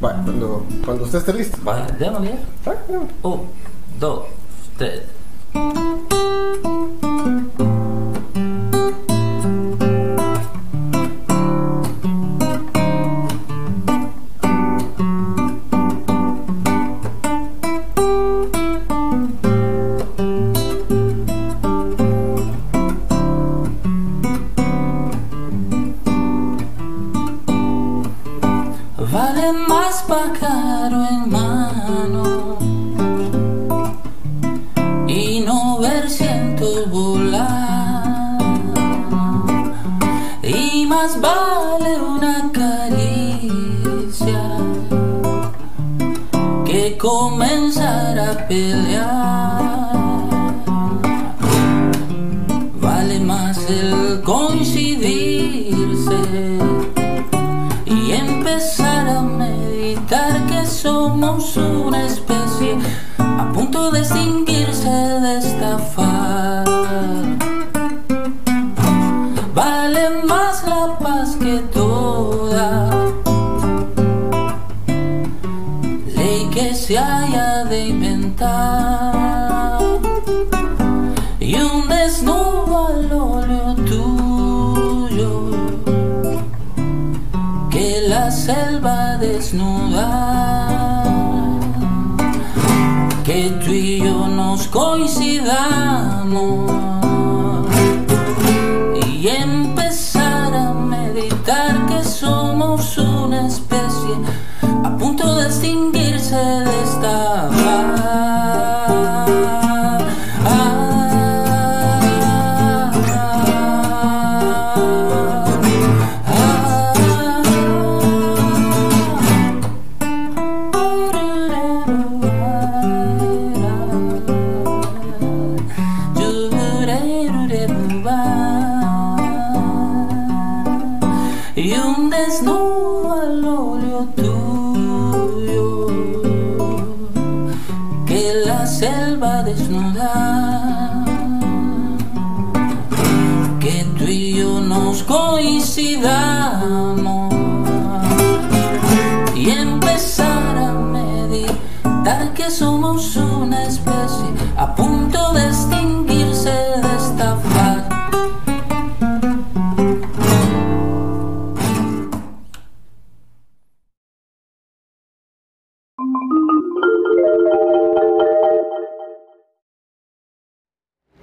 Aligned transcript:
Vale, 0.00 0.22
cuando, 0.24 0.64
cuando 0.82 1.04
usted 1.04 1.18
esté 1.18 1.34
listo. 1.34 1.58
Vale. 1.62 1.92
Vale, 2.64 2.78
vale. 2.88 3.06
Un, 3.22 3.50
dos, 4.00 4.24
tres. 4.78 5.02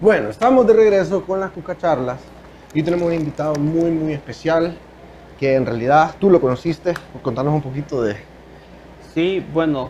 Bueno, 0.05 0.29
estamos 0.29 0.67
de 0.67 0.73
regreso 0.73 1.23
con 1.23 1.39
las 1.39 1.49
cucacharlas 1.49 2.19
y 2.75 2.83
tenemos 2.83 3.07
un 3.07 3.13
invitado 3.15 3.55
muy, 3.55 3.89
muy 3.89 4.13
especial 4.13 4.77
que 5.39 5.55
en 5.55 5.65
realidad 5.65 6.15
tú 6.19 6.29
lo 6.29 6.39
conociste. 6.39 6.93
Contanos 7.23 7.55
un 7.55 7.63
poquito 7.63 8.03
de... 8.03 8.15
Sí, 9.15 9.43
bueno, 9.51 9.89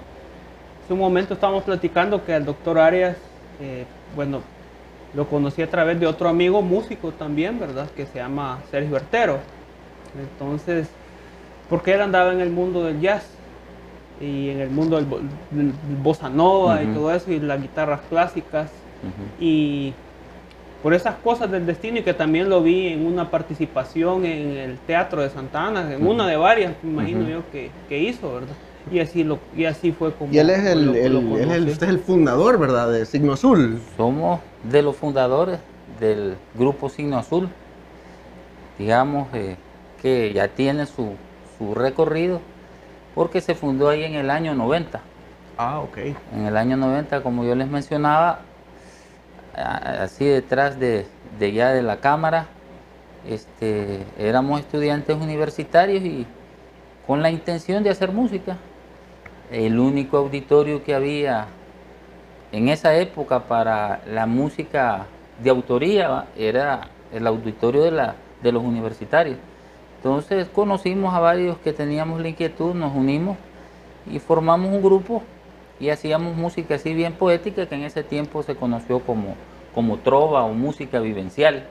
hace 0.82 0.94
un 0.94 1.00
momento 1.00 1.34
estábamos 1.34 1.64
platicando 1.66 2.24
que 2.24 2.34
el 2.34 2.46
doctor 2.46 2.80
Arias, 2.80 3.18
eh, 3.60 3.84
bueno, 4.16 4.40
lo 5.14 5.28
conocí 5.28 5.62
a 5.62 5.70
través 5.70 6.00
de 6.00 6.08
otro 6.08 6.30
amigo 6.30 6.62
músico 6.62 7.12
también, 7.12 7.60
¿verdad? 7.60 7.90
Que 7.94 8.06
se 8.06 8.20
llama 8.20 8.60
Sergio 8.72 8.96
Artero. 8.96 9.40
Entonces, 10.18 10.88
porque 11.70 11.94
él 11.94 12.00
andaba 12.00 12.32
en 12.32 12.40
el 12.40 12.52
mundo 12.52 12.86
del 12.86 13.02
jazz 13.02 13.26
y 14.22 14.52
en 14.52 14.62
el 14.62 14.70
mundo 14.70 14.96
del, 14.96 15.08
bo- 15.08 15.20
del 15.52 15.74
bossa 16.02 16.30
nova 16.30 16.82
y 16.82 16.86
Ujú. 16.86 16.94
todo 16.94 17.14
eso 17.14 17.34
y 17.34 17.40
las 17.42 17.62
guitarras 17.62 18.00
clásicas 18.10 18.72
y 19.42 19.94
por 20.86 20.94
esas 20.94 21.16
cosas 21.16 21.50
del 21.50 21.66
destino 21.66 21.98
y 21.98 22.04
que 22.04 22.14
también 22.14 22.48
lo 22.48 22.62
vi 22.62 22.90
en 22.90 23.08
una 23.08 23.32
participación 23.32 24.24
en 24.24 24.52
el 24.56 24.78
Teatro 24.78 25.24
de 25.24 25.32
Santa 25.32 25.66
Ana, 25.66 25.92
en 25.92 26.06
una 26.06 26.28
de 26.28 26.38
varias, 26.38 26.74
me 26.84 26.92
imagino 26.92 27.28
yo 27.28 27.42
que, 27.52 27.72
que 27.90 27.98
hizo, 27.98 28.36
¿verdad? 28.36 28.54
Y 28.92 29.00
así 29.00 29.24
lo 29.24 29.40
y 29.58 29.66
así 29.66 29.92
fue 29.92 30.14
como 30.14 30.32
Y 30.32 30.38
él 30.38 30.52
es 30.52 30.64
el, 30.64 30.86
lo- 30.86 30.94
el- 30.94 31.14
lo 31.14 31.20
él 31.22 31.26
es 31.26 31.40
el- 31.42 31.48
conocí. 31.48 31.72
usted 31.72 31.88
es 31.88 31.90
el 31.94 32.00
fundador, 32.02 32.60
¿verdad? 32.60 32.92
De 32.92 33.04
Signo 33.08 33.34
Azul. 33.34 33.80
Somos 33.98 34.42
de 34.62 34.84
los 34.84 34.96
fundadores 34.96 35.58
del 36.00 36.36
grupo 36.54 36.88
Signo 36.90 37.18
Azul. 37.18 37.50
Digamos 38.78 39.28
eh, 39.34 39.56
que 40.04 40.34
ya 40.34 40.50
tiene 40.50 40.86
su, 40.86 41.14
su 41.58 41.74
recorrido 41.74 42.42
porque 43.16 43.42
se 43.42 43.56
fundó 43.56 43.90
ahí 43.90 44.04
en 44.04 44.14
el 44.14 44.30
año 44.30 44.54
90. 44.54 45.02
Ah, 45.58 45.80
ok. 45.80 45.98
En 46.36 46.46
el 46.46 46.56
año 46.56 46.78
90, 46.78 47.24
como 47.24 47.44
yo 47.44 47.56
les 47.56 47.68
mencionaba, 47.70 48.42
así 49.56 50.26
detrás 50.26 50.80
de, 50.80 51.06
ya 51.40 51.72
de 51.72 51.82
la 51.82 51.98
cámara, 51.98 52.48
este, 53.28 54.04
éramos 54.18 54.60
estudiantes 54.60 55.16
universitarios 55.16 56.04
y 56.04 56.26
con 57.08 57.22
la 57.22 57.32
intención 57.32 57.84
de 57.84 57.90
hacer 57.90 58.12
música. 58.12 58.58
El 59.52 59.80
único 59.80 60.18
auditorio 60.18 60.84
que 60.84 60.96
había 60.96 61.48
en 62.52 62.70
esa 62.70 62.96
época 62.96 63.42
para 63.42 64.02
la 64.08 64.26
música 64.26 65.06
de 65.42 65.50
autoría 65.50 66.26
era 66.38 66.90
el 67.12 67.28
auditorio 67.28 67.84
de 67.84 68.52
los 68.52 68.64
universitarios. 68.64 69.38
Entonces 69.98 70.48
conocimos 70.54 71.14
a 71.14 71.20
varios 71.20 71.58
que 71.60 71.74
teníamos 71.74 72.22
la 72.22 72.30
inquietud, 72.30 72.74
nos 72.74 72.96
unimos 72.96 73.38
y 74.10 74.20
formamos 74.20 74.72
un 74.72 74.82
grupo 74.82 75.24
y 75.80 75.90
hacíamos 75.90 76.36
música 76.36 76.76
así 76.76 76.94
bien 76.94 77.14
poética 77.14 77.68
que 77.68 77.76
en 77.76 77.84
ese 77.84 78.04
tiempo 78.04 78.44
se 78.44 78.56
conoció 78.56 79.02
como, 79.02 79.36
como 79.74 79.98
trova 80.00 80.44
o 80.44 80.54
música 80.54 81.00
vivencial, 81.00 81.68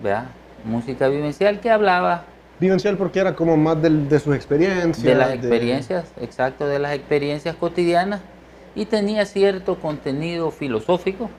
¿verdad? 0.00 0.26
Música 0.64 1.08
vivencial 1.08 1.60
que 1.60 1.70
hablaba 1.70 2.24
Vivencial 2.60 2.96
porque 2.96 3.20
era 3.20 3.34
como 3.36 3.56
más 3.56 3.80
del- 3.80 4.08
de 4.08 4.18
sus 4.18 4.34
experiencias. 4.34 5.04
de 5.04 5.14
las 5.14 5.32
experiencias, 5.32 6.12
exacto, 6.20 6.66
de 6.66 6.78
las 6.78 6.92
experiencias 6.94 7.56
cotidianas 7.56 8.20
y 8.74 8.86
tenía 8.86 9.24
cierto 9.26 9.76
contenido 9.80 10.50
filosófico, 10.50 11.30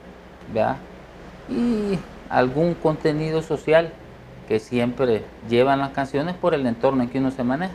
¿verdad? 0.48 0.78
Y 1.48 2.00
algún 2.30 2.76
contenido 2.76 3.42
social 3.42 3.92
que 4.48 4.60
siempre 4.60 5.24
llevan 5.48 5.80
las 5.80 5.92
canciones 5.92 6.36
por 6.36 6.54
el 6.54 6.66
entorno 6.66 7.04
en 7.04 7.10
que 7.10 7.20
uno 7.20 7.32
se 7.32 7.44
maneja. 7.44 7.74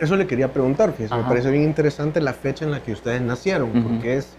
Eso 0.00 0.16
le 0.16 0.26
quería 0.26 0.52
preguntar, 0.52 0.92
fíjese, 0.92 1.14
me 1.14 1.22
parece 1.24 1.50
bien 1.50 1.64
interesante 1.64 2.20
la 2.20 2.32
fecha 2.34 2.64
en 2.64 2.70
la 2.70 2.80
que 2.82 2.92
ustedes 2.92 3.20
nacieron, 3.22 3.70
porque 3.82 4.16
es 4.18 4.34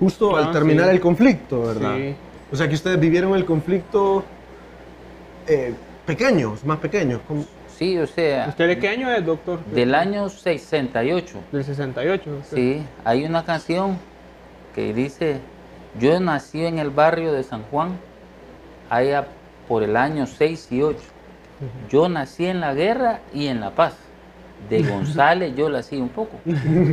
justo 0.00 0.36
al 0.36 0.44
Ah, 0.48 0.50
terminar 0.52 0.86
sí. 0.86 0.90
el 0.94 1.00
conflicto, 1.00 1.62
¿verdad? 1.62 1.96
Sí. 1.96 2.16
O 2.50 2.56
sea 2.56 2.68
que 2.68 2.74
ustedes 2.74 2.98
vivieron 2.98 3.34
el 3.34 3.44
conflicto 3.44 4.24
eh, 5.46 5.74
pequeños, 6.06 6.64
más 6.64 6.78
pequeños. 6.78 7.20
como- 7.26 7.44
Sí, 7.68 7.96
o 7.96 8.06
sea, 8.08 8.46
¿Usted 8.48 8.66
de 8.66 8.78
qué 8.78 8.88
año 8.88 9.08
es, 9.12 9.24
doctor? 9.24 9.64
del 9.66 9.94
año 9.94 10.28
68. 10.28 11.38
Del 11.52 11.62
68. 11.64 12.30
usted. 12.40 12.56
Sí, 12.56 12.82
hay 13.04 13.24
una 13.24 13.44
canción 13.44 13.98
que 14.74 14.92
dice, 14.92 15.38
yo 16.00 16.18
nací 16.18 16.64
en 16.66 16.80
el 16.80 16.90
barrio 16.90 17.32
de 17.32 17.44
San 17.44 17.62
Juan, 17.70 17.90
allá 18.90 19.28
por 19.68 19.84
el 19.84 19.96
año 19.96 20.26
6 20.26 20.72
y 20.72 20.82
8. 20.82 20.98
Yo 21.88 22.08
nací 22.08 22.46
en 22.46 22.60
la 22.60 22.74
guerra 22.74 23.20
y 23.32 23.46
en 23.46 23.60
la 23.60 23.70
paz. 23.70 23.94
De 24.68 24.82
González 24.90 25.54
yo 25.56 25.68
la 25.68 25.78
hacía 25.80 26.02
un 26.02 26.08
poco, 26.08 26.38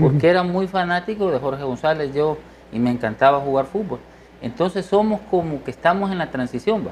porque 0.02 0.30
era 0.30 0.44
muy 0.44 0.68
fanático 0.68 1.32
de 1.32 1.40
Jorge 1.40 1.64
González 1.64 2.14
yo 2.14 2.38
y 2.72 2.80
me 2.80 2.92
encantaba 2.92 3.40
jugar 3.40 3.66
fútbol. 3.66 4.00
Entonces 4.42 4.86
somos 4.86 5.22
como 5.30 5.64
que 5.64 5.72
estamos 5.72 6.12
en 6.12 6.18
la 6.18 6.32
transición, 6.32 6.86
va. 6.88 6.92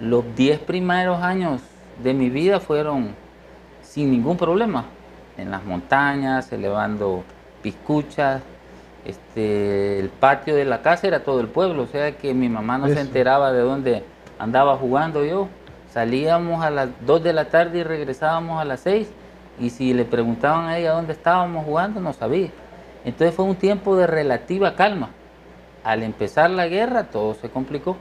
Los 0.00 0.24
10 0.34 0.60
primeros 0.60 1.22
años 1.22 1.60
de 2.02 2.14
mi 2.14 2.30
vida 2.30 2.60
fueron 2.60 3.14
sin 3.82 4.10
ningún 4.10 4.36
problema, 4.36 4.86
en 5.36 5.50
las 5.50 5.64
montañas, 5.64 6.50
elevando 6.52 7.24
piscuchas, 7.62 8.42
este, 9.04 9.98
el 9.98 10.08
patio 10.08 10.54
de 10.54 10.64
la 10.64 10.82
casa 10.82 11.06
era 11.06 11.24
todo 11.24 11.40
el 11.40 11.48
pueblo, 11.48 11.82
o 11.82 11.86
sea 11.86 12.12
que 12.16 12.34
mi 12.34 12.48
mamá 12.48 12.78
no 12.78 12.88
se 12.88 13.00
enteraba 13.00 13.52
de 13.52 13.60
dónde 13.60 14.04
andaba 14.38 14.76
jugando 14.76 15.24
yo. 15.24 15.48
Salíamos 15.92 16.64
a 16.64 16.70
las 16.70 16.88
2 17.04 17.22
de 17.22 17.32
la 17.32 17.46
tarde 17.46 17.80
y 17.80 17.82
regresábamos 17.82 18.60
a 18.60 18.64
las 18.64 18.80
6 18.80 19.08
y 19.60 19.70
si 19.70 19.92
le 19.94 20.04
preguntaban 20.04 20.66
a 20.66 20.78
ella 20.78 20.92
dónde 20.92 21.12
estábamos 21.12 21.64
jugando, 21.64 22.00
no 22.00 22.12
sabía. 22.12 22.50
Entonces 23.04 23.34
fue 23.34 23.44
un 23.44 23.56
tiempo 23.56 23.96
de 23.96 24.06
relativa 24.06 24.74
calma. 24.74 25.10
Al 25.84 26.02
empezar 26.02 26.50
la 26.50 26.68
guerra 26.68 27.04
todo 27.04 27.34
se 27.34 27.50
complicó. 27.50 27.96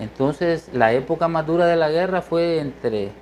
Entonces 0.00 0.70
la 0.72 0.92
época 0.92 1.28
más 1.28 1.46
dura 1.46 1.66
de 1.66 1.76
la 1.76 1.90
guerra 1.90 2.22
fue 2.22 2.60
entre 2.60 3.12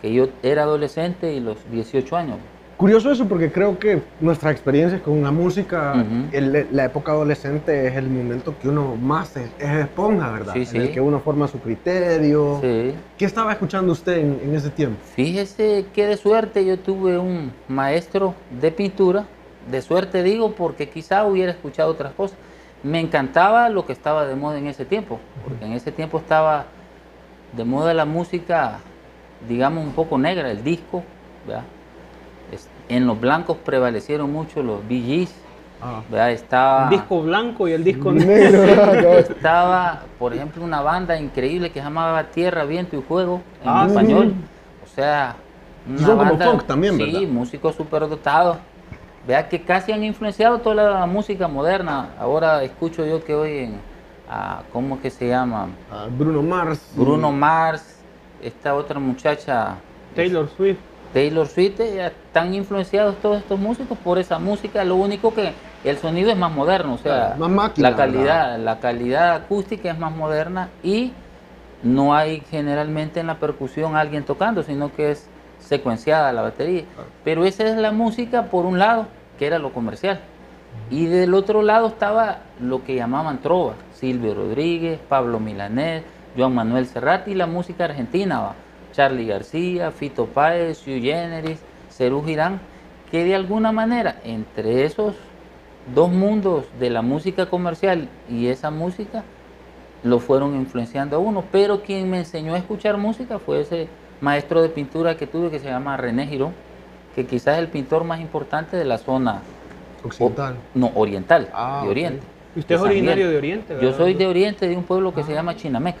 que 0.00 0.12
yo 0.12 0.28
era 0.42 0.62
adolescente 0.62 1.32
y 1.32 1.40
los 1.40 1.58
18 1.70 2.16
años. 2.16 2.38
Curioso 2.76 3.10
eso 3.10 3.26
porque 3.26 3.50
creo 3.50 3.78
que 3.78 4.02
nuestras 4.20 4.52
experiencias 4.52 5.00
con 5.00 5.22
la 5.22 5.30
música, 5.30 6.04
el- 6.30 6.66
la 6.72 6.84
época 6.84 7.12
adolescente 7.12 7.86
es 7.86 7.96
el 7.96 8.10
momento 8.10 8.54
que 8.60 8.68
uno 8.68 8.96
más 8.96 9.34
es, 9.36 9.50
es 9.58 9.70
esponja, 9.70 10.30
¿verdad? 10.30 10.52
Sí, 10.52 10.66
En 10.76 10.82
el 10.82 10.88
sí. 10.88 10.92
que 10.92 11.00
uno 11.00 11.20
forma 11.20 11.48
su 11.48 11.58
criterio. 11.58 12.58
Sí. 12.60 12.92
¿Qué 13.16 13.24
estaba 13.24 13.52
escuchando 13.52 13.92
usted 13.92 14.18
en, 14.18 14.40
en 14.44 14.54
ese 14.54 14.68
tiempo? 14.68 14.98
Fíjese 15.14 15.86
que 15.94 16.06
de 16.06 16.18
suerte 16.18 16.66
yo 16.66 16.78
tuve 16.78 17.16
un 17.16 17.50
maestro 17.66 18.34
de 18.60 18.70
pintura, 18.70 19.24
de 19.70 19.80
suerte 19.80 20.22
digo 20.22 20.52
porque 20.52 20.90
quizá 20.90 21.24
hubiera 21.24 21.52
escuchado 21.52 21.90
otras 21.92 22.12
cosas. 22.12 22.36
Me 22.82 23.00
encantaba 23.00 23.70
lo 23.70 23.86
que 23.86 23.94
estaba 23.94 24.26
de 24.26 24.34
moda 24.36 24.58
en 24.58 24.66
ese 24.66 24.84
tiempo, 24.84 25.18
porque 25.48 25.64
en 25.64 25.72
ese 25.72 25.92
tiempo 25.92 26.18
estaba 26.18 26.66
de 27.56 27.64
moda 27.64 27.94
la 27.94 28.04
música, 28.04 28.80
digamos, 29.48 29.82
un 29.82 29.92
poco 29.92 30.18
negra, 30.18 30.50
el 30.50 30.62
disco, 30.62 31.02
¿verdad? 31.46 31.64
En 32.88 33.06
los 33.06 33.20
blancos 33.20 33.56
prevalecieron 33.64 34.32
mucho 34.32 34.62
los 34.62 34.80
Gees, 34.88 35.34
¿verdad? 36.10 36.30
Estaba... 36.30 36.84
El 36.84 36.90
disco 36.90 37.22
blanco 37.22 37.66
y 37.68 37.72
el 37.72 37.82
disco 37.82 38.12
Negro. 38.12 38.62
Estaba, 39.18 40.02
por 40.18 40.32
ejemplo, 40.32 40.62
una 40.64 40.80
banda 40.80 41.18
increíble 41.18 41.70
que 41.70 41.80
se 41.80 41.84
llamaba 41.84 42.22
Tierra, 42.24 42.64
Viento 42.64 42.96
y 42.96 43.02
Fuego 43.02 43.40
en 43.62 43.68
Ah, 43.68 43.86
español. 43.88 44.26
sí. 44.28 44.34
O 44.84 44.94
sea, 44.94 45.34
una 45.88 45.98
Son 46.06 46.18
como 46.18 46.30
banda, 46.30 46.44
folk 46.46 46.64
también, 46.64 46.96
Sí, 46.96 47.04
¿verdad? 47.12 47.28
músicos 47.28 47.74
superdotados. 47.74 48.58
Vea 49.26 49.48
que 49.48 49.60
casi 49.62 49.90
han 49.90 50.04
influenciado 50.04 50.58
toda 50.58 50.90
la 51.00 51.06
música 51.06 51.48
moderna. 51.48 52.10
Ahora 52.20 52.62
escucho 52.62 53.04
yo 53.04 53.24
que 53.24 53.34
hoy 53.34 53.58
en, 53.58 53.80
ah, 54.30 54.62
¿cómo 54.72 55.00
que 55.00 55.10
se 55.10 55.26
llama? 55.28 55.66
Ah, 55.92 56.06
Bruno 56.16 56.42
Mars. 56.42 56.80
Bruno 56.94 57.32
Mars, 57.32 57.96
esta 58.40 58.74
otra 58.76 59.00
muchacha, 59.00 59.74
Taylor 60.14 60.48
Swift. 60.56 60.78
Taylor 61.16 61.46
Swift, 61.46 61.80
eh, 61.80 62.08
están 62.08 62.52
influenciados 62.52 63.16
todos 63.22 63.38
estos 63.38 63.58
músicos 63.58 63.96
por 63.96 64.18
esa 64.18 64.38
música. 64.38 64.84
Lo 64.84 64.96
único 64.96 65.32
que 65.32 65.54
el 65.82 65.96
sonido 65.96 66.30
es 66.30 66.36
más 66.36 66.52
moderno, 66.52 66.92
o 66.92 66.98
sea, 66.98 67.28
Claro, 67.28 67.36
más 67.38 67.48
máquina, 67.48 67.90
la 67.90 67.96
calidad, 67.96 68.58
la 68.58 68.80
calidad 68.80 69.32
acústica 69.32 69.90
es 69.90 69.98
más 69.98 70.14
moderna 70.14 70.68
y 70.82 71.12
no 71.82 72.14
hay 72.14 72.42
generalmente 72.50 73.20
en 73.20 73.28
la 73.28 73.36
percusión 73.36 73.96
alguien 73.96 74.24
tocando, 74.24 74.62
sino 74.62 74.92
que 74.92 75.12
es 75.12 75.26
secuenciada 75.58 76.34
la 76.34 76.42
batería. 76.42 76.84
Pero 77.24 77.46
esa 77.46 77.64
es 77.64 77.78
la 77.78 77.92
música 77.92 78.50
por 78.50 78.66
un 78.66 78.78
lado, 78.78 79.06
que 79.38 79.46
era 79.46 79.58
lo 79.58 79.72
comercial. 79.72 80.20
Y 80.90 81.06
del 81.06 81.32
otro 81.32 81.62
lado 81.62 81.86
estaba 81.86 82.40
lo 82.60 82.84
que 82.84 82.94
llamaban 82.94 83.40
trova, 83.40 83.72
Silvio 83.94 84.34
Rodríguez, 84.34 85.00
Pablo 85.08 85.40
Milanés, 85.40 86.02
Joan 86.36 86.54
Manuel 86.54 86.84
Serrat 86.84 87.26
y 87.26 87.34
la 87.34 87.46
música 87.46 87.86
argentina, 87.86 88.40
va. 88.40 88.54
Charlie 88.96 89.26
García, 89.26 89.90
Fito 89.90 90.24
Páez, 90.26 90.78
Sui 90.78 91.02
Generis, 91.02 91.58
Cerú 91.90 92.24
Girán, 92.24 92.58
que 93.10 93.24
de 93.24 93.34
alguna 93.34 93.70
manera 93.70 94.16
entre 94.24 94.84
esos 94.84 95.14
dos 95.94 96.10
mundos 96.10 96.64
de 96.80 96.88
la 96.90 97.02
música 97.02 97.46
comercial 97.46 98.08
y 98.28 98.46
esa 98.48 98.70
música 98.70 99.22
lo 100.02 100.18
fueron 100.18 100.56
influenciando 100.56 101.16
a 101.16 101.18
uno, 101.18 101.44
pero 101.52 101.82
quien 101.82 102.10
me 102.10 102.18
enseñó 102.18 102.54
a 102.54 102.58
escuchar 102.58 102.96
música 102.96 103.38
fue 103.38 103.60
ese 103.60 103.88
maestro 104.20 104.62
de 104.62 104.68
pintura 104.70 105.16
que 105.16 105.26
tuve 105.26 105.50
que 105.50 105.58
se 105.58 105.66
llama 105.66 105.96
René 105.96 106.26
Girón, 106.26 106.52
que 107.14 107.26
quizás 107.26 107.54
es 107.56 107.60
el 107.60 107.68
pintor 107.68 108.04
más 108.04 108.20
importante 108.20 108.76
de 108.76 108.84
la 108.84 108.98
zona 108.98 109.42
Occidental. 110.04 110.56
no, 110.74 110.90
oriental, 110.94 111.48
Ah, 111.52 111.80
de 111.82 111.86
ok. 111.86 111.90
Oriente. 111.90 112.26
Y 112.54 112.60
usted 112.60 112.74
es 112.76 112.80
originario 112.80 113.28
de 113.28 113.36
Oriente, 113.36 113.74
Yo 113.74 113.80
¿verdad? 113.80 113.98
soy 113.98 114.14
de 114.14 114.26
Oriente, 114.26 114.66
de 114.68 114.76
un 114.76 114.84
pueblo 114.84 115.12
que 115.14 115.22
se 115.22 115.32
llama 115.34 115.54
Chinameca. 115.56 115.98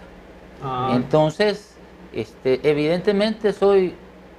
Ah, 0.64 0.92
Entonces, 0.94 1.75
este, 2.20 2.60
evidentemente 2.68 3.52
soy 3.52 3.94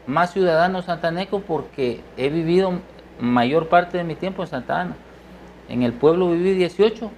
más 0.08 0.32
ciudadano 0.34 0.82
santaneco 0.82 1.40
porque 1.42 2.02
he 2.18 2.30
vivido 2.30 2.74
mayor 3.20 3.68
parte 3.70 3.98
de 3.98 4.04
mi 4.04 4.16
tiempo 4.16 4.42
en 4.42 4.48
Santa 4.48 4.82
Ana. 4.82 4.96
En 5.70 5.84
el 5.84 5.94
pueblo 5.94 6.30
viví 6.32 6.54
18 6.54 7.12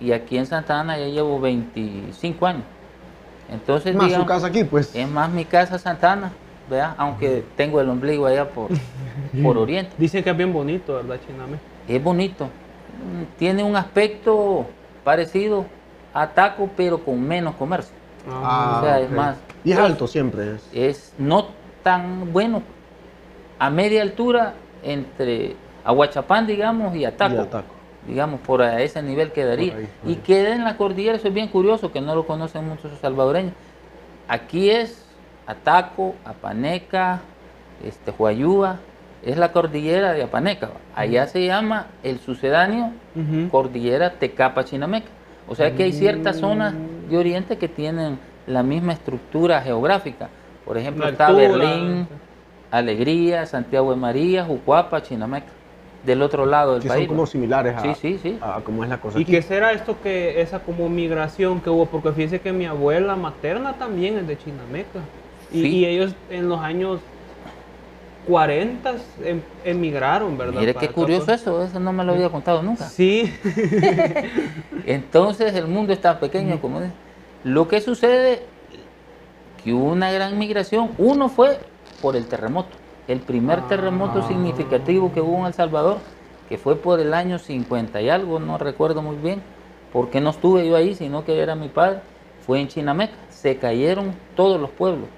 y 0.00 0.12
aquí 0.12 0.38
en 0.38 0.46
Santa 0.46 0.80
Ana 0.80 0.98
ya 0.98 1.06
llevo 1.06 1.40
25 1.40 2.46
años. 2.46 2.62
Entonces, 3.50 3.94
Más 3.94 4.12
su 4.12 4.24
casa 4.26 4.46
aquí, 4.48 4.64
pues. 4.64 4.94
es 4.94 5.08
más 5.08 5.30
mi 5.30 5.44
casa 5.44 5.78
Santa 5.78 6.12
Ana, 6.12 6.32
¿verdad? 6.68 6.94
aunque 6.98 7.44
tengo 7.56 7.80
el 7.80 7.88
ombligo 7.88 8.26
allá 8.26 8.48
por, 8.48 8.68
por 9.42 9.58
Oriente. 9.58 9.92
Dicen 9.98 10.24
que 10.24 10.30
es 10.30 10.36
bien 10.36 10.52
bonito, 10.52 10.94
¿verdad, 10.94 11.18
Chiname? 11.26 11.58
Es 11.88 12.02
bonito. 12.02 12.48
Tiene 13.38 13.62
un 13.62 13.76
aspecto 13.76 14.66
parecido 15.04 15.66
a 16.14 16.28
Taco, 16.28 16.70
pero 16.76 17.04
con 17.04 17.20
menos 17.22 17.54
comercio. 17.56 17.94
Ah, 18.28 18.78
o 18.80 18.84
sea, 18.84 19.00
es 19.00 19.10
más- 19.10 19.36
Y 19.66 19.72
es 19.72 19.78
alto 19.78 20.06
siempre. 20.06 20.54
Es. 20.54 20.68
Es 20.72 21.12
no 21.18 21.48
tan 21.82 22.32
bueno 22.32 22.62
a 23.58 23.68
media 23.68 24.02
altura 24.02 24.54
entre 24.84 25.56
Aguachapán, 25.84 26.46
digamos, 26.46 26.94
y 26.94 27.04
Ataco. 27.04 27.34
Y 27.34 27.38
Ataco. 27.38 27.74
Digamos, 28.06 28.40
por 28.42 28.62
a 28.62 28.80
ese 28.80 29.02
nivel 29.02 29.32
quedaría. 29.32 29.74
Ahí, 29.74 29.88
y 30.06 30.14
queda 30.16 30.54
en 30.54 30.62
la 30.62 30.76
cordillera, 30.76 31.16
eso 31.16 31.26
es 31.26 31.34
bien 31.34 31.48
curioso, 31.48 31.90
que 31.90 32.00
no 32.00 32.14
lo 32.14 32.28
conocen 32.28 32.68
muchos 32.68 32.96
salvadoreños. 33.00 33.54
Aquí 34.28 34.70
es 34.70 35.04
Ataco, 35.48 36.14
Apaneca, 36.24 37.22
este, 37.84 38.12
Huayúa, 38.16 38.78
es 39.24 39.36
la 39.36 39.50
cordillera 39.50 40.12
de 40.12 40.22
Apaneca. 40.22 40.70
Allá 40.94 41.26
se 41.26 41.44
llama 41.44 41.88
el 42.04 42.20
sucedáneo 42.20 42.92
cordillera 43.50 44.14
Tecapa-Chinameca. 44.20 45.08
O 45.48 45.56
sea 45.56 45.74
que 45.74 45.82
hay 45.82 45.92
ciertas 45.92 46.36
zonas 46.36 46.74
de 47.10 47.18
Oriente 47.18 47.58
que 47.58 47.66
tienen 47.66 48.20
la 48.46 48.62
misma 48.62 48.92
estructura 48.92 49.60
geográfica. 49.62 50.28
Por 50.64 50.78
ejemplo, 50.78 51.08
está. 51.08 51.30
Berlín, 51.32 52.06
Alegría, 52.70 53.46
Santiago 53.46 53.90
de 53.90 53.96
María, 53.96 54.44
Jucuapa, 54.44 55.02
Chinameca, 55.02 55.46
del 56.04 56.22
otro 56.22 56.46
lado 56.46 56.74
del 56.74 56.82
Que 56.82 56.88
son 56.88 56.96
país. 56.96 57.08
como 57.08 57.26
similares 57.26 57.76
a, 57.76 57.80
Sí, 57.80 57.94
sí, 58.00 58.18
sí. 58.22 58.38
a 58.40 58.60
cómo 58.64 58.82
es 58.84 58.90
la 58.90 58.98
cosa 58.98 59.18
¿Y 59.18 59.22
aquí. 59.22 59.32
qué 59.32 59.42
será 59.42 59.72
esto 59.72 59.96
que 60.02 60.40
esa 60.40 60.60
como 60.60 60.88
migración 60.88 61.60
que 61.60 61.70
hubo? 61.70 61.86
Porque 61.86 62.12
fíjese 62.12 62.40
que 62.40 62.52
mi 62.52 62.66
abuela 62.66 63.16
materna 63.16 63.74
también 63.74 64.18
es 64.18 64.26
de 64.26 64.36
Chinameca. 64.38 65.00
Y, 65.52 65.62
Sí. 65.62 65.68
y 65.78 65.84
ellos 65.86 66.14
en 66.30 66.48
los 66.48 66.60
años 66.60 67.00
40 68.26 68.94
em- 69.24 69.40
emigraron, 69.64 70.36
¿verdad? 70.36 70.58
Mire 70.60 70.74
qué 70.74 70.88
curioso 70.88 71.26
pues. 71.26 71.40
eso, 71.42 71.62
eso 71.62 71.78
no 71.78 71.92
me 71.92 72.02
lo 72.02 72.12
había 72.12 72.28
contado 72.28 72.60
nunca. 72.62 72.84
Sí. 72.88 73.32
Entonces 74.86 75.54
el 75.54 75.66
mundo 75.68 75.92
está 75.92 76.18
pequeño, 76.18 76.60
como 76.60 76.80
dice. 76.80 76.92
Lo 77.46 77.68
que 77.68 77.80
sucede 77.80 78.42
que 79.62 79.72
hubo 79.72 79.84
una 79.84 80.10
gran 80.10 80.36
migración. 80.36 80.90
Uno 80.98 81.28
fue 81.28 81.60
por 82.02 82.16
el 82.16 82.26
terremoto, 82.26 82.70
el 83.06 83.20
primer 83.20 83.68
terremoto 83.68 84.18
Ah. 84.18 84.26
significativo 84.26 85.12
que 85.12 85.20
hubo 85.20 85.38
en 85.38 85.46
El 85.46 85.54
Salvador, 85.54 85.98
que 86.48 86.58
fue 86.58 86.74
por 86.74 86.98
el 86.98 87.14
año 87.14 87.38
50 87.38 88.00
y 88.02 88.08
algo, 88.08 88.40
no 88.40 88.58
recuerdo 88.58 89.00
muy 89.00 89.14
bien, 89.14 89.42
porque 89.92 90.20
no 90.20 90.30
estuve 90.30 90.66
yo 90.66 90.74
ahí, 90.74 90.96
sino 90.96 91.24
que 91.24 91.38
era 91.38 91.54
mi 91.54 91.68
padre. 91.68 92.00
Fue 92.44 92.60
en 92.60 92.66
Chinameca, 92.66 93.14
se 93.30 93.58
cayeron 93.58 94.12
todos 94.34 94.60
los 94.60 94.70
pueblos. 94.70 95.08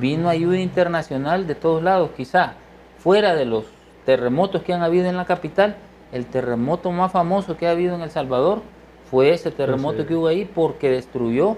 Vino 0.00 0.30
ayuda 0.30 0.58
internacional 0.58 1.46
de 1.46 1.56
todos 1.56 1.82
lados, 1.82 2.08
quizá 2.16 2.54
fuera 2.96 3.34
de 3.34 3.44
los 3.44 3.66
terremotos 4.06 4.62
que 4.62 4.72
han 4.72 4.82
habido 4.82 5.10
en 5.10 5.18
la 5.18 5.26
capital, 5.26 5.76
el 6.10 6.24
terremoto 6.24 6.90
más 6.90 7.12
famoso 7.12 7.58
que 7.58 7.66
ha 7.66 7.72
habido 7.72 7.94
en 7.94 8.00
El 8.00 8.10
Salvador 8.10 8.62
fue 9.10 9.32
ese 9.32 9.50
terremoto 9.50 10.06
que 10.06 10.14
hubo 10.14 10.26
ahí 10.26 10.44
porque 10.44 10.90
destruyó 10.90 11.56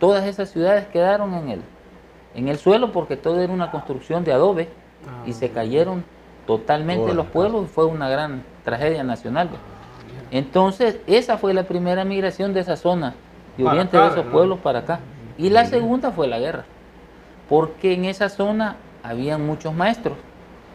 todas 0.00 0.24
esas 0.26 0.50
ciudades 0.50 0.86
quedaron 0.88 1.34
en 1.34 1.48
el 1.50 1.60
en 2.34 2.48
el 2.48 2.58
suelo 2.58 2.92
porque 2.92 3.16
todo 3.16 3.40
era 3.40 3.52
una 3.52 3.70
construcción 3.70 4.24
de 4.24 4.32
adobe 4.32 4.68
y 5.24 5.32
se 5.32 5.50
cayeron 5.50 6.04
totalmente 6.46 7.08
los 7.08 7.16
las 7.16 7.26
pueblos 7.26 7.64
y 7.64 7.68
fue 7.68 7.86
una 7.86 8.08
gran 8.08 8.42
tragedia 8.64 9.04
nacional. 9.04 9.48
pues. 9.48 9.60
Entonces, 10.30 10.98
esa 11.06 11.38
fue 11.38 11.54
la 11.54 11.62
primera 11.62 12.04
migración 12.04 12.52
de 12.52 12.60
esa 12.60 12.76
zona 12.76 13.14
de 13.56 13.64
oriente 13.64 13.96
acá, 13.96 14.06
de 14.06 14.12
esos 14.12 14.26
¿no? 14.26 14.32
pueblos 14.32 14.58
para 14.58 14.80
acá. 14.80 15.00
Y 15.38 15.50
la 15.50 15.64
segunda 15.64 16.10
fue 16.10 16.26
la 16.26 16.38
guerra, 16.38 16.64
porque 17.48 17.94
en 17.94 18.04
esa 18.04 18.28
zona 18.28 18.76
habían 19.02 19.46
muchos 19.46 19.74
maestros. 19.74 20.16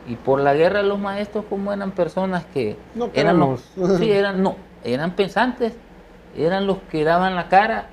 Y 0.07 0.15
por 0.15 0.39
la 0.39 0.53
guerra 0.53 0.81
los 0.81 0.97
maestros 0.97 1.45
como 1.49 1.73
eran 1.73 1.91
personas 1.91 2.45
que 2.53 2.77
No 2.95 3.09
eran 3.13 3.57
sí, 3.97 4.11
eran 4.11 4.41
no, 4.41 4.55
eran 4.83 5.11
pensantes, 5.11 5.73
eran 6.37 6.67
los 6.67 6.77
que 6.91 7.03
daban 7.03 7.35
la 7.35 7.47
cara 7.49 7.87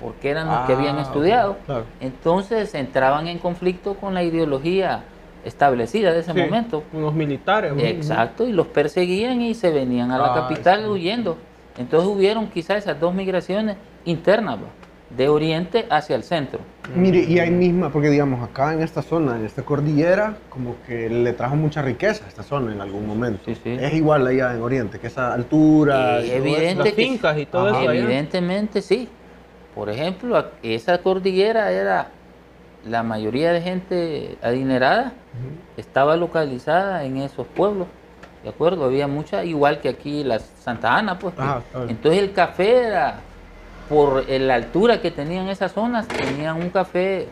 porque 0.00 0.30
eran 0.30 0.48
los 0.48 0.60
que 0.66 0.72
habían 0.74 0.98
Ah, 0.98 1.02
estudiado. 1.02 1.56
claro. 1.66 1.84
Entonces 2.00 2.74
entraban 2.74 3.26
en 3.28 3.38
conflicto 3.38 3.94
con 3.94 4.12
la 4.14 4.22
ideología 4.22 5.04
establecida 5.44 6.12
de 6.12 6.20
ese 6.20 6.32
Sí, 6.32 6.38
momento. 6.38 6.82
Unos 6.92 7.14
militares. 7.14 7.72
Exacto, 7.78 8.46
y 8.46 8.52
los 8.52 8.66
perseguían 8.66 9.40
y 9.42 9.54
se 9.54 9.70
venían 9.70 10.10
a 10.10 10.18
la 10.18 10.32
Ah, 10.32 10.34
capital 10.34 10.80
sí. 10.82 10.86
huyendo. 10.88 11.36
Entonces 11.78 12.08
hubieron 12.08 12.48
quizás 12.48 12.78
esas 12.78 12.98
dos 13.00 13.14
migraciones 13.14 13.76
internas, 14.04 14.56
va, 14.56 14.66
de 15.16 15.28
oriente 15.28 15.86
hacia 15.90 16.16
el 16.16 16.22
centro. 16.22 16.60
Mire, 16.94 17.20
y 17.20 17.38
ahí 17.38 17.50
misma, 17.50 17.90
porque 17.90 18.10
digamos, 18.10 18.42
acá 18.46 18.74
en 18.74 18.82
esta 18.82 19.02
zona, 19.02 19.36
en 19.36 19.46
esta 19.46 19.62
cordillera, 19.62 20.36
como 20.48 20.76
que 20.86 21.08
le 21.08 21.32
trajo 21.32 21.56
mucha 21.56 21.82
riqueza 21.82 22.24
a 22.24 22.28
esta 22.28 22.42
zona 22.42 22.72
en 22.72 22.80
algún 22.80 23.06
momento. 23.06 23.42
Sí, 23.46 23.54
sí. 23.62 23.76
Es 23.80 23.94
igual 23.94 24.26
allá 24.26 24.54
en 24.54 24.62
Oriente, 24.62 24.98
que 24.98 25.06
esa 25.06 25.32
altura. 25.32 26.20
Eh, 26.20 26.26
y 26.26 26.30
evidente 26.32 26.84
Las 26.84 26.94
fincas 26.94 27.38
y 27.38 27.46
todo 27.46 27.68
Ajá. 27.68 27.80
eso 27.80 27.90
allá. 27.90 28.02
Evidentemente 28.02 28.82
sí. 28.82 29.08
Por 29.74 29.90
ejemplo, 29.90 30.44
esa 30.62 30.98
cordillera 30.98 31.70
era 31.72 32.08
la 32.84 33.02
mayoría 33.02 33.52
de 33.52 33.60
gente 33.62 34.36
adinerada 34.42 35.14
estaba 35.76 36.16
localizada 36.16 37.04
en 37.04 37.16
esos 37.18 37.46
pueblos. 37.46 37.88
¿De 38.42 38.50
acuerdo? 38.50 38.84
Había 38.84 39.08
mucha, 39.08 39.44
igual 39.44 39.80
que 39.80 39.88
aquí 39.88 40.22
la 40.22 40.38
Santa 40.38 40.96
Ana, 40.96 41.18
pues. 41.18 41.34
Ajá, 41.38 41.62
claro. 41.72 41.88
Entonces 41.88 42.22
el 42.22 42.32
café 42.32 42.84
era, 42.86 43.20
por 43.88 44.28
la 44.28 44.54
altura 44.54 45.00
que 45.00 45.10
tenían 45.10 45.48
esas 45.48 45.72
zonas, 45.72 46.06
tenían 46.08 46.56
un 46.60 46.70
café, 46.70 47.28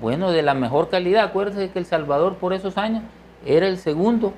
bueno, 0.00 0.30
de 0.30 0.42
la 0.42 0.54
mejor 0.54 0.88
calidad. 0.88 1.24
Acuérdense 1.24 1.70
que 1.70 1.78
El 1.78 1.86
Salvador 1.86 2.36
por 2.36 2.52
esos 2.52 2.76
años 2.78 3.02
era 3.44 3.66
el 3.66 3.78
segundo 3.78 4.32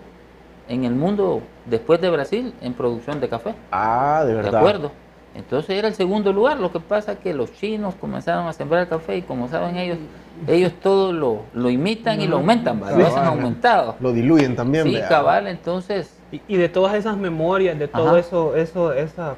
en 0.68 0.84
el 0.84 0.94
mundo, 0.94 1.42
después 1.66 2.00
de 2.00 2.08
Brasil, 2.10 2.54
en 2.62 2.72
producción 2.72 3.20
de 3.20 3.28
café. 3.28 3.54
Ah, 3.70 4.22
de 4.24 4.30
¿De 4.30 4.34
verdad. 4.34 4.56
acuerdo? 4.60 4.92
Entonces 5.34 5.76
era 5.76 5.88
el 5.88 5.94
segundo 5.94 6.32
lugar. 6.32 6.58
Lo 6.60 6.70
que 6.72 6.80
pasa 6.80 7.12
es 7.12 7.18
que 7.18 7.34
los 7.34 7.52
chinos 7.52 7.94
comenzaron 8.00 8.46
a 8.46 8.52
sembrar 8.52 8.88
café 8.88 9.16
y 9.16 9.22
como 9.22 9.48
saben 9.48 9.76
ellos, 9.76 9.98
ellos 10.46 10.72
todo 10.80 11.12
lo, 11.12 11.42
lo 11.52 11.70
imitan 11.70 12.20
y 12.20 12.28
lo 12.28 12.36
aumentan, 12.36 12.80
¿va? 12.82 12.90
lo 12.92 12.96
Sí. 12.96 13.02
hacen 13.02 13.24
aumentado. 13.24 13.96
Lo 14.00 14.12
diluyen 14.12 14.54
también. 14.54 14.84
Sí, 14.84 14.94
vea. 14.94 15.08
cabal, 15.08 15.48
entonces, 15.48 16.16
Y, 16.32 16.40
y 16.48 16.56
de 16.56 16.68
todas 16.68 16.94
esas 16.94 17.16
memorias, 17.16 17.78
de 17.78 17.88
todo 17.88 18.10
Ajá. 18.10 18.18
eso, 18.20 18.54
eso, 18.56 18.92
esa, 18.92 19.34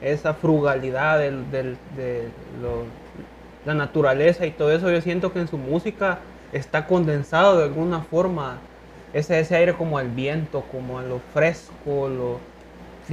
esa 0.00 0.34
frugalidad 0.34 1.18
del, 1.18 1.50
del- 1.50 1.76
de 1.96 2.28
lo- 2.62 2.84
la 3.64 3.74
naturaleza 3.74 4.46
y 4.46 4.50
todo 4.52 4.70
eso, 4.72 4.90
yo 4.90 5.00
siento 5.00 5.32
que 5.32 5.40
en 5.40 5.48
su 5.48 5.58
música 5.58 6.18
está 6.52 6.86
condensado 6.86 7.58
de 7.58 7.64
alguna 7.64 8.00
forma 8.00 8.58
ese, 9.12 9.40
ese 9.40 9.56
aire 9.56 9.74
como 9.74 9.98
el 9.98 10.08
viento, 10.08 10.62
como 10.70 11.00
lo 11.00 11.18
fresco, 11.32 12.08
lo, 12.08 12.32
yo 12.32 12.38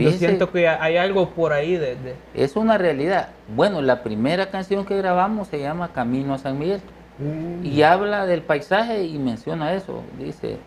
Fíjese. 0.09 0.17
siento 0.19 0.51
que 0.51 0.67
hay 0.67 0.97
algo 0.97 1.29
por 1.29 1.53
ahí 1.53 1.75
de, 1.77 1.95
de- 1.95 2.15
es 2.35 2.55
una 2.55 2.77
realidad. 2.77 3.29
Bueno, 3.55 3.81
la 3.81 4.03
primera 4.03 4.47
canción 4.51 4.85
que 4.85 4.97
grabamos 4.97 5.47
se 5.47 5.59
llama 5.59 5.89
Camino 5.93 6.33
a 6.33 6.37
San 6.37 6.59
Miguel. 6.59 6.81
Mm. 7.19 7.63
y 7.63 7.83
habla 7.83 8.25
del 8.25 8.41
paisaje 8.41 9.03
y 9.03 9.19
menciona 9.19 9.73
eso. 9.75 10.01
Dice, 10.17 10.57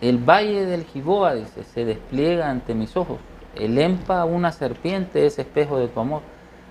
el 0.00 0.18
valle 0.18 0.66
del 0.66 0.84
Giboa, 0.84 1.34
dice, 1.34 1.62
se 1.64 1.84
despliega 1.84 2.50
ante 2.50 2.74
mis 2.74 2.96
ojos. 2.96 3.18
El 3.56 3.78
empa, 3.78 4.24
una 4.24 4.52
serpiente, 4.52 5.26
es 5.26 5.38
espejo 5.38 5.78
de 5.78 5.88
tu 5.88 6.00
amor. 6.00 6.22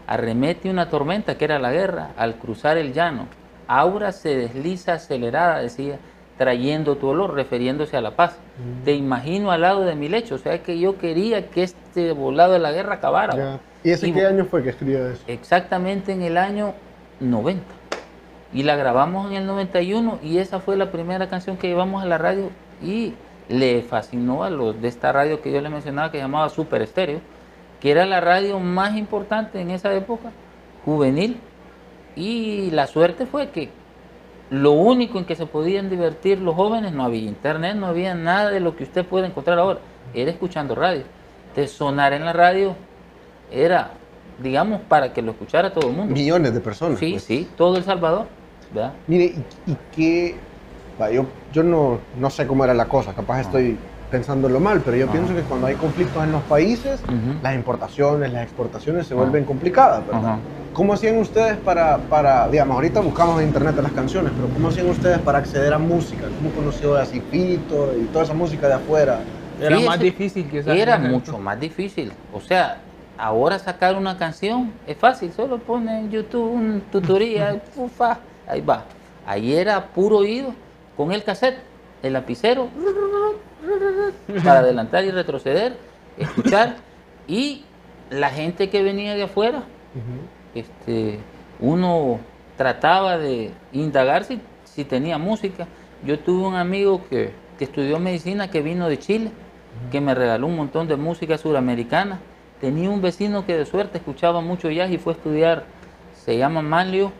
Arremete 0.08 0.70
una 0.70 0.90
tormenta, 0.90 1.36
que 1.38 1.46
era 1.46 1.60
la 1.60 1.72
guerra, 1.72 2.10
al 2.18 2.36
cruzar 2.36 2.78
el 2.78 2.94
llano. 2.94 3.28
Aura 3.68 4.12
se 4.12 4.36
desliza 4.36 4.94
acelerada, 4.94 5.60
decía, 5.60 5.98
trayendo 6.38 6.98
tu 6.98 7.08
olor, 7.08 7.34
refiriéndose 7.34 7.98
a 7.98 8.02
la 8.02 8.12
paz. 8.12 8.38
Te 8.84 8.94
imagino 8.94 9.52
al 9.52 9.62
lado 9.62 9.82
de 9.86 9.96
mi 9.96 10.08
lecho, 10.10 10.36
o 10.36 10.38
sea 10.38 10.62
que 10.62 10.78
yo 10.80 10.98
quería 10.98 11.50
que 11.50 11.64
este 11.64 12.12
volado 12.12 12.54
de 12.54 12.60
la 12.60 12.72
guerra 12.72 12.96
acabara. 12.96 13.36
Ya. 13.36 13.60
¿Y 13.84 13.92
ese 13.92 14.08
Y- 14.10 14.14
qué 14.14 14.26
año 14.26 14.46
fue 14.46 14.62
que 14.64 14.70
escribió 14.70 15.08
eso? 15.10 15.24
exactamente 15.28 16.12
en 16.12 16.22
el 16.22 16.38
año 16.38 16.74
90. 17.20 17.64
Y 18.54 18.64
la 18.64 18.76
grabamos 18.76 19.32
en 19.32 19.38
el 19.38 19.46
91 19.48 20.20
y 20.24 20.38
esa 20.38 20.60
fue 20.60 20.76
la 20.78 20.92
primera 20.92 21.28
canción 21.30 21.58
que 21.58 21.68
llevamos 21.68 22.04
a 22.04 22.06
la 22.06 22.18
radio 22.18 22.50
y 22.82 23.14
le 23.50 23.82
fascinó 23.84 24.44
a 24.44 24.50
los 24.50 24.82
de 24.82 24.88
esta 24.88 25.12
radio 25.12 25.42
que 25.42 25.52
yo 25.52 25.62
les 25.62 25.72
mencionaba 25.72 26.12
que 26.12 26.18
llamaba 26.18 26.50
Super 26.50 26.82
Estéreo, 26.82 27.20
que 27.80 27.92
era 27.92 28.06
la 28.06 28.22
radio 28.22 28.60
más 28.60 28.96
importante 28.98 29.60
en 29.60 29.72
esa 29.72 29.94
época, 29.94 30.32
juvenil. 30.84 31.38
Y 32.16 32.72
la 32.72 32.88
suerte 32.88 33.26
fue 33.26 33.50
que 33.50 33.70
lo 34.50 34.72
único 34.72 35.18
en 35.18 35.26
que 35.26 35.36
se 35.36 35.46
podían 35.46 35.90
divertir 35.90 36.40
los 36.40 36.56
jóvenes, 36.56 36.94
no 36.94 37.04
había 37.04 37.22
internet, 37.22 37.76
no 37.76 37.88
había 37.88 38.16
nada 38.16 38.50
de 38.52 38.60
lo 38.60 38.76
que 38.76 38.84
usted 38.84 39.06
puede 39.06 39.28
encontrar 39.28 39.60
ahora, 39.60 39.80
era 40.14 40.32
escuchando 40.32 40.76
radio. 40.76 41.04
De 41.56 41.68
sonar 41.68 42.14
en 42.14 42.26
la 42.26 42.34
radio 42.34 42.76
era, 43.52 43.92
digamos, 44.42 44.82
para 44.82 45.14
que 45.14 45.22
lo 45.22 45.32
escuchara 45.32 45.72
todo 45.74 45.90
el 45.90 45.96
mundo. 45.96 46.14
Millones 46.14 46.54
de 46.54 46.60
personas. 46.60 47.00
Sí, 47.00 47.12
pues. 47.12 47.24
sí, 47.24 47.48
todo 47.56 47.78
El 47.78 47.84
Salvador, 47.84 48.28
¿verdad? 48.74 48.94
Mire, 49.08 49.26
¿y, 49.26 49.72
y 49.72 49.78
qué? 49.96 50.36
Va, 51.00 51.12
yo 51.12 51.26
yo 51.52 51.64
no, 51.64 52.00
no 52.18 52.30
sé 52.30 52.46
cómo 52.48 52.64
era 52.64 52.74
la 52.74 52.86
cosa, 52.86 53.14
capaz 53.14 53.42
estoy 53.42 53.78
pensándolo 54.10 54.60
mal, 54.60 54.82
pero 54.84 54.98
yo 54.98 55.06
Ajá. 55.06 55.14
pienso 55.14 55.34
que 55.34 55.42
cuando 55.44 55.68
hay 55.68 55.76
conflictos 55.76 56.24
en 56.24 56.32
los 56.32 56.42
países, 56.44 57.02
Ujú. 57.02 57.40
las 57.42 57.56
importaciones, 57.56 58.32
las 58.32 58.44
exportaciones 58.44 59.08
se 59.08 59.14
Ajá. 59.14 59.24
vuelven 59.24 59.46
complicadas, 59.46 60.06
¿verdad? 60.06 60.24
Ajá. 60.26 60.40
¿Cómo 60.74 60.94
hacían 60.94 61.18
ustedes 61.18 61.58
para, 61.60 61.98
para, 62.10 62.50
digamos, 62.50 62.76
ahorita 62.76 63.00
buscamos 63.00 63.42
en 63.42 63.48
internet 63.48 63.76
las 63.82 63.94
canciones, 63.94 64.34
pero 64.36 64.50
¿cómo 64.50 64.68
hacían 64.68 64.90
ustedes 64.90 65.20
para 65.20 65.38
acceder 65.40 65.74
a 65.74 65.80
música? 65.80 66.28
¿Cómo 66.38 66.52
conoció 66.52 66.96
a 66.98 67.06
Cifito 67.06 67.98
y 67.98 68.04
toda 68.08 68.26
esa 68.26 68.34
música 68.34 68.68
de 68.68 68.74
afuera? 68.74 69.22
Era 69.58 69.70
Fíjese, 69.70 69.86
más 69.88 70.00
difícil 70.00 70.50
quizás. 70.52 70.76
Era 70.76 70.98
mucho 70.98 71.40
más 71.40 71.58
difícil. 71.60 72.12
O 72.34 72.42
sea, 72.42 72.82
ahora 73.18 73.58
sacar 73.58 73.96
una 73.96 74.18
canción 74.18 74.74
es 74.86 74.98
fácil, 74.98 75.32
solo 75.32 75.60
pone 75.60 75.98
en 75.98 76.12
YouTube 76.12 76.52
un 76.52 76.82
tutorial, 76.92 77.64
ufa, 77.76 78.20
ahí 78.46 78.60
va. 78.60 78.86
Ahí 79.26 79.54
era 79.56 79.82
puro 79.94 80.18
oído, 80.18 80.54
con 80.96 81.12
el 81.12 81.24
cassette, 81.24 81.58
el 82.04 82.14
lapicero, 82.14 82.70
para 84.44 84.60
adelantar 84.60 85.04
y 85.06 85.12
retroceder, 85.12 85.78
escuchar. 86.18 86.78
Y 87.28 87.64
la 88.10 88.30
gente 88.30 88.70
que 88.70 88.84
venía 88.84 89.16
de 89.16 89.24
afuera, 89.24 89.64
este, 90.54 91.20
uno 91.60 92.20
trataba 92.58 93.18
de 93.18 93.52
indagar 93.74 94.24
si, 94.24 94.40
si 94.64 94.86
tenía 94.86 95.18
música. 95.18 95.68
Yo 96.06 96.20
tuve 96.20 96.48
un 96.48 96.56
amigo 96.56 97.02
que, 97.10 97.32
que 97.58 97.66
estudió 97.66 98.00
medicina 98.00 98.50
que 98.50 98.62
vino 98.62 98.88
de 98.88 99.00
Chile, 99.00 99.32
que 99.92 100.00
me 100.02 100.14
regaló 100.14 100.48
un 100.48 100.56
montón 100.56 100.88
de 100.88 100.96
música 100.96 101.38
suramericana. 101.38 102.20
Tenía 102.62 102.90
un 102.90 103.02
vecino 103.02 103.46
que 103.46 103.58
de 103.58 103.66
suerte 103.66 103.98
escuchaba 103.98 104.42
mucho 104.42 104.70
jazz 104.70 104.90
y 104.92 104.98
fue 104.98 105.14
a 105.14 105.16
estudiar, 105.16 105.64
se 106.14 106.38
llama 106.38 106.62
Manlio, 106.62 107.12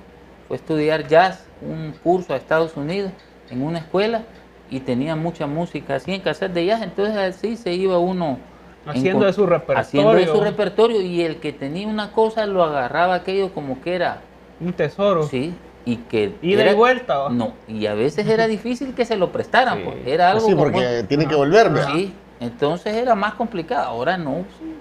fue 0.48 0.58
a 0.58 0.60
estudiar 0.60 1.08
jazz, 1.08 1.46
un 1.62 1.94
curso 2.04 2.34
a 2.34 2.38
Estados 2.38 2.78
Unidos 2.78 3.12
en 3.50 3.62
una 3.64 3.80
escuela 3.80 4.24
y 4.70 4.80
tenía 4.80 5.16
mucha 5.16 5.48
música 5.48 5.96
así 5.96 6.14
en 6.14 6.22
cassette 6.22 6.54
de 6.54 6.66
jazz, 6.66 6.82
entonces 6.82 7.16
así 7.16 7.56
se 7.58 7.74
iba 7.74 7.98
uno 8.00 8.40
Haciendo 8.88 9.26
de 9.26 9.34
su 9.34 9.46
repertorio. 9.48 9.82
haciendo 9.82 10.14
de 10.14 10.28
su 10.28 10.40
repertorio 10.42 11.02
y 11.02 11.22
el 11.22 11.38
que 11.38 11.52
tenía 11.54 11.88
una 11.88 12.12
cosa 12.12 12.46
lo 12.46 12.64
agarraba 12.64 13.16
aquello 13.16 13.52
como 13.54 13.82
que 13.82 13.96
era, 13.96 14.22
Un 14.60 14.74
tesoro. 14.74 15.24
sí, 15.24 15.54
y 15.86 15.98
que 15.98 16.34
y 16.42 16.56
vuelta. 16.74 17.30
no, 17.30 17.54
y 17.68 17.86
a 17.88 17.94
veces 17.96 18.28
era 18.28 18.48
difícil 18.48 18.94
que 18.94 19.06
se 19.06 19.18
lo 19.18 19.32
prestaran, 19.32 19.80
Sí. 19.80 19.84
pues, 19.86 19.98
era 20.08 20.30
algo 20.30 20.40
Pues 20.42 20.46
sí, 20.46 20.52
como- 20.52 20.64
porque 20.66 21.04
tiene 21.08 21.28
que 21.28 21.36
volver, 21.36 21.70
¿verdad? 21.72 21.94
Sí, 21.94 22.14
entonces 22.40 22.94
era 22.96 23.16
más 23.16 23.34
complicado. 23.36 23.88
Ahora 23.88 24.18
no. 24.18 24.46
sí. 24.60 24.76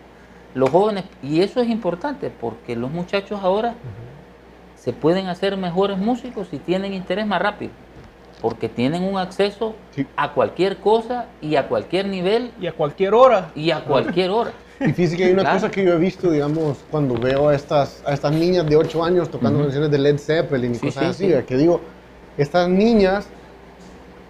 Los 0.54 0.71
jóvenes, 0.71 1.04
y 1.23 1.40
eso 1.40 1.61
es 1.61 1.68
importante 1.68 2.30
porque 2.30 2.76
los 2.76 2.90
muchachos 2.90 3.40
ahora 3.42 3.75
se 4.76 4.92
pueden 4.92 5.26
hacer 5.26 5.56
mejores 5.56 5.99
músicos 5.99 6.49
si 6.49 6.59
tienen 6.59 6.92
interés 6.94 7.26
más 7.26 7.40
rápido. 7.42 7.73
Porque 8.45 8.69
tienen 8.69 9.05
un 9.05 9.17
acceso 9.17 9.75
Sí. 9.93 10.07
a 10.19 10.35
cualquier 10.35 10.77
cosa 10.77 11.29
y 11.41 11.57
a 11.57 11.67
cualquier 11.67 12.07
nivel 12.09 12.51
Y 12.61 12.67
a 12.67 12.73
cualquier 12.75 13.15
hora. 13.15 13.51
y 13.55 13.71
a 13.71 13.83
cualquier 13.87 14.29
hora. 14.29 14.53
Y 14.81 14.93
fíjate 14.93 15.17
que 15.17 15.25
hay 15.25 15.33
una 15.33 15.45
Claro. 15.45 15.57
cosa 15.61 15.71
que 15.71 15.83
yo 15.83 15.95
he 15.95 15.99
visto, 15.99 16.31
digamos, 16.31 16.77
cuando 16.91 17.15
veo 17.15 17.49
a 17.49 17.55
estas, 17.55 18.03
a 18.05 18.13
estas 18.13 18.33
niñas 18.33 18.67
de 18.69 18.77
8 18.77 19.03
años 19.03 19.31
tocando 19.31 19.61
canciones 19.61 19.91
de 19.91 19.97
Led 19.97 20.19
Zeppelin 20.19 20.73
y 20.73 20.75
Sí, 20.75 20.87
cosas 20.89 21.17
sí, 21.17 21.33
así, 21.33 21.45
que 21.47 21.57
digo, 21.57 21.81
estas 22.37 22.69
niñas, 22.69 23.27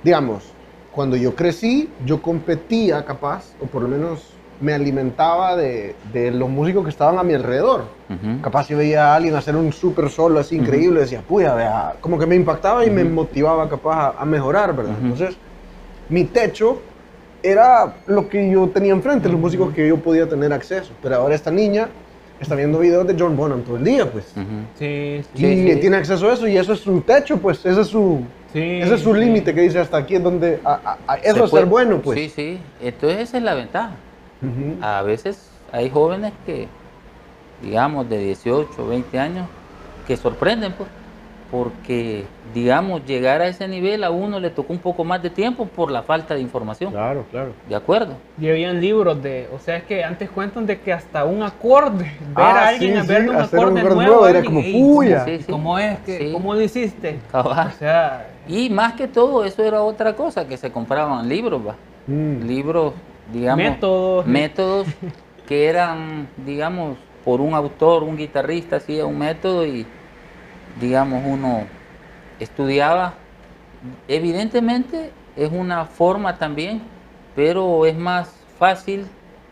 digamos, 0.05 0.45
cuando 0.93 1.17
yo 1.17 1.35
crecí, 1.35 1.91
yo 2.07 2.23
competía 2.23 3.05
capaz, 3.05 3.47
o 3.61 3.67
por 3.67 3.83
lo 3.83 3.89
menos 3.89 4.29
me 4.61 4.73
alimentaba 4.75 5.57
de, 5.57 5.97
de 6.13 6.31
los 6.31 6.49
músicos 6.49 6.85
que 6.85 6.91
estaban 6.91 7.19
a 7.19 7.23
mi 7.23 7.35
alrededor. 7.35 7.85
Capaz 8.43 8.65
si 8.67 8.75
veía 8.75 9.13
a 9.13 9.17
alguien 9.17 9.35
hacer 9.35 9.57
un 9.57 9.73
súper 9.73 10.09
solo 10.09 10.39
así 10.39 10.57
increíble, 10.57 11.01
decía, 11.01 11.21
puya, 11.27 11.55
vea, 11.55 11.95
como 12.01 12.19
que 12.19 12.27
me 12.27 12.37
impactaba 12.37 12.85
y 12.87 12.91
me 12.91 13.03
motivaba 13.05 13.69
capaz 13.69 14.15
a, 14.17 14.23
a 14.23 14.25
mejorar, 14.25 14.75
¿verdad? 14.77 14.95
Entonces, 15.03 15.37
mi 16.09 16.25
techo 16.25 16.81
era 17.43 17.97
lo 18.07 18.29
que 18.29 18.49
yo 18.51 18.69
tenía 18.69 18.93
enfrente, 18.93 19.29
los 19.29 19.41
músicos 19.41 19.73
que 19.75 19.89
yo 19.89 19.97
podía 19.99 20.29
tener 20.29 20.53
acceso. 20.53 20.93
Pero 21.03 21.17
ahora 21.17 21.35
esta 21.35 21.51
niña 21.51 21.89
está 22.41 22.55
viendo 22.55 22.79
videos 22.79 23.07
de 23.07 23.17
John 23.19 23.37
Bonham 23.37 23.63
todo 23.63 23.77
el 23.77 23.85
día, 23.85 24.11
pues. 24.11 24.33
Sí, 24.79 25.21
Y 25.35 25.39
sí. 25.39 25.73
sí. 25.73 25.81
tiene 25.81 25.97
acceso 25.97 26.31
a 26.31 26.35
eso 26.35 26.47
y 26.47 26.57
eso 26.57 26.73
es 26.73 26.81
su 26.81 27.01
techo, 27.01 27.37
pues, 27.39 27.65
ese 27.67 27.81
es 27.81 27.89
su, 27.89 28.21
Sí, 28.53 28.61
ese 28.81 28.95
es 28.95 29.01
su 29.01 29.13
sí. 29.15 29.21
límite 29.21 29.53
que 29.53 29.63
dice 29.63 29.81
hasta 29.81 29.97
aquí 29.97 30.15
es 30.15 30.23
donde, 30.23 30.61
a- 30.65 30.73
a- 30.85 30.99
a- 31.13 31.17
eso 31.17 31.45
es 31.45 31.51
ser 31.51 31.67
bueno, 31.67 32.01
pues. 32.01 32.19
Sí, 32.21 32.29
sí. 32.29 32.59
Entonces 32.81 33.21
esa 33.21 33.39
es 33.39 33.43
la 33.43 33.55
ventaja. 33.55 33.91
A 34.83 35.03
veces 35.03 35.49
hay 35.73 35.91
jóvenes 35.91 36.33
que, 36.47 36.69
digamos, 37.63 38.09
de 38.09 38.19
18, 38.19 38.87
20 38.87 39.19
años, 39.19 39.47
que 40.07 40.17
sorprenden, 40.17 40.73
pues, 40.73 40.89
porque, 41.51 42.25
digamos, 42.53 43.05
llegar 43.07 43.41
a 43.41 43.47
ese 43.47 43.69
nivel 43.69 44.03
a 44.03 44.11
uno 44.11 44.41
le 44.41 44.51
tocó 44.51 44.73
un 44.73 44.81
poco 44.81 45.05
más 45.05 45.23
de 45.23 45.31
tiempo 45.31 45.67
por 45.67 45.91
la 45.91 46.03
falta 46.03 46.35
de 46.35 46.41
información. 46.41 46.91
Claro, 46.91 47.25
claro. 47.31 47.53
¿De 47.69 47.77
acuerdo? 47.77 48.15
Y 48.41 48.49
habían 48.49 48.81
libros 48.81 49.23
de, 49.23 49.49
o 49.55 49.59
sea, 49.61 49.77
es 49.77 49.85
que 49.85 50.03
antes 50.03 50.29
cuentan 50.31 50.67
de 50.67 50.81
que 50.81 50.93
hasta 50.93 51.25
un 51.25 51.43
acorde, 51.45 52.05
ver 52.05 52.35
Ah, 52.35 52.65
a 52.65 52.69
alguien, 52.69 53.01
sí, 53.03 53.07
ver 53.07 53.23
sí, 53.23 53.29
un 53.29 53.37
hacer 53.37 53.59
un 53.61 53.65
acorde 53.67 53.83
nuevo, 53.83 53.95
nuevo, 53.95 54.27
era 54.27 54.39
alguien, 54.41 54.45
como, 54.55 54.61
"Ey, 54.67 54.73
puya". 54.83 55.25
Sí, 55.25 55.31
¿y 55.31 55.39
sí. 55.43 55.53
¿Cómo 55.53 55.79
es 55.79 55.99
que, 56.01 56.19
Sí. 56.19 56.33
cómo 56.33 56.55
lo 56.55 56.61
hiciste? 56.63 57.21
Cabal. 57.31 57.69
O 57.69 57.79
sea, 57.79 58.31
Y 58.47 58.69
más 58.69 58.93
que 58.95 59.07
todo, 59.09 59.45
eso 59.45 59.63
era 59.63 59.81
otra 59.83 60.15
cosa, 60.17 60.47
que 60.47 60.57
se 60.59 60.71
compraban 60.71 61.27
libros, 61.29 61.63
va. 61.67 61.77
Mm. 62.07 62.43
Libros, 62.47 62.93
digamos, 63.35 63.65
Métodos. 63.65 64.27
métodos 64.27 64.87
que 65.49 65.67
eran, 65.67 66.27
digamos, 66.47 66.97
por 67.25 67.41
un 67.41 67.53
autor, 67.55 68.03
un 68.03 68.17
guitarrista, 68.17 68.77
hacía 68.77 69.05
un 69.05 69.19
método 69.19 69.67
y, 69.67 69.85
digamos, 70.81 71.23
uno 71.27 71.65
estudiaba. 72.41 73.15
Evidentemente 74.09 75.11
es 75.37 75.51
una 75.53 75.85
forma 75.85 76.39
también, 76.39 76.81
pero 77.37 77.85
es 77.87 77.97
más 77.97 78.31
fácil 78.59 79.07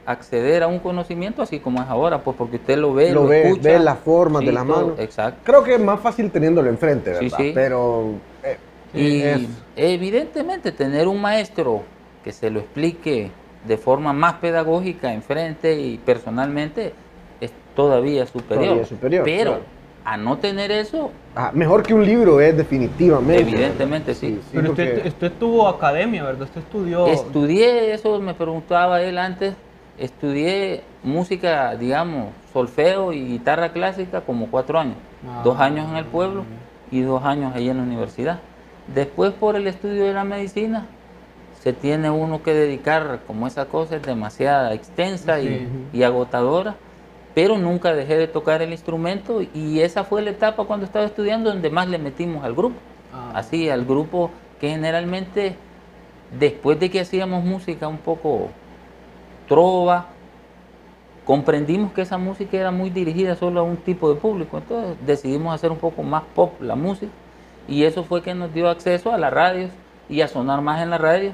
acceder 0.06 0.62
a 0.62 0.66
un 0.66 0.78
conocimiento 0.78 1.42
así 1.42 1.58
como 1.58 1.80
es 1.82 1.88
ahora, 1.88 2.18
pues 2.18 2.36
porque 2.36 2.56
usted 2.56 2.78
lo 2.78 2.92
ve, 2.94 3.12
Lo 3.12 3.22
lo, 3.22 3.28
ve, 3.28 3.48
escucha. 3.48 3.68
ve 3.72 3.78
las 3.78 3.98
formas 3.98 4.40
de 4.42 4.48
Sí, 4.48 4.54
la 4.54 4.64
todo, 4.64 4.86
mano. 4.86 4.94
Exacto. 4.98 5.40
Creo 5.44 5.64
que 5.64 5.74
es 5.74 5.80
más 5.80 6.00
fácil 6.00 6.30
teniéndolo 6.30 6.68
enfrente, 6.70 7.10
Sí, 7.18 7.24
¿verdad? 7.24 7.38
sí. 7.38 7.52
Pero 7.54 8.04
eh, 8.42 8.58
Y 8.94 9.20
es- 9.22 9.48
evidentemente 9.76 10.72
tener 10.72 11.08
un 11.08 11.20
maestro 11.20 11.82
que 12.24 12.32
se 12.32 12.50
lo 12.50 12.60
explique 12.60 13.30
de 13.66 13.76
forma 13.76 14.12
más 14.12 14.34
pedagógica 14.34 15.12
enfrente 15.12 15.80
y 15.80 15.98
personalmente 15.98 16.92
es 17.40 17.52
todavía 17.76 18.26
superior. 18.26 18.64
Todavía 18.64 18.86
superior, 18.86 19.24
Pero 19.24 19.50
claro. 19.52 19.64
a 20.04 20.16
no 20.16 20.38
tener 20.38 20.70
eso, 20.72 21.10
ah, 21.36 21.50
mejor 21.54 21.82
que 21.82 21.94
un 21.94 22.04
libro 22.04 22.40
es 22.40 22.56
definitivamente. 22.56 23.42
evidentemente 23.42 24.14
sí. 24.14 24.40
pero 24.52 24.68
porque- 24.68 24.82
usted, 24.94 25.06
usted 25.06 25.32
tuvo 25.38 25.68
academia, 25.68 26.24
¿verdad? 26.24 26.42
Usted 26.42 26.60
estudió. 26.60 27.06
Estudié 27.06 27.92
eso, 27.94 28.18
me 28.20 28.34
preguntaba 28.34 29.00
él 29.02 29.16
antes, 29.18 29.54
estudié 29.98 30.82
música, 31.04 31.76
digamos, 31.76 32.28
solfeo 32.52 33.12
y 33.12 33.24
guitarra 33.26 33.72
clásica 33.72 34.22
como 34.22 34.48
cuatro 34.48 34.78
años. 34.78 34.96
Ah. 35.26 35.42
Dos 35.44 35.58
años 35.60 35.88
en 35.88 35.96
el 35.96 36.04
pueblo 36.04 36.44
y 36.90 37.00
dos 37.00 37.22
años 37.24 37.54
ahí 37.54 37.68
en 37.68 37.76
la 37.76 37.82
universidad. 37.84 38.40
Después 38.92 39.32
por 39.32 39.54
el 39.56 39.66
estudio 39.68 40.04
de 40.04 40.12
la 40.12 40.24
medicina 40.24 40.86
se 41.62 41.72
tiene 41.72 42.10
uno 42.10 42.42
que 42.42 42.52
dedicar, 42.52 43.20
como 43.24 43.46
esa 43.46 43.66
cosa 43.66 43.94
es 43.94 44.02
demasiada 44.02 44.74
extensa 44.74 45.38
y, 45.40 46.02
agotadora, 46.02 46.74
pero 47.34 47.56
nunca 47.56 47.94
dejé 47.94 48.16
de 48.16 48.26
tocar 48.26 48.62
el 48.62 48.72
instrumento 48.72 49.42
y 49.54 49.78
esa 49.78 50.02
fue 50.02 50.22
la 50.22 50.30
etapa 50.30 50.64
cuando 50.64 50.84
estaba 50.84 51.06
estudiando 51.06 51.50
donde 51.50 51.70
más 51.70 51.88
le 51.88 51.98
metimos 51.98 52.44
al 52.44 52.54
grupo. 52.54 52.74
Ah. 53.14 53.30
Así, 53.36 53.70
al 53.70 53.84
grupo 53.84 54.32
que 54.60 54.70
generalmente 54.70 55.54
después 56.36 56.80
de 56.80 56.90
que 56.90 56.98
hacíamos 56.98 57.44
música 57.44 57.86
un 57.86 57.98
poco 57.98 58.48
trova, 59.46 60.06
comprendimos 61.24 61.92
que 61.92 62.02
esa 62.02 62.18
música 62.18 62.56
era 62.56 62.72
muy 62.72 62.90
dirigida 62.90 63.36
solo 63.36 63.60
a 63.60 63.62
un 63.62 63.76
tipo 63.76 64.12
de 64.12 64.18
público, 64.18 64.58
entonces 64.58 64.96
decidimos 65.06 65.54
hacer 65.54 65.70
un 65.70 65.78
poco 65.78 66.02
más 66.02 66.24
pop 66.34 66.60
la 66.60 66.74
música 66.74 67.12
y 67.68 67.84
eso 67.84 68.02
fue 68.02 68.20
que 68.20 68.34
nos 68.34 68.52
dio 68.52 68.68
acceso 68.68 69.12
a 69.12 69.18
las 69.18 69.32
radios 69.32 69.70
y 70.08 70.22
a 70.22 70.28
sonar 70.28 70.60
más 70.60 70.82
en 70.82 70.90
la 70.90 70.98
radio 70.98 71.32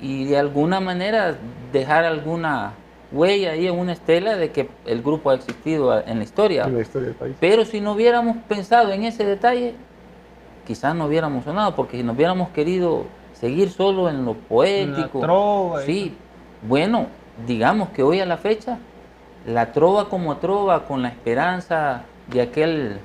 y 0.00 0.24
de 0.24 0.38
alguna 0.38 0.80
manera 0.80 1.36
dejar 1.72 2.04
alguna 2.04 2.74
huella 3.12 3.52
ahí 3.52 3.66
en 3.66 3.78
una 3.78 3.92
estela 3.92 4.36
de 4.36 4.50
que 4.50 4.68
el 4.84 5.02
grupo 5.02 5.30
ha 5.30 5.34
existido 5.34 5.96
en 6.06 6.18
la 6.18 6.24
historia. 6.24 6.64
en 6.64 6.74
la 6.74 6.82
historia 6.82 7.08
del 7.08 7.16
país. 7.16 7.36
Pero 7.40 7.64
si 7.64 7.80
no 7.80 7.92
hubiéramos 7.92 8.36
pensado 8.48 8.92
en 8.92 9.04
ese 9.04 9.24
detalle, 9.24 9.74
quizás 10.66 10.94
no 10.94 11.06
hubiéramos 11.06 11.44
sonado, 11.44 11.74
porque 11.74 11.96
si 11.96 12.02
no 12.02 12.12
hubiéramos 12.12 12.50
querido 12.50 13.04
seguir 13.32 13.70
solo 13.70 14.08
en 14.08 14.24
lo 14.24 14.34
poético. 14.34 15.20
trova 15.20 15.82
y 15.82 15.86
sí, 15.86 16.16
bueno, 16.62 17.06
digamos 17.46 17.90
que 17.90 18.02
hoy 18.02 18.20
a 18.20 18.26
la 18.26 18.36
fecha, 18.36 18.78
la 19.46 19.72
trova 19.72 20.08
como 20.08 20.36
trova, 20.38 20.84
con 20.86 21.02
la 21.02 21.08
esperanza 21.08 22.02
de 22.28 22.40
aquel 22.42 22.98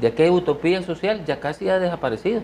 de 0.00 0.08
aquella 0.08 0.32
utopía 0.32 0.82
social, 0.82 1.24
ya 1.24 1.40
casi 1.40 1.68
ha 1.68 1.78
desaparecido. 1.78 2.42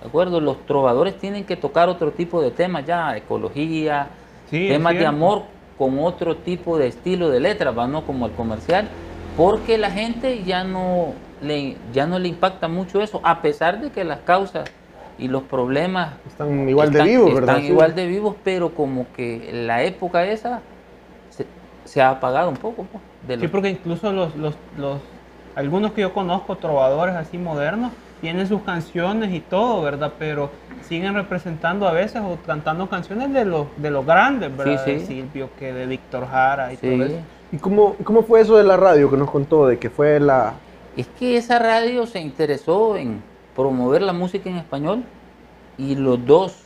¿De 0.00 0.06
acuerdo? 0.08 0.40
Los 0.40 0.64
trovadores 0.66 1.18
tienen 1.18 1.44
que 1.46 1.56
tocar 1.56 1.88
otro 1.88 2.14
tipo 2.14 2.40
de 2.42 2.50
temas 2.52 2.84
ya, 2.86 3.16
ecología, 3.16 4.18
Sí, 4.44 4.58
temas 4.64 4.98
de 4.98 5.06
amor 5.06 5.56
con 5.74 5.98
otro 5.98 6.42
tipo 6.42 6.78
de 6.78 6.86
estilo 6.88 7.30
de 7.30 7.40
letra, 7.40 7.72
¿va? 7.72 7.86
no 7.88 8.04
como 8.04 8.26
el 8.26 8.34
comercial, 8.34 8.96
porque 9.34 9.78
la 9.78 9.90
gente 9.90 10.44
ya 10.44 10.64
no 10.64 11.26
le 11.40 11.82
ya 11.90 12.06
no 12.06 12.18
le 12.18 12.28
impacta 12.28 12.68
mucho 12.68 13.00
eso, 13.02 13.20
a 13.24 13.42
pesar 13.42 13.80
de 13.80 13.92
que 13.92 14.04
las 14.04 14.22
causas 14.22 14.72
y 15.16 15.28
los 15.28 15.44
problemas 15.44 16.20
Están 16.24 16.68
igual 16.68 16.92
de 16.92 17.02
vivos, 17.02 17.34
¿verdad? 17.34 17.58
Están 17.58 17.64
igual 17.64 17.94
de 17.94 18.06
vivos, 18.06 18.38
pero 18.44 18.74
como 18.74 19.12
que 19.12 19.50
la 19.52 19.82
época 19.84 20.24
esa 20.26 20.70
se, 21.28 21.56
se 21.84 22.00
ha 22.02 22.10
apagado 22.10 22.50
un 22.50 22.58
poco. 22.58 22.88
pues, 22.90 23.04
de 23.20 23.36
Sí, 23.38 23.46
los- 23.46 23.48
porque 23.48 23.68
incluso 23.70 24.12
los, 24.12 24.34
los, 24.34 24.58
los, 24.70 25.02
algunos 25.54 25.92
que 25.92 26.00
yo 26.02 26.12
conozco, 26.12 26.58
trovadores 26.58 27.14
así 27.14 27.38
modernos, 27.38 27.94
tienen 28.20 28.46
sus 28.46 28.62
canciones 28.62 29.32
y 29.32 29.40
todo, 29.40 29.82
¿verdad? 29.82 30.12
Pero 30.18 30.50
siguen 30.82 31.14
representando 31.14 31.86
a 31.86 31.92
veces 31.92 32.22
o 32.24 32.38
cantando 32.46 32.88
canciones 32.88 33.32
de 33.32 33.44
los, 33.44 33.66
de 33.76 33.90
los 33.90 34.04
grandes, 34.06 34.56
¿verdad? 34.56 34.84
Sí, 34.84 34.90
De 34.92 35.00
sí. 35.00 35.06
Silvio, 35.06 35.50
que 35.58 35.72
de 35.72 35.86
Víctor 35.86 36.26
Jara 36.28 36.72
y 36.72 36.76
Sí. 36.76 36.86
todo 36.90 37.04
eso. 37.04 37.16
¿Y 37.52 37.56
cómo, 37.58 37.94
cómo 38.04 38.22
fue 38.22 38.40
eso 38.40 38.56
de 38.56 38.64
la 38.64 38.76
radio 38.76 39.10
que 39.10 39.16
nos 39.16 39.30
contó? 39.30 39.66
De 39.66 39.78
que 39.78 39.88
fue 39.90 40.20
la... 40.20 40.54
Es 40.96 41.06
que 41.18 41.36
esa 41.36 41.58
radio 41.58 42.06
se 42.06 42.20
interesó 42.20 42.96
en 42.96 43.22
promover 43.54 44.02
la 44.02 44.12
música 44.12 44.50
en 44.50 44.56
español 44.56 45.02
y 45.78 45.94
los 45.94 46.24
dos 46.26 46.64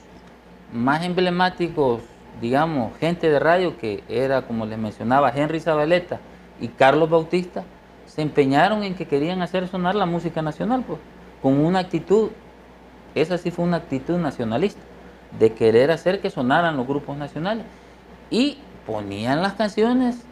más 0.72 1.04
emblemáticos, 1.04 2.00
digamos, 2.40 2.96
gente 2.98 3.28
de 3.30 3.38
radio, 3.38 3.76
que 3.76 4.02
era, 4.08 4.42
como 4.42 4.64
les 4.66 4.78
mencionaba, 4.78 5.30
Henry 5.34 5.60
Zabaleta 5.60 6.18
y 6.60 6.68
Carlos 6.68 7.10
Bautista, 7.10 7.62
se 8.06 8.22
empeñaron 8.22 8.82
en 8.82 8.94
que 8.94 9.06
querían 9.06 9.42
hacer 9.42 9.68
sonar 9.68 9.94
la 9.94 10.06
música 10.06 10.42
nacional, 10.42 10.82
pues, 10.86 10.98
con 11.42 11.58
una 11.58 11.80
actitud, 11.80 12.30
esa 13.14 13.36
sí 13.36 13.50
fue 13.50 13.64
una 13.64 13.78
actitud 13.78 14.16
nacionalista, 14.18 14.80
de 15.38 15.52
querer 15.52 15.90
hacer 15.90 16.20
que 16.20 16.30
sonaran 16.30 16.76
los 16.76 16.86
grupos 16.86 17.16
nacionales. 17.16 17.64
Y 18.30 18.58
ponían 18.86 19.42
las 19.42 19.54
canciones 19.54 20.22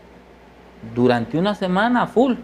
durante 0.94 1.38
una 1.38 1.54
semana 1.54 2.02
a 2.02 2.06
full 2.06 2.34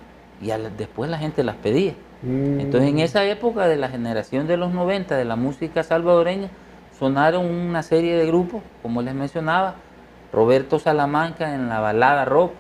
y 0.43 0.47
la- 0.47 0.59
después 0.59 1.11
la 1.11 1.19
gente 1.19 1.43
las 1.45 1.57
pedía. 1.57 1.95
Mm, 2.23 2.61
Entonces 2.61 2.91
en 2.91 2.99
esa 2.99 3.25
época 3.25 3.67
de 3.67 3.77
la 3.77 3.89
generación 3.89 4.47
de 4.47 4.57
los 4.57 4.73
90 4.73 5.17
de 5.17 5.25
la 5.25 5.37
música 5.37 5.83
salvadoreña 5.83 6.49
sonaron 6.99 7.47
una 7.47 7.83
serie 7.83 8.17
de 8.17 8.27
grupos, 8.27 8.63
como 8.83 9.03
les 9.03 9.15
mencionaba, 9.15 9.75
Roberto 10.33 10.79
Salamanca 10.79 11.55
en 11.55 11.69
la 11.69 11.81
balada 11.81 12.25
rock, 12.25 12.53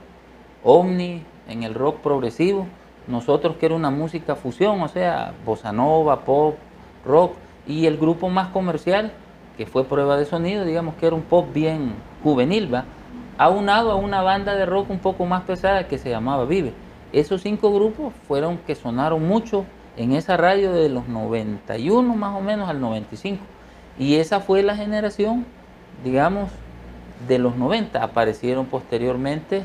Omni 0.62 1.22
en 1.48 1.62
el 1.62 1.74
rock 1.74 1.98
progresivo, 2.00 2.66
nosotros 3.08 3.56
que 3.56 3.66
era 3.66 3.74
una 3.74 3.90
música 3.90 4.34
fusión, 4.36 4.80
o 4.82 4.88
sea, 4.88 5.32
bossa 5.44 5.72
nova, 5.72 6.24
pop, 6.24 6.56
rock, 7.04 7.34
y 7.66 7.86
el 7.86 7.96
grupo 7.96 8.28
más 8.28 8.48
comercial, 8.48 9.12
que 9.56 9.66
fue 9.66 9.84
prueba 9.84 10.16
de 10.16 10.24
sonido, 10.24 10.64
digamos 10.64 10.94
que 10.96 11.06
era 11.06 11.16
un 11.16 11.22
pop 11.22 11.46
bien 11.52 11.94
juvenil, 12.22 12.72
¿va? 12.72 12.84
aunado 13.38 13.90
a 13.90 13.96
una 13.96 14.22
banda 14.22 14.54
de 14.54 14.66
rock 14.66 14.90
un 14.90 14.98
poco 14.98 15.26
más 15.26 15.42
pesada 15.42 15.88
que 15.88 15.98
se 15.98 16.10
llamaba 16.10 16.44
Vive. 16.44 16.72
Esos 17.12 17.42
cinco 17.42 17.72
grupos 17.72 18.12
fueron 18.26 18.58
que 18.58 18.74
sonaron 18.74 19.26
mucho 19.26 19.64
en 19.96 20.12
esa 20.12 20.36
radio 20.36 20.72
de 20.72 20.88
los 20.88 21.08
91 21.08 22.16
más 22.16 22.36
o 22.36 22.40
menos 22.40 22.68
al 22.68 22.80
95. 22.80 23.42
Y 23.98 24.16
esa 24.16 24.40
fue 24.40 24.62
la 24.62 24.76
generación, 24.76 25.46
digamos, 26.04 26.50
de 27.26 27.38
los 27.38 27.56
90. 27.56 28.02
Aparecieron 28.02 28.66
posteriormente 28.66 29.64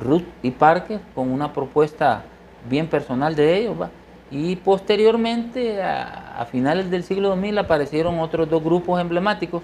Ruth 0.00 0.24
y 0.42 0.50
Parker 0.50 1.00
con 1.14 1.30
una 1.30 1.52
propuesta 1.52 2.24
bien 2.68 2.86
personal 2.86 3.34
de 3.34 3.56
ellos. 3.58 3.80
¿va? 3.80 3.90
Y 4.30 4.56
posteriormente, 4.56 5.82
a, 5.82 6.40
a 6.40 6.44
finales 6.46 6.90
del 6.90 7.02
siglo 7.02 7.28
2000, 7.30 7.58
aparecieron 7.58 8.18
otros 8.20 8.48
dos 8.48 8.62
grupos 8.62 9.00
emblemáticos. 9.00 9.62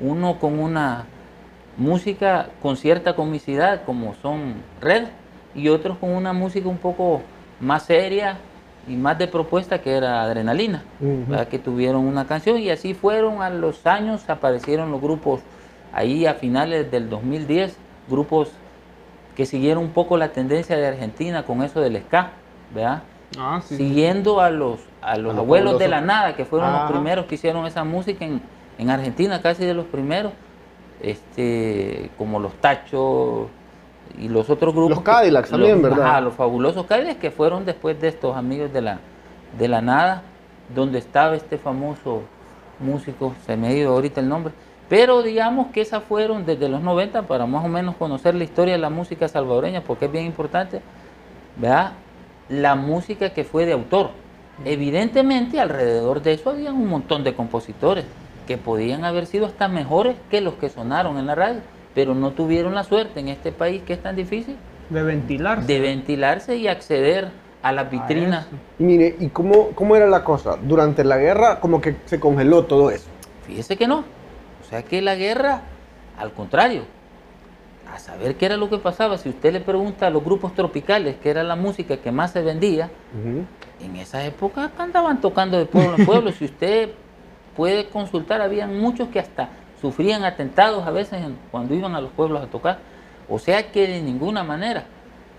Uno 0.00 0.38
con 0.38 0.58
una 0.58 1.06
música 1.76 2.48
con 2.60 2.76
cierta 2.76 3.14
comicidad, 3.14 3.84
como 3.84 4.14
son 4.14 4.54
Red, 4.80 5.04
y 5.54 5.68
otros 5.68 5.98
con 5.98 6.10
una 6.10 6.32
música 6.32 6.68
un 6.68 6.78
poco 6.78 7.22
más 7.60 7.84
seria 7.84 8.38
y 8.88 8.96
más 8.96 9.18
de 9.18 9.28
propuesta, 9.28 9.80
que 9.80 9.92
era 9.92 10.22
Adrenalina. 10.22 10.82
¿verdad? 11.00 11.48
que 11.48 11.58
tuvieron 11.58 12.04
una 12.04 12.26
canción, 12.26 12.58
y 12.58 12.70
así 12.70 12.94
fueron 12.94 13.42
a 13.42 13.50
los 13.50 13.86
años, 13.86 14.28
aparecieron 14.28 14.90
los 14.90 15.00
grupos 15.00 15.40
ahí 15.92 16.26
a 16.26 16.34
finales 16.34 16.90
del 16.90 17.08
2010, 17.08 17.76
grupos 18.08 18.50
que 19.42 19.46
siguieron 19.46 19.82
un 19.82 19.90
poco 19.90 20.16
la 20.16 20.28
tendencia 20.28 20.76
de 20.76 20.86
Argentina 20.86 21.42
con 21.42 21.64
eso 21.64 21.80
del 21.80 22.00
ska, 22.00 22.30
¿verdad? 22.72 23.02
Ah, 23.36 23.60
sí. 23.66 23.76
siguiendo 23.76 24.40
a 24.40 24.50
los, 24.50 24.78
a 25.00 25.16
los 25.16 25.32
A 25.32 25.34
los 25.34 25.38
abuelos 25.38 25.80
de 25.80 25.88
la 25.88 26.00
nada, 26.00 26.36
que 26.36 26.44
fueron 26.44 26.68
Ajá. 26.68 26.82
los 26.84 26.92
primeros 26.92 27.26
que 27.26 27.34
hicieron 27.34 27.66
esa 27.66 27.82
música 27.82 28.24
en, 28.24 28.40
en 28.78 28.88
Argentina, 28.90 29.42
casi 29.42 29.64
de 29.64 29.74
los 29.74 29.86
primeros, 29.86 30.32
este, 31.00 32.08
como 32.18 32.38
los 32.38 32.52
Tachos 32.60 33.48
y 34.16 34.28
los 34.28 34.48
otros 34.48 34.72
grupos. 34.72 34.94
Los 34.98 35.04
Cadillacs 35.04 35.46
que- 35.48 35.50
también, 35.50 35.82
los- 35.82 35.90
¿verdad? 35.90 36.06
ajá, 36.06 36.20
los 36.20 36.34
fabulosos 36.34 36.86
Cadillacs 36.86 37.18
que 37.18 37.32
fueron 37.32 37.64
después 37.64 38.00
de 38.00 38.06
estos 38.08 38.36
amigos 38.36 38.72
de 38.72 38.80
la, 38.80 38.98
de 39.58 39.66
la 39.66 39.80
nada, 39.80 40.22
donde 40.72 41.00
estaba 41.00 41.34
este 41.34 41.58
famoso 41.58 42.22
músico, 42.78 43.34
se 43.44 43.56
me 43.56 43.66
ha 43.66 43.72
ido 43.72 43.92
ahorita 43.92 44.20
el 44.20 44.28
nombre, 44.28 44.52
pero 44.92 45.22
digamos 45.22 45.68
que 45.68 45.80
esas 45.80 46.04
fueron 46.04 46.44
desde 46.44 46.68
los 46.68 46.82
90 46.82 47.22
para 47.22 47.46
más 47.46 47.64
o 47.64 47.68
menos 47.68 47.96
conocer 47.96 48.34
la 48.34 48.44
historia 48.44 48.74
de 48.74 48.78
la 48.78 48.90
música 48.90 49.26
salvadoreña, 49.26 49.80
porque 49.80 50.04
es 50.04 50.12
bien 50.12 50.26
importante, 50.26 50.82
¿verdad? 51.56 51.92
La 52.50 52.74
música 52.74 53.30
que 53.30 53.42
fue 53.42 53.64
de 53.64 53.72
autor. 53.72 54.10
Evidentemente 54.66 55.60
alrededor 55.60 56.20
de 56.20 56.34
eso 56.34 56.50
había 56.50 56.74
un 56.74 56.88
montón 56.88 57.24
de 57.24 57.34
compositores 57.34 58.04
que 58.46 58.58
podían 58.58 59.06
haber 59.06 59.24
sido 59.24 59.46
hasta 59.46 59.66
mejores 59.66 60.14
que 60.30 60.42
los 60.42 60.56
que 60.56 60.68
sonaron 60.68 61.16
en 61.16 61.26
la 61.26 61.36
radio, 61.36 61.60
pero 61.94 62.14
no 62.14 62.32
tuvieron 62.32 62.74
la 62.74 62.84
suerte 62.84 63.20
en 63.20 63.28
este 63.28 63.50
país 63.50 63.80
que 63.86 63.94
es 63.94 64.02
tan 64.02 64.14
difícil 64.14 64.56
De 64.90 65.02
ventilarse. 65.02 65.72
de 65.72 65.80
ventilarse 65.80 66.56
y 66.58 66.68
acceder 66.68 67.30
a 67.62 67.72
las 67.72 67.90
vitrinas. 67.90 68.44
eso. 68.46 68.56
Mire, 68.78 69.16
¿y 69.18 69.28
cómo, 69.30 69.68
cómo 69.68 69.96
era 69.96 70.06
la 70.06 70.22
cosa? 70.22 70.58
Durante 70.62 71.02
la 71.02 71.16
guerra, 71.16 71.60
como 71.60 71.80
que 71.80 71.96
se 72.04 72.20
congeló 72.20 72.66
todo 72.66 72.90
eso. 72.90 73.06
Fíjese 73.46 73.78
que 73.78 73.88
no. 73.88 74.04
O 74.72 74.74
sea 74.74 74.82
que 74.84 75.02
la 75.02 75.16
guerra, 75.16 75.60
al 76.18 76.32
contrario, 76.32 76.84
a 77.92 77.98
saber 77.98 78.36
qué 78.36 78.46
era 78.46 78.56
lo 78.56 78.70
que 78.70 78.78
pasaba, 78.78 79.18
si 79.18 79.28
usted 79.28 79.52
le 79.52 79.60
pregunta 79.60 80.06
a 80.06 80.10
los 80.10 80.24
grupos 80.24 80.54
tropicales, 80.54 81.16
que 81.16 81.28
era 81.28 81.42
la 81.42 81.56
música 81.56 81.98
que 81.98 82.10
más 82.10 82.30
se 82.30 82.40
vendía, 82.40 82.88
en 83.82 83.96
esa 83.96 84.24
época 84.24 84.70
andaban 84.78 85.20
tocando 85.20 85.58
de 85.58 85.66
pueblo 85.66 85.96
en 85.98 86.06
pueblo. 86.06 86.32
si 86.32 86.46
usted 86.46 86.88
puede 87.54 87.90
consultar, 87.90 88.40
habían 88.40 88.80
muchos 88.80 89.08
que 89.08 89.18
hasta 89.18 89.50
sufrían 89.78 90.24
atentados 90.24 90.86
a 90.86 90.90
veces 90.90 91.20
cuando 91.50 91.74
iban 91.74 91.94
a 91.94 92.00
los 92.00 92.10
pueblos 92.12 92.42
a 92.42 92.46
tocar. 92.46 92.78
O 93.28 93.38
sea 93.38 93.70
que 93.70 93.86
de 93.86 94.00
ninguna 94.00 94.42
manera, 94.42 94.86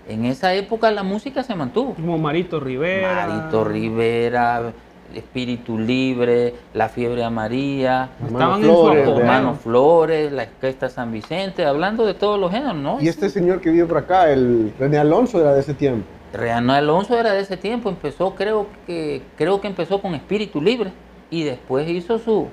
en 0.06 0.26
esa 0.26 0.54
época 0.54 0.92
la 0.92 1.02
música 1.02 1.42
se 1.42 1.56
mantuvo. 1.56 1.94
Como 1.94 2.18
Marito 2.18 2.60
Rivera. 2.60 3.26
Marito 3.26 3.64
Rivera, 3.64 4.72
Espíritu 5.16 5.78
Libre, 5.78 6.54
La 6.72 6.88
Fiebre 6.88 7.24
Amarilla, 7.24 8.10
Estaban 8.26 8.62
en 8.62 8.68
Hermano 8.70 8.76
su 8.76 8.82
Flores. 8.92 9.08
Hermano 9.08 9.54
Flores, 9.54 10.32
La 10.32 10.42
Orquesta 10.44 10.88
San 10.88 11.12
Vicente, 11.12 11.64
hablando 11.64 12.04
de 12.06 12.14
todos 12.14 12.38
los 12.40 12.50
géneros, 12.50 12.76
¿no? 12.76 13.00
Y 13.00 13.08
este 13.08 13.28
señor 13.30 13.60
que 13.60 13.70
vive 13.70 13.86
por 13.86 13.98
acá, 13.98 14.30
el 14.30 14.72
René 14.78 14.98
Alonso, 14.98 15.40
era 15.40 15.54
de 15.54 15.60
ese 15.60 15.74
tiempo. 15.74 16.06
Reano 16.32 16.72
Alonso 16.72 17.16
era 17.18 17.32
de 17.32 17.40
ese 17.40 17.56
tiempo, 17.56 17.88
empezó, 17.88 18.34
creo 18.34 18.66
que, 18.86 19.22
creo 19.36 19.60
que 19.60 19.68
empezó 19.68 20.00
con 20.02 20.14
Espíritu 20.16 20.60
Libre 20.60 20.90
y 21.30 21.44
después 21.44 21.88
hizo 21.88 22.18
su, 22.18 22.48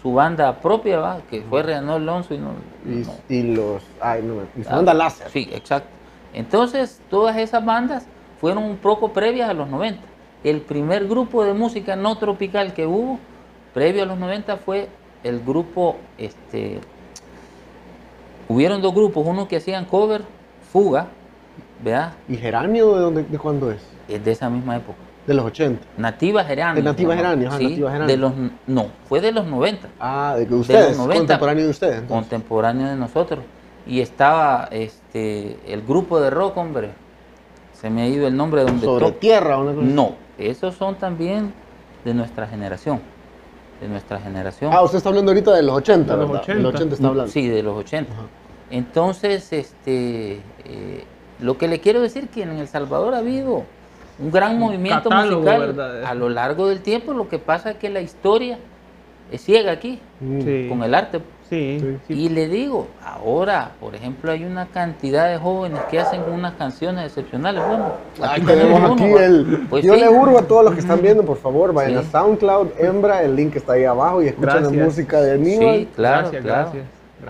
su 0.00 0.12
banda 0.14 0.60
propia, 0.60 0.98
¿va? 1.00 1.18
que 1.28 1.42
fue 1.42 1.62
Reano 1.64 1.94
Alonso 1.94 2.32
y 2.34 2.38
no. 2.38 2.50
Y, 2.86 3.04
no- 3.04 3.12
y 3.28 3.42
los. 3.54 3.82
Ay, 4.00 4.22
no, 4.22 4.34
y 4.56 4.62
su 4.62 4.70
Ah, 4.70 4.76
banda 4.76 4.94
láser. 4.94 5.28
Sí, 5.30 5.48
exacto. 5.52 5.88
Entonces, 6.32 7.00
todas 7.10 7.36
esas 7.36 7.64
bandas 7.64 8.06
fueron 8.40 8.64
un 8.64 8.76
poco 8.76 9.12
previas 9.12 9.48
a 9.48 9.54
los 9.54 9.68
90. 9.68 10.00
El 10.44 10.60
primer 10.60 11.08
grupo 11.08 11.44
de 11.44 11.54
música 11.54 11.96
no 11.96 12.18
tropical 12.18 12.74
que 12.74 12.86
hubo, 12.86 13.18
previo 13.72 14.02
a 14.02 14.06
los 14.06 14.18
90, 14.18 14.58
fue 14.58 14.88
el 15.24 15.40
grupo, 15.40 15.96
este, 16.18 16.80
hubieron 18.48 18.82
dos 18.82 18.94
grupos, 18.94 19.26
uno 19.26 19.48
que 19.48 19.56
hacían 19.56 19.86
cover, 19.86 20.22
Fuga, 20.70 21.06
¿verdad? 21.82 22.12
¿Y 22.28 22.36
Geranio 22.36 22.94
de, 22.94 23.00
dónde, 23.00 23.22
de 23.22 23.38
cuándo 23.38 23.70
es? 23.70 23.80
Es 24.08 24.24
de 24.24 24.32
esa 24.32 24.50
misma 24.50 24.76
época. 24.76 24.98
De 25.26 25.32
los 25.32 25.46
80. 25.46 25.80
Nativa 25.96 26.44
Geranio. 26.44 26.82
De 26.82 26.82
Nativa 26.82 27.14
¿no? 27.14 27.20
Geranio, 27.20 27.48
ajá, 27.48 27.58
Sí, 27.58 27.64
Nativa 27.64 27.90
Geranio. 27.92 28.14
de 28.14 28.20
los, 28.20 28.32
no, 28.66 28.88
fue 29.08 29.20
de 29.20 29.32
los 29.32 29.46
90. 29.46 29.88
Ah, 29.98 30.34
de 30.36 30.46
que 30.46 30.54
ustedes, 30.54 30.98
90. 30.98 31.18
contemporáneo 31.20 31.64
de 31.64 31.70
ustedes. 31.70 31.94
entonces. 31.94 32.16
contemporáneo 32.16 32.88
de 32.88 32.96
nosotros. 32.96 33.44
Y 33.86 34.00
estaba 34.00 34.68
este 34.70 35.58
el 35.66 35.82
grupo 35.82 36.20
de 36.20 36.30
rock, 36.30 36.56
hombre. 36.56 36.90
Se 37.72 37.88
me 37.88 38.02
ha 38.02 38.08
ido 38.08 38.26
el 38.26 38.36
nombre 38.36 38.62
donde 38.62 38.84
Sobre 38.84 39.12
tierra, 39.12 39.58
una 39.58 39.72
cosa. 39.74 39.86
No, 39.86 40.14
esos 40.38 40.74
son 40.74 40.96
también 40.96 41.52
de 42.04 42.14
nuestra 42.14 42.46
generación. 42.46 43.00
De 43.80 43.88
nuestra 43.88 44.20
generación. 44.20 44.70
Ah, 44.72 44.82
usted 44.82 44.98
está 44.98 45.08
hablando 45.08 45.32
ahorita 45.32 45.52
de 45.52 45.62
los 45.62 45.76
80, 45.76 46.12
De 46.12 46.18
los 46.20 46.28
¿verdad? 46.28 46.42
80. 46.42 46.56
De 46.56 46.62
los 46.62 46.74
80 46.74 46.94
está 46.94 47.08
hablando. 47.08 47.32
Sí, 47.32 47.48
de 47.48 47.62
los 47.62 47.76
80. 47.76 48.12
Ajá. 48.12 48.22
Entonces, 48.70 49.52
este 49.52 50.40
eh, 50.64 51.04
lo 51.40 51.58
que 51.58 51.68
le 51.68 51.80
quiero 51.80 52.00
decir 52.00 52.28
que 52.28 52.42
en 52.42 52.50
El 52.50 52.68
Salvador 52.68 53.14
ha 53.14 53.18
habido 53.18 53.64
un 54.18 54.30
gran 54.30 54.58
movimiento 54.58 55.08
catálogo, 55.10 55.42
musical 55.42 55.60
¿verdad? 55.60 56.04
a 56.04 56.14
lo 56.14 56.28
largo 56.28 56.68
del 56.68 56.80
tiempo. 56.80 57.12
Lo 57.12 57.28
que 57.28 57.38
pasa 57.38 57.72
es 57.72 57.76
que 57.76 57.90
la 57.90 58.00
historia 58.00 58.58
es 59.30 59.42
ciega 59.42 59.72
aquí. 59.72 60.00
Sí. 60.20 60.66
con 60.68 60.82
el 60.82 60.94
arte. 60.94 61.20
Sí, 61.54 61.80
Sí. 61.80 61.98
sí. 62.08 62.14
Y 62.24 62.28
le 62.30 62.48
digo, 62.48 62.88
ahora, 63.04 63.70
por 63.80 63.94
ejemplo, 63.94 64.32
hay 64.32 64.44
una 64.44 64.66
cantidad 64.66 65.28
de 65.30 65.38
jóvenes 65.38 65.80
que 65.90 66.00
hacen 66.00 66.22
unas 66.32 66.54
canciones 66.54 67.06
excepcionales. 67.06 67.62
Bueno, 67.66 67.92
Aquí 68.22 68.40
aquí 68.40 68.46
tenemos 68.46 68.78
uno, 68.80 68.92
aquí 68.94 69.12
¿va? 69.12 69.24
el. 69.24 69.66
Pues 69.70 69.84
yo 69.84 69.94
sí. 69.94 70.00
le 70.00 70.08
urgo 70.08 70.38
a 70.38 70.42
todos 70.42 70.64
los 70.64 70.74
que 70.74 70.80
están 70.80 71.00
viendo, 71.00 71.22
por 71.24 71.36
favor, 71.38 71.72
vayan 71.72 72.02
Sí. 72.02 72.08
a 72.08 72.10
SoundCloud, 72.10 72.68
Hembra, 72.78 73.22
el 73.22 73.36
link 73.36 73.56
está 73.56 73.74
ahí 73.74 73.84
abajo 73.84 74.22
y 74.22 74.28
escuchen 74.28 74.62
la 74.62 74.70
música 74.70 75.20
de 75.20 75.32
Aníbal. 75.32 75.74
Sí, 75.76 75.88
claro, 75.94 76.20
gracias, 76.22 76.42
claro. 76.42 76.70
gracias. 76.72 76.84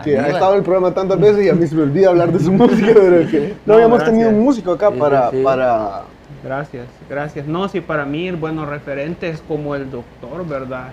Que 0.04 0.18
ha 0.18 0.26
estado 0.28 0.52
en 0.52 0.58
el 0.58 0.64
programa 0.64 0.92
tantas 0.92 1.20
veces 1.20 1.44
y 1.46 1.48
a 1.48 1.54
mí 1.54 1.66
se 1.66 1.74
me 1.76 1.82
olvida 1.82 2.08
hablar 2.08 2.32
de 2.32 2.40
su 2.40 2.50
música, 2.52 2.92
pero 2.94 3.30
que 3.30 3.40
no, 3.40 3.54
No, 3.66 3.74
habíamos 3.74 3.98
gracias. 3.98 4.10
tenido 4.18 4.30
un 4.30 4.40
músico 4.44 4.72
acá 4.72 4.90
para, 4.90 5.30
sí, 5.30 5.36
sí. 5.38 5.42
para 5.44 6.02
Gracias, 6.42 6.86
gracias. 7.08 7.46
No, 7.46 7.68
sí, 7.68 7.80
para 7.80 8.04
mí, 8.04 8.30
bueno, 8.32 8.66
referentes 8.66 9.42
como 9.48 9.74
el 9.74 9.90
doctor, 9.90 10.46
¿verdad? 10.46 10.88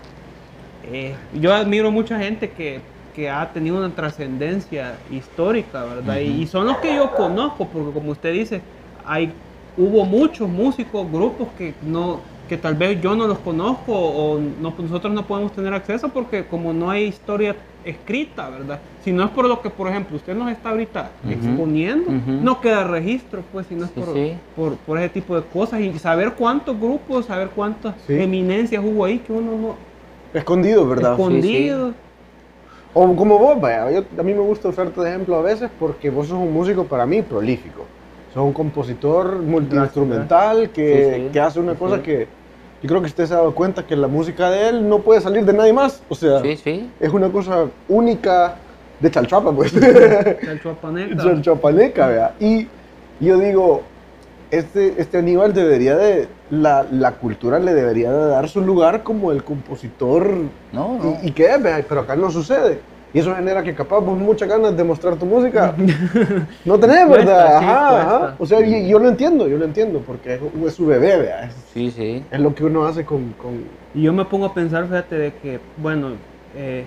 Eh, 0.91 1.13
yo 1.33 1.53
admiro 1.53 1.91
mucha 1.91 2.17
gente 2.19 2.49
que, 2.51 2.79
que 3.13 3.29
ha 3.29 3.51
tenido 3.51 3.77
una 3.77 3.89
trascendencia 3.89 4.95
histórica, 5.11 5.83
¿verdad? 5.83 6.19
Y- 6.19 6.41
y, 6.43 6.47
son 6.47 6.67
los 6.67 6.77
que 6.77 6.95
yo 6.95 7.09
conozco, 7.15 7.65
porque 7.65 7.91
como 7.91 8.11
usted 8.11 8.33
dice, 8.33 8.61
hay, 9.05 9.31
hubo 9.77 10.05
muchos 10.05 10.49
músicos, 10.49 11.11
grupos 11.11 11.47
que 11.57 11.73
no 11.83 12.19
que 12.51 12.57
tal 12.57 12.75
vez 12.75 13.01
yo 13.01 13.15
no 13.15 13.27
los 13.27 13.37
conozco 13.37 13.93
o 13.93 14.37
no, 14.37 14.73
nosotros 14.77 15.13
no 15.13 15.23
podemos 15.23 15.53
tener 15.53 15.73
acceso 15.73 16.09
porque 16.09 16.43
como 16.43 16.73
no 16.73 16.89
hay 16.89 17.05
historia 17.05 17.55
escrita, 17.85 18.49
¿verdad? 18.49 18.77
Si 19.05 19.13
no 19.13 19.23
es 19.23 19.29
por 19.29 19.45
lo 19.47 19.61
que, 19.61 19.69
por 19.69 19.87
ejemplo, 19.87 20.17
usted 20.17 20.35
nos 20.35 20.51
está 20.51 20.71
ahorita 20.71 21.11
exponiendo, 21.29 22.11
no 22.11 22.59
queda 22.59 22.83
registro, 22.83 23.41
pues, 23.53 23.67
si 23.67 23.75
no 23.75 23.85
es 23.85 23.91
Sí, 23.91 24.01
por, 24.01 24.13
sí. 24.13 24.33
por, 24.57 24.75
por 24.75 24.97
ese 24.97 25.07
tipo 25.07 25.33
de 25.37 25.43
cosas 25.43 25.79
y 25.79 25.97
saber 25.97 26.33
cuántos 26.33 26.77
grupos, 26.77 27.25
saber 27.25 27.47
cuántas 27.55 27.95
Sí. 28.05 28.19
eminencias 28.19 28.83
hubo 28.83 29.05
ahí 29.05 29.19
que 29.19 29.31
uno 29.31 29.51
no 29.53 29.75
escondido, 30.33 30.85
¿verdad? 30.87 31.13
escondido. 31.13 31.93
O 32.93 33.15
como 33.15 33.39
vos, 33.39 33.59
vaya, 33.61 33.89
yo- 33.91 34.03
a 34.17 34.23
mí 34.23 34.33
me 34.33 34.41
gusta 34.41 34.67
usarte 34.69 34.99
de 35.01 35.09
ejemplo 35.09 35.35
a 35.37 35.41
veces 35.41 35.69
porque 35.79 36.09
vos 36.09 36.27
sos 36.27 36.37
un 36.37 36.51
músico 36.53 36.83
para 36.85 37.05
mí 37.05 37.21
prolífico. 37.21 37.85
Sos 38.33 38.43
un 38.43 38.53
compositor 38.53 39.37
multiinstrumental 39.41 40.69
que, 40.71 41.13
Sí, 41.15 41.21
sí. 41.25 41.29
que 41.31 41.39
hace 41.39 41.59
una 41.59 41.75
cosa 41.75 41.97
Sí. 41.97 42.01
que 42.03 42.27
yo 42.81 42.87
creo 42.89 42.99
que 43.01 43.07
usted 43.07 43.25
se 43.25 43.33
ha 43.33 43.37
dado 43.37 43.53
cuenta 43.53 43.85
que 43.85 43.95
la 43.95 44.07
música 44.07 44.49
de 44.49 44.69
él 44.69 44.89
no 44.89 44.99
puede 44.99 45.21
salir 45.21 45.45
de 45.45 45.53
nadie 45.53 45.71
más. 45.73 46.01
O 46.09 46.15
sea, 46.15 46.41
Sí, 46.41 46.57
sí. 46.57 46.89
es 46.99 47.13
una 47.13 47.29
cosa 47.29 47.65
única 47.87 48.55
de 48.99 49.09
Chalchapa, 49.11 49.51
pues. 49.51 49.73
El 49.75 50.59
Chuapaneca. 50.61 51.15
Chalchapaneca, 51.23 52.07
vea. 52.07 52.33
Y 52.39 52.67
yo 53.19 53.37
digo, 53.37 53.83
este, 54.51 55.01
este 55.01 55.17
Aníbal 55.17 55.53
debería 55.53 55.95
de, 55.95 56.27
la, 56.49 56.85
la 56.91 57.13
cultura 57.13 57.57
le 57.57 57.73
debería 57.73 58.11
de 58.11 58.27
dar 58.27 58.49
su 58.49 58.61
lugar 58.61 59.01
como 59.03 59.31
el 59.31 59.43
compositor 59.43 60.29
No, 60.73 60.97
no. 60.97 61.17
y, 61.23 61.29
y 61.29 61.31
que 61.31 61.49
pero 61.87 62.01
acá 62.01 62.15
no 62.15 62.29
sucede. 62.29 62.79
Y 63.13 63.19
eso 63.19 63.35
genera 63.35 63.61
que 63.63 63.73
capaz 63.75 63.99
vos 63.99 64.17
muchas 64.17 64.47
ganas 64.47 64.75
de 64.75 64.83
mostrar 64.83 65.15
tu 65.15 65.25
música. 65.25 65.73
No 66.65 66.79
tenés, 66.79 67.05
Cuesta, 67.07 67.25
¿verdad? 67.25 67.59
sí, 67.59 67.65
ajá. 67.65 68.35
O 68.39 68.45
sea, 68.45 68.61
y, 68.61 68.87
yo 68.87 68.99
lo 68.99 69.09
entiendo, 69.09 69.47
yo 69.47 69.57
lo 69.57 69.65
entiendo, 69.65 69.99
porque 70.05 70.35
es, 70.35 70.41
es 70.67 70.73
su 70.75 70.85
bebé, 70.85 71.17
vea. 71.17 71.45
Es, 71.45 71.55
Sí, 71.73 71.91
sí. 71.91 72.23
es 72.29 72.39
lo 72.39 72.53
que 72.53 72.63
uno 72.63 72.85
hace 72.85 73.03
con... 73.03 73.31
con- 73.33 73.63
Y 73.93 74.03
yo 74.03 74.13
me 74.13 74.23
pongo 74.25 74.45
a 74.45 74.53
pensar, 74.53 74.85
fíjate, 74.85 75.15
de 75.15 75.33
que, 75.33 75.59
bueno, 75.77 76.11
eh, 76.55 76.85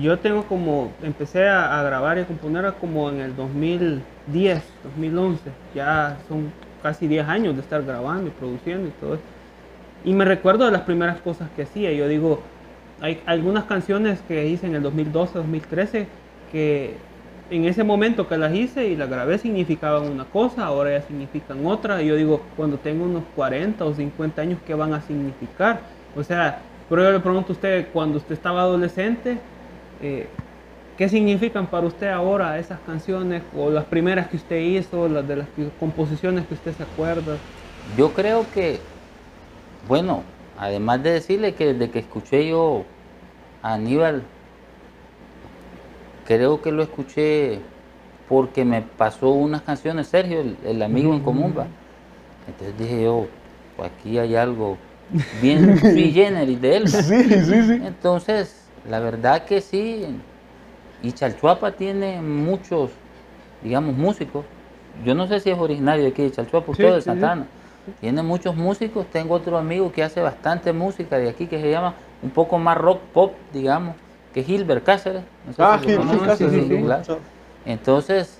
yo 0.00 0.18
tengo 0.18 0.44
como, 0.44 0.92
empecé 1.02 1.48
a, 1.48 1.80
a 1.80 1.82
grabar 1.82 2.18
y 2.18 2.20
a 2.22 2.26
componer 2.26 2.72
como 2.80 3.08
en 3.10 3.20
el 3.20 3.34
2010, 3.34 4.62
2011, 4.84 5.50
ya 5.74 6.18
son 6.28 6.52
casi 6.82 7.06
10 7.08 7.26
años 7.28 7.54
de 7.54 7.62
estar 7.62 7.82
grabando 7.84 8.28
y 8.28 8.30
produciendo 8.32 8.88
y 8.88 8.90
todo 8.92 9.14
eso. 9.14 9.24
Y 10.04 10.12
me 10.12 10.24
recuerdo 10.24 10.64
de 10.64 10.70
las 10.72 10.82
primeras 10.82 11.20
cosas 11.20 11.50
que 11.50 11.62
hacía, 11.62 11.92
yo 11.92 12.08
digo, 12.08 12.42
hay 13.00 13.22
algunas 13.26 13.64
canciones 13.64 14.20
que 14.22 14.46
hice 14.48 14.66
en 14.66 14.74
el 14.74 14.82
2012, 14.82 15.38
2013, 15.38 16.06
que 16.46 17.08
en 17.50 17.64
ese 17.64 17.84
momento 17.84 18.28
que 18.28 18.36
las 18.36 18.54
hice 18.54 18.88
y 18.88 18.96
las 18.96 19.08
grabé 19.08 19.38
significaban 19.38 20.04
una 20.10 20.26
cosa, 20.26 20.64
ahora 20.66 20.90
ya 20.98 21.02
significan 21.02 21.64
otra. 21.66 22.02
Y 22.02 22.06
yo 22.08 22.16
digo, 22.16 22.52
cuando 22.56 22.80
tengo 22.80 23.04
unos 23.04 23.24
40 23.34 23.84
o 23.84 23.94
50 23.94 24.42
años, 24.42 24.60
¿qué 24.62 24.74
van 24.74 24.92
a 24.94 25.00
significar? 25.00 25.90
O 26.14 26.22
sea, 26.22 26.70
pero 26.88 27.02
yo 27.04 27.12
le 27.12 27.20
pregunto 27.20 27.52
a 27.52 27.54
usted, 27.54 27.90
cuando 27.92 28.18
usted 28.18 28.34
estaba 28.34 28.62
adolescente, 28.62 29.46
eh, 29.98 30.40
¿qué 30.98 31.08
significan 31.08 31.68
para 31.68 31.86
usted 31.86 32.08
ahora 32.08 32.58
esas 32.58 32.80
canciones 32.80 33.42
o 33.56 33.70
las 33.70 33.84
primeras 33.86 34.28
que 34.28 34.36
usted 34.36 34.58
hizo, 34.60 35.08
las 35.08 35.26
de 35.26 35.36
las 35.36 35.48
composiciones 35.78 36.44
que 36.46 36.54
usted 36.54 36.72
se 36.74 36.82
acuerda? 36.82 37.38
Yo 37.96 38.12
creo 38.12 38.50
que, 38.50 38.80
bueno, 39.86 40.22
además 40.56 41.02
de 41.02 41.12
decirle 41.12 41.54
que 41.54 41.72
desde 41.72 41.90
que 41.90 42.00
escuché 42.00 42.48
yo 42.48 42.84
a 43.62 43.74
Aníbal, 43.74 44.22
creo 46.24 46.60
que 46.60 46.72
lo 46.72 46.82
escuché 46.82 47.60
porque 48.28 48.64
me 48.64 48.82
pasó 48.82 49.30
unas 49.30 49.62
canciones, 49.62 50.08
Sergio, 50.08 50.40
el, 50.40 50.56
el 50.64 50.82
amigo 50.82 51.14
en 51.14 51.20
común, 51.20 51.54
va. 51.56 51.66
Entonces 52.46 52.76
dije 52.76 53.04
yo, 53.04 53.26
pues 53.76 53.90
aquí 53.92 54.18
hay 54.18 54.36
algo 54.36 54.76
bien 55.30 55.78
sui 55.92 56.12
generis 56.12 56.60
de 56.60 56.76
él. 56.76 56.84
va. 56.94 57.02
Sí, 57.02 57.24
sí, 57.44 57.62
sí. 57.68 57.82
Entonces, 57.86 58.70
la 58.84 59.00
verdad 59.00 59.44
que 59.46 59.60
sí, 59.60 60.04
y 61.02 61.12
Chalchuapa 61.12 61.72
tiene 61.72 62.20
muchos, 62.20 62.90
digamos, 63.62 63.94
músicos. 63.96 64.44
Yo 65.04 65.14
no 65.14 65.26
sé 65.26 65.40
si 65.40 65.50
es 65.50 65.58
originario 65.58 66.02
de 66.04 66.10
aquí 66.10 66.22
de 66.22 66.32
Chalchuapa, 66.32 66.66
Sí, 66.66 66.72
usted 66.72 66.84
de 66.86 66.92
sí, 66.94 67.00
sí. 67.00 67.04
Santana. 67.04 67.46
Tiene 68.00 68.22
muchos 68.22 68.54
músicos. 68.56 69.06
Tengo 69.06 69.34
otro 69.34 69.56
amigo 69.56 69.90
que 69.92 70.02
hace 70.02 70.20
bastante 70.20 70.72
música 70.72 71.16
de 71.18 71.28
aquí 71.30 71.46
que 71.46 71.60
se 71.60 71.70
llama 71.70 71.94
un 72.22 72.30
poco 72.30 72.58
más 72.58 72.76
rock 72.76 73.00
pop, 73.14 73.32
digamos, 73.52 73.94
que 74.34 74.42
Gilbert 74.42 74.84
Cáceres. 74.84 75.22
No 75.46 75.52
sé 75.54 75.62
Ah, 75.62 75.78
si 75.80 75.84
lo 75.84 75.88
Gil, 75.88 75.96
conoce, 75.98 76.18
Gil 76.50 76.86
Cáceres. 76.86 77.18
Entonces, 77.64 78.38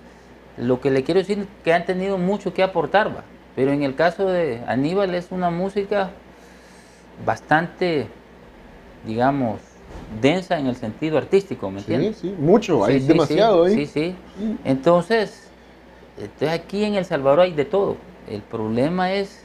lo 0.58 0.80
que 0.80 0.90
le 0.90 1.04
quiero 1.04 1.20
decir 1.20 1.38
es 1.38 1.46
que 1.64 1.72
han 1.72 1.86
tenido 1.86 2.18
mucho 2.18 2.52
que 2.52 2.62
aportar, 2.62 3.08
va. 3.08 3.22
Pero 3.54 3.72
en 3.72 3.82
el 3.82 3.94
caso 3.94 4.26
de 4.26 4.60
Aníbal 4.66 5.14
es 5.14 5.28
una 5.30 5.50
música 5.50 6.10
bastante, 7.24 8.06
digamos, 9.06 9.60
densa 10.20 10.58
en 10.58 10.66
el 10.66 10.76
sentido 10.76 11.18
artístico, 11.18 11.70
¿me 11.70 11.80
Sí, 11.80 11.92
entiendes? 11.92 12.16
sí, 12.16 12.34
mucho, 12.38 12.84
hay 12.84 12.94
Sí, 12.94 13.00
sí, 13.00 13.08
demasiado 13.08 13.66
sí, 13.66 13.72
ahí. 13.78 13.86
Sí, 13.86 13.92
sí. 13.92 14.14
Entonces, 14.64 15.48
entonces, 16.16 16.48
aquí 16.50 16.84
en 16.84 16.94
El 16.94 17.04
Salvador 17.04 17.40
hay 17.40 17.52
de 17.52 17.64
todo. 17.64 17.96
El 18.28 18.40
problema 18.42 19.12
es 19.12 19.42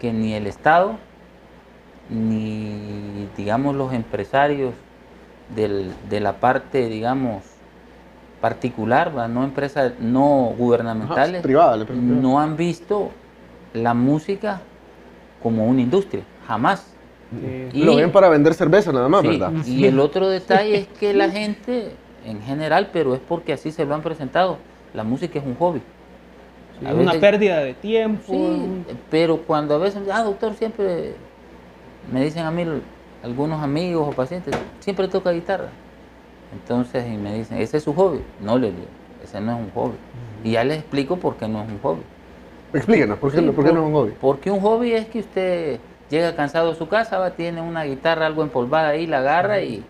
que 0.00 0.12
ni 0.12 0.34
el 0.34 0.46
Estado, 0.46 0.96
ni, 2.10 3.28
digamos, 3.36 3.74
los 3.74 3.92
empresarios 3.92 4.74
del- 5.54 5.92
de 6.08 6.20
la 6.20 6.34
parte, 6.34 6.88
digamos, 6.88 7.42
particular, 8.40 9.12
no 9.28 9.44
empresas 9.44 9.92
no 10.00 10.46
Ajá, 10.50 10.54
gubernamentales, 10.58 11.42
privada. 11.42 11.84
no 11.92 12.38
han 12.40 12.56
visto 12.56 13.10
la 13.74 13.94
música 13.94 14.60
como 15.42 15.66
una 15.66 15.80
industria, 15.80 16.22
jamás. 16.46 16.94
Sí. 17.30 17.68
Y- 17.80 17.82
Lo 17.84 17.96
ven 17.96 18.10
para 18.10 18.28
vender 18.28 18.54
cerveza 18.54 18.92
nada 18.92 19.08
más, 19.08 19.22
Sí, 19.22 19.28
¿verdad? 19.28 19.52
Y 19.66 19.84
el 19.86 20.00
otro 20.00 20.28
detalle 20.28 20.76
es 20.76 20.86
que 20.88 21.12
la 21.12 21.30
gente, 21.30 21.92
en 22.24 22.40
general, 22.42 22.88
pero 22.92 23.14
es 23.14 23.20
porque 23.20 23.52
así 23.52 23.70
se 23.70 23.84
lo 23.84 23.94
han 23.94 24.02
presentado, 24.02 24.58
la 24.94 25.04
música 25.04 25.38
es 25.38 25.44
un 25.44 25.54
hobby. 25.56 25.80
Sí, 26.80 26.86
A 26.86 26.94
una 26.94 27.12
veces- 27.12 27.20
pérdida 27.20 27.58
de 27.60 27.74
tiempo. 27.74 28.22
Sí, 28.32 28.36
un- 28.36 28.86
pero 29.10 29.38
cuando 29.38 29.74
a 29.74 29.78
veces, 29.78 30.00
ah, 30.12 30.22
doctor, 30.22 30.54
siempre 30.54 31.14
me 32.10 32.24
dicen 32.24 32.44
a 32.46 32.50
mí 32.50 32.64
algunos 33.22 33.60
amigos 33.62 34.08
o 34.08 34.12
pacientes, 34.12 34.54
siempre 34.80 35.08
toca 35.08 35.30
guitarra. 35.32 35.68
Entonces, 36.52 37.04
y 37.06 37.16
me 37.18 37.34
dicen, 37.34 37.58
ese 37.58 37.76
es 37.76 37.82
su 37.82 37.92
hobby. 37.92 38.20
No 38.40 38.56
le 38.58 38.68
digo, 38.68 38.86
ese 39.22 39.38
no 39.40 39.52
es 39.52 39.58
un 39.58 39.70
hobby. 39.72 39.96
Y 40.44 40.52
ya 40.52 40.64
les 40.64 40.78
explico 40.78 41.16
por 41.16 41.36
qué 41.36 41.46
no 41.46 41.62
es 41.62 41.68
un 41.68 41.78
hobby. 41.80 42.00
Explíquenos, 42.72 43.18
¿por 43.18 43.32
qué, 43.32 43.38
Sí, 43.40 43.50
por 43.50 43.64
qué 43.64 43.72
no 43.72 43.80
es 43.80 43.86
un 43.86 43.92
hobby? 43.92 44.12
Porque 44.20 44.50
un 44.50 44.60
hobby 44.60 44.92
es 44.92 45.06
que 45.08 45.18
usted 45.20 45.78
llega 46.10 46.34
cansado 46.34 46.70
de 46.72 46.78
su 46.78 46.88
casa, 46.88 47.18
va, 47.18 47.30
tiene 47.30 47.60
una 47.60 47.84
guitarra 47.84 48.26
algo 48.26 48.42
empolvada 48.42 48.88
ahí, 48.90 49.06
la 49.06 49.18
agarra 49.18 49.60
y 49.60 49.84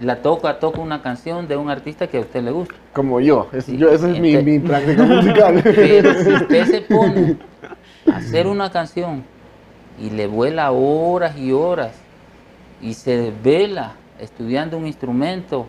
la 0.00 0.16
toca, 0.16 0.58
toca 0.58 0.80
una 0.80 1.02
canción 1.02 1.46
de 1.48 1.56
un 1.56 1.70
artista 1.70 2.06
que 2.06 2.18
a 2.18 2.20
usted 2.20 2.42
le 2.42 2.50
gusta. 2.50 2.74
Como 2.92 3.20
yo, 3.20 3.48
es- 3.52 3.64
Sí, 3.66 3.76
yo 3.76 3.90
esa 3.90 4.08
es 4.10 4.18
mi, 4.20 4.36
mi 4.36 4.58
práctica 4.60 5.02
musical. 5.04 5.60
Pero 5.62 6.14
si 6.14 6.32
usted 6.34 6.64
se 6.66 6.80
pone 6.82 7.36
a 8.12 8.16
hacer 8.16 8.46
una 8.46 8.70
canción 8.70 9.22
y 10.00 10.10
le 10.10 10.26
vuela 10.26 10.72
horas 10.72 11.36
y 11.36 11.52
horas 11.52 11.92
y 12.80 12.94
se 12.94 13.16
desvela 13.16 13.92
estudiando 14.18 14.76
un 14.76 14.86
instrumento 14.86 15.66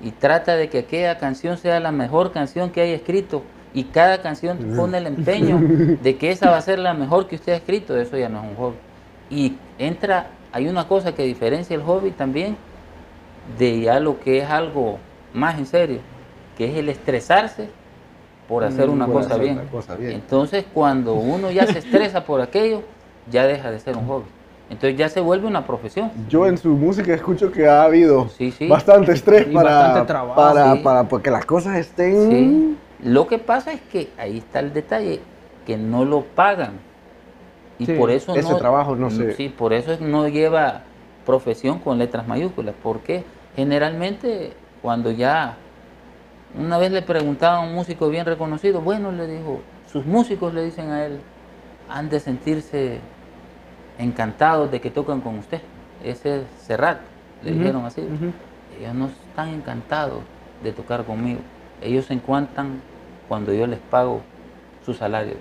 y 0.00 0.10
trata 0.10 0.56
de 0.56 0.68
que 0.68 0.78
aquella 0.80 1.18
canción 1.18 1.56
sea 1.58 1.80
la 1.80 1.90
mejor 1.92 2.32
canción 2.32 2.70
que 2.70 2.80
haya 2.82 2.94
escrito 2.94 3.42
y 3.74 3.84
cada 3.84 4.20
canción 4.20 4.58
pone 4.76 4.98
el 4.98 5.06
empeño 5.06 5.58
de 6.02 6.16
que 6.16 6.30
esa 6.30 6.50
va 6.50 6.56
a 6.58 6.60
ser 6.60 6.78
la 6.78 6.92
mejor 6.94 7.26
que 7.26 7.36
usted 7.36 7.52
ha 7.52 7.56
escrito, 7.56 7.96
eso 7.96 8.16
ya 8.18 8.28
no 8.28 8.42
es 8.42 8.50
un 8.50 8.56
hobby. 8.56 8.76
Y 9.32 9.56
entra, 9.78 10.26
hay 10.52 10.68
una 10.68 10.86
cosa 10.86 11.14
que 11.14 11.22
diferencia 11.24 11.74
el 11.74 11.82
hobby 11.82 12.10
también 12.10 12.56
de 13.58 13.80
ya 13.80 13.98
lo 13.98 14.20
que 14.20 14.38
es 14.38 14.48
algo 14.50 14.98
más 15.32 15.58
en 15.58 15.66
serio, 15.66 15.98
que 16.58 16.70
es 16.70 16.76
el 16.76 16.88
estresarse 16.90 17.68
por 18.46 18.62
hacer 18.64 18.88
Mm, 18.88 18.92
una 18.92 19.06
por 19.06 19.14
cosa 19.16 19.28
hacer 19.30 19.40
bien. 19.40 19.58
una 19.58 19.70
cosa 19.70 19.94
bien. 19.96 20.12
Entonces, 20.12 20.64
cuando 20.74 21.14
uno 21.14 21.50
ya 21.50 21.66
se 21.66 21.78
estresa 21.78 22.24
por 22.24 22.40
aquello, 22.42 22.82
ya 23.30 23.46
deja 23.46 23.70
de 23.70 23.80
ser 23.80 23.96
un 23.96 24.06
hobby. 24.06 24.26
Entonces 24.68 24.96
ya 24.98 25.08
se 25.08 25.20
vuelve 25.20 25.46
una 25.46 25.66
profesión. 25.66 26.10
Yo 26.28 26.46
en 26.46 26.56
su 26.58 26.68
música 26.70 27.12
escucho 27.14 27.50
que 27.52 27.66
ha 27.66 27.82
habido 27.84 28.28
Sí, 28.28 28.50
sí. 28.52 28.68
bastante 28.68 29.12
estrés 29.12 29.46
Y 29.48 29.54
para, 29.54 29.70
bastante 29.70 30.06
trabajo, 30.06 30.34
para, 30.34 30.72
sí. 30.74 30.78
para 30.82 31.08
que 31.22 31.30
las 31.30 31.44
cosas 31.46 31.76
estén... 31.78 32.30
Sí. 32.30 32.76
Lo 33.08 33.26
que 33.26 33.38
pasa 33.38 33.72
es 33.72 33.80
que 33.80 34.10
ahí 34.18 34.38
está 34.38 34.60
el 34.60 34.72
detalle, 34.72 35.20
que 35.66 35.76
no 35.76 36.04
lo 36.04 36.22
pagan. 36.22 36.72
Y 37.82 37.86
Sí, 37.86 37.92
por 37.94 38.10
eso 38.10 38.34
ese 38.34 38.50
no, 38.52 38.56
trabajo 38.58 38.96
no 38.96 39.10
se- 39.10 39.34
Sí, 39.34 39.48
por 39.48 39.72
eso 39.72 39.96
no 40.00 40.28
lleva 40.28 40.82
profesión 41.26 41.78
con 41.78 41.98
letras 41.98 42.26
mayúsculas. 42.26 42.74
Porque 42.82 43.24
generalmente 43.56 44.52
cuando 44.80 45.10
ya 45.10 45.56
una 46.58 46.78
vez 46.78 46.92
le 46.92 47.02
preguntaba 47.02 47.58
a 47.58 47.60
un 47.60 47.74
músico 47.74 48.08
bien 48.08 48.26
reconocido, 48.26 48.80
bueno, 48.80 49.10
le 49.12 49.26
dijo, 49.26 49.60
sus 49.90 50.04
músicos 50.06 50.52
le 50.54 50.64
dicen 50.64 50.90
a 50.90 51.06
él, 51.06 51.18
han 51.88 52.08
de 52.08 52.20
sentirse 52.20 53.00
encantados 53.98 54.70
de 54.70 54.80
que 54.80 54.90
tocan 54.90 55.20
con 55.20 55.38
usted. 55.38 55.60
Ese 56.04 56.38
es 56.40 56.42
Serrat, 56.66 56.98
le 57.42 57.52
dijeron 57.52 57.84
así. 57.84 58.02
Ellos 58.80 58.94
no 58.94 59.06
están 59.06 59.48
encantados 59.50 60.20
de 60.62 60.72
tocar 60.72 61.04
conmigo. 61.04 61.40
Ellos 61.80 62.06
se 62.06 62.14
encuentran 62.14 62.80
cuando 63.28 63.52
yo 63.52 63.66
les 63.66 63.78
pago 63.78 64.20
su 64.84 64.94
salario. 64.94 65.34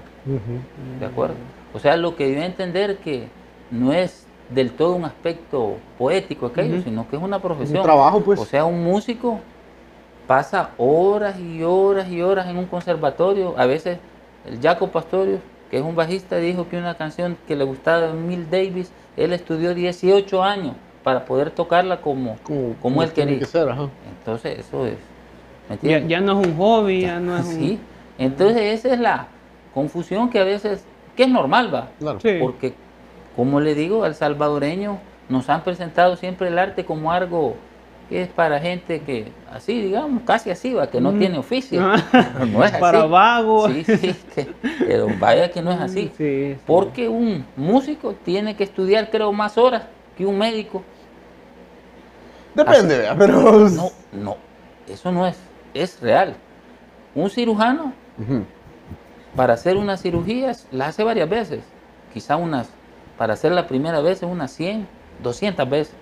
¿De 0.99 1.05
acuerdo? 1.05 1.35
O 1.73 1.79
sea, 1.79 1.97
lo 1.97 2.15
que 2.15 2.27
dio 2.27 2.41
a 2.41 2.45
entender 2.45 2.97
que 2.97 3.27
no 3.69 3.93
es 3.93 4.25
del 4.49 4.71
todo 4.71 4.95
un 4.95 5.05
aspecto 5.05 5.77
poético 5.97 6.47
aquello, 6.47 6.81
sino 6.81 7.07
que 7.09 7.15
es 7.15 7.21
una 7.21 7.41
profesión. 7.41 7.83
trabajo, 7.83 8.21
pues. 8.21 8.39
O 8.39 8.45
sea, 8.45 8.65
un 8.65 8.83
músico 8.83 9.39
pasa 10.27 10.71
horas 10.77 11.39
y 11.39 11.63
horas 11.63 12.09
y 12.09 12.21
horas 12.21 12.47
en 12.47 12.57
un 12.57 12.65
conservatorio. 12.65 13.55
A 13.57 13.65
veces 13.65 13.97
el 14.45 14.59
Jaco 14.61 14.87
Pastorio, 14.87 15.39
que 15.69 15.77
es 15.77 15.83
un 15.83 15.95
bajista, 15.95 16.37
dijo 16.37 16.67
que 16.67 16.77
una 16.77 16.95
canción 16.95 17.37
que 17.47 17.55
le 17.55 17.63
gustaba 17.63 18.07
de 18.07 18.13
Mill 18.13 18.49
Davis, 18.49 18.91
él 19.15 19.33
estudió 19.33 19.73
18 19.73 20.43
años 20.43 20.75
para 21.03 21.25
poder 21.25 21.51
tocarla 21.51 22.01
como, 22.01 22.37
como, 22.81 23.03
él 23.03 23.11
tiene 23.11 23.31
quería. 23.31 23.45
que 23.45 23.51
ser, 23.51 23.69
ajá. 23.69 23.89
Entonces, 24.19 24.59
eso 24.59 24.85
es. 24.85 24.97
¿me 25.69 25.89
Ya, 25.89 25.99
ya 25.99 26.21
no 26.21 26.39
es 26.39 26.47
un 26.47 26.57
hobby, 26.57 27.01
ya 27.01 27.19
no 27.19 27.37
es 27.37 27.45
un... 27.47 27.55
Sí. 27.55 27.79
Entonces, 28.17 28.79
esa 28.79 28.93
es 28.93 28.99
la 28.99 29.27
confusión 29.73 30.29
que 30.29 30.39
a 30.39 30.43
veces, 30.43 30.85
que 31.15 31.23
es 31.23 31.29
normal, 31.29 31.73
va. 31.73 31.89
Claro. 31.99 32.19
Sí. 32.19 32.37
Porque, 32.39 32.73
como 33.35 33.59
le 33.59 33.75
digo, 33.75 34.03
al 34.03 34.15
salvadoreño 34.15 34.99
nos 35.29 35.49
han 35.49 35.63
presentado 35.63 36.15
siempre 36.15 36.47
el 36.49 36.59
arte 36.59 36.85
como 36.85 37.11
algo 37.11 37.55
que 38.09 38.23
es 38.23 38.27
para 38.27 38.59
gente 38.59 38.99
que, 39.01 39.31
así, 39.53 39.81
digamos, 39.81 40.23
casi 40.23 40.49
así, 40.51 40.73
va, 40.73 40.87
que 40.91 40.99
no 40.99 41.13
Mm. 41.13 41.19
tiene 41.19 41.37
oficio. 41.37 41.81
Ah. 41.81 41.95
No 42.45 42.61
es 42.63 42.71
así. 42.73 42.81
Para 42.81 43.05
vagos. 43.05 43.71
Sí, 43.71 43.83
sí, 43.85 44.15
que- 44.35 44.47
pero 44.85 45.07
vaya 45.17 45.49
que 45.49 45.61
no 45.61 45.71
es 45.71 45.79
así. 45.79 46.11
Sí, 46.17 46.53
sí. 46.55 46.57
Porque 46.67 47.07
un 47.07 47.45
músico 47.55 48.13
tiene 48.25 48.57
que 48.57 48.65
estudiar, 48.65 49.09
creo, 49.09 49.31
más 49.31 49.57
horas 49.57 49.83
que 50.17 50.25
un 50.25 50.37
médico. 50.37 50.83
Depende, 52.53 52.97
vea, 52.97 53.15
pero... 53.17 53.69
No, 53.69 53.89
no, 54.11 54.35
eso 54.89 55.09
no 55.11 55.25
es, 55.25 55.37
es 55.73 56.01
real. 56.01 56.35
Un 57.15 57.29
cirujano. 57.29 57.93
Para 59.35 59.53
hacer 59.53 59.77
una 59.77 59.97
cirugía 59.97 60.55
la 60.71 60.87
hace 60.87 61.03
varias 61.03 61.29
veces, 61.29 61.63
quizá 62.13 62.35
unas, 62.35 62.69
para 63.17 63.33
hacer 63.33 63.51
la 63.51 63.67
primera 63.67 64.01
vez 64.01 64.21
unas 64.23 64.51
100, 64.51 64.87
200 65.23 65.69
veces, 65.69 65.93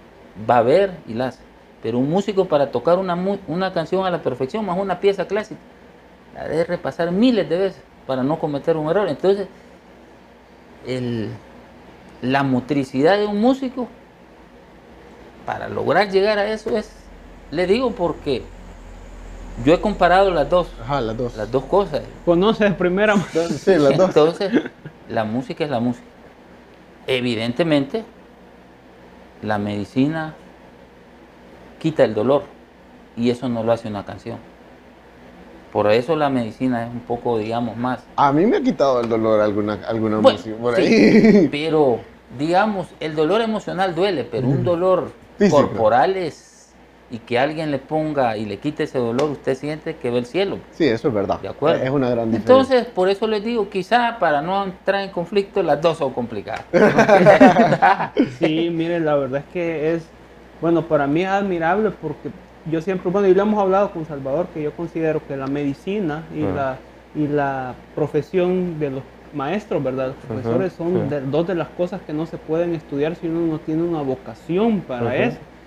va 0.50 0.58
a 0.58 0.64
ver 0.64 0.92
y 1.08 1.14
la 1.14 1.28
hace. 1.28 1.40
Pero 1.82 1.98
un 2.00 2.10
músico 2.10 2.46
para 2.46 2.72
tocar 2.72 2.98
una, 2.98 3.16
una 3.48 3.72
canción 3.74 4.06
a 4.06 4.12
la 4.12 4.22
perfección, 4.22 4.66
más 4.66 4.78
una 4.78 5.00
pieza 5.00 5.28
clásica, 5.28 5.60
la 6.34 6.48
debe 6.48 6.66
repasar 6.66 7.12
miles 7.12 7.48
de 7.50 7.58
veces 7.58 7.82
para 8.06 8.24
no 8.24 8.40
cometer 8.40 8.76
un 8.76 8.90
error. 8.90 9.08
Entonces, 9.08 9.48
la 12.22 12.44
motricidad 12.44 13.18
de 13.18 13.28
un 13.28 13.40
músico 13.40 13.88
para 15.46 15.70
lograr 15.70 16.10
llegar 16.10 16.38
a 16.38 16.52
eso 16.52 16.78
es, 16.78 16.92
le 17.52 17.66
digo 17.68 17.92
porque 17.92 18.44
Yo 19.66 19.74
he 19.74 19.82
comparado 19.82 20.32
las 20.32 20.50
dos, 20.50 20.68
Ajá, 20.82 21.02
las 21.02 21.18
dos. 21.18 21.36
las 21.36 21.52
dos 21.52 21.64
cosas. 21.66 22.02
Conoce 22.26 22.64
de 22.66 22.72
primera 22.72 23.16
mano. 23.16 23.28
Sí, 23.50 23.76
las 23.78 23.98
dos. 23.98 24.08
Entonces, 24.10 24.52
la 25.10 25.24
música 25.26 25.64
es 25.66 25.70
la 25.70 25.80
música. 25.80 26.06
Evidentemente, 27.08 28.04
la 29.42 29.58
medicina 29.58 30.36
quita 31.80 32.04
el 32.04 32.14
dolor 32.14 32.44
y 33.18 33.30
eso 33.30 33.50
no 33.50 33.64
lo 33.64 33.72
hace 33.72 33.88
una 33.88 34.06
canción. 34.06 34.38
Por 35.74 35.92
eso 35.92 36.16
la 36.16 36.30
medicina 36.30 36.86
es 36.86 36.92
un 36.92 37.02
poco, 37.02 37.38
digamos, 37.38 37.78
más. 37.78 38.04
A 38.16 38.32
mí 38.32 38.46
me 38.46 38.58
ha 38.58 38.62
quitado 38.62 39.02
el 39.02 39.10
dolor 39.10 39.40
alguna, 39.42 39.80
alguna 39.88 40.18
Bueno, 40.18 40.38
música 40.40 40.56
por 40.58 40.76
sí, 40.76 40.82
ahí. 40.82 41.48
pero, 41.52 42.00
digamos, 42.38 42.88
el 43.00 43.16
dolor 43.16 43.42
emocional 43.42 43.94
duele, 43.94 44.24
pero 44.24 44.48
un 44.48 44.64
dolor 44.64 45.12
Físico. 45.38 45.58
corporal 45.58 46.16
es. 46.18 46.49
Y 47.12 47.18
que 47.18 47.40
alguien 47.40 47.72
le 47.72 47.80
ponga 47.80 48.38
y 48.38 48.46
le 48.46 48.60
quite 48.60 48.84
ese 48.84 49.00
dolor, 49.00 49.32
usted 49.32 49.56
siente 49.56 49.96
que 49.96 50.12
ve 50.12 50.20
el 50.20 50.26
cielo. 50.28 50.60
Sí, 50.72 50.86
eso 50.86 51.08
es 51.08 51.14
verdad. 51.14 51.40
De 51.40 51.48
acuerdo. 51.48 51.84
Es 51.84 51.90
una 51.90 52.08
gran 52.10 52.32
diferencia. 52.32 52.54
Entonces, 52.54 52.86
por 52.94 53.10
eso 53.10 53.26
les 53.26 53.44
digo, 53.44 53.68
quizá 53.68 54.18
para 54.20 54.42
no 54.44 54.64
entrar 54.66 55.02
en 55.02 55.10
conflicto, 55.10 55.64
las 55.64 55.82
dos 55.82 55.98
son 55.98 56.14
complicadas. 56.14 56.66
Sí, 58.38 58.70
mire, 58.72 59.00
la 59.00 59.16
verdad 59.16 59.42
es 59.46 59.52
que 59.54 59.94
es, 59.96 60.04
bueno, 60.62 60.84
para 60.84 61.08
mí 61.08 61.22
es 61.24 61.28
admirable 61.30 61.92
porque 62.02 62.30
yo 62.66 62.82
siempre, 62.82 63.10
bueno, 63.12 63.28
y 63.28 63.34
lo 63.34 63.42
hemos 63.42 63.60
hablado 63.60 63.92
con 63.92 64.06
Salvador, 64.06 64.48
que 64.54 64.62
yo 64.62 64.72
considero 64.74 65.22
que 65.28 65.36
la 65.36 65.48
medicina 65.48 66.24
y, 66.36 66.44
Ah. 66.44 66.78
la, 67.16 67.24
y 67.24 67.28
la 67.28 67.74
profesión 67.96 68.80
de 68.80 68.92
los 68.92 69.02
maestros, 69.34 69.84
¿verdad? 69.84 70.08
Los 70.08 70.16
profesores 70.18 70.74
son 70.74 70.94
sí. 70.94 71.16
de- 71.16 71.22
dos 71.22 71.48
de 71.48 71.56
las 71.56 71.68
cosas 71.70 72.02
que 72.02 72.14
no 72.14 72.26
se 72.26 72.38
pueden 72.38 72.74
estudiar 72.76 73.16
si 73.16 73.28
uno 73.28 73.52
no 73.54 73.60
tiene 73.60 73.84
una 73.84 74.02
vocación 74.02 74.82
para 74.82 75.06
Ujú, 75.06 75.14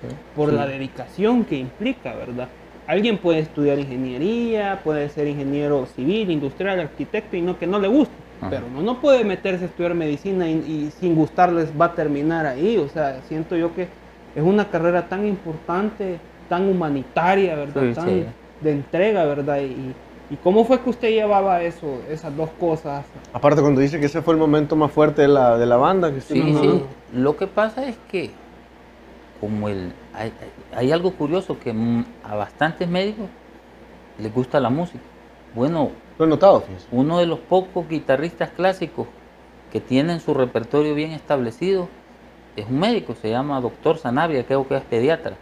eso, 0.07 0.11
sí. 0.11 0.17
por 0.35 0.53
la 0.53 0.67
dedicación 0.67 1.45
que 1.45 1.57
implica, 1.57 2.15
¿verdad? 2.15 2.49
Alguien 2.87 3.19
puede 3.19 3.39
estudiar 3.39 3.79
ingeniería, 3.79 4.81
puede 4.83 5.09
ser 5.09 5.29
ingeniero 5.29 5.87
civil, 5.87 6.31
industrial, 6.31 6.81
arquitecto 6.81 7.37
y 7.37 7.41
no 7.41 7.59
que 7.59 7.67
no 7.67 7.79
le 7.79 7.89
guste, 7.89 8.15
Ajá. 8.41 8.51
pero 8.51 8.67
uno 8.67 8.83
no 8.83 9.01
puede 9.01 9.25
meterse 9.25 9.65
a 9.65 9.69
estudiar 9.69 9.95
medicina 9.95 10.49
y, 10.49 10.55
y 10.55 10.93
sin 10.99 11.15
gustarles 11.15 11.71
va 11.81 11.87
a 11.87 11.95
terminar 11.95 12.45
ahí. 12.47 12.77
O 12.79 12.89
sea, 12.89 13.21
siento 13.29 13.57
yo 13.57 13.75
que 13.75 13.89
es 14.35 14.43
una 14.43 14.69
carrera 14.69 15.09
tan 15.09 15.27
importante, 15.27 16.19
tan 16.49 16.69
humanitaria, 16.69 17.55
¿verdad? 17.55 17.83
Sí, 17.89 17.95
tan 17.95 18.09
sí. 18.09 18.25
de 18.61 18.71
entrega, 18.73 19.25
¿verdad? 19.25 19.61
Y, 19.61 19.95
y 20.33 20.37
cómo 20.43 20.65
fue 20.65 20.81
que 20.81 20.89
usted 20.91 21.11
llevaba 21.11 21.63
eso, 21.63 22.01
esas 22.11 22.35
dos 22.37 22.49
cosas? 22.59 23.05
Aparte, 23.35 23.61
cuando 23.61 23.81
dice 23.83 24.01
que 24.01 24.07
ese 24.07 24.23
fue 24.23 24.33
el 24.35 24.41
momento 24.41 24.77
más 24.77 24.91
fuerte 24.91 25.23
de 25.23 25.29
la, 25.29 25.59
de 25.59 25.67
la 25.67 25.77
banda, 25.77 26.11
que 26.13 26.21
Sí, 26.23 26.41
sí. 26.61 26.83
Lo 27.15 27.37
que 27.37 27.47
pasa 27.47 27.87
es 27.87 27.97
que, 28.11 28.31
como 29.43 29.69
el, 29.69 29.93
hay, 30.15 30.33
hay 30.73 30.93
algo 30.93 31.11
curioso 31.11 31.59
que 31.59 31.73
mm, 31.73 32.05
a 32.23 32.37
bastantes 32.37 32.89
médicos 32.89 33.27
les 34.23 34.33
gusta 34.33 34.61
la 34.61 34.71
música. 34.71 35.01
Bueno, 35.57 35.91
Lo 36.17 36.27
he 36.27 36.29
notado, 36.29 36.63
uno 36.93 37.19
de 37.19 37.27
los 37.27 37.41
pocos 37.41 37.89
guitarristas 37.89 38.51
clásicos 38.51 39.09
que 39.73 39.81
tienen 39.81 40.21
su 40.21 40.33
repertorio 40.33 40.95
bien 40.95 41.11
establecido 41.11 41.89
es 42.57 42.67
un 42.69 42.79
médico, 42.79 43.17
se 43.21 43.31
llama 43.31 43.61
Doctor 43.61 43.99
Sanabria, 43.99 44.45
creo 44.45 44.69
que 44.69 44.77
es 44.77 44.83
pediatra. 44.85 45.33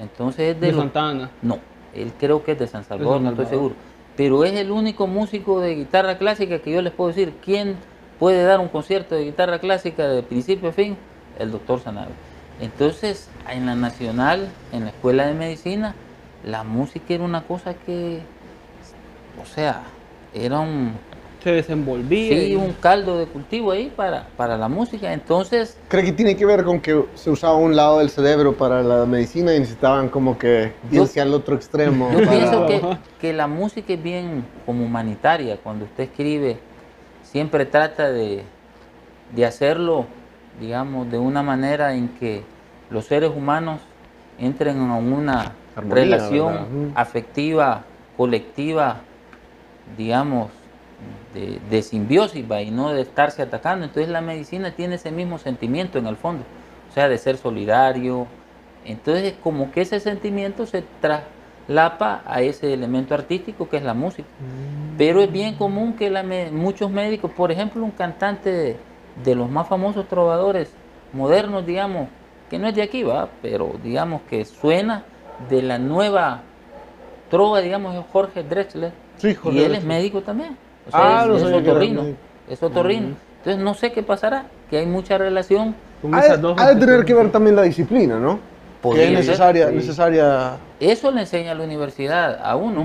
Entonces 0.00 0.54
es 0.54 0.60
de, 0.60 0.68
De, 0.68 0.72
los- 0.72 0.82
Santa 0.82 1.08
Ana. 1.08 1.30
No, 1.42 1.58
él 1.96 2.12
creo 2.20 2.44
que 2.44 2.52
es 2.52 2.58
de 2.60 2.68
San 2.68 2.84
Salvador, 2.84 3.16
San 3.16 3.24
no 3.24 3.30
estoy 3.30 3.46
seguro. 3.46 3.74
Pero 4.16 4.44
es 4.44 4.52
el 4.52 4.70
único 4.70 5.08
músico 5.08 5.60
de 5.60 5.74
guitarra 5.74 6.16
clásica 6.16 6.60
que 6.60 6.70
yo 6.70 6.80
les 6.80 6.92
puedo 6.92 7.08
decir, 7.08 7.32
¿quién 7.44 7.74
puede 8.20 8.44
dar 8.44 8.60
un 8.60 8.68
concierto 8.68 9.16
de 9.16 9.24
guitarra 9.24 9.58
clásica 9.58 10.06
de 10.06 10.22
principio 10.22 10.68
a 10.68 10.72
fin? 10.72 10.96
El 11.40 11.50
doctor 11.50 11.80
Sanabria. 11.80 12.14
Entonces, 12.62 13.28
en 13.50 13.66
la 13.66 13.74
Nacional, 13.74 14.48
en 14.72 14.84
la 14.84 14.90
Escuela 14.90 15.26
de 15.26 15.34
Medicina, 15.34 15.96
la 16.46 16.62
música 16.62 17.12
era 17.14 17.24
una 17.24 17.42
cosa 17.42 17.74
que, 17.74 18.20
o 19.40 19.44
sea, 19.44 19.82
era 20.32 20.60
un, 20.60 20.92
Se 21.42 21.50
desenvolvía. 21.50 22.38
sí, 22.38 22.52
y- 22.52 22.54
un 22.56 22.72
caldo 22.74 23.18
de 23.18 23.26
cultivo 23.26 23.72
ahí 23.72 23.92
para, 23.96 24.28
para 24.36 24.56
la 24.56 24.68
música. 24.68 25.12
Entonces, 25.12 25.76
¿Cree 25.88 26.04
que 26.04 26.12
tiene 26.12 26.36
que 26.36 26.46
ver 26.46 26.62
con 26.62 26.80
que 26.80 27.04
se 27.16 27.30
usaba 27.30 27.56
un 27.56 27.74
lado 27.74 27.98
del 27.98 28.10
cerebro 28.10 28.52
para 28.56 28.80
la 28.82 29.04
medicina 29.06 29.52
y 29.54 29.58
necesitaban 29.58 30.08
como 30.08 30.38
que 30.38 30.72
Yo- 30.92 31.02
irse 31.02 31.20
al 31.20 31.34
otro 31.34 31.56
extremo? 31.56 32.10
Yo 32.12 32.24
para- 32.24 32.30
pienso 32.30 32.66
que, 32.66 32.80
que 33.20 33.32
la 33.32 33.48
música 33.48 33.92
es 33.92 34.02
bien 34.02 34.44
como 34.64 34.84
humanitaria. 34.84 35.56
Cuando 35.56 35.84
usted 35.84 36.04
escribe, 36.04 36.58
siempre 37.24 37.66
trata 37.66 38.10
de, 38.10 38.44
de 39.34 39.46
hacerlo, 39.46 40.06
digamos, 40.60 41.10
de 41.10 41.18
una 41.18 41.42
manera 41.42 41.94
en 41.94 42.08
que 42.08 42.42
los 42.92 43.06
seres 43.06 43.30
humanos 43.34 43.80
entren 44.38 44.76
en 44.76 44.90
una 44.90 45.52
Armonía, 45.74 45.94
relación 45.94 46.54
afectiva, 46.94 47.82
colectiva, 48.16 48.96
digamos, 49.96 50.48
de, 51.34 51.58
de 51.70 51.82
simbiosis 51.82 52.44
¿va? 52.50 52.60
y 52.62 52.70
no 52.70 52.90
de 52.90 53.02
estarse 53.02 53.42
atacando. 53.42 53.84
Entonces 53.84 54.10
la 54.10 54.20
medicina 54.20 54.70
tiene 54.70 54.96
ese 54.96 55.10
mismo 55.10 55.38
sentimiento 55.38 55.98
en 55.98 56.06
el 56.06 56.16
fondo, 56.16 56.44
o 56.90 56.94
sea, 56.94 57.08
de 57.08 57.18
ser 57.18 57.36
solidario. 57.36 58.26
Entonces 58.84 59.34
como 59.42 59.70
que 59.72 59.82
ese 59.82 60.00
sentimiento 60.00 60.66
se 60.66 60.82
traslapa 61.00 62.22
a 62.26 62.42
ese 62.42 62.72
elemento 62.72 63.14
artístico 63.14 63.68
que 63.68 63.76
es 63.78 63.82
la 63.82 63.94
música. 63.94 64.28
Pero 64.98 65.20
es 65.22 65.32
bien 65.32 65.54
común 65.54 65.94
que 65.94 66.10
la 66.10 66.22
me- 66.22 66.50
muchos 66.50 66.90
médicos, 66.90 67.30
por 67.32 67.50
ejemplo, 67.50 67.82
un 67.82 67.90
cantante 67.92 68.50
de, 68.52 68.76
de 69.24 69.34
los 69.34 69.48
más 69.50 69.66
famosos 69.66 70.06
trovadores 70.06 70.70
modernos, 71.12 71.64
digamos, 71.66 72.08
que 72.52 72.58
no 72.58 72.68
es 72.68 72.74
de 72.74 72.82
aquí, 72.82 73.02
va, 73.02 73.30
pero 73.40 73.76
digamos 73.82 74.20
que 74.28 74.44
suena 74.44 75.04
de 75.48 75.62
la 75.62 75.78
nueva 75.78 76.42
trova, 77.30 77.62
digamos, 77.62 77.94
es 77.96 78.04
Jorge 78.12 78.42
Drexler. 78.42 78.92
Sí, 79.16 79.34
Jorge 79.34 79.58
y 79.58 79.62
él 79.64 79.74
es 79.74 79.82
médico 79.84 80.20
también. 80.20 80.54
O 80.86 80.90
sea, 80.90 81.22
Ah, 81.22 81.26
es, 81.34 81.40
es 81.42 81.48
que 81.48 81.54
otorrino. 81.54 82.02
Es 82.50 82.62
otorrino. 82.62 83.16
Entonces 83.38 83.62
no 83.62 83.72
sé 83.72 83.90
qué 83.92 84.02
pasará, 84.02 84.44
que 84.68 84.76
hay 84.76 84.84
mucha 84.84 85.16
relación. 85.16 85.74
con 86.02 86.14
Ha 86.14 86.20
esas 86.20 86.36
de, 86.36 86.42
dos 86.42 86.60
ha 86.60 86.74
de 86.74 86.76
tener 86.78 87.06
que 87.06 87.14
ver 87.14 87.32
también 87.32 87.56
la 87.56 87.62
disciplina, 87.62 88.18
¿no? 88.18 88.34
Que 88.36 88.42
Podría 88.82 89.04
es 89.04 89.08
ser. 89.10 89.18
necesaria, 89.20 89.68
sí. 89.70 89.74
necesaria. 89.76 90.56
Eso 90.78 91.10
le 91.10 91.22
enseña 91.22 91.52
a 91.52 91.54
la 91.54 91.64
universidad 91.64 92.38
a 92.44 92.54
uno. 92.56 92.84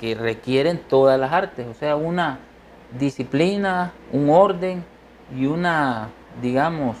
Que 0.00 0.16
requieren 0.16 0.80
todas 0.88 1.20
las 1.20 1.32
artes, 1.32 1.64
o 1.70 1.74
sea, 1.74 1.94
una 1.94 2.40
disciplina, 2.98 3.92
un 4.12 4.30
orden 4.30 4.84
y 5.38 5.46
una, 5.46 6.08
digamos, 6.42 6.96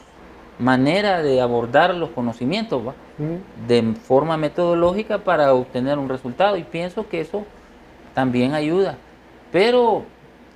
manera 0.58 1.22
de 1.22 1.40
abordar 1.40 1.94
los 1.94 2.10
conocimientos 2.10 2.82
de 3.66 3.94
forma 3.94 4.36
metodológica 4.36 5.18
para 5.18 5.52
obtener 5.54 5.98
un 5.98 6.08
resultado 6.08 6.56
y 6.56 6.62
pienso 6.64 7.08
que 7.08 7.20
eso 7.20 7.44
también 8.14 8.54
ayuda. 8.54 8.96
Pero 9.52 10.04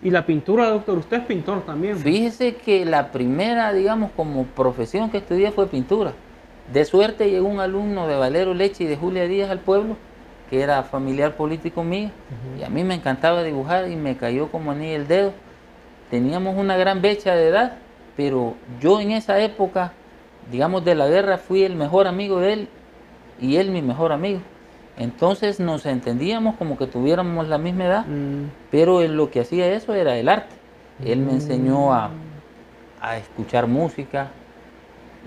Y 0.01 0.11
la 0.11 0.25
pintura, 0.25 0.71
doctor, 0.71 0.99
usted 0.99 1.19
es 1.19 1.25
pintor 1.25 1.63
también. 1.67 1.97
fíjese 1.99 2.55
que 2.55 2.85
la 2.85 3.11
primera, 3.11 3.73
digamos, 3.73 4.13
como 4.17 4.45
profesión 4.45 5.11
que 5.11 5.19
estudié 5.19 5.51
fue 5.51 5.67
pintura. 5.67 6.13
De 6.73 6.85
suerte 6.85 7.31
llegó 7.31 7.49
un 7.49 7.59
alumno 7.61 8.07
de 8.07 8.17
Valero 8.17 8.55
Leche 8.55 8.85
y 8.85 8.87
de 8.87 8.97
Julia 8.97 9.25
Díaz 9.27 9.51
al 9.51 9.59
pueblo, 9.59 9.97
que 10.51 10.61
era 10.63 10.83
familiar 10.85 11.35
político 11.37 11.83
mío, 11.83 12.11
y 12.59 12.63
a 12.63 12.69
mí 12.69 12.85
me 12.85 12.95
encantaba 12.95 13.43
dibujar 13.43 13.89
y 13.91 13.97
me 13.97 14.17
cayó 14.17 14.49
como 14.53 14.71
anillo 14.71 14.97
el 14.97 15.09
dedo. 15.09 15.33
Teníamos 16.11 16.57
una 16.57 16.77
gran 16.77 17.01
brecha 17.03 17.35
de 17.35 17.49
edad, 17.49 17.79
pero 18.19 18.55
yo 18.81 19.01
en 19.01 19.13
esa 19.13 19.39
época, 19.39 19.93
digamos, 20.51 20.85
de 20.85 20.97
la 20.97 21.07
guerra 21.07 21.39
fui 21.39 21.63
el 21.63 21.77
mejor 21.77 22.09
amigo 22.09 22.41
de 22.41 22.53
él 22.53 22.69
y 23.41 23.57
él 23.57 23.71
mi 23.71 23.81
mejor 23.81 24.11
amigo. 24.11 24.41
Entonces 24.99 25.61
nos 25.61 25.87
entendíamos 25.87 26.57
como 26.57 26.77
que 26.77 26.89
tuviéramos 26.89 27.47
la 27.47 27.59
misma 27.59 27.85
edad, 27.85 28.07
Mm, 28.07 28.47
pero 28.73 29.01
él 29.03 29.17
lo 29.17 29.31
que 29.31 29.41
hacía 29.41 29.73
eso 29.73 29.95
era 29.95 30.17
el 30.19 30.29
arte. 30.29 30.57
Él 31.05 31.21
me 31.21 31.33
enseñó 31.35 31.95
a, 31.95 32.11
a 33.01 33.17
escuchar 33.19 33.69
música, 33.69 34.27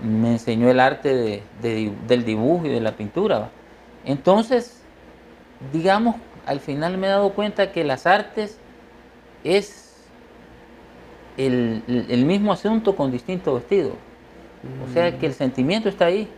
me 0.04 0.32
enseñó 0.32 0.68
el 0.70 0.78
arte 0.78 1.14
de- 1.14 1.42
de 1.62 1.74
di- 1.74 1.92
del 2.06 2.24
dibujo 2.26 2.66
y 2.66 2.68
de 2.68 2.80
la 2.82 2.92
pintura. 2.92 3.38
¿va? 3.38 3.48
Entonces, 4.04 4.82
digamos, 5.72 6.16
al 6.44 6.60
final 6.60 6.98
me 6.98 7.06
he 7.06 7.10
dado 7.10 7.30
cuenta 7.32 7.72
que 7.72 7.84
las 7.84 8.06
artes 8.06 8.58
es 9.44 9.81
el, 11.36 12.24
mismo 12.26 12.52
asunto 12.52 12.94
con 12.96 13.10
distinto 13.10 13.54
vestido. 13.54 13.92
O 14.88 14.92
sea 14.92 15.18
que 15.18 15.26
el 15.26 15.34
sentimiento 15.34 15.88
está 15.88 16.06
ahí. 16.06 16.28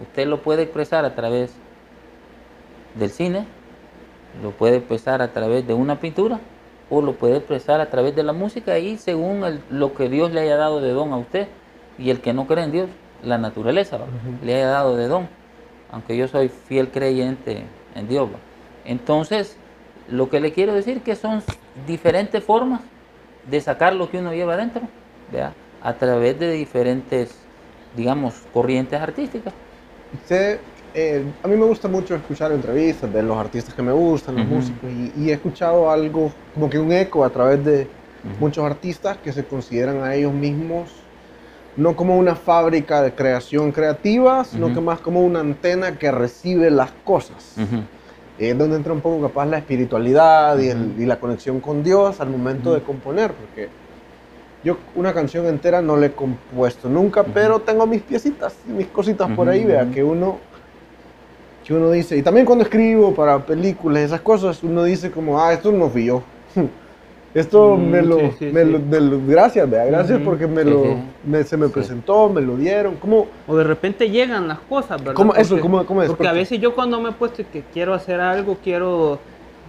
Usted 0.00 0.26
lo 0.26 0.42
puede 0.42 0.62
expresar 0.62 1.04
a 1.04 1.14
través 1.14 1.52
del 2.94 3.10
cine, 3.10 3.44
lo 4.42 4.50
puede 4.50 4.76
expresar 4.76 5.22
a 5.22 5.32
través 5.32 5.66
de 5.66 5.74
una 5.74 6.00
pintura 6.00 6.40
o 6.90 7.00
lo 7.00 7.14
puede 7.14 7.36
expresar 7.36 7.80
a 7.80 7.90
través 7.90 8.14
de 8.14 8.22
la 8.22 8.32
música 8.32 8.78
y 8.78 8.98
según 8.98 9.44
el- 9.44 9.60
lo 9.70 9.94
que 9.94 10.08
Dios 10.08 10.32
le 10.32 10.40
haya 10.40 10.56
dado 10.56 10.80
de 10.80 10.90
don 10.90 11.12
a 11.12 11.16
usted 11.16 11.48
y 11.98 12.10
el 12.10 12.20
que 12.20 12.32
no 12.32 12.46
cree 12.46 12.64
en 12.64 12.72
Dios, 12.72 12.88
la 13.22 13.38
naturaleza 13.38 13.96
¿va? 13.96 14.06
le 14.42 14.54
haya 14.54 14.68
dado 14.68 14.96
de 14.96 15.08
don, 15.08 15.28
aunque 15.90 16.16
yo 16.16 16.28
soy 16.28 16.48
fiel 16.48 16.88
creyente 16.90 17.64
en 17.94 18.08
Dios. 18.08 18.28
¿va? 18.28 18.38
Entonces, 18.84 19.56
lo 20.08 20.28
que 20.28 20.40
le 20.40 20.52
quiero 20.52 20.74
decir 20.74 21.00
que 21.00 21.16
son 21.16 21.42
diferentes 21.86 22.42
formas 22.42 22.80
de 23.44 23.60
sacar 23.60 23.94
lo 23.94 24.10
que 24.10 24.18
uno 24.18 24.32
lleva 24.32 24.54
adentro, 24.54 24.88
¿vea? 25.30 25.54
a 25.80 25.94
través 25.98 26.38
de 26.38 26.50
diferentes, 26.52 27.46
digamos, 27.92 28.34
corrientes 28.52 29.00
artísticas. 29.00 29.54
Usted 30.12 30.60
eh, 30.94 31.24
a 31.42 31.48
mí 31.48 31.56
me 31.56 31.66
gusta 31.66 31.88
mucho 31.88 32.14
escuchar 32.14 32.52
entrevistas 32.52 33.12
de 33.12 33.22
los 33.22 33.36
artistas 33.36 33.74
que 33.74 33.82
me 33.82 33.92
gustan, 33.92 34.36
los 34.36 34.44
Ujú. 34.46 34.54
músicos, 34.54 34.90
y, 34.90 35.12
y 35.16 35.30
he 35.30 35.34
escuchado 35.34 35.90
algo, 35.90 36.32
como 36.54 36.70
que 36.70 36.78
un 36.78 36.92
eco 36.92 37.24
a 37.24 37.30
través 37.30 37.64
de 37.64 37.90
muchos 38.38 38.64
artistas 38.64 39.18
que 39.18 39.32
se 39.32 39.44
consideran 39.44 40.02
a 40.02 40.14
ellos 40.14 40.32
mismos 40.32 41.04
no 41.76 41.96
como 41.96 42.16
una 42.16 42.36
fábrica 42.36 43.02
de 43.02 43.14
creación 43.14 43.72
creativa, 43.72 44.44
sino 44.44 44.72
que 44.72 44.80
más 44.80 45.00
como 45.00 45.22
una 45.22 45.40
antena 45.40 45.98
que 45.98 46.10
recibe 46.12 46.70
las 46.70 46.92
cosas. 47.04 47.56
Ujú. 48.36 48.44
Es 48.44 48.58
donde 48.58 48.76
entra 48.76 48.92
un 48.92 49.00
poco 49.00 49.22
capaz 49.22 49.46
la 49.46 49.58
espiritualidad 49.58 50.58
y, 50.58 50.68
el- 50.68 50.94
y 50.98 51.06
la 51.06 51.16
conexión 51.20 51.60
con 51.60 51.82
Dios 51.82 52.20
al 52.20 52.30
momento 52.30 52.70
Ujú. 52.70 52.78
de 52.78 52.84
componer, 52.84 53.32
porque 53.32 53.68
yo 54.62 54.78
una 54.94 55.12
canción 55.12 55.46
entera 55.46 55.80
no 55.82 55.96
la 55.96 56.06
he 56.06 56.12
compuesto 56.12 56.88
nunca, 56.88 57.20
Ujú. 57.22 57.30
pero 57.32 57.60
tengo 57.60 57.86
mis 57.86 58.02
piecitas, 58.02 58.56
y 58.68 58.72
mis 58.72 58.86
cositas 58.88 59.28
por 59.30 59.46
Ujú, 59.46 59.50
ahí, 59.50 59.64
vea, 59.64 59.90
que 59.90 60.02
uno, 60.02 60.38
que 61.64 61.74
uno 61.74 61.90
dice, 61.90 62.16
y 62.16 62.22
también 62.22 62.44
cuando 62.46 62.64
escribo 62.64 63.14
para 63.14 63.38
películas, 63.38 64.02
esas 64.04 64.20
cosas, 64.20 64.62
uno 64.62 64.84
dice 64.84 65.10
como, 65.10 65.40
ah, 65.40 65.52
esto 65.52 65.70
no 65.72 65.88
fui 65.88 66.04
yo. 66.06 66.22
Esto 67.34 67.76
Mm, 67.76 67.90
me, 67.90 68.02
lo, 68.02 68.16
sí, 68.18 68.30
sí, 68.38 68.50
me 68.52 68.64
sí. 68.64 68.70
lo- 68.70 69.26
gracias, 69.26 69.68
vea, 69.68 69.84
gracias 69.86 70.20
porque 70.24 70.46
me 70.46 70.62
lo, 70.64 70.84
me- 71.24 71.42
se 71.42 71.56
me 71.56 71.68
presentó, 71.68 72.28
me 72.28 72.40
lo 72.40 72.56
dieron, 72.56 72.94
como, 72.96 73.26
O 73.48 73.56
de 73.56 73.64
repente 73.64 74.08
llegan 74.08 74.46
las 74.46 74.60
cosas, 74.60 74.98
¿verdad? 74.98 75.14
¿Cómo- 75.14 75.34
eso, 75.34 75.56
Porque- 75.56 75.62
cómo- 75.62 75.84
cómo 75.84 76.02
es? 76.02 76.08
Porque 76.08 76.28
a 76.28 76.32
veces 76.32 76.60
yo 76.60 76.74
cuando 76.76 77.00
me 77.00 77.08
he 77.10 77.12
puesto 77.12 77.42
que 77.50 77.62
quiero 77.72 77.92
hacer 77.92 78.20
algo, 78.20 78.56
quiero 78.62 79.18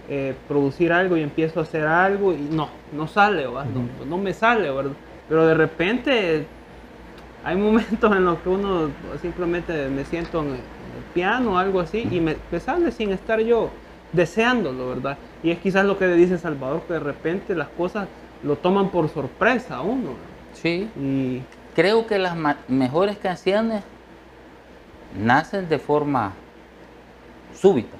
eh, 0.08 0.32
producir 0.46 0.92
algo 0.92 1.16
y 1.16 1.22
empiezo 1.22 1.58
a 1.58 1.64
hacer 1.64 1.84
algo 1.84 2.32
y 2.32 2.36
no, 2.36 2.68
no 2.92 3.08
sale, 3.08 3.44
¿verdad? 3.48 3.66
no, 3.74 4.04
no 4.06 4.18
me 4.18 4.32
sale, 4.32 4.70
¿verdad? 4.70 4.92
Pero 5.28 5.44
de 5.48 5.54
repente 5.54 6.46
hay 7.44 7.56
momentos 7.56 8.14
en 8.16 8.24
los 8.24 8.38
que 8.38 8.48
uno 8.48 8.88
simplemente 9.20 9.88
me 9.88 10.04
siento 10.04 10.42
en 10.42 10.50
el 10.50 10.56
piano 11.12 11.54
o 11.54 11.58
algo 11.58 11.80
así 11.80 12.06
y 12.12 12.20
me, 12.20 12.36
me 12.52 12.60
sale 12.60 12.92
sin 12.92 13.10
estar 13.10 13.40
yo 13.40 13.68
deseándolo, 14.16 14.88
¿verdad? 14.88 15.18
Y 15.42 15.50
es 15.50 15.58
quizás 15.58 15.84
lo 15.84 15.98
que 15.98 16.08
dice 16.08 16.38
Salvador, 16.38 16.82
que 16.86 16.94
de 16.94 17.00
repente 17.00 17.54
las 17.54 17.68
cosas 17.68 18.08
lo 18.42 18.56
toman 18.56 18.90
por 18.90 19.08
sorpresa 19.08 19.76
a 19.76 19.82
uno. 19.82 20.10
Sí, 20.52 20.88
Y 20.98 21.42
creo 21.74 22.06
que 22.06 22.18
las 22.18 22.34
mejores 22.68 23.18
canciones 23.18 23.82
nacen 25.22 25.68
de 25.68 25.78
forma 25.78 26.32
súbita. 27.54 27.96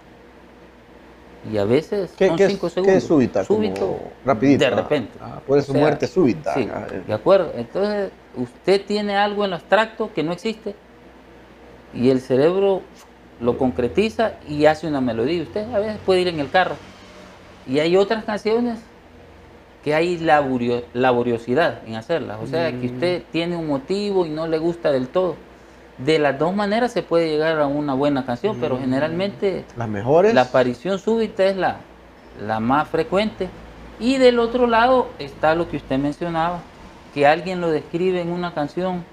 Y 1.53 1.59
a 1.59 1.65
veces 1.65 2.13
¿qué, 2.17 2.29
son 2.29 2.37
qué 2.37 2.49
segundos. 2.49 2.89
es 2.89 3.05
súbita? 3.05 3.45
Súbito, 3.45 3.99
rapidito. 4.25 4.65
de 4.65 4.67
ah, 4.73 4.77
repente. 4.77 5.13
ah, 5.21 5.41
por 5.47 5.59
eso 5.59 5.71
O 5.71 5.75
sea, 5.75 5.81
muerte 5.81 6.07
súbita. 6.09 6.55
Sí, 6.55 6.69
ah, 6.73 6.87
eh. 6.91 7.03
de 7.07 7.15
acuerdo. 7.15 7.53
Entonces, 7.55 8.11
usted 8.35 8.85
tiene 8.85 9.17
algo 9.17 9.45
en 9.45 9.53
abstracto 9.53 10.13
que 10.13 10.25
no 10.25 10.33
existe 10.33 10.75
y 11.95 12.11
el 12.11 12.21
cerebro 12.21 12.83
lo 13.41 13.59
concretiza 13.59 14.33
y 14.49 14.67
hace 14.67 14.87
una 14.87 15.01
melodía. 15.01 15.43
Usted 15.43 15.73
a 15.75 15.79
veces 15.79 15.99
puede 16.05 16.23
ir 16.23 16.29
en 16.29 16.41
el 16.41 16.51
carro 16.51 16.77
y 17.67 17.79
hay 17.81 17.97
otras 17.97 18.25
canciones 18.25 18.79
que 19.85 19.95
hay 19.95 20.19
laborio- 20.19 20.85
laboriosidad 20.95 21.81
en 21.87 21.95
hacerlas. 21.97 22.39
O 22.43 22.47
sea, 22.47 22.71
que 22.73 22.87
usted 22.87 23.23
tiene 23.31 23.57
un 23.57 23.69
motivo 23.69 24.27
y 24.27 24.31
no 24.31 24.47
le 24.47 24.59
gusta 24.59 24.91
del 24.91 25.09
todo. 25.09 25.37
De 25.99 26.19
las 26.19 26.39
dos 26.39 26.55
maneras 26.55 26.93
se 26.93 27.03
puede 27.03 27.29
llegar 27.31 27.59
a 27.61 27.67
una 27.67 27.95
buena 27.95 28.27
canción, 28.27 28.57
pero 28.61 28.79
generalmente 28.79 29.65
Las 29.77 29.89
mejores. 29.89 30.35
la 30.35 30.43
aparición 30.43 30.99
súbita 30.99 31.45
es 31.45 31.57
la, 31.57 31.77
la 32.45 32.61
más 32.61 32.89
frecuente. 32.89 33.49
Y 33.99 34.19
del 34.19 34.39
otro 34.39 34.67
lado 34.67 35.09
está 35.19 35.55
lo 35.55 35.69
que 35.71 35.77
usted 35.79 35.99
mencionaba, 35.99 36.61
que 37.15 37.27
alguien 37.27 37.61
lo 37.63 37.71
describe 37.71 38.21
en 38.21 38.31
una 38.31 38.53
canción 38.53 39.05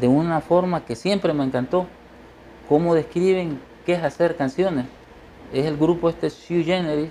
de 0.00 0.08
una 0.08 0.40
forma 0.40 0.84
que 0.84 0.96
siempre 0.96 1.32
me 1.32 1.44
encantó. 1.44 1.86
Cómo 2.68 2.94
describen 2.94 3.60
qué 3.84 3.94
es 3.94 4.02
hacer 4.02 4.36
canciones. 4.36 4.86
Es 5.52 5.66
el 5.66 5.76
grupo 5.76 6.08
este 6.08 6.30
Sui 6.30 6.64
Generis. 6.64 7.10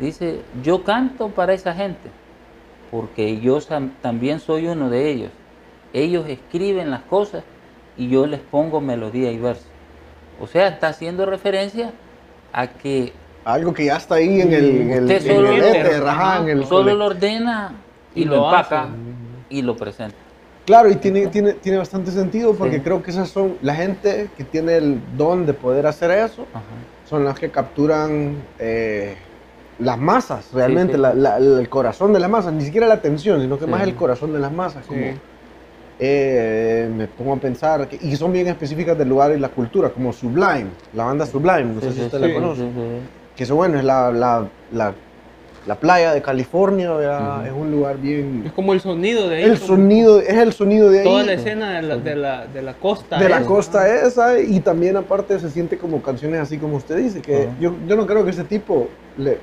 Dice, 0.00 0.40
yo 0.62 0.84
canto 0.84 1.28
para 1.28 1.52
esa 1.52 1.74
gente, 1.74 2.08
porque 2.90 3.40
yo 3.40 3.58
también 4.02 4.40
soy 4.40 4.66
uno 4.68 4.88
de 4.90 5.10
ellos. 5.10 5.30
Ellos 5.92 6.28
escriben 6.28 6.90
las 6.90 7.02
cosas 7.02 7.42
y 7.96 8.08
yo 8.08 8.26
les 8.26 8.40
pongo 8.40 8.80
melodía 8.80 9.30
y 9.32 9.38
verso. 9.38 9.64
O 10.40 10.46
sea, 10.46 10.68
está 10.68 10.88
haciendo 10.88 11.24
referencia 11.26 11.92
a 12.52 12.66
que 12.68 13.12
Algo 13.44 13.72
que 13.72 13.86
ya 13.86 13.96
está 13.96 14.16
ahí 14.16 14.40
en 14.40 14.52
el, 14.52 14.64
en 14.64 14.90
el, 14.90 15.02
Usted 15.04 15.16
en 15.16 15.36
solo 15.36 15.50
el 15.52 15.58
lo- 15.58 15.66
el 16.48 16.66
solo 16.66 17.04
ordena 17.06 17.72
y, 18.14 18.22
Y 18.22 18.24
lo, 18.24 18.36
lo 18.36 18.44
empaca 18.46 18.82
hace. 18.84 18.92
y 19.50 19.62
lo 19.62 19.76
presenta. 19.76 20.16
Claro, 20.66 20.90
y 20.90 20.96
tiene, 20.96 21.28
tiene, 21.28 21.52
tiene 21.54 21.78
bastante 21.78 22.10
sentido 22.10 22.52
porque 22.54 22.76
Sí. 22.78 22.82
creo 22.82 23.00
que 23.02 23.12
esas 23.12 23.28
son 23.28 23.56
la 23.62 23.74
gente 23.76 24.28
que 24.36 24.42
tiene 24.44 24.76
el 24.76 25.00
don 25.16 25.46
de 25.46 25.54
poder 25.54 25.86
hacer 25.86 26.10
eso, 26.10 26.42
Ajá. 26.52 26.64
son 27.08 27.24
las 27.24 27.38
que 27.38 27.50
capturan 27.50 28.34
eh, 28.58 29.16
las 29.78 29.96
masas, 29.96 30.52
realmente, 30.52 30.94
sí. 30.94 30.98
la- 31.00 31.14
la- 31.14 31.36
el 31.38 31.68
corazón 31.68 32.12
de 32.12 32.18
las 32.18 32.28
masas, 32.28 32.52
ni 32.52 32.64
siquiera 32.64 32.88
la 32.88 32.94
atención, 32.94 33.40
sino 33.40 33.58
que 33.58 33.66
más 33.66 33.82
el 33.82 33.94
corazón 33.94 34.32
de 34.32 34.40
las 34.40 34.50
masas. 34.52 34.84
Como, 34.86 35.00
eh, 35.98 36.90
me 36.94 37.06
pongo 37.06 37.34
a 37.34 37.36
pensar, 37.36 37.86
que, 37.88 37.96
y 38.02 38.16
son 38.16 38.32
bien 38.32 38.48
específicas 38.48 38.98
del 38.98 39.08
lugar 39.08 39.30
y 39.36 39.38
la 39.38 39.48
cultura, 39.50 39.90
como 39.90 40.12
Sublime, 40.12 40.66
la 40.94 41.04
banda 41.04 41.26
Sublime, 41.26 41.74
no 41.74 41.80
sé 41.80 41.92
si 41.92 42.02
usted 42.02 42.18
la 42.18 42.32
conoce. 42.34 42.62
Que 43.36 43.44
eso, 43.44 43.54
bueno, 43.54 43.78
es 43.78 43.84
la, 43.84 44.10
la, 44.10 44.92
la, 45.66 45.74
la 45.74 45.80
playa 45.80 46.14
de 46.14 46.22
California, 46.22 46.92
¿verdad? 46.92 47.38
Ujú. 47.40 47.46
es 47.46 47.52
un 47.52 47.70
lugar 47.70 47.98
bien... 47.98 48.42
es 48.46 48.52
como 48.52 48.72
el 48.72 48.80
sonido 48.80 49.28
de 49.28 49.36
ahí. 49.36 49.42
El 49.44 49.58
sonido, 49.58 50.20
es 50.20 50.28
el 50.34 50.52
sonido 50.52 50.90
de 50.90 51.00
ahí. 51.00 51.04
Toda 51.04 51.24
la 51.24 51.32
escena 51.32 51.76
de 51.76 51.82
la, 51.82 51.96
de 51.96 52.16
la, 52.16 52.46
de 52.46 52.62
la 52.62 52.74
costa. 52.74 53.18
de 53.18 53.28
la 53.28 53.38
esa. 53.38 53.46
costa 53.46 53.88
esa 53.88 54.38
y 54.38 54.60
también 54.60 54.96
aparte 54.96 55.38
se 55.38 55.50
siente 55.50 55.76
como 55.78 56.00
canciones 56.02 56.40
así 56.40 56.58
como 56.58 56.76
usted 56.76 56.96
dice 56.96 57.20
que 57.20 57.42
Ajá. 57.44 57.56
yo, 57.60 57.74
yo 57.86 57.96
no 57.96 58.06
creo 58.06 58.24
que 58.24 58.30
ese 58.30 58.44
tipo 58.44 58.88
le 59.18 59.38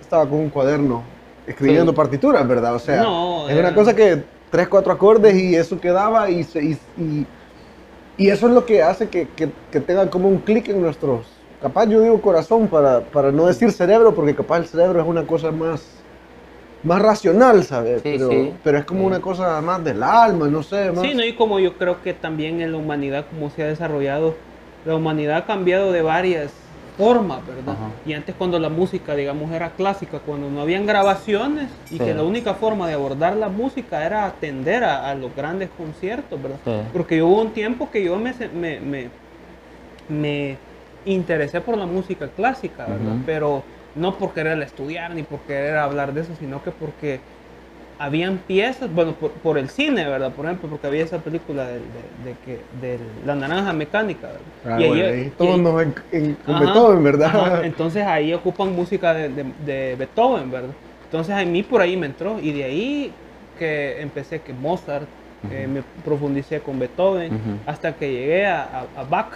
estaba 0.00 0.28
con 0.28 0.38
un 0.38 0.50
cuaderno 0.50 1.02
escribiendo 1.46 1.92
Sí. 1.92 1.96
partituras 1.96 2.46
verdad 2.48 2.74
o 2.74 2.78
sea 2.78 3.02
No, 3.02 3.48
es 3.48 3.52
una 3.52 3.68
era- 3.68 3.74
cosa 3.74 3.94
que 3.94 4.22
tres 4.50 4.68
cuatro 4.68 4.92
acordes 4.92 5.34
y 5.34 5.54
eso 5.56 5.80
quedaba 5.80 6.30
y 6.30 6.44
se- 6.44 6.62
y, 6.64 6.78
y, 6.98 7.26
y 8.16 8.28
eso 8.30 8.46
es 8.48 8.52
lo 8.54 8.64
que 8.64 8.82
hace 8.82 9.08
que, 9.08 9.26
que, 9.34 9.48
que 9.70 9.80
tenga 9.80 10.08
como 10.08 10.28
un 10.28 10.38
clic 10.38 10.68
en 10.68 10.80
nuestros 10.80 11.26
capaz 11.60 11.86
yo 11.88 12.00
digo 12.00 12.20
corazón 12.20 12.68
para, 12.68 13.00
para 13.00 13.32
no 13.32 13.46
decir 13.46 13.70
cerebro 13.72 14.14
porque 14.14 14.34
capaz 14.34 14.58
el 14.58 14.66
cerebro 14.66 15.00
es 15.00 15.06
una 15.06 15.24
cosa 15.26 15.50
más 15.50 15.82
más 16.82 17.00
racional 17.00 17.64
sabes 17.64 18.02
Sí, 18.02 18.12
pero, 18.16 18.28
sí. 18.30 18.52
pero 18.62 18.78
es 18.78 18.84
como 18.84 19.00
Sí. 19.00 19.06
una 19.06 19.20
cosa 19.20 19.60
más 19.62 19.82
del 19.84 20.02
alma 20.02 20.48
no 20.48 20.62
sé 20.62 20.92
más 20.92 21.04
Sí, 21.06 21.14
¿no? 21.14 21.24
y 21.24 21.32
como 21.34 21.58
yo 21.58 21.72
creo 21.74 22.02
que 22.02 22.12
también 22.12 22.60
en 22.60 22.72
la 22.72 22.78
humanidad, 22.78 23.24
como 23.30 23.50
se 23.50 23.62
ha 23.62 23.66
desarrollado, 23.66 24.34
la 24.84 24.94
humanidad 24.96 25.38
ha 25.38 25.44
cambiado 25.46 25.92
de 25.92 26.02
varias 26.02 26.52
formas, 26.98 27.44
¿verdad? 27.46 27.74
Ajá. 27.74 27.90
Y 28.06 28.12
antes 28.12 28.34
cuando 28.36 28.58
la 28.60 28.68
música, 28.68 29.16
digamos, 29.16 29.50
era 29.50 29.70
clásica, 29.70 30.18
cuando 30.20 30.48
no 30.48 30.60
habían 30.60 30.86
grabaciones 30.86 31.68
y 31.90 31.94
Sí. 31.98 32.04
que 32.04 32.14
la 32.14 32.22
única 32.22 32.54
forma 32.54 32.86
de 32.86 32.94
abordar 32.94 33.34
la 33.36 33.48
música 33.48 34.04
era 34.06 34.26
atender 34.26 34.84
a, 34.84 35.10
a 35.10 35.14
los 35.16 35.34
grandes 35.34 35.70
conciertos, 35.76 36.40
¿verdad? 36.40 36.58
Sí. 36.64 36.70
Porque 36.92 37.20
hubo 37.22 37.40
un 37.40 37.50
tiempo 37.50 37.90
que 37.90 38.04
yo 38.04 38.16
me, 38.16 38.32
se- 38.34 38.48
me, 38.48 38.78
me, 38.78 39.08
me 40.08 40.56
interesé 41.04 41.60
por 41.60 41.76
la 41.76 41.86
música 41.86 42.32
clásica, 42.32 42.88
¿verdad? 42.88 43.18
Ujú. 43.18 43.24
Pero 43.24 43.64
no 43.94 44.18
por 44.18 44.32
querer 44.34 44.60
estudiar 44.62 45.14
ni 45.14 45.22
por 45.22 45.44
querer 45.44 45.76
hablar 45.76 46.12
de 46.14 46.22
eso, 46.22 46.34
sino 46.34 46.62
que 46.62 46.72
porque 46.72 47.22
habían 47.98 48.38
piezas, 48.40 48.92
bueno, 48.92 49.14
por, 49.18 49.32
por 49.40 49.58
el 49.58 49.68
cine, 49.70 50.06
¿verdad? 50.08 50.34
Por 50.34 50.46
ejemplo, 50.46 50.68
porque 50.68 50.86
había 50.88 51.04
esa 51.04 51.22
película 51.22 51.66
de, 51.68 51.80
de, 51.80 52.10
de 52.12 52.38
que, 52.38 52.66
de 52.70 52.98
La 53.24 53.34
Naranja 53.36 53.72
Mecánica, 53.72 54.28
¿verdad? 54.32 54.46
Ah, 54.64 54.78
Y 54.78 54.84
bueno, 54.86 55.02
ahí 55.02 55.30
todos 55.30 55.58
nos 55.60 55.80
en, 55.82 55.94
en- 56.10 56.34
con 56.36 56.54
Ajá, 56.54 56.58
Beethoven, 56.58 57.02
¿verdad? 57.04 57.30
ajá, 57.32 57.58
Entonces 57.66 58.04
ahí 58.04 58.32
ocupan 58.34 58.72
música 58.74 59.14
de, 59.14 59.28
de- 59.30 59.96
Beethoven, 59.96 60.50
¿verdad? 60.50 60.76
Entonces 61.04 61.34
a 61.34 61.44
mí 61.44 61.62
por 61.62 61.80
ahí 61.80 61.96
me 61.96 62.06
entró 62.06 62.38
y 62.40 62.52
de 62.52 62.64
ahí 62.64 63.20
que 63.54 64.00
empecé 64.02 64.42
que 64.42 64.52
Mozart, 64.52 65.08
eh, 65.48 65.66
me 65.68 65.82
profundicé 65.82 66.62
con 66.62 66.78
Beethoven, 66.78 67.32
Ujú. 67.34 67.60
hasta 67.64 67.96
que 67.96 68.10
llegué 68.12 68.46
a, 68.46 68.62
a- 68.64 68.90
a 68.94 69.04
Bach. 69.04 69.34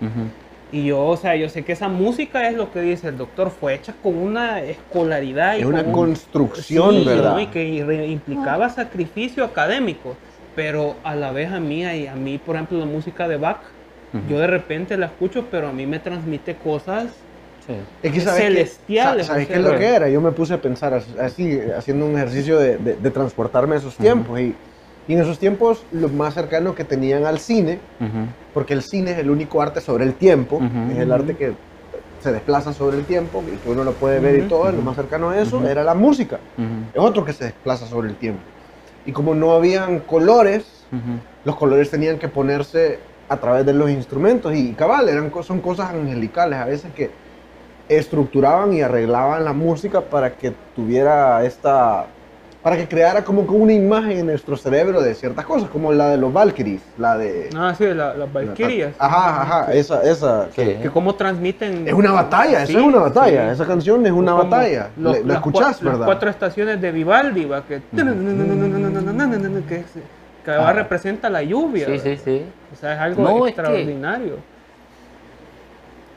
Ujú. 0.00 0.30
Y 0.74 0.86
yo, 0.86 1.04
o 1.06 1.16
sea, 1.16 1.36
yo 1.36 1.48
sé 1.48 1.62
que 1.62 1.70
esa 1.72 1.86
música 1.88 2.48
es 2.48 2.56
lo 2.56 2.72
que 2.72 2.80
dice 2.80 3.06
el 3.08 3.16
doctor, 3.16 3.50
fue 3.50 3.74
hecha 3.74 3.94
con 4.02 4.16
una 4.18 4.60
escolaridad 4.60 5.56
y 5.56 5.60
Es 5.60 5.66
una 5.66 5.82
con 5.84 5.88
un- 5.90 5.94
construcción, 5.94 6.96
Sí, 6.96 7.04
¿verdad? 7.04 7.34
¿no? 7.34 7.40
Y 7.40 7.46
que 7.46 7.64
implicaba 8.08 8.68
sacrificio 8.68 9.44
académico. 9.44 10.16
Pero 10.56 10.96
a 11.04 11.14
la 11.14 11.30
vez 11.30 11.52
a 11.52 11.60
mí, 11.60 11.84
a 11.84 12.12
a 12.12 12.16
mí, 12.16 12.38
por 12.38 12.56
ejemplo, 12.56 12.78
la 12.78 12.86
música 12.86 13.28
de 13.28 13.36
Bach, 13.36 13.60
Ujú. 14.12 14.22
yo 14.30 14.38
de 14.40 14.46
repente 14.48 14.96
la 14.96 15.06
escucho, 15.06 15.44
pero 15.48 15.68
a 15.68 15.72
mí 15.72 15.86
me 15.86 16.00
transmite 16.00 16.56
cosas 16.56 17.06
Sí. 17.66 17.72
Es 18.02 18.12
que 18.12 18.20
sabes 18.20 18.42
celestiales, 18.42 19.22
que, 19.26 19.32
¿sabes 19.32 19.46
qué 19.46 19.54
es 19.54 19.60
lo 19.60 19.78
que 19.78 19.86
era? 19.86 20.08
Yo 20.10 20.20
me 20.20 20.32
puse 20.32 20.52
a 20.52 20.60
pensar 20.60 20.92
as- 20.92 21.16
así, 21.18 21.58
haciendo 21.78 22.04
un 22.04 22.14
ejercicio 22.16 22.58
de, 22.58 22.76
de- 22.76 22.96
de 22.96 23.10
transportarme 23.10 23.76
a 23.76 23.78
esos 23.78 23.96
tiempos. 23.96 24.38
Y, 24.38 24.54
y 25.06 25.14
en 25.14 25.20
esos 25.20 25.38
tiempos, 25.38 25.84
lo 25.92 26.08
más 26.08 26.34
cercano 26.34 26.74
que 26.74 26.84
tenían 26.84 27.26
al 27.26 27.38
cine, 27.38 27.78
Ujú. 28.00 28.26
porque 28.54 28.74
el 28.74 28.82
cine 28.82 29.12
es 29.12 29.18
el 29.18 29.30
único 29.30 29.60
arte 29.60 29.80
sobre 29.80 30.04
el 30.04 30.14
tiempo, 30.14 30.56
Ujú. 30.56 30.92
es 30.92 30.98
el 30.98 31.12
arte 31.12 31.36
que 31.36 31.52
se 32.20 32.32
desplaza 32.32 32.72
sobre 32.72 32.96
el 32.96 33.04
tiempo 33.04 33.42
y 33.52 33.56
que 33.58 33.68
uno 33.68 33.84
lo 33.84 33.92
puede 33.92 34.18
ver 34.18 34.38
y 34.44 34.48
todo, 34.48 34.72
lo 34.72 34.80
más 34.80 34.96
cercano 34.96 35.30
a 35.30 35.38
eso 35.38 35.66
era 35.66 35.84
la 35.84 35.94
música. 35.94 36.38
Es 36.94 36.98
otro 37.00 37.24
que 37.24 37.34
se 37.34 37.44
desplaza 37.44 37.86
sobre 37.86 38.08
el 38.08 38.14
tiempo. 38.14 38.40
Y 39.04 39.12
como 39.12 39.34
no 39.34 39.52
habían 39.52 39.98
colores, 40.00 40.86
los 41.44 41.56
colores 41.56 41.90
tenían 41.90 42.18
que 42.18 42.28
ponerse 42.28 42.98
a 43.28 43.36
través 43.36 43.66
de 43.66 43.74
los 43.74 43.90
instrumentos. 43.90 44.54
Y 44.54 44.72
cabal, 44.72 45.08
eran, 45.10 45.30
son 45.42 45.60
cosas 45.60 45.90
angelicales 45.90 46.58
a 46.58 46.64
veces 46.64 46.90
que 46.96 47.10
estructuraban 47.88 48.72
y 48.72 48.80
arreglaban 48.80 49.44
la 49.44 49.52
música 49.52 50.00
para 50.00 50.30
que 50.30 50.52
tuviera 50.74 51.44
esta, 51.44 52.06
para 52.64 52.78
que 52.78 52.88
creara 52.88 53.22
como 53.22 53.46
que 53.46 53.52
una 53.52 53.74
imagen 53.74 54.12
en 54.20 54.26
nuestro 54.26 54.56
cerebro 54.56 55.02
de 55.02 55.14
ciertas 55.14 55.44
cosas, 55.44 55.68
como 55.68 55.92
la 55.92 56.08
de 56.08 56.16
los 56.16 56.32
Valkyries, 56.32 56.80
la 56.96 57.18
de... 57.18 57.50
Ah, 57.54 57.74
sí, 57.76 57.84
la- 57.92 58.14
las 58.14 58.32
Valkyrias. 58.32 58.94
Ajá, 58.98 59.42
ajá, 59.42 59.72
esa, 59.74 60.02
esa. 60.02 60.46
Sí. 60.46 60.62
que- 60.62 60.78
Que 60.80 60.90
cómo 60.90 61.14
transmiten... 61.14 61.86
es 61.86 61.92
una 61.92 62.10
batalla, 62.12 62.64
Sí, 62.64 62.72
eso 62.72 62.80
es 62.80 62.86
una 62.86 63.00
batalla, 63.00 63.48
sí. 63.48 63.52
esa 63.52 63.66
canción 63.66 64.06
es 64.06 64.12
una 64.12 64.32
Como 64.32 64.44
batalla. 64.44 64.88
los- 64.96 65.18
la 65.20 65.26
las 65.26 65.36
escuchás, 65.36 65.60
cua- 65.62 65.84
Las 65.84 65.92
¿verdad? 65.92 66.06
cuatro 66.06 66.30
estaciones 66.30 66.80
de 66.80 66.90
Vivaldi, 66.90 67.44
va, 67.44 67.62
que... 67.66 67.82
que, 69.68 69.74
es- 69.76 69.84
que 70.44 70.50
va 70.50 70.68
Ah. 70.70 70.72
representa 70.72 71.28
la 71.28 71.42
lluvia. 71.42 71.84
Sí, 71.84 71.98
sí, 71.98 72.08
¿verdad? 72.08 72.22
sí. 72.24 72.42
O 72.72 72.76
sea, 72.76 72.94
es 72.94 73.00
algo 73.00 73.22
No, 73.22 73.36
es 73.36 73.42
que- 73.54 73.60
extraordinario. 73.60 74.36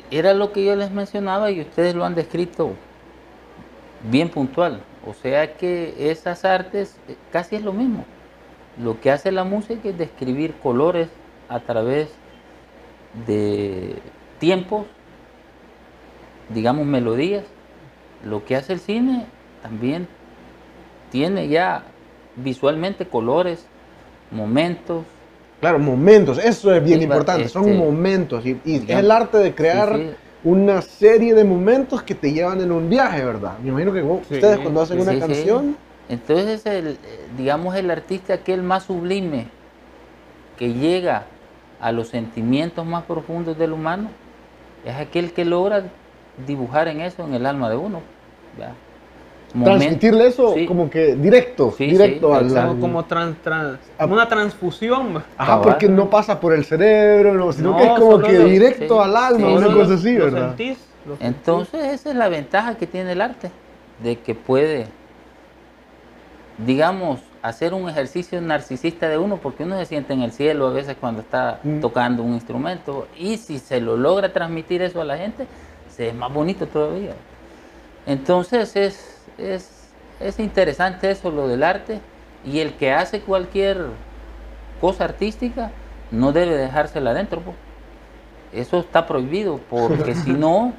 Era 0.10 0.34
lo 0.34 0.54
que 0.54 0.64
yo 0.64 0.76
les 0.78 0.92
mencionaba 0.92 1.52
y 1.52 1.60
ustedes 1.60 1.94
lo 1.94 2.06
han 2.06 2.16
descrito 2.16 2.72
bien 4.10 4.30
puntual. 4.30 4.80
O 5.08 5.14
sea 5.14 5.54
que 5.54 6.12
esas 6.12 6.44
artes 6.44 6.98
eh, 7.08 7.16
casi 7.32 7.56
es 7.56 7.64
lo 7.64 7.72
mismo. 7.72 8.04
Lo 8.82 9.00
que 9.00 9.10
hace 9.10 9.32
la 9.32 9.46
música 9.46 9.88
es 9.88 9.98
describir 9.98 10.54
colores 10.62 11.08
a 11.48 11.62
través 11.62 12.10
de 13.26 13.96
tiempos, 14.40 14.86
digamos 16.50 16.86
melodías. 16.86 17.46
Lo 18.26 18.44
que 18.44 18.58
hace 18.58 18.74
el 18.74 18.80
cine 18.80 19.26
también 19.62 20.08
tiene 21.10 21.48
ya 21.48 21.84
visualmente 22.36 23.08
colores, 23.08 23.66
momentos. 24.30 25.06
Claro, 25.62 25.80
momentos, 25.80 26.38
eso 26.38 26.74
es 26.74 26.84
bien 26.84 27.02
importante, 27.02 27.48
son 27.48 27.70
este, 27.70 27.78
momentos. 27.78 28.46
Y, 28.46 28.60
y 28.66 28.76
es 28.76 28.90
el 28.90 29.10
arte 29.10 29.38
de 29.38 29.56
crear 29.56 29.96
sí, 29.96 30.10
sí. 30.10 30.27
Una 30.44 30.82
serie 30.82 31.34
de 31.34 31.44
momentos 31.44 32.04
que 32.04 32.16
te 32.16 32.32
llevan 32.32 32.62
en 32.62 32.72
un 32.72 32.90
viaje, 32.90 33.24
¿verdad? 33.24 33.58
Me 33.60 33.70
imagino 33.70 33.92
que 33.94 34.02
vos- 34.02 34.22
Sí, 34.28 34.36
ustedes 34.36 34.60
cuando 34.60 34.82
hacen 34.82 34.98
Sí, 35.02 35.08
una 35.10 35.20
canción, 35.20 35.78
Entonces, 36.10 36.66
el, 36.66 36.98
digamos, 37.38 37.76
el 37.76 37.92
artista 37.92 38.36
aquel 38.36 38.64
más 38.64 38.84
sublime 38.84 39.48
que 40.58 40.74
llega 40.74 41.26
a 41.82 41.92
los 41.92 42.08
sentimientos 42.10 42.86
más 42.86 43.04
profundos 43.04 43.58
del 43.58 43.74
humano 43.74 44.10
es 44.86 44.96
aquel 44.96 45.34
que 45.34 45.44
logra 45.44 45.84
dibujar 46.48 46.88
en 46.88 47.02
eso, 47.02 47.26
en 47.26 47.34
el 47.34 47.46
alma 47.46 47.70
de 47.70 47.76
uno. 47.76 48.00
¿ya? 48.58 48.72
Transmitirle 49.64 50.28
eso 50.28 50.54
sí. 50.54 50.66
como 50.66 50.90
que 50.90 51.16
directo, 51.16 51.74
Sí, 51.78 51.86
directo 51.88 52.30
sí, 52.32 52.38
al... 52.38 52.46
exacto. 52.48 52.60
al- 52.60 52.68
Como, 52.76 52.82
como 52.82 53.06
trans- 53.06 53.38
trans- 53.42 53.80
Ah. 53.98 54.06
una 54.06 54.28
transfusión. 54.28 55.16
va. 55.18 55.24
Ajá, 55.38 55.62
porque 55.62 55.88
no 55.88 56.10
pasa 56.10 56.40
por 56.40 56.54
el 56.54 56.66
cerebro, 56.66 57.34
no, 57.34 57.52
sino 57.54 57.72
No, 57.72 57.78
que 57.78 57.84
es 57.86 57.90
como 57.92 58.20
que 58.20 58.34
lo- 58.40 58.46
directo 58.46 58.96
sí, 58.98 59.04
al 59.10 59.16
alma, 59.16 59.48
sí, 59.48 59.54
una 59.56 59.74
cosa 59.74 59.94
así, 59.94 60.14
lo 60.18 60.26
¿verdad? 60.26 60.48
sentís, 60.50 60.78
lo 61.06 61.16
sentís. 61.18 61.28
Entonces, 61.28 61.86
esa 61.94 62.10
es 62.12 62.16
la 62.16 62.28
ventaja 62.30 62.76
que 62.76 62.86
tiene 62.88 63.14
el 63.14 63.22
arte, 63.22 63.50
de 64.04 64.20
que 64.20 64.36
puede, 64.36 64.88
digamos, 66.58 67.22
hacer 67.42 67.74
un 67.74 67.88
ejercicio 67.90 68.42
narcisista 68.42 69.08
de 69.08 69.18
uno, 69.18 69.38
porque 69.38 69.64
uno 69.64 69.78
se 69.78 69.86
siente 69.86 70.14
en 70.14 70.22
el 70.24 70.32
cielo 70.32 70.68
a 70.68 70.72
veces 70.72 70.98
cuando 71.00 71.22
está 71.22 71.60
Mm. 71.64 71.80
tocando 71.80 72.22
un 72.24 72.34
instrumento, 72.34 73.08
y 73.18 73.38
si 73.38 73.60
se 73.60 73.80
lo 73.80 73.96
logra 73.96 74.34
transmitir 74.34 74.82
eso 74.82 75.00
a 75.02 75.06
la 75.06 75.18
gente, 75.18 75.48
se 75.90 76.10
es 76.10 76.16
más 76.16 76.32
bonito 76.34 76.68
todavía. 76.68 77.14
Entonces, 78.06 78.76
es, 78.76 79.17
es, 79.38 79.90
es 80.20 80.40
interesante 80.40 81.10
eso, 81.12 81.32
lo 81.32 81.48
del 81.48 81.64
arte, 81.64 82.00
y 82.46 82.60
el 82.60 82.74
que 82.74 82.92
hace 82.92 83.22
cualquier 83.22 83.86
cosa 84.82 85.04
artística 85.06 85.72
no 86.12 86.32
debe 86.32 86.56
dejársela 86.56 87.12
adentro. 87.12 87.42
pues. 87.42 87.56
Eso 88.54 88.80
está 88.80 89.06
prohibido, 89.06 89.60
porque 89.70 90.16
si 90.16 90.32
no, 90.32 90.74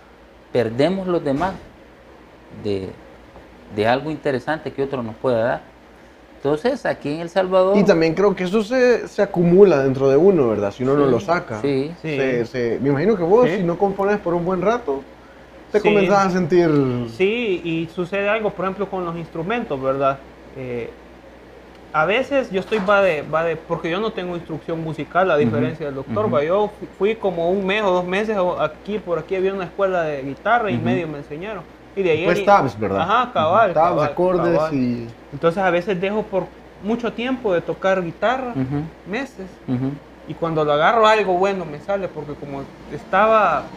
perdemos 0.52 1.06
los 1.06 1.22
demás 1.24 1.54
de, 2.64 2.90
de 3.74 3.86
algo 3.88 4.10
interesante 4.10 4.72
que 4.72 4.82
otro 4.82 5.02
nos 5.02 5.14
pueda 5.16 5.42
dar. 5.42 5.60
Entonces, 6.36 6.86
aquí 6.86 7.12
en 7.12 7.20
El 7.20 7.28
Salvador... 7.28 7.76
Y 7.76 7.84
también 7.84 8.14
creo 8.14 8.34
que 8.34 8.44
eso 8.44 8.62
se, 8.62 9.06
se 9.08 9.20
acumula 9.20 9.82
dentro 9.82 10.08
de 10.08 10.16
uno, 10.16 10.48
¿verdad? 10.48 10.72
Si 10.72 10.82
uno 10.82 10.94
no 10.96 11.04
lo 11.06 11.20
saca. 11.20 11.60
Sí, 11.60 11.92
Sí. 12.00 12.16
Se- 12.16 12.46
se- 12.46 12.78
me 12.80 12.88
imagino 12.88 13.14
que 13.14 13.22
vos, 13.22 13.46
Sí. 13.46 13.58
si 13.58 13.62
no 13.62 13.76
compones 13.76 14.18
por 14.20 14.32
un 14.32 14.44
buen 14.46 14.62
rato, 14.62 15.02
te 15.70 15.80
Sí. 15.80 15.88
comenzás 15.88 16.26
a 16.26 16.30
sentir... 16.30 16.70
Sí, 17.04 17.60
y 17.64 17.88
sucede 17.88 18.28
algo, 18.28 18.54
por 18.54 18.64
ejemplo, 18.66 18.88
con 18.90 19.04
los 19.04 19.16
instrumentos, 19.18 19.80
¿verdad? 19.82 20.26
Eh, 20.52 21.02
a 21.92 22.06
veces 22.06 22.50
yo 22.50 22.60
estoy 22.60 22.78
va 22.80 23.02
de, 23.02 23.22
va 23.22 23.44
de, 23.44 23.56
porque 23.56 23.90
yo 23.90 24.00
no 24.00 24.12
tengo 24.12 24.36
instrucción 24.36 24.80
musical, 24.80 25.30
a 25.30 25.36
diferencia 25.36 25.86
del 25.86 25.96
doctor, 25.96 26.26
ujú. 26.26 26.34
va, 26.34 26.44
yo 26.44 26.68
fu- 26.70 26.88
fui 26.88 27.16
como 27.18 27.50
un 27.50 27.66
mes 27.66 27.82
o 27.84 27.90
dos 27.92 28.06
meses 28.06 28.36
aquí, 28.60 28.98
por 29.00 29.18
aquí 29.18 29.34
había 29.36 29.54
una 29.54 29.64
escuela 29.66 30.02
de 30.04 30.22
guitarra 30.24 30.70
y 30.70 30.76
Ujú. 30.76 30.84
medio 30.84 31.08
me 31.08 31.18
enseñaron. 31.18 31.66
Y 31.94 32.02
de 32.02 32.10
ahí 32.12 32.24
Pues 32.24 32.44
tabs, 32.44 32.78
¿verdad? 32.78 33.00
Ajá, 33.02 33.32
cabal. 33.32 33.74
Tabs, 33.74 34.02
cabal, 34.02 34.12
acordes 34.12 34.42
cabal. 34.52 34.74
y... 34.74 35.08
Entonces 35.32 35.62
a 35.62 35.70
veces 35.70 36.00
dejo 36.00 36.28
por 36.28 36.52
mucho 36.78 37.12
tiempo 37.14 37.52
de 37.54 37.62
tocar 37.62 38.02
guitarra, 38.04 38.54
meses, 39.04 39.62
y 40.26 40.34
cuando 40.34 40.64
lo 40.64 40.72
agarro 40.72 41.06
algo 41.06 41.34
bueno 41.38 41.64
me 41.64 41.80
sale, 41.80 42.08
porque 42.08 42.36
como 42.36 42.68
estaba 42.88 43.76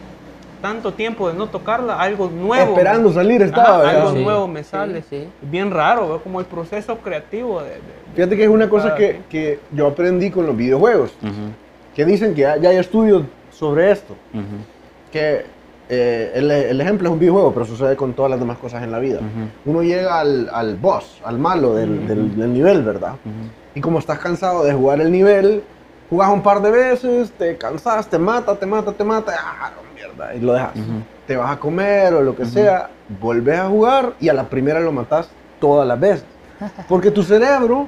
tanto 0.64 0.94
tiempo 0.94 1.28
de 1.28 1.34
no 1.34 1.46
tocarla, 1.48 1.96
algo 2.00 2.30
nuevo. 2.30 2.68
Esperando 2.70 3.12
salir 3.12 3.42
estaba, 3.42 3.80
Ajá, 3.82 3.90
algo 3.90 4.12
Sí, 4.12 4.22
nuevo 4.22 4.48
me 4.48 4.64
sí, 4.64 4.70
sale. 4.70 5.02
sí. 5.02 5.28
Bien 5.42 5.70
raro, 5.70 6.22
como 6.22 6.40
el 6.40 6.46
proceso 6.46 6.96
creativo 7.00 7.62
de... 7.62 7.68
de- 7.68 7.82
Fíjate 8.14 8.34
que 8.34 8.44
es 8.44 8.48
una 8.48 8.70
cosa 8.70 8.94
que, 8.94 9.20
que 9.28 9.60
yo 9.72 9.86
aprendí 9.86 10.30
con 10.30 10.46
los 10.46 10.56
videojuegos, 10.56 11.12
Ujú, 11.22 11.52
que 11.92 12.06
dicen 12.06 12.34
que 12.34 12.40
ya, 12.40 12.56
ya 12.56 12.70
hay 12.70 12.78
estudios 12.78 13.24
sobre 13.50 13.90
esto, 13.90 14.14
ujú, 14.32 14.56
que 15.10 15.44
eh, 15.90 16.32
el, 16.34 16.50
el 16.50 16.80
ejemplo 16.80 17.08
es 17.08 17.12
un 17.12 17.18
videojuego, 17.18 17.52
pero 17.52 17.66
sucede 17.66 17.94
con 17.94 18.14
todas 18.14 18.30
las 18.30 18.40
demás 18.40 18.56
cosas 18.56 18.82
en 18.82 18.90
la 18.90 19.00
vida. 19.00 19.18
ujú, 19.18 19.70
Uno 19.70 19.82
llega 19.82 20.18
al, 20.18 20.48
al 20.50 20.76
boss, 20.76 21.20
al 21.26 21.38
malo 21.38 21.74
del, 21.74 22.08
del- 22.08 22.34
del 22.38 22.52
nivel, 22.54 22.82
¿verdad? 22.82 23.16
Y 23.74 23.82
como 23.82 23.98
estás 23.98 24.18
cansado 24.18 24.64
de 24.64 24.72
jugar 24.72 25.02
el 25.02 25.12
nivel, 25.12 25.62
jugás 26.08 26.30
un 26.30 26.42
par 26.42 26.62
de 26.62 26.70
veces, 26.70 27.32
te 27.36 27.58
cansas, 27.58 28.08
te 28.08 28.18
mata, 28.18 28.56
te 28.58 28.64
mata, 28.64 28.92
te 28.92 29.04
mata, 29.04 29.34
¡ah, 29.38 29.72
no, 29.76 29.83
mierda! 30.14 30.34
Y 30.34 30.40
lo 30.40 30.52
dejas. 30.52 30.70
Te 31.26 31.36
vas 31.36 31.50
a 31.50 31.58
comer 31.58 32.12
o 32.14 32.20
lo 32.22 32.36
que 32.36 32.44
sea, 32.44 32.90
vuelves 33.20 33.58
a 33.58 33.68
jugar 33.68 34.12
y 34.20 34.28
a 34.28 34.34
la 34.34 34.44
primera 34.48 34.80
lo 34.80 34.92
matas 34.92 35.28
todas 35.60 35.86
las 35.86 35.98
veces. 35.98 36.24
Porque 36.88 37.10
tu 37.10 37.22
cerebro, 37.22 37.86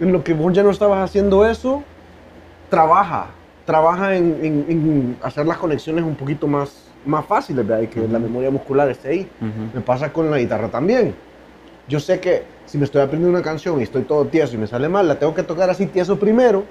en 0.00 0.12
lo 0.12 0.22
que 0.24 0.34
vos 0.34 0.52
ya 0.52 0.62
no 0.62 0.70
estabas 0.70 1.02
haciendo 1.04 1.46
eso, 1.46 1.82
trabaja. 2.68 3.26
Trabaja 3.64 4.16
en, 4.16 4.38
en- 4.42 4.64
en 4.68 5.16
hacer 5.22 5.46
las 5.46 5.58
conexiones 5.58 6.04
un 6.04 6.16
poquito 6.16 6.46
más, 6.48 6.84
más 7.06 7.24
fáciles, 7.24 7.66
¿verdad? 7.66 7.82
Y 7.84 7.86
que 7.86 8.00
la 8.08 8.18
memoria 8.18 8.50
muscular 8.50 8.88
esté 8.90 9.08
ahí. 9.10 9.28
Me 9.74 9.80
pasa 9.80 10.12
con 10.12 10.30
la 10.30 10.38
guitarra 10.38 10.68
también. 10.68 11.14
Yo 11.88 12.00
sé 12.00 12.18
que 12.20 12.42
si 12.66 12.78
me 12.78 12.84
estoy 12.84 13.02
aprendiendo 13.02 13.36
una 13.36 13.44
canción 13.44 13.78
y 13.80 13.84
estoy 13.84 14.02
todo 14.02 14.24
tieso 14.26 14.54
y 14.54 14.58
me 14.58 14.66
sale 14.66 14.88
mal, 14.88 15.06
la 15.06 15.18
tengo 15.18 15.34
que 15.34 15.42
tocar 15.42 15.68
así 15.70 15.86
tieso 15.86 16.18
primero, 16.18 16.64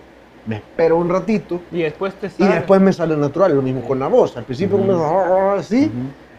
me 0.46 0.56
espero 0.58 0.98
un 0.98 1.10
ratito 1.10 1.62
Y 1.72 1.82
después 1.84 2.14
te 2.16 2.28
y 2.28 2.30
sale. 2.32 2.56
después 2.56 2.82
me 2.82 2.92
sale 2.94 3.16
natural. 3.16 3.56
Lo 3.56 3.62
mismo 3.62 3.82
con 3.82 4.00
la 4.00 4.08
voz. 4.08 4.36
Al 4.38 4.44
principio 4.44 4.78
Ujú. 4.78 4.88
comienza 4.88 5.54
así 5.56 5.86
Ujú. 5.86 5.92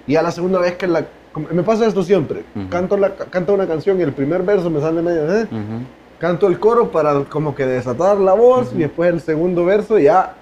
y 0.07 0.17
a 0.17 0.23
la 0.23 0.31
segunda 0.31 0.59
vez 0.59 0.73
que 0.77 0.87
la... 0.87 1.05
Me 1.51 1.63
pasa 1.63 1.87
esto 1.87 2.03
siempre. 2.03 2.45
Ujú. 2.55 2.69
Canto, 2.69 2.97
la, 2.97 3.15
canto 3.15 3.55
una 3.55 3.67
canción 3.67 3.99
y 3.99 4.03
el 4.03 4.13
primer 4.13 4.43
verso 4.43 4.69
me 4.71 4.81
sale 4.81 5.01
medio... 5.03 5.33
¿eh? 5.35 5.47
Canto 6.19 6.47
el 6.47 6.59
coro 6.61 6.91
para 6.93 7.25
como 7.25 7.55
que 7.55 7.67
desatar 7.67 8.19
la 8.19 8.33
voz 8.35 8.73
y 8.75 8.79
después 8.79 9.13
el 9.13 9.21
segundo 9.21 9.65
verso 9.65 9.99
ya... 9.99 10.35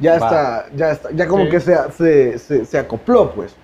Ya 0.00 0.16
Va. 0.18 0.26
está, 0.26 0.66
ya 0.76 0.90
está, 0.92 1.10
ya 1.10 1.26
como 1.26 1.44
Sí. 1.44 1.50
que 1.50 1.58
se, 1.60 1.76
se, 1.96 2.38
se, 2.38 2.64
se 2.64 2.78
acopló, 2.78 3.32
pues. 3.32 3.56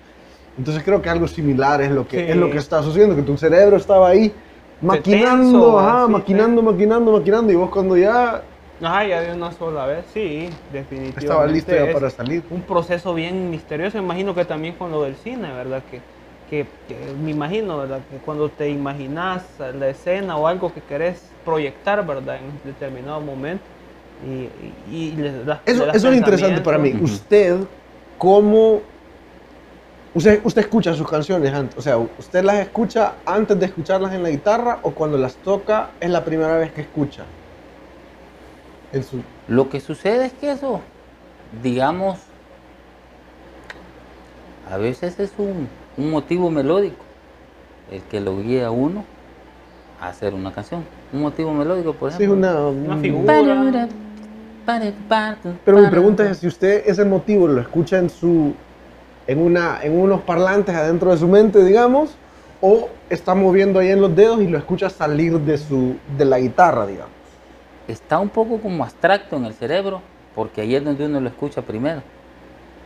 Entonces 0.57 0.83
creo 0.83 1.01
que 1.01 1.09
algo 1.09 1.27
similar 1.29 1.81
es 1.81 1.91
lo 1.91 2.05
que, 2.05 2.25
Sí. 2.25 2.31
es 2.31 2.35
lo 2.35 2.51
que 2.51 2.57
está 2.57 2.83
sucediendo, 2.83 3.15
que 3.15 3.21
tu 3.21 3.37
cerebro 3.37 3.77
estaba 3.77 4.09
ahí 4.09 4.33
maquinando, 4.81 5.51
tenso, 5.51 5.79
ajá, 5.79 6.03
así, 6.03 6.11
maquinando, 6.11 6.61
maquinando, 6.61 7.11
maquinando, 7.13 7.53
y 7.53 7.55
vos 7.55 7.69
cuando 7.69 7.95
ya 7.95 8.41
Ajá, 8.81 9.07
ya 9.07 9.21
de 9.21 9.33
una 9.33 9.51
sola 9.51 9.85
vez, 9.85 10.05
sí, 10.07 10.49
definitivamente. 10.71 11.19
estaba 11.19 11.47
listo 11.47 11.71
ya 11.71 11.93
para 11.93 12.09
salir. 12.09 12.43
Un 12.49 12.61
proceso 12.65 13.13
bien 13.13 13.49
misterioso, 13.49 13.97
imagino 13.97 14.35
que 14.35 14.45
también 14.45 14.75
con 14.75 14.91
lo 14.91 15.03
del 15.03 15.15
cine, 15.15 15.51
¿verdad? 15.53 15.83
Que, 15.89 16.01
que, 16.45 16.67
que 16.87 16.95
me 17.15 17.31
imagino, 17.31 17.77
¿verdad? 17.77 18.01
Que 18.09 18.17
cuando 18.19 18.49
te 18.49 18.69
imaginas 18.69 19.43
la 19.59 19.89
escena 19.89 20.37
o 20.37 20.47
algo 20.47 20.73
que 20.73 20.81
querés 20.81 21.21
proyectar, 21.43 22.05
¿verdad? 22.05 22.37
En 22.37 22.45
un 22.45 22.61
determinado 22.63 23.21
momento. 23.21 23.63
Y, 24.17 24.43
y, 24.43 24.75
y 24.85 25.11
le 25.15 25.43
das- 25.43 25.61
Eso, 25.65 25.87
eso 25.91 26.11
es 26.11 26.17
interesante 26.17 26.61
para 26.61 26.77
mí. 26.77 26.93
Usted, 27.01 27.57
¿cómo...? 28.17 28.81
Usted, 30.13 30.41
usted 30.45 30.61
escucha 30.61 30.93
sus 30.93 31.09
canciones 31.09 31.53
antes, 31.53 31.77
o 31.77 31.81
sea, 31.81 31.97
¿usted 31.97 32.41
las 32.43 32.55
escucha 32.59 33.21
antes 33.25 33.59
de 33.59 33.65
escucharlas 33.65 34.13
en 34.13 34.23
la 34.23 34.29
guitarra 34.29 34.79
o 34.83 34.95
cuando 34.95 35.17
las 35.17 35.41
toca 35.41 35.97
es 35.99 36.09
la 36.09 36.23
primera 36.23 36.57
vez 36.57 36.71
que 36.71 36.81
escucha? 36.81 37.35
Lo 39.47 39.69
que 39.69 39.79
sucede 39.79 40.25
es 40.27 40.33
que 40.33 40.51
eso, 40.51 40.79
digamos, 41.63 42.17
a 44.71 44.77
veces 44.77 45.19
es 45.19 45.31
un, 45.37 45.67
un 45.97 46.11
motivo 46.11 46.49
melódico 46.49 47.03
el 47.91 48.01
que 48.03 48.19
lo 48.19 48.37
guía 48.41 48.67
a 48.67 48.71
uno 48.71 49.03
a 50.01 50.07
hacer 50.09 50.33
una 50.33 50.51
canción. 50.51 50.83
Un 51.13 51.21
motivo 51.21 51.53
melódico, 51.53 51.93
por 51.93 52.11
Sí, 52.11 52.23
ejemplo. 52.23 52.35
una, 52.37 52.67
Una 52.67 52.95
un- 52.95 53.01
figura. 53.01 53.33
Pero 55.63 55.77
mi 55.77 55.87
pregunta 55.87 56.29
es 56.29 56.39
si 56.39 56.47
usted 56.47 56.83
ese 56.85 57.05
motivo 57.05 57.47
lo 57.47 57.61
escucha 57.61 57.99
en 57.99 58.09
su 58.09 58.53
en 59.27 59.39
una 59.41 59.79
en 59.83 59.97
unos 59.99 60.21
parlantes 60.21 60.75
adentro 60.75 61.11
de 61.11 61.17
su 61.17 61.27
mente, 61.27 61.63
digamos, 61.63 62.11
o 62.61 62.89
está 63.09 63.35
moviendo 63.35 63.79
ahí 63.79 63.89
en 63.89 64.01
los 64.01 64.15
dedos 64.15 64.41
y 64.41 64.47
lo 64.47 64.57
escucha 64.57 64.89
salir 64.89 65.39
de 65.39 65.57
su 65.57 65.95
de 66.17 66.25
la 66.25 66.39
guitarra, 66.39 66.85
digamos. 66.87 67.14
Está 67.87 68.19
un 68.19 68.29
poco 68.29 68.59
como 68.59 68.83
abstracto 68.83 69.35
en 69.35 69.45
el 69.45 69.53
cerebro, 69.53 70.01
porque 70.33 70.61
ahí 70.61 70.75
es 70.75 70.83
donde 70.83 71.05
uno 71.05 71.19
lo 71.19 71.29
escucha 71.29 71.61
primero. 71.61 72.01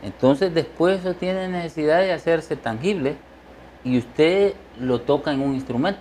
Entonces 0.02 0.52
después 0.54 1.00
eso 1.00 1.14
tiene 1.14 1.48
necesidad 1.48 2.00
de 2.00 2.12
hacerse 2.12 2.56
tangible 2.56 3.16
y 3.84 3.98
usted 3.98 4.54
lo 4.78 5.00
toca 5.00 5.32
en 5.32 5.40
un 5.40 5.54
instrumento 5.54 6.00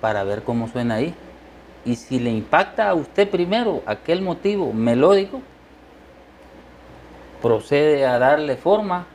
para 0.00 0.24
ver 0.24 0.42
cómo 0.42 0.68
suena 0.68 0.96
ahí. 0.96 1.14
Y 1.84 1.96
si 1.96 2.18
le 2.18 2.30
impacta 2.30 2.90
a 2.90 2.94
usted 2.94 3.28
primero 3.28 3.82
aquel 3.86 4.20
motivo 4.20 4.72
melódico, 4.72 5.40
procede 7.40 8.06
a 8.06 8.18
darle 8.18 8.56
forma 8.56 9.06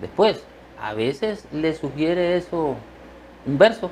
después. 0.00 0.44
A 0.80 0.94
veces 0.94 1.46
le 1.52 1.74
sugiere 1.74 2.36
eso 2.36 2.76
un 3.46 3.58
verso, 3.58 3.90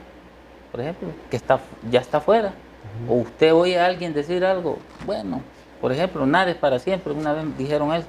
por 0.70 0.80
ejemplo, 0.80 1.08
que 1.30 1.36
está, 1.36 1.60
ya 1.90 2.00
está 2.00 2.20
fuera. 2.20 2.52
O 3.08 3.14
usted 3.14 3.54
oye 3.54 3.78
a 3.78 3.86
alguien 3.86 4.12
decir 4.12 4.44
algo, 4.44 4.78
bueno, 5.06 5.42
por 5.80 5.92
ejemplo, 5.92 6.26
nada 6.26 6.50
es 6.50 6.56
para 6.56 6.78
siempre, 6.78 7.12
una 7.12 7.32
vez 7.32 7.44
dijeron 7.56 7.92
eso. 7.92 8.06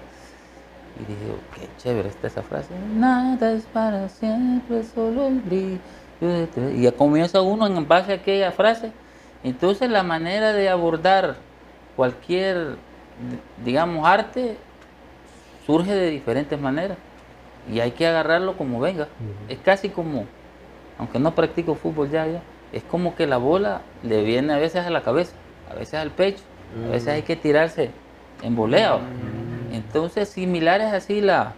Y 0.99 1.05
dije, 1.05 1.35
qué 1.55 1.69
chévere 1.77 2.09
está 2.09 2.27
esa 2.27 2.41
frase. 2.41 2.69
Nada 2.95 3.53
es 3.53 3.63
para 3.63 4.09
siempre, 4.09 4.83
solo 4.83 5.27
el 5.27 5.39
brillo. 5.39 5.77
Y 6.75 6.81
ya 6.83 6.91
comienza 6.91 7.41
uno 7.41 7.65
en 7.65 7.87
base 7.87 8.11
a 8.11 8.15
aquella 8.15 8.51
frase. 8.51 8.91
Entonces 9.43 9.89
la 9.89 10.03
manera 10.03 10.53
de 10.53 10.69
abordar 10.69 11.37
cualquier, 11.95 12.75
digamos, 13.63 14.05
arte 14.05 14.57
surge 15.65 15.93
de 15.93 16.09
diferentes 16.09 16.59
maneras. 16.59 16.97
Y 17.71 17.79
hay 17.79 17.91
que 17.91 18.05
agarrarlo 18.05 18.57
como 18.57 18.79
venga. 18.79 19.07
Es 19.47 19.59
casi 19.59 19.89
como, 19.89 20.25
aunque 20.99 21.19
no 21.19 21.33
practico 21.33 21.73
fútbol 21.75 22.09
ya, 22.09 22.27
ya, 22.27 22.41
es 22.71 22.83
como 22.83 23.15
que 23.15 23.27
la 23.27 23.37
bola 23.37 23.81
le 24.01 24.23
viene 24.23 24.53
a 24.53 24.57
veces 24.57 24.85
a 24.85 24.89
la 24.89 25.01
cabeza, 25.03 25.35
a 25.65 25.75
veces 25.75 25.95
al 25.95 26.11
pecho, 26.11 26.43
a 26.83 26.89
veces 26.89 27.09
hay 27.09 27.23
que 27.23 27.35
tirarse 27.35 27.91
en 28.41 28.55
voleo. 28.55 29.01
Entonces, 29.69 30.29
similares 30.29 30.87
así 30.93 31.21
la, 31.21 31.55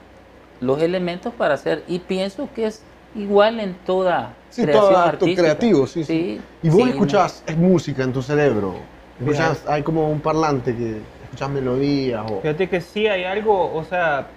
los 0.59 0.81
elementos 0.81 1.33
para 1.33 1.55
hacer, 1.55 1.83
y 1.87 1.99
pienso 1.99 2.53
que 2.53 2.65
es 2.67 2.85
igual 3.13 3.59
en 3.59 3.75
toda 3.83 4.33
Sí, 4.49 4.61
creación 4.61 4.93
todo 4.93 4.97
acto 4.97 5.25
artística. 5.25 5.41
creativo, 5.41 5.87
sí, 5.87 6.03
sí. 6.03 6.13
Sí, 6.13 6.41
Y 6.61 6.69
vos 6.69 6.81
sí, 6.81 6.89
escuchás 6.89 7.43
es 7.47 7.57
música 7.57 8.03
en 8.03 8.13
tu 8.13 8.21
cerebro. 8.21 8.73
Escuchás, 9.19 9.65
hay 9.67 9.83
como 9.83 10.09
un 10.09 10.21
parlante 10.21 10.75
que 10.75 11.01
escuchás 11.23 11.49
melodías 11.49 12.23
o... 12.29 12.41
Fíjate 12.41 12.69
que 12.69 12.81
sí 12.81 13.07
hay 13.07 13.23
algo, 13.23 13.73
o 13.73 13.83
sea, 13.83 14.27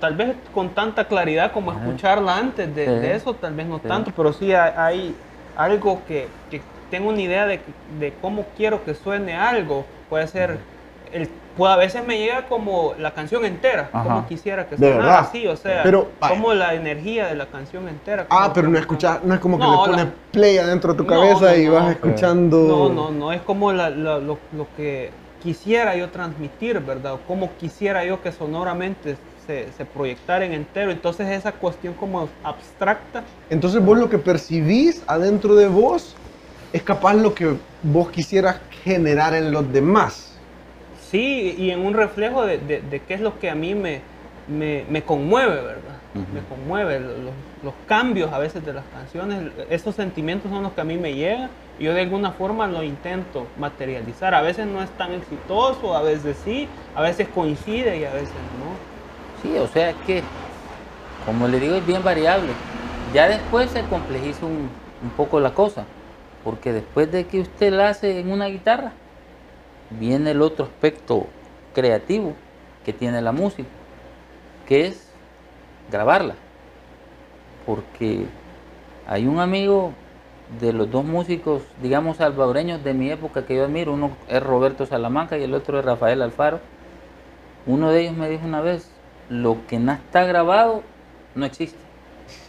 tal 0.00 0.16
vez 0.16 0.36
con 0.52 0.74
tanta 0.74 1.06
claridad 1.06 1.52
como 1.52 1.70
Ajá. 1.70 1.80
escucharla 1.80 2.36
antes 2.38 2.74
de, 2.74 2.84
Sí. 2.86 2.90
de 3.00 3.14
eso, 3.14 3.34
tal 3.36 3.54
vez 3.54 3.66
no 3.66 3.80
Sí. 3.80 3.88
tanto, 3.88 4.10
pero 4.16 4.32
sí 4.32 4.52
hay 4.52 5.14
algo 5.56 6.04
que, 6.06 6.28
que 6.50 6.62
tengo 6.90 7.08
una 7.08 7.20
idea 7.20 7.46
de, 7.46 7.60
de 7.98 8.12
cómo 8.20 8.44
quiero 8.56 8.84
que 8.84 8.94
suene 8.94 9.36
algo. 9.36 9.84
Puede 10.08 10.26
ser, 10.28 10.58
el, 11.12 11.28
puede, 11.56 11.72
a 11.72 11.76
veces 11.76 12.06
me 12.06 12.18
llega 12.18 12.46
como 12.46 12.94
la 12.98 13.12
canción 13.12 13.44
entera, 13.44 13.88
Ajá. 13.92 14.04
como 14.04 14.26
quisiera 14.28 14.66
que 14.68 14.76
sonara 14.76 15.18
así, 15.20 15.46
o 15.46 15.56
sea, 15.56 15.82
Pero, 15.82 16.08
como 16.28 16.54
la 16.54 16.74
energía 16.74 17.26
de 17.26 17.34
la 17.34 17.46
canción 17.46 17.88
entera. 17.88 18.26
Ah, 18.30 18.52
pero 18.54 18.68
no 18.68 18.78
no 18.78 19.34
es 19.34 19.40
como 19.40 19.58
que 19.58 19.64
No, 19.64 19.70
le 19.86 19.90
pones 19.90 20.04
la- 20.06 20.12
play 20.30 20.58
adentro 20.58 20.92
de 20.92 20.98
tu 20.98 21.06
cabeza 21.06 21.50
no, 21.52 21.56
y 21.56 21.66
no. 21.66 21.72
vas 21.72 21.90
escuchando... 21.90 22.58
No, 22.58 22.88
no, 22.88 23.10
no, 23.10 23.32
es 23.32 23.40
como 23.42 23.72
la- 23.72 23.90
la- 23.90 24.18
lo, 24.18 24.38
lo 24.52 24.66
que 24.76 25.10
quisiera 25.42 25.96
yo 25.96 26.10
transmitir, 26.10 26.80
¿verdad? 26.80 27.14
O 27.14 27.20
como 27.20 27.50
quisiera 27.56 28.04
yo 28.04 28.20
que 28.20 28.32
sonoramente 28.32 29.16
se, 29.46 29.72
se 29.72 29.86
proyectara 29.86 30.44
en 30.44 30.52
entero. 30.52 30.90
Entonces 30.90 31.28
esa 31.28 31.58
cuestión 31.58 31.94
como 31.94 32.38
abstracta, 32.42 33.26
Entonces 33.48 33.84
vos 33.84 33.98
lo 33.98 34.08
que 34.08 34.18
percibís 34.18 35.02
adentro 35.06 35.54
de 35.54 35.68
vos 35.68 36.22
es 36.72 36.82
capaz 36.82 37.14
lo 37.14 37.34
que 37.34 37.60
vos 37.80 38.10
quisieras 38.10 38.62
generar 38.70 39.34
en 39.34 39.52
los 39.52 39.70
demás. 39.72 40.46
sí, 40.92 41.54
y 41.56 41.70
en 41.70 41.80
un 41.80 41.94
reflejo 41.94 42.44
de, 42.44 42.58
de- 42.58 42.80
de 42.82 43.04
qué 43.04 43.14
es 43.14 43.20
lo 43.20 43.38
que 43.38 43.50
a 43.50 43.54
mí 43.54 43.74
me, 43.74 44.04
me, 44.46 44.84
me 44.88 45.04
conmueve, 45.04 45.62
¿verdad? 45.62 46.02
Ujú. 46.14 46.26
Me 46.30 46.44
conmueve 46.44 47.00
lo- 47.00 47.18
los, 47.18 47.34
los 47.62 47.76
cambios 47.84 48.32
a 48.32 48.38
veces 48.38 48.64
de 48.64 48.72
las 48.72 48.86
canciones, 48.88 49.52
esos 49.68 49.94
sentimientos 49.94 50.50
son 50.50 50.62
los 50.62 50.72
que 50.74 50.80
a 50.80 50.84
mí 50.84 50.98
me 50.98 51.14
llegan 51.14 51.52
y 51.76 51.84
yo 51.84 51.94
de 51.94 52.00
alguna 52.02 52.32
forma 52.32 52.66
lo 52.66 52.82
intento 52.82 53.52
materializar. 53.56 54.34
A 54.34 54.42
veces 54.42 54.66
no 54.66 54.82
es 54.82 54.96
tan 54.96 55.12
exitoso, 55.12 55.94
a 55.96 56.02
veces 56.02 56.38
sí, 56.42 56.74
a 56.94 57.02
veces 57.02 57.28
coincide 57.28 57.98
y 57.98 58.04
a 58.04 58.12
veces 58.12 58.50
no. 58.52 58.84
O 59.58 59.66
sea, 59.68 60.00
que, 60.02 60.32
como 61.18 61.48
le 61.48 61.60
digo, 61.60 61.76
es 61.76 61.84
bien 61.84 62.02
variable. 62.02 62.62
Ya 63.04 63.28
después 63.28 63.70
se 63.72 63.86
complejiza 63.86 64.46
un, 64.46 64.80
un 65.00 65.10
poco 65.12 65.40
la 65.40 65.54
cosa, 65.54 65.92
porque 66.42 66.72
después 66.72 67.10
de 67.10 67.28
que 67.28 67.40
usted 67.40 67.72
la 67.72 67.90
hace 67.90 68.20
en 68.20 68.30
una 68.30 68.46
guitarra, 68.46 69.00
viene 69.90 70.32
el 70.32 70.42
otro 70.42 70.66
aspecto 70.66 71.34
creativo 71.72 72.42
que 72.84 72.92
tiene 72.92 73.22
la 73.22 73.32
música, 73.32 73.80
que 74.64 74.86
es 74.86 75.18
grabarla. 75.88 76.42
Porque 77.64 78.34
hay 79.06 79.26
un 79.26 79.40
amigo 79.40 79.92
de 80.60 80.72
los 80.72 80.90
dos 80.90 81.04
músicos, 81.04 81.62
digamos, 81.82 82.18
salvadoreños 82.18 82.84
de 82.84 82.94
mi 82.94 83.10
época 83.10 83.46
que 83.46 83.56
yo 83.56 83.64
admiro, 83.64 83.92
uno 83.94 84.18
es 84.28 84.42
Roberto 84.42 84.86
Salamanca 84.86 85.38
y 85.38 85.42
el 85.44 85.54
otro 85.54 85.78
es 85.78 85.84
Rafael 85.84 86.22
Alfaro. 86.22 86.60
Uno 87.66 87.90
de 87.90 88.02
ellos 88.02 88.14
me 88.16 88.28
dijo 88.30 88.46
una 88.46 88.60
vez, 88.60 88.95
lo 89.28 89.56
que 89.66 89.78
no 89.78 89.92
está 89.92 90.24
grabado 90.24 90.82
no 91.34 91.44
existe. 91.46 91.78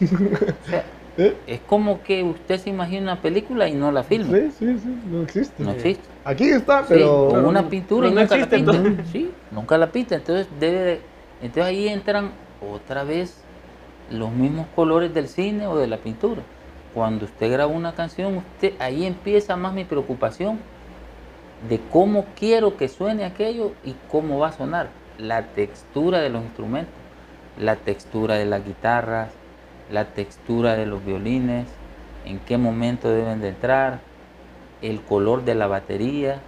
O 0.00 0.66
sea, 0.70 0.84
¿Eh? 1.16 1.36
es 1.46 1.60
como 1.60 2.02
que 2.02 2.22
usted 2.22 2.58
se 2.58 2.70
imagina 2.70 3.12
una 3.12 3.22
película 3.22 3.68
y 3.68 3.74
no 3.74 3.90
la 3.92 4.02
filma. 4.04 4.36
Sí, 4.36 4.50
sí, 4.58 4.78
sí, 4.78 4.88
no 5.10 5.22
existe. 5.22 5.62
No 5.62 5.70
existe. 5.72 6.04
Aquí 6.24 6.44
está, 6.48 6.82
Sí, 6.82 6.86
pero... 6.90 7.28
con 7.30 7.44
una 7.46 7.68
pintura 7.68 8.08
y 8.08 8.12
no 8.12 8.20
nunca 8.20 8.36
existe, 8.36 8.58
la 8.58 8.72
pinta. 8.72 8.76
entonces. 8.88 9.12
Sí, 9.12 9.30
nunca 9.50 9.78
la 9.78 9.86
pinta. 9.90 10.14
Entonces 10.14 10.46
debe 10.60 10.78
de- 10.80 11.00
entonces 11.42 11.64
ahí 11.64 11.88
entran 11.88 12.30
otra 12.74 13.04
vez 13.04 13.38
los 14.10 14.30
mismos 14.30 14.66
colores 14.74 15.12
del 15.12 15.28
cine 15.28 15.66
o 15.66 15.76
de 15.76 15.86
la 15.86 15.96
pintura. 15.98 16.42
Cuando 16.94 17.26
usted 17.26 17.50
graba 17.52 17.70
una 17.72 17.92
canción, 17.94 18.36
usted 18.36 18.72
ahí 18.78 19.04
empieza 19.04 19.56
más 19.56 19.74
mi 19.74 19.84
preocupación 19.84 20.58
de 21.68 21.80
cómo 21.92 22.24
quiero 22.38 22.76
que 22.76 22.88
suene 22.88 23.24
aquello 23.24 23.72
y 23.84 23.94
cómo 24.10 24.38
va 24.38 24.48
a 24.48 24.52
sonar. 24.52 24.88
La 25.18 25.42
textura 25.42 26.20
de 26.20 26.30
los 26.30 26.44
instrumentos, 26.44 26.94
la 27.58 27.76
textura 27.76 28.36
de 28.36 28.46
las 28.46 28.64
guitarras, 28.64 29.30
la 29.90 30.06
textura 30.06 30.76
de 30.76 30.86
los 30.86 31.04
violines, 31.04 31.66
en 32.24 32.38
qué 32.40 32.56
momento 32.56 33.10
deben 33.10 33.40
de 33.40 33.48
entrar, 33.48 34.00
el 34.80 35.00
color 35.00 35.44
de 35.44 35.54
la 35.54 35.66
batería, 35.66 36.40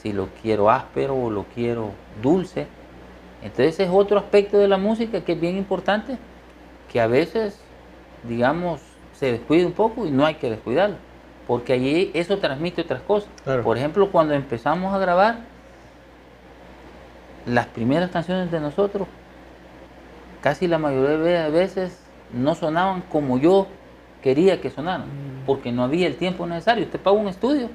si 0.00 0.12
lo 0.12 0.28
quiero 0.42 0.70
áspero 0.70 1.16
o 1.16 1.30
lo 1.30 1.44
quiero 1.54 1.90
dulce. 2.22 2.66
Entonces 3.42 3.80
es 3.80 3.90
otro 3.92 4.18
aspecto 4.18 4.58
de 4.58 4.68
la 4.68 4.78
música 4.78 5.22
que 5.22 5.32
es 5.32 5.40
bien 5.40 5.56
importante, 5.56 6.16
que 6.92 7.00
a 7.00 7.06
veces, 7.06 7.58
digamos, 8.28 8.80
se 9.12 9.32
descuida 9.32 9.66
un 9.66 9.72
poco 9.72 10.06
y 10.06 10.10
no 10.10 10.24
hay 10.24 10.34
que 10.34 10.50
descuidarlo, 10.50 10.96
porque 11.46 11.72
allí 11.72 12.10
eso 12.14 12.38
transmite 12.38 12.82
otras 12.82 13.02
cosas. 13.02 13.28
Claro. 13.42 13.62
Por 13.62 13.76
ejemplo, 13.76 14.10
cuando 14.10 14.34
empezamos 14.34 14.94
a 14.94 14.98
grabar, 14.98 15.38
las 17.46 17.66
primeras 17.66 18.10
canciones 18.10 18.50
de 18.50 18.60
nosotros, 18.60 19.06
casi 20.42 20.66
la 20.66 20.78
mayoría 20.78 21.44
de 21.44 21.50
veces 21.50 21.98
no 22.32 22.54
sonaban 22.54 23.02
como 23.02 23.38
yo 23.38 23.66
quería 24.22 24.60
que 24.60 24.70
sonaran, 24.70 25.06
Mm. 25.06 25.46
porque 25.46 25.72
no 25.72 25.84
había 25.84 26.06
el 26.06 26.16
tiempo 26.16 26.46
necesario. 26.46 26.84
Usted 26.84 26.98
paga 27.00 27.16
un 27.16 27.28
estudio 27.28 27.68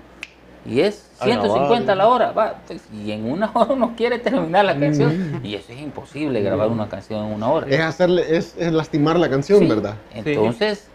y 0.65 0.81
es 0.81 1.11
A 1.19 1.25
grabar, 1.27 1.41
150 1.47 1.95
la 1.95 2.07
hora, 2.07 2.31
va, 2.31 2.55
pues, 2.67 2.81
y 2.91 3.11
en 3.11 3.29
una 3.31 3.51
hora 3.53 3.73
uno 3.73 3.93
quiere 3.95 4.17
terminar 4.19 4.65
la 4.65 4.77
canción, 4.77 5.39
y 5.43 5.55
eso 5.55 5.71
es 5.71 5.79
imposible 5.79 6.41
grabar 6.41 6.69
una 6.69 6.89
canción 6.89 7.25
en 7.25 7.33
una 7.33 7.47
hora. 7.49 7.67
Es 7.69 7.79
hacerle, 7.79 8.35
es, 8.35 8.55
es 8.57 8.71
lastimar 8.73 9.17
la 9.19 9.29
canción, 9.29 9.59
Sí, 9.59 9.67
¿verdad? 9.67 9.95
Entonces, 10.13 10.87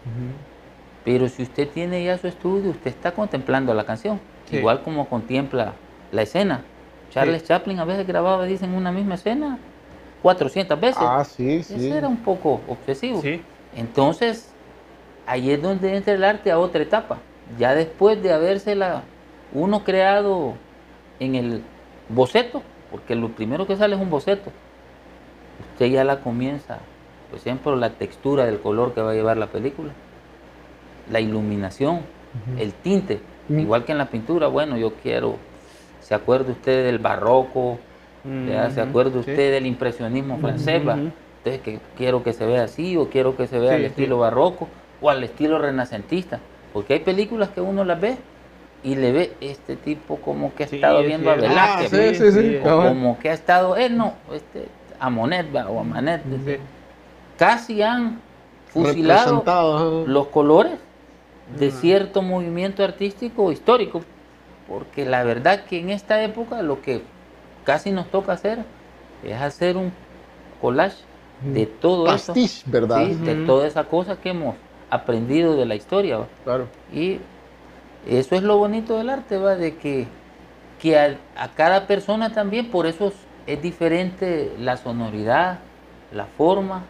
pero 1.03 1.27
si 1.29 1.43
usted 1.43 1.69
tiene 1.69 2.03
ya 2.03 2.17
su 2.17 2.27
estudio, 2.27 2.71
usted 2.71 2.89
está 2.91 3.11
contemplando 3.13 3.73
la 3.73 3.85
canción, 3.85 4.19
Sí. 4.49 4.57
igual 4.57 4.81
como 4.83 5.07
contempla 5.07 5.73
la 6.11 6.21
escena. 6.21 6.61
Charles 7.15 7.43
Chaplin 7.45 7.79
a 7.79 7.85
veces 7.85 8.05
grababa, 8.05 8.45
dicen, 8.45 8.73
una 8.73 8.91
misma 8.91 9.15
escena 9.15 9.57
400 10.21 10.79
veces. 10.79 11.01
Ah, 11.01 11.23
sí, 11.23 11.63
sí. 11.63 11.75
Eso 11.75 11.95
era 11.95 12.07
un 12.07 12.17
poco 12.17 12.61
obsesivo. 12.67 13.21
Sí. 13.21 13.41
Entonces, 13.75 14.51
ahí 15.25 15.49
es 15.49 15.61
donde 15.61 15.95
entra 15.95 16.13
el 16.13 16.23
arte 16.23 16.51
a 16.51 16.59
otra 16.59 16.81
etapa. 16.83 17.17
Ya 17.57 17.73
después 17.73 18.21
de 18.21 18.33
habérsela 18.33 19.03
uno 19.53 19.83
creado 19.83 20.55
en 21.19 21.35
el 21.35 21.63
boceto, 22.09 22.61
porque 22.91 23.15
lo 23.15 23.29
primero 23.29 23.65
que 23.65 23.77
sale 23.77 23.95
es 23.95 24.01
un 24.01 24.09
boceto, 24.09 24.51
usted 25.71 25.85
ya 25.87 26.03
la 26.03 26.19
comienza, 26.19 26.79
por 27.29 27.39
ejemplo, 27.39 27.75
la 27.75 27.91
textura 27.91 28.45
del 28.45 28.59
color 28.59 28.93
que 28.93 29.01
va 29.01 29.11
a 29.11 29.13
llevar 29.13 29.37
la 29.37 29.47
película, 29.47 29.91
la 31.09 31.19
iluminación, 31.21 32.01
el 32.59 32.73
tinte, 32.73 33.21
igual 33.47 33.85
que 33.85 33.93
en 33.93 33.97
la 33.97 34.07
pintura, 34.09 34.47
bueno, 34.47 34.77
yo 34.77 34.93
quiero, 34.95 35.37
¿se 36.05 36.13
acuerda 36.13 36.51
usted 36.51 36.85
del 36.85 36.99
barroco. 36.99 37.79
¿Se 38.23 38.29
Ujú, 38.29 38.81
acuerda 38.81 39.11
sí. 39.13 39.17
usted 39.19 39.51
del 39.53 39.65
impresionismo 39.65 40.37
francés? 40.37 40.87
va? 40.87 40.93
Ujú. 40.95 41.09
Entonces, 41.43 41.61
que 41.63 41.79
quiero 41.97 42.23
que 42.23 42.33
se 42.33 42.45
vea 42.45 42.63
así, 42.63 42.95
o 42.95 43.09
quiero 43.09 43.35
que 43.35 43.47
se 43.47 43.57
vea 43.59 43.69
Sí, 43.71 43.75
al 43.75 43.81
sí. 43.81 43.85
estilo 43.87 44.19
barroco, 44.19 44.67
o 45.01 45.09
al 45.09 45.23
estilo 45.23 45.57
renacentista. 45.57 46.39
Porque 46.73 46.93
hay 46.93 46.99
películas 46.99 47.49
que 47.49 47.61
uno 47.61 47.83
las 47.83 47.99
ve 47.99 48.17
y 48.83 48.95
le 48.95 49.11
ve 49.11 49.33
este 49.41 49.75
tipo 49.75 50.17
como 50.17 50.53
que 50.53 50.63
ha 50.63 50.65
estado 50.67 51.01
viendo 51.01 51.31
a. 51.31 51.35
Velázquez. 51.35 52.21
Ah. 52.65 52.75
O 52.75 52.83
como 52.89 53.17
que 53.19 53.29
ha 53.31 53.33
estado, 53.33 53.75
él 53.75 53.97
no, 53.97 54.13
este, 54.31 54.67
a 54.99 55.09
Monet 55.09 55.47
va, 55.55 55.69
o 55.69 55.79
a 55.79 55.83
Manet. 55.83 56.21
Sí. 56.45 56.57
Casi 57.37 57.81
han 57.81 58.19
fusilado 58.67 59.43
los 60.07 60.27
colores 60.27 60.73
de 61.57 61.71
cierto 61.71 62.21
movimiento 62.21 62.83
artístico 62.83 63.51
histórico. 63.51 64.01
Porque 64.67 65.05
la 65.05 65.23
verdad 65.23 65.63
que 65.65 65.79
en 65.79 65.89
esta 65.89 66.21
época 66.23 66.61
lo 66.61 66.81
que 66.81 67.01
casi 67.63 67.91
nos 67.91 68.07
toca 68.07 68.33
hacer 68.33 68.59
es 69.23 69.39
hacer 69.39 69.77
un 69.77 69.91
collage 70.61 70.97
de 71.41 71.65
todo 71.65 72.05
eso. 72.07 72.33
Pastiche, 72.33 72.63
¿verdad? 72.65 73.05
Sí, 73.05 73.13
de 73.15 73.35
toda 73.45 73.67
esa 73.67 73.83
cosa 73.85 74.17
que 74.19 74.29
hemos 74.29 74.55
aprendido 74.89 75.55
de 75.55 75.65
la 75.65 75.75
historia. 75.75 76.17
¿va? 76.17 76.27
Claro. 76.43 76.67
Y 76.93 77.19
eso 78.07 78.35
es 78.35 78.43
lo 78.43 78.57
bonito 78.57 78.97
del 78.97 79.09
arte, 79.09 79.37
¿va? 79.37 79.55
De 79.55 79.75
que, 79.75 80.07
que 80.81 80.97
a, 80.97 81.15
a 81.37 81.49
cada 81.49 81.87
persona 81.87 82.31
también, 82.33 82.69
por 82.71 82.85
eso 82.87 83.07
es, 83.07 83.13
es 83.47 83.61
diferente 83.61 84.51
la 84.59 84.77
sonoridad, 84.77 85.59
la 86.11 86.25
forma 86.25 86.83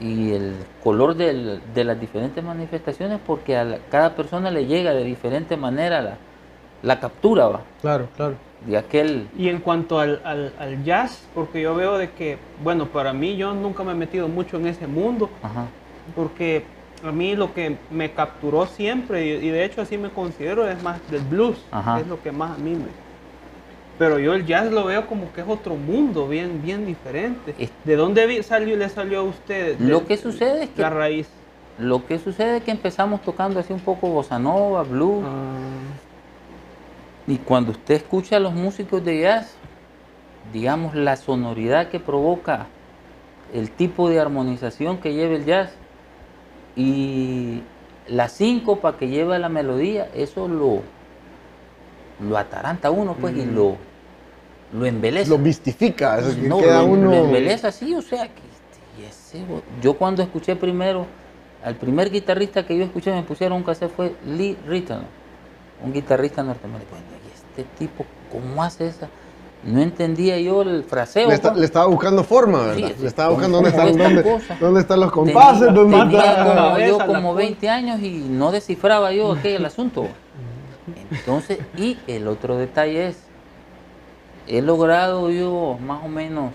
y 0.00 0.32
el 0.32 0.54
color 0.82 1.14
del- 1.16 1.60
de 1.74 1.84
las 1.84 1.98
diferentes 1.98 2.42
manifestaciones, 2.44 3.18
porque 3.26 3.56
a 3.56 3.64
la- 3.64 3.78
cada 3.90 4.14
persona 4.14 4.50
le 4.50 4.66
llega 4.66 4.92
de 4.92 5.04
diferente 5.04 5.56
manera 5.56 6.02
la, 6.02 6.18
la 6.86 7.00
captura, 7.00 7.48
¿va? 7.48 7.60
Claro, 7.82 8.06
claro. 8.16 8.34
De 8.66 8.76
aquel... 8.78 9.26
Y 9.36 9.48
en 9.48 9.58
cuanto 9.58 9.98
al, 9.98 10.20
al- 10.24 10.52
al 10.58 10.84
jazz, 10.84 11.20
porque 11.34 11.60
yo 11.60 11.74
veo 11.74 11.98
de 11.98 12.10
que, 12.10 12.38
bueno, 12.62 12.86
para 12.86 13.12
mí 13.12 13.36
yo 13.36 13.52
nunca 13.54 13.82
me 13.82 13.92
he 13.92 13.94
metido 13.96 14.28
mucho 14.28 14.56
en 14.56 14.66
ese 14.68 14.86
mundo, 14.86 15.28
Ajá, 15.42 15.66
porque 16.14 16.64
a 17.04 17.10
mí 17.12 17.34
lo 17.36 17.52
que 17.52 17.76
me 17.90 18.10
capturó 18.12 18.66
siempre, 18.66 19.26
y, 19.26 19.30
y 19.46 19.50
de 19.50 19.64
hecho 19.64 19.82
así 19.82 19.98
me 19.98 20.10
considero, 20.10 20.66
es 20.68 20.80
más 20.82 20.98
del 21.10 21.22
blues, 21.22 21.58
Ajá. 21.72 22.00
es 22.00 22.06
lo 22.06 22.22
que 22.22 22.30
más 22.32 22.52
a 22.56 22.62
mí 22.62 22.70
me... 22.70 22.86
Pero 23.98 24.18
yo 24.18 24.34
el 24.34 24.46
jazz 24.46 24.70
lo 24.70 24.84
veo 24.84 25.06
como 25.06 25.32
que 25.32 25.40
es 25.40 25.48
otro 25.48 25.74
mundo, 25.74 26.28
bien, 26.28 26.60
bien 26.62 26.86
diferente. 26.86 27.54
Es- 27.58 27.70
¿De 27.84 27.96
dónde 27.96 28.42
salió, 28.42 28.76
le 28.76 28.88
salió 28.88 29.20
a 29.20 29.22
usted? 29.22 29.78
Lo 29.80 30.06
que 30.06 30.16
sucede 30.16 30.64
es 30.64 30.70
que- 30.70 30.82
La 30.82 30.90
raíz. 30.90 31.28
Lo 31.78 32.06
que 32.06 32.18
sucede 32.18 32.58
es 32.58 32.62
que 32.62 32.70
empezamos 32.70 33.20
tocando 33.22 33.58
así 33.60 33.72
un 33.72 33.80
poco 33.80 34.08
bossa 34.08 34.38
nova, 34.38 34.82
blues, 34.82 35.24
Ah, 35.26 35.56
Y 37.26 37.38
cuando 37.38 37.72
usted 37.72 37.96
escucha 37.96 38.36
a 38.36 38.40
los 38.40 38.54
músicos 38.54 39.04
de 39.04 39.20
jazz, 39.20 39.54
digamos 40.52 40.94
la 40.94 41.16
sonoridad 41.16 41.88
que 41.88 41.98
provoca, 41.98 42.66
el 43.52 43.70
tipo 43.70 44.08
de 44.08 44.20
armonización 44.20 44.98
que 44.98 45.14
lleva 45.14 45.34
el 45.34 45.44
jazz 45.44 45.72
y 46.76 47.62
la 48.08 48.28
síncopa 48.28 48.96
que 48.96 49.08
lleva 49.08 49.38
la 49.38 49.48
melodía, 49.48 50.08
eso 50.14 50.46
lo, 50.48 50.82
lo 52.20 52.38
ataranta 52.38 52.90
uno 52.90 53.14
pues 53.20 53.36
y 53.36 53.44
lo, 53.44 53.76
lo 54.72 54.86
embeleza. 54.86 55.30
Lo 55.30 55.38
mistifica. 55.38 56.18
es 56.18 56.36
que 56.36 56.48
No, 56.48 56.58
queda 56.58 56.80
lo, 56.80 56.86
uno. 56.86 57.10
lo 57.10 57.14
embeleza 57.16 57.68
así, 57.68 57.94
o 57.94 58.02
sea, 58.02 58.28
que 58.28 58.42
ese 59.08 59.44
yo 59.82 59.94
cuando 59.94 60.22
escuché 60.22 60.56
primero, 60.56 61.06
al 61.64 61.74
primer 61.76 62.10
guitarrista 62.10 62.64
que 62.66 62.76
yo 62.76 62.84
escuché 62.84 63.12
me 63.12 63.22
pusieron 63.22 63.58
un 63.58 63.64
cassette 63.64 63.90
fue 63.90 64.14
Lee 64.24 64.56
Ritenour, 64.66 65.04
un 65.82 65.92
guitarrista 65.92 66.42
norteamericano. 66.42 67.15
Este 67.56 67.64
tipo, 67.78 68.04
¿cómo 68.30 68.62
hace 68.62 68.86
esa? 68.88 69.08
No 69.64 69.80
entendía 69.80 70.38
yo 70.38 70.62
el 70.62 70.84
fraseo. 70.84 71.28
Le, 71.28 71.34
está- 71.34 71.54
le 71.54 71.64
estaba 71.64 71.86
buscando 71.86 72.22
forma, 72.22 72.60
¿verdad? 72.66 72.88
Sí, 72.88 72.94
le 73.02 73.08
estaba 73.08 73.28
¿Cómo- 73.30 73.36
buscando 73.38 73.56
dónde 73.56 73.70
están, 73.70 73.96
dónde, 73.98 74.40
dónde 74.60 74.80
están 74.80 75.00
los 75.00 75.12
Tenía- 75.12 75.32
compases, 75.34 75.74
dónde 75.74 75.96
tenía 75.98 76.18
está. 76.30 76.44
como 76.44 76.54
cabeza, 76.54 76.86
yo 76.88 76.98
como 77.06 77.28
cosa. 77.30 77.38
20 77.38 77.68
años 77.68 78.00
y 78.02 78.10
no 78.28 78.52
descifraba 78.52 79.12
yo 79.12 79.32
aquel 79.32 79.64
asunto. 79.64 80.06
Entonces, 81.10 81.58
y 81.76 81.98
el 82.06 82.28
otro 82.28 82.56
detalle 82.58 83.08
es, 83.08 83.18
he 84.46 84.62
logrado 84.62 85.30
yo 85.30 85.78
más 85.84 86.04
o 86.04 86.08
menos 86.08 86.52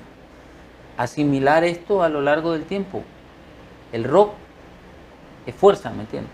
asimilar 0.97 1.63
esto 1.65 2.03
a 2.03 2.09
lo 2.09 2.21
largo 2.21 2.53
del 2.53 2.63
tiempo. 2.63 3.01
El 3.91 4.05
rock 4.05 4.31
es 5.45 5.55
fuerza, 5.55 5.89
¿me 5.89 6.01
entiendes? 6.03 6.31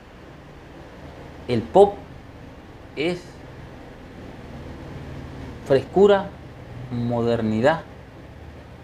El 1.47 1.61
pop 1.63 1.95
es 2.95 3.22
frescura, 5.68 6.28
modernidad, 6.91 7.82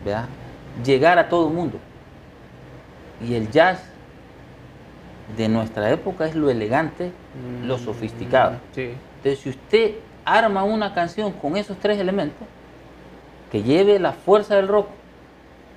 ¿verdad? 0.03 0.25
Llegar 0.83 1.17
a 1.17 1.29
todo 1.29 1.47
el 1.47 1.53
mundo. 1.53 1.79
Y 3.25 3.35
el 3.35 3.49
jazz 3.49 3.81
de 5.37 5.47
nuestra 5.47 5.89
época 5.91 6.25
es 6.25 6.35
lo 6.35 6.49
elegante, 6.49 7.11
lo 7.65 7.77
sofisticado. 7.77 8.57
Sí. 8.73 8.93
Entonces, 9.17 9.39
si 9.39 9.49
usted 9.49 9.95
arma 10.25 10.63
una 10.63 10.93
canción 10.93 11.31
con 11.31 11.55
esos 11.55 11.77
tres 11.77 11.97
elementos, 11.99 12.47
que 13.51 13.63
lleve 13.63 13.99
la 13.99 14.11
fuerza 14.11 14.55
del 14.55 14.67
rock, 14.67 14.87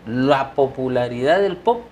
la 0.07 0.55
popularidad 0.55 1.41
del 1.41 1.57
pop 1.57 1.83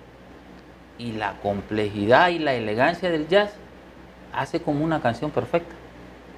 y 0.97 1.13
la 1.13 1.39
complejidad 1.41 2.29
y 2.29 2.39
la 2.39 2.53
elegancia 2.53 3.09
del 3.09 3.27
jazz, 3.27 3.53
hace 4.33 4.61
como 4.61 4.83
una 4.83 5.01
canción 5.01 5.31
perfecta. 5.31 5.75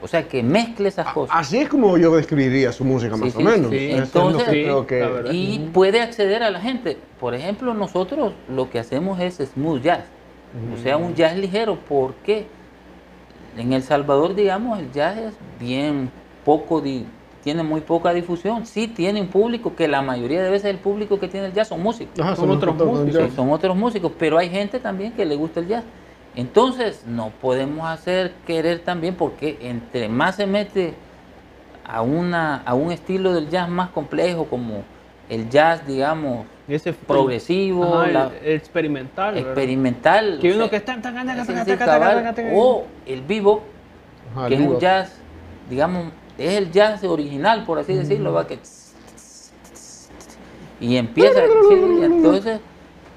O 0.02 0.08
sea, 0.08 0.28
que 0.28 0.44
mezcle 0.44 0.90
esas 0.90 1.08
cosas. 1.14 1.36
Así 1.38 1.58
es 1.58 1.68
como 1.70 1.98
yo 1.98 2.16
describiría 2.16 2.72
su 2.72 2.84
música, 2.86 3.16
Sí, 3.16 3.22
más 3.22 3.34
sí, 3.34 3.38
o 3.40 3.42
menos. 3.42 3.70
sí. 3.72 3.92
Es 3.92 3.98
Entonces- 4.04 4.48
lo 4.48 4.52
que 4.54 4.64
creo 4.64 4.82
Sí, 4.82 4.88
que- 4.88 5.00
la 5.00 5.08
verdad. 5.10 5.32
y 5.34 5.60
puede 5.74 6.02
acceder 6.02 6.44
a 6.44 6.52
la 6.52 6.60
gente. 6.62 6.98
Por 7.20 7.34
ejemplo, 7.34 7.74
nosotros 7.74 8.34
lo 8.48 8.70
que 8.70 8.78
hacemos 8.80 9.20
es 9.20 9.36
smooth 9.38 9.82
jazz, 9.82 10.04
o 10.74 10.78
sea, 10.82 10.98
un 10.98 11.16
jazz 11.16 11.36
ligero, 11.36 11.78
porque 11.90 12.46
en 13.58 13.74
El 13.74 13.82
Salvador, 13.82 14.36
digamos, 14.36 14.78
el 14.80 14.92
jazz 14.92 15.18
es 15.18 15.34
bien 15.60 16.12
poco, 16.46 16.80
di- 16.80 17.06
tiene 17.44 17.64
muy 17.64 17.82
poca 17.82 18.14
difusión. 18.14 18.66
Sí 18.66 18.88
tiene 18.88 19.22
un 19.22 19.30
público, 19.30 19.76
que 19.76 19.88
la 19.88 20.02
mayoría 20.02 20.44
de 20.44 20.50
veces 20.50 20.70
el 20.70 20.78
público 20.78 21.20
que 21.20 21.28
tiene 21.28 21.48
el 21.48 21.54
jazz 21.54 21.70
son 21.70 21.82
músicos. 21.82 22.20
Ajá, 22.20 22.36
Son 22.36 22.48
son 22.48 22.58
otros 22.58 22.76
músicos. 22.76 23.34
son 23.34 23.52
otros 23.52 23.76
músicos, 23.76 24.12
pero 24.20 24.38
hay 24.38 24.50
gente 24.50 24.80
también 24.80 25.14
que 25.14 25.26
le 25.26 25.36
gusta 25.36 25.60
el 25.62 25.68
jazz. 25.68 25.84
Entonces, 26.38 27.04
no 27.08 27.32
podemos 27.42 27.88
hacer 27.90 28.32
querer 28.46 28.80
también, 28.80 29.16
porque 29.16 29.58
entre 29.60 30.08
más 30.08 30.36
se 30.36 30.46
mete 30.46 30.94
a, 31.84 32.04
una, 32.04 32.58
a 32.64 32.76
un 32.76 32.92
estilo 32.92 33.34
del 33.34 33.50
jazz 33.50 33.68
más 33.68 33.90
complejo, 33.90 34.46
como 34.46 34.84
el 35.30 35.50
jazz, 35.50 35.86
digamos, 35.88 36.46
Ese 36.68 36.94
progresivo, 36.94 38.02
Ajá, 38.02 38.08
la- 38.12 38.32
el 38.44 38.52
experimental. 38.56 39.34
¿verdad? 39.34 39.50
experimental. 39.50 40.38
Que 40.40 40.52
o 40.52 40.56
uno 40.56 40.64
sea, 40.66 40.70
que 40.70 40.76
está 40.78 40.94
o 42.54 42.86
el 43.08 43.22
vivo, 43.24 43.64
Ajá, 44.36 44.48
que 44.48 44.54
es 44.54 44.60
un 44.62 44.80
jazz, 44.80 45.14
digamos, 45.70 46.06
es 46.38 46.54
el 46.54 46.72
jazz 46.72 47.04
original, 47.04 47.64
por 47.66 47.80
así 47.80 47.96
decirlo, 47.96 48.32
va 48.32 48.46
que 48.46 48.60
y 50.80 50.98
empieza, 50.98 51.40
sí, 51.70 51.76
entonces 52.04 52.60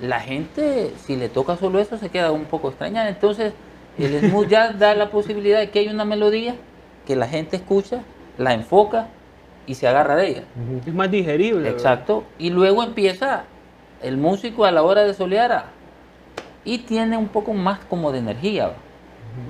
la 0.00 0.20
gente, 0.20 0.90
si 0.96 1.16
le 1.16 1.28
toca 1.28 1.56
solo 1.56 1.78
eso, 1.78 1.96
se 1.98 2.08
queda 2.08 2.32
un 2.32 2.44
poco 2.44 2.68
extrañada. 2.68 3.08
Entonces, 3.08 3.52
el 3.98 4.18
smooth 4.28 4.48
jazz 4.48 4.78
da 4.78 4.94
la 4.94 5.10
posibilidad 5.10 5.58
de 5.58 5.70
que 5.70 5.80
hay 5.80 5.88
una 5.88 6.04
melodía 6.04 6.54
que 7.06 7.16
la 7.16 7.26
gente 7.28 7.56
escucha, 7.56 8.02
la 8.36 8.54
enfoca 8.54 9.08
y 9.66 9.74
se 9.74 9.86
agarra 9.88 10.16
de 10.16 10.28
ella. 10.28 10.42
Es 10.86 10.94
más 10.94 11.10
digerible. 11.10 11.62
¿verdad? 11.62 11.76
Exacto. 11.76 12.24
Y 12.38 12.50
luego 12.50 12.82
empieza 12.82 13.44
el 14.02 14.16
músico 14.16 14.64
a 14.64 14.70
la 14.70 14.82
hora 14.82 15.02
de 15.04 15.12
solear 15.14 15.52
a- 15.52 15.64
y 16.64 16.78
tiene 16.78 17.16
un 17.16 17.28
poco 17.28 17.52
más 17.52 17.80
como 17.86 18.12
de 18.12 18.18
energía, 18.20 18.72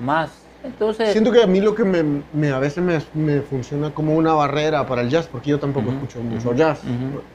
más. 0.01 0.47
Entonces, 0.63 1.13
Siento 1.13 1.33
que 1.33 1.43
a 1.43 1.47
mí 1.47 1.61
lo 1.61 1.75
que 1.75 1.85
me, 1.85 2.03
me- 2.33 2.51
a 2.51 2.59
veces 2.59 2.83
me, 2.85 2.99
me 3.15 3.41
funciona 3.41 3.91
como 3.91 4.15
una 4.15 4.35
barrera 4.35 4.87
para 4.87 5.03
el 5.03 5.09
jazz, 5.09 5.27
porque 5.27 5.51
yo 5.51 5.59
tampoco 5.59 5.91
escucho 5.91 6.21
mucho 6.21 6.55
jazz. 6.55 6.83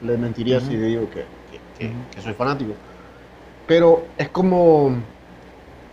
Le 0.00 0.16
mentiría 0.16 0.60
si 0.60 0.76
digo 0.76 1.08
que, 1.10 1.24
que- 1.50 1.60
que- 1.78 1.94
que 2.14 2.20
soy 2.20 2.34
fanático. 2.34 2.74
Pero 3.66 4.06
es 4.16 4.28
como 4.30 4.96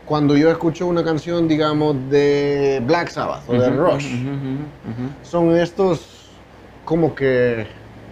cuando 0.05 0.35
yo 0.35 0.51
escucho 0.51 0.85
una 0.87 1.03
canción, 1.03 1.47
digamos, 1.47 1.95
de 2.09 2.81
Black 2.85 3.09
Sabbath 3.09 3.47
o 3.47 3.53
de 3.53 3.69
Rush. 3.69 4.05
ujú, 4.05 4.29
ujú, 4.33 5.03
ujú. 5.03 5.09
Son 5.23 5.55
estos 5.55 6.41
como 6.85 7.15
que 7.15 7.65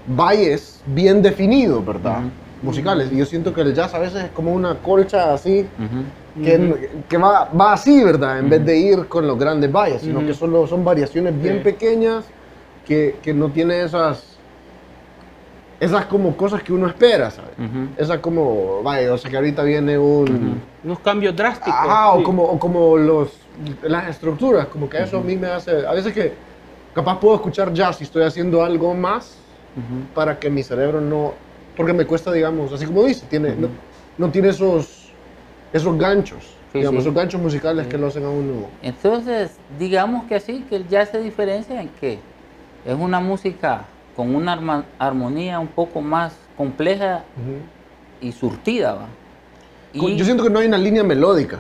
valles 0.08 0.82
bien 0.86 1.22
definidos, 1.22 1.86
¿verdad? 1.86 2.24
Musicales. 2.62 3.12
Y 3.12 3.18
yo 3.18 3.26
siento 3.26 3.54
que 3.54 3.62
el 3.62 3.74
jazz 3.74 3.94
a 3.94 4.00
veces 4.00 4.24
es 4.24 4.32
como 4.32 4.54
una 4.54 4.76
colcha 4.80 5.34
así 5.34 5.70
que, 6.44 7.04
que 7.08 7.18
va, 7.18 7.50
va 7.50 7.74
así, 7.74 8.04
¿verdad? 8.04 8.40
En 8.40 8.50
vez 8.50 8.66
de 8.66 8.78
ir 8.78 9.08
con 9.08 9.28
los 9.28 9.38
grandes 9.38 9.72
valles, 9.72 10.02
sino 10.02 10.26
que 10.26 10.34
solo 10.34 10.66
son 10.66 10.84
variaciones 10.84 11.40
bien 11.40 11.62
pequeñas 11.62 12.26
que, 12.86 13.20
que 13.22 13.34
no 13.34 13.52
tiene 13.52 13.84
esas 13.84 14.41
esas 15.82 16.06
como 16.06 16.38
cosas 16.38 16.62
que 16.62 16.72
uno 16.72 16.88
espera, 16.88 17.32
¿sabes? 17.32 17.54
Ujú. 17.58 17.88
Esas 17.98 18.20
como, 18.20 18.84
vaya, 18.84 19.12
o 19.12 19.18
sea 19.18 19.32
que 19.32 19.38
ahorita 19.38 19.64
viene 19.64 19.98
un... 19.98 20.62
Unos 20.84 21.00
cambios 21.00 21.36
drásticos. 21.36 21.74
Ajá, 21.74 22.12
o 22.12 22.20
sí. 22.20 22.24
como, 22.24 22.44
o 22.44 22.60
como 22.60 22.98
los, 23.00 23.32
las 23.82 24.08
estructuras, 24.08 24.68
como 24.68 24.88
que 24.88 25.02
eso 25.02 25.18
a 25.18 25.22
mí 25.22 25.36
me 25.36 25.48
hace... 25.48 25.88
A 25.88 25.94
veces 25.94 26.14
que 26.14 26.34
capaz 26.94 27.20
puedo 27.20 27.34
escuchar 27.34 27.74
jazz 27.74 28.00
y 28.00 28.04
estoy 28.04 28.22
haciendo 28.24 28.64
algo 28.64 28.94
más 28.94 29.38
para 30.14 30.38
que 30.38 30.52
mi 30.52 30.62
cerebro 30.62 31.02
no, 31.02 31.34
porque 31.76 31.94
me 31.94 32.06
cuesta, 32.06 32.32
digamos, 32.32 32.72
así 32.72 32.86
como 32.86 33.04
dice, 33.04 33.26
tiene, 33.28 33.56
no, 33.56 33.68
no 34.20 34.30
tiene 34.30 34.50
esos, 34.50 35.12
esos 35.74 35.98
ganchos, 35.98 36.58
Sí, 36.72 36.78
digamos, 36.78 37.02
sí. 37.02 37.10
esos 37.10 37.16
ganchos 37.16 37.42
musicales 37.42 37.88
que 37.88 37.98
lo 37.98 38.08
hacen 38.08 38.24
a 38.24 38.30
uno. 38.30 38.68
Entonces, 38.84 39.58
digamos 39.80 40.26
que 40.26 40.36
así, 40.36 40.64
que 40.70 40.76
el 40.76 40.88
jazz 40.88 41.10
se 41.10 41.20
diferencia 41.20 41.82
en 41.82 41.90
que 41.90 42.20
es 42.86 42.96
una 42.96 43.20
música 43.20 43.86
con 44.16 44.36
una 44.36 44.54
arma- 44.54 44.86
armonía 45.00 45.60
un 45.60 45.68
poco 45.68 46.02
más 46.02 46.36
compleja 46.58 47.24
y 48.20 48.32
surtida, 48.32 48.94
¿va? 48.94 49.06
Y 49.94 50.16
Yo 50.16 50.24
siento 50.26 50.44
que 50.44 50.50
no 50.50 50.60
hay 50.60 50.68
una 50.68 50.78
línea 50.78 51.04
melódica. 51.04 51.60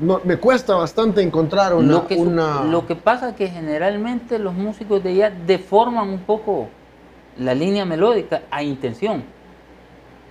No, 0.00 0.20
me 0.24 0.36
cuesta 0.38 0.74
bastante 0.74 1.20
encontrar 1.22 1.74
una... 1.74 1.92
lo, 1.92 2.06
que, 2.06 2.16
su- 2.16 2.22
una... 2.22 2.64
lo 2.64 2.86
que 2.86 2.96
pasa 2.96 3.30
es 3.30 3.36
que 3.36 3.48
generalmente 3.48 4.38
los 4.38 4.54
músicos 4.54 5.02
de 5.04 5.14
jazz 5.14 5.32
deforman 5.46 6.08
un 6.08 6.20
poco 6.20 6.68
la 7.38 7.54
línea 7.54 7.84
melódica 7.84 8.42
a 8.50 8.62
intención. 8.62 9.22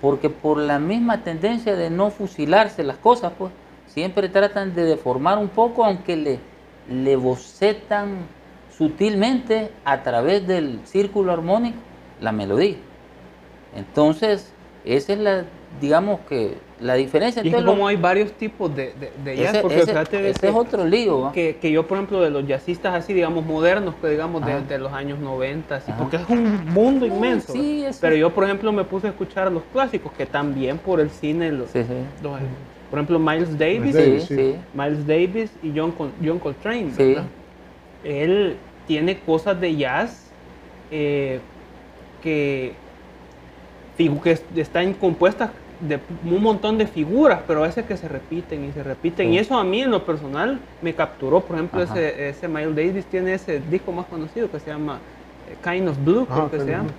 Porque 0.02 0.30
por 0.30 0.58
la 0.58 0.80
misma 0.80 1.24
tendencia 1.24 1.76
de 1.76 1.90
no 1.90 2.10
fusilarse 2.10 2.84
las 2.84 2.98
cosas, 2.98 3.32
pues 3.38 3.52
siempre 3.88 4.28
tratan 4.30 4.74
de 4.74 4.84
deformar 4.86 5.38
un 5.38 5.50
poco, 5.50 5.86
aunque 5.86 6.16
le, 6.16 6.40
le 6.92 7.16
bocetan 7.16 8.18
sutilmente 8.90 9.70
a 9.84 10.02
través 10.04 10.48
del 10.48 10.80
círculo 10.86 11.34
armónico 11.34 11.78
la 12.22 12.32
melodía. 12.32 12.78
Entonces, 13.76 14.52
esa 14.86 15.14
es 15.14 15.20
la, 15.20 15.44
digamos 15.82 16.22
que, 16.30 16.56
la 16.80 16.94
diferencia. 16.96 17.44
Y 17.44 17.50
es 17.50 17.56
que 17.56 17.64
como 17.66 17.88
hay 17.90 17.98
varios 17.98 18.32
tipos 18.32 18.74
de, 18.74 18.94
de, 18.94 19.12
de 19.26 19.36
jazz, 19.38 19.50
ese, 19.56 19.62
porque 19.62 19.80
ese- 19.82 19.94
de 19.94 20.30
ese 20.30 20.40
que- 20.40 20.48
es 20.48 20.56
otro 20.56 20.86
lío, 20.86 21.20
¿va? 21.20 21.32
que, 21.34 21.58
que 21.58 21.72
yo, 21.72 21.86
por 21.86 21.98
ejemplo, 21.98 22.22
de 22.22 22.30
los 22.30 22.48
jazzistas 22.48 22.96
así, 22.96 23.14
digamos, 23.14 23.46
modernos, 23.46 23.96
que 24.02 24.08
digamos, 24.08 24.42
de, 24.46 24.78
los 24.80 24.94
años 24.94 25.20
90, 25.20 25.76
así, 25.76 25.92
porque 26.00 26.16
es 26.16 26.30
un 26.30 26.66
mundo 26.74 27.06
inmenso. 27.06 27.52
sí, 27.52 27.86
Pero 28.00 28.16
yo, 28.16 28.30
por 28.34 28.46
ejemplo, 28.46 28.72
me 28.72 28.86
puse 28.86 29.08
a 29.08 29.10
escuchar 29.10 29.52
los 29.52 29.64
clásicos, 29.74 30.14
que 30.14 30.26
también 30.26 30.78
por 30.78 31.02
el 31.02 31.10
cine, 31.10 31.52
los, 31.52 31.70
Sí, 31.72 31.84
sí. 31.84 31.94
los- 32.24 32.40
por 32.90 32.98
ejemplo, 33.00 33.20
Miles 33.20 33.58
Davis, 33.58 33.94
Sí, 33.94 34.02
Davis, 34.02 34.24
sí. 34.24 34.36
sí. 34.38 34.56
Miles 34.74 35.06
Davis 35.06 35.52
y 35.62 35.74
John, 35.78 35.92
Col- 35.92 36.12
John 36.26 36.40
Coltrane, 36.40 36.92
Sí. 36.96 37.04
¿verdad? 37.04 37.26
Él 38.06 38.56
tiene 38.90 39.24
cosas 39.24 39.62
de 39.62 39.76
jazz 39.78 40.36
eh, 40.90 41.42
que, 42.20 42.82
que 44.24 44.32
es- 44.32 44.46
están 44.56 44.94
compuestas 44.94 45.52
de 45.80 46.02
un 46.24 46.42
montón 46.42 46.78
de 46.78 46.88
figuras, 46.88 47.44
pero 47.48 47.64
a 47.64 47.68
veces 47.68 47.86
que 47.86 47.98
se 47.98 48.08
repiten 48.08 48.64
y 48.66 48.72
se 48.74 48.84
repiten. 48.84 49.28
Sí. 49.28 49.34
Y 49.36 49.38
eso 49.38 49.58
a 49.58 49.64
mí 49.64 49.82
en 49.82 49.92
lo 49.92 50.06
personal 50.06 50.60
me 50.82 50.96
capturó. 50.96 51.46
Por 51.46 51.56
ejemplo, 51.56 51.82
Ajá. 51.82 51.94
ese, 51.94 52.30
ese 52.30 52.48
Miles 52.48 52.76
Davis 52.76 53.08
tiene 53.08 53.34
ese 53.34 53.60
disco 53.60 53.92
más 53.92 54.08
conocido 54.08 54.50
que 54.52 54.60
se 54.60 54.72
llama 54.72 55.02
eh, 55.46 55.58
Kind 55.62 55.88
of 55.88 55.98
Blue, 56.04 56.26
creo 56.28 56.40
Ajá, 56.46 56.52
que 56.52 56.60
se 56.60 56.72
llama. 56.72 56.90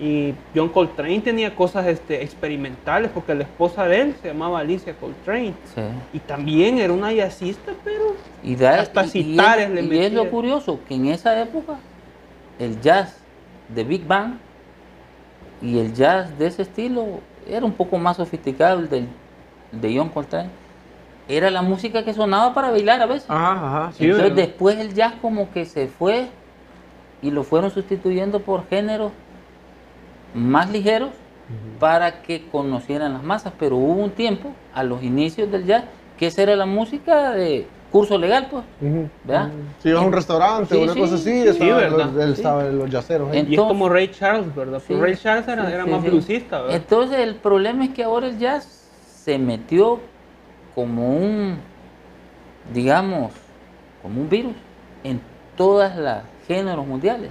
Y 0.00 0.32
John 0.54 0.68
Coltrane 0.68 1.20
tenía 1.20 1.54
cosas 1.56 1.86
este, 1.88 2.22
experimentales 2.22 3.10
porque 3.12 3.34
la 3.34 3.42
esposa 3.42 3.84
de 3.86 4.00
él 4.00 4.16
se 4.22 4.28
llamaba 4.28 4.60
Alicia 4.60 4.94
Coltrane. 4.94 5.54
Sí. 5.74 5.82
Y 6.12 6.18
también 6.20 6.78
era 6.78 6.92
una 6.92 7.12
jazzista, 7.12 7.72
pero 7.82 8.14
Y, 8.44 8.54
da- 8.54 8.80
Hasta 8.80 9.04
y- 9.06 9.08
citares 9.08 9.70
le 9.70 9.82
y 9.82 9.98
es 9.98 10.12
lo 10.12 10.30
curioso, 10.30 10.78
que 10.86 10.94
en 10.94 11.06
esa 11.08 11.40
época 11.42 11.74
el 12.60 12.80
jazz 12.80 13.16
de 13.68 13.82
Big 13.84 14.06
Bang 14.06 14.34
y 15.60 15.78
el 15.78 15.92
jazz 15.92 16.36
de 16.38 16.46
ese 16.46 16.62
estilo 16.62 17.20
era 17.48 17.64
un 17.66 17.72
poco 17.72 17.98
más 17.98 18.18
sofisticado, 18.18 18.78
el 18.78 18.88
del, 18.88 19.08
de 19.72 19.96
John 19.96 20.10
Coltrane. 20.10 20.50
Era 21.26 21.50
la 21.50 21.60
música 21.62 22.04
que 22.04 22.14
sonaba 22.14 22.54
para 22.54 22.70
bailar 22.70 23.02
a 23.02 23.06
veces. 23.06 23.28
Ajá, 23.28 23.52
ajá. 23.86 23.92
Sí, 23.92 24.04
Entonces 24.04 24.34
después 24.36 24.78
el 24.78 24.94
jazz 24.94 25.14
como 25.20 25.50
que 25.50 25.64
se 25.66 25.88
fue 25.88 26.28
y 27.20 27.30
lo 27.32 27.42
fueron 27.42 27.70
sustituyendo 27.72 28.38
por 28.40 28.66
géneros 28.68 29.10
más 30.34 30.70
ligeros 30.70 31.10
para 31.78 32.22
que 32.22 32.46
conocieran 32.50 33.12
las 33.14 33.22
masas. 33.22 33.52
Pero 33.58 33.76
hubo 33.76 33.92
un 34.02 34.10
tiempo, 34.10 34.50
a 34.74 34.82
los 34.82 35.02
inicios 35.02 35.50
del 35.50 35.64
jazz, 35.64 35.84
que 36.18 36.26
esa 36.26 36.42
era 36.42 36.56
la 36.56 36.66
música 36.66 37.30
de 37.32 37.66
curso 37.90 38.18
legal, 38.18 38.48
pues. 38.50 38.64
¿Verdad? 39.24 39.50
Si 39.82 39.90
vas 39.92 40.02
a 40.02 40.06
un 40.06 40.12
restaurante 40.12 40.74
Sí, 40.74 40.80
o 40.80 40.84
una 40.84 40.92
sí, 40.92 41.00
cosa 41.00 41.14
así, 41.14 41.24
sí, 41.42 41.48
estaban 41.48 41.56
sí, 41.84 41.90
los, 41.90 41.96
¿verdad? 41.96 42.22
él 42.22 42.34
Sí. 42.34 42.40
estaba 42.42 42.66
en 42.66 42.78
los 42.78 42.90
yaceros. 42.90 43.30
ahí. 43.30 43.46
Y 43.48 43.54
es 43.54 43.60
como 43.60 43.88
Ray 43.88 44.08
Charles, 44.08 44.54
¿verdad? 44.54 44.82
Ray 44.90 45.16
Charles 45.16 45.48
era, 45.48 45.66
sí, 45.66 45.72
era 45.72 45.84
sí, 45.84 45.90
más 45.90 46.02
sí. 46.02 46.08
bluesista, 46.10 46.60
¿verdad? 46.60 46.76
Entonces 46.76 47.18
el 47.20 47.34
problema 47.36 47.84
es 47.84 47.90
que 47.90 48.02
ahora 48.04 48.26
el 48.26 48.38
jazz 48.38 48.64
se 49.24 49.38
metió 49.38 50.00
como 50.74 51.16
un, 51.16 51.58
digamos, 52.74 53.32
como 54.02 54.20
un 54.20 54.28
virus 54.28 54.54
en 55.04 55.20
todas 55.56 55.96
las 55.96 56.24
géneros 56.46 56.86
mundiales. 56.86 57.30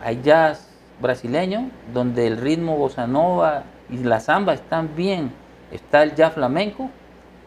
Hay 0.00 0.20
jazz 0.22 0.65
brasileño, 1.00 1.70
donde 1.92 2.26
el 2.26 2.38
ritmo 2.38 2.76
bossa 2.76 3.06
nova 3.06 3.64
y 3.90 3.98
la 3.98 4.20
samba 4.20 4.54
están 4.54 4.90
bien. 4.96 5.32
Está 5.70 6.02
el 6.02 6.14
jazz 6.14 6.34
flamenco. 6.34 6.90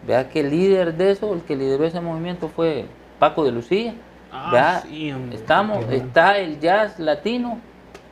Vea 0.05 0.29
que 0.29 0.41
el 0.41 0.49
líder 0.49 0.95
de 0.95 1.11
eso, 1.11 1.33
el 1.33 1.41
que 1.41 1.55
lideró 1.55 1.83
ese 1.85 1.99
movimiento 1.99 2.47
fue 2.47 2.85
Paco 3.19 3.43
de 3.43 3.51
Lucía. 3.51 3.93
Ah, 4.31 4.81
sí, 4.83 5.13
estamos, 5.31 5.85
está 5.89 6.37
el 6.37 6.59
jazz 6.59 6.99
latino, 6.99 7.59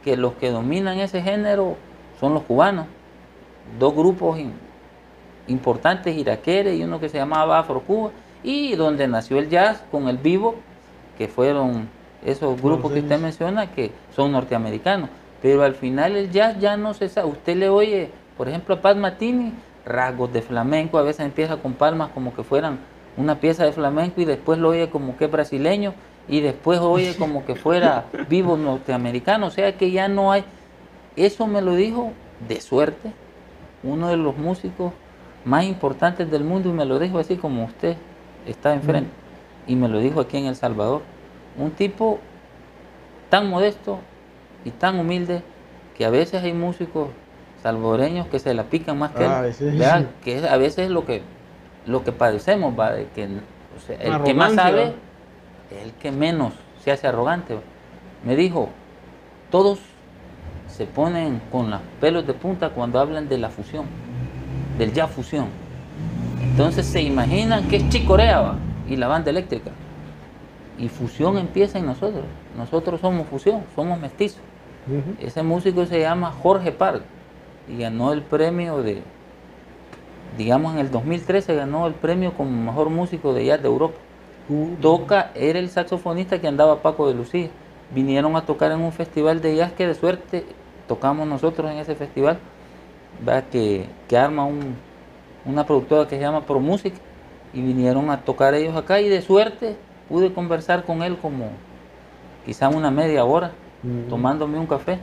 que 0.03 0.17
los 0.17 0.33
que 0.33 0.49
dominan 0.49 0.99
ese 0.99 1.21
género 1.21 1.77
son 2.19 2.33
los 2.33 2.43
cubanos. 2.43 2.88
Dos 3.79 3.93
grupos 3.93 4.39
importantes, 5.47 6.15
Iraquere 6.15 6.75
y 6.75 6.83
uno 6.83 6.99
que 6.99 7.09
se 7.09 7.17
llamaba 7.17 7.59
Afro 7.59 7.81
Cuba, 7.81 8.11
y 8.43 8.75
donde 8.75 9.07
nació 9.07 9.38
el 9.38 9.49
jazz 9.49 9.83
con 9.91 10.07
el 10.07 10.17
vivo, 10.17 10.55
que 11.17 11.27
fueron 11.27 11.88
esos 12.25 12.61
grupos 12.61 12.91
que 12.91 12.99
usted 12.99 13.19
menciona 13.19 13.71
que 13.71 13.91
son 14.15 14.31
norteamericanos. 14.31 15.09
Pero 15.41 15.63
al 15.63 15.75
final 15.75 16.15
el 16.15 16.31
jazz 16.31 16.59
ya 16.59 16.77
no 16.77 16.93
se 16.93 17.09
sabe. 17.09 17.29
Usted 17.29 17.55
le 17.57 17.69
oye, 17.69 18.09
por 18.38 18.49
ejemplo, 18.49 18.75
a 18.75 18.81
Pat 18.81 18.97
Matini, 18.97 19.53
rasgos 19.85 20.33
de 20.33 20.41
flamenco, 20.41 20.97
a 20.97 21.03
veces 21.03 21.25
empieza 21.25 21.57
con 21.57 21.73
palmas 21.73 22.09
como 22.13 22.35
que 22.35 22.43
fueran 22.43 22.79
una 23.15 23.39
pieza 23.39 23.65
de 23.65 23.71
flamenco 23.71 24.21
y 24.21 24.25
después 24.25 24.59
lo 24.59 24.69
oye 24.69 24.89
como 24.89 25.17
que 25.17 25.25
es 25.25 25.31
brasileño 25.31 25.93
y 26.27 26.41
después 26.41 26.79
oye 26.79 27.15
como 27.19 27.45
que 27.45 27.55
fuera 27.55 28.05
vivo 28.29 28.57
norteamericano. 28.57 29.47
O 29.47 29.51
sea 29.51 29.77
que 29.77 29.91
ya 29.91 30.07
no 30.07 30.31
hay. 30.31 30.43
Eso 31.15 31.47
me 31.47 31.61
lo 31.61 31.75
dijo 31.75 32.11
de 32.47 32.61
suerte 32.61 33.11
uno 33.83 34.09
de 34.09 34.17
los 34.17 34.38
músicos 34.38 34.93
más 35.45 35.63
importantes 35.63 36.29
del 36.29 36.43
mundo 36.43 36.69
y 36.69 36.73
me 36.73 36.85
lo 36.85 36.99
dijo 36.99 37.19
así 37.19 37.38
como 37.38 37.63
usted 37.63 37.95
está 38.45 38.73
enfrente. 38.73 39.11
Y 39.65 39.75
me 39.75 39.88
lo 39.88 39.99
dijo 39.99 40.19
aquí 40.19 40.38
en 40.38 40.45
El 40.45 40.55
Salvador. 40.55 41.01
Un 41.57 41.71
tipo 41.71 42.19
tan 43.29 43.49
modesto 43.49 43.99
y 44.68 44.72
tan 44.72 44.99
humilde 44.99 45.41
que 45.97 46.05
a 46.05 46.09
veces 46.09 46.43
hay 46.43 46.53
músicos 46.53 47.07
salvadoreños 47.63 48.28
que 48.28 48.38
se 48.38 48.53
la 48.53 48.63
pican 48.63 48.99
más 48.99 49.11
que 49.11 49.26
él. 49.26 49.53
Sí. 49.53 49.65
¿verdad? 49.65 50.07
Que 50.24 50.47
a 50.47 50.57
veces 50.57 50.86
es 50.86 50.89
lo 50.91 51.05
que, 51.05 51.22
lo 51.86 52.03
que 52.03 52.11
padecemos, 52.11 52.78
¿va? 52.78 52.91
De 52.91 53.07
que, 53.15 53.26
o 53.26 53.80
sea, 53.86 53.95
el 53.95 54.24
que 54.24 54.34
más 54.34 54.53
sabe 54.53 54.93
es 55.72 55.84
el 55.84 55.93
que 55.93 56.11
menos 56.11 56.53
se 56.84 56.91
hace 56.91 57.07
arrogante. 57.07 57.55
¿va? 57.55 57.61
Me 58.26 58.36
dijo, 58.36 58.70
todos 59.49 59.80
se 60.68 60.86
ponen 60.86 61.41
con 61.49 61.72
los 61.72 61.80
pelos 62.01 62.28
de 62.28 62.34
punta 62.34 62.70
cuando 62.70 62.99
hablan 62.99 63.30
de 63.30 63.38
la 63.38 63.49
fusión, 63.49 63.86
del 64.78 64.91
ya 64.91 65.07
fusión. 65.07 65.47
Entonces 66.41 66.86
se 66.86 67.01
imaginan 67.01 67.68
que 67.70 67.78
es 67.78 67.89
Chicorea 67.89 68.41
¿va? 68.41 68.55
y 68.88 68.97
la 68.97 69.07
banda 69.07 69.30
eléctrica. 69.30 69.72
Y 70.78 70.89
fusión 70.89 71.38
empieza 71.38 71.80
en 71.80 71.86
nosotros. 71.86 72.26
Nosotros 72.55 72.99
somos 73.01 73.26
fusión, 73.28 73.63
somos 73.76 73.99
mestizos. 73.99 74.41
Ese 75.21 75.43
músico 75.43 75.85
se 75.85 75.99
llama 75.99 76.31
Jorge 76.31 76.71
Pardo 76.71 77.01
y 77.67 77.81
ganó 77.81 78.13
el 78.13 78.21
premio 78.21 78.81
de, 78.81 79.01
digamos 80.38 80.73
en 80.73 80.79
el 80.79 80.91
2013 80.91 81.55
ganó 81.55 81.88
el 81.88 81.93
premio 81.93 82.33
como 82.33 82.51
mejor 82.51 82.89
músico 82.89 83.33
de 83.33 83.45
jazz 83.45 83.61
de 83.61 83.67
Europa. 83.67 83.95
Uh, 84.49 84.75
Toca, 84.81 85.31
era 85.35 85.59
el 85.59 85.69
saxofonista 85.69 86.39
que 86.39 86.47
andaba 86.47 86.81
Paco 86.81 87.07
de 87.07 87.15
Lucía. 87.15 87.49
Vinieron 87.93 88.35
a 88.35 88.45
tocar 88.45 88.71
en 88.71 88.79
un 88.81 88.91
festival 88.91 89.41
de 89.41 89.55
jazz 89.55 89.73
que 89.73 89.88
de 89.88 89.95
suerte 89.95 90.45
tocamos 90.88 91.27
nosotros 91.27 91.69
en 91.69 91.77
ese 91.77 91.95
festival, 91.95 92.38
¿verdad? 93.25 93.43
Que, 93.51 93.85
que 94.07 94.17
arma 94.17 94.45
un- 94.45 94.75
una 95.45 95.65
productora 95.65 96.07
que 96.07 96.15
se 96.15 96.21
llama 96.21 96.41
Pro 96.45 96.59
Music 96.59 96.93
y 97.53 97.61
vinieron 97.61 98.09
a 98.09 98.21
tocar 98.21 98.53
ellos 98.53 98.75
acá 98.75 99.01
y 99.01 99.09
de 99.09 99.21
suerte 99.21 99.75
pude 100.07 100.33
conversar 100.33 100.83
con 100.83 101.01
él 101.03 101.17
como 101.17 101.49
quizá 102.45 102.69
una 102.69 102.91
media 102.91 103.25
hora 103.25 103.51
Mm. 103.84 104.09
tomándome 104.09 104.57
un 104.59 104.65
café 104.65 104.97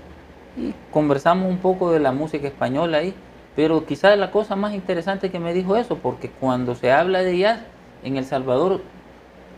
y 0.57 0.75
conversamos 0.93 1.49
un 1.49 1.59
poco 1.59 1.93
de 1.93 2.01
la 2.01 2.13
música 2.13 2.49
española 2.49 2.99
ahí, 2.99 3.15
pero 3.57 3.87
quizás 3.87 4.19
la 4.19 4.31
cosa 4.31 4.57
más 4.57 4.75
interesante 4.75 5.31
que 5.31 5.39
me 5.39 5.53
dijo 5.55 5.77
eso, 5.77 5.97
porque 5.99 6.29
cuando 6.29 6.75
se 6.75 6.91
habla 6.93 7.23
de 7.23 7.39
jazz 7.39 7.61
en 8.03 8.17
El 8.17 8.25
Salvador, 8.25 8.81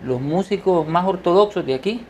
los 0.04 0.20
músicos 0.20 0.86
más 0.86 1.06
ortodoxos 1.06 1.64
de 1.64 1.74
aquí 1.74 2.04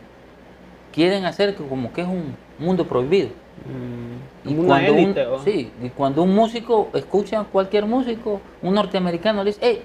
quieren 0.93 1.25
hacer 1.25 1.55
que 1.55 1.65
como 1.65 1.93
que 1.93 2.01
es 2.01 2.07
un 2.07 2.35
mundo 2.59 2.85
prohibido. 2.85 3.29
Mm, 3.65 4.49
Y 4.49 4.55
cuando, 4.55 4.93
un, 4.93 4.99
élite, 4.99 5.25
¿va? 5.25 5.43
sí, 5.43 5.71
y 5.81 5.89
cuando 5.89 6.23
un 6.23 6.35
músico 6.35 6.89
escucha 6.93 7.39
a 7.41 7.43
cualquier 7.45 7.85
músico, 7.85 8.41
un 8.61 8.73
norteamericano 8.75 9.43
le 9.43 9.51
dice, 9.51 9.59
hey, 9.63 9.81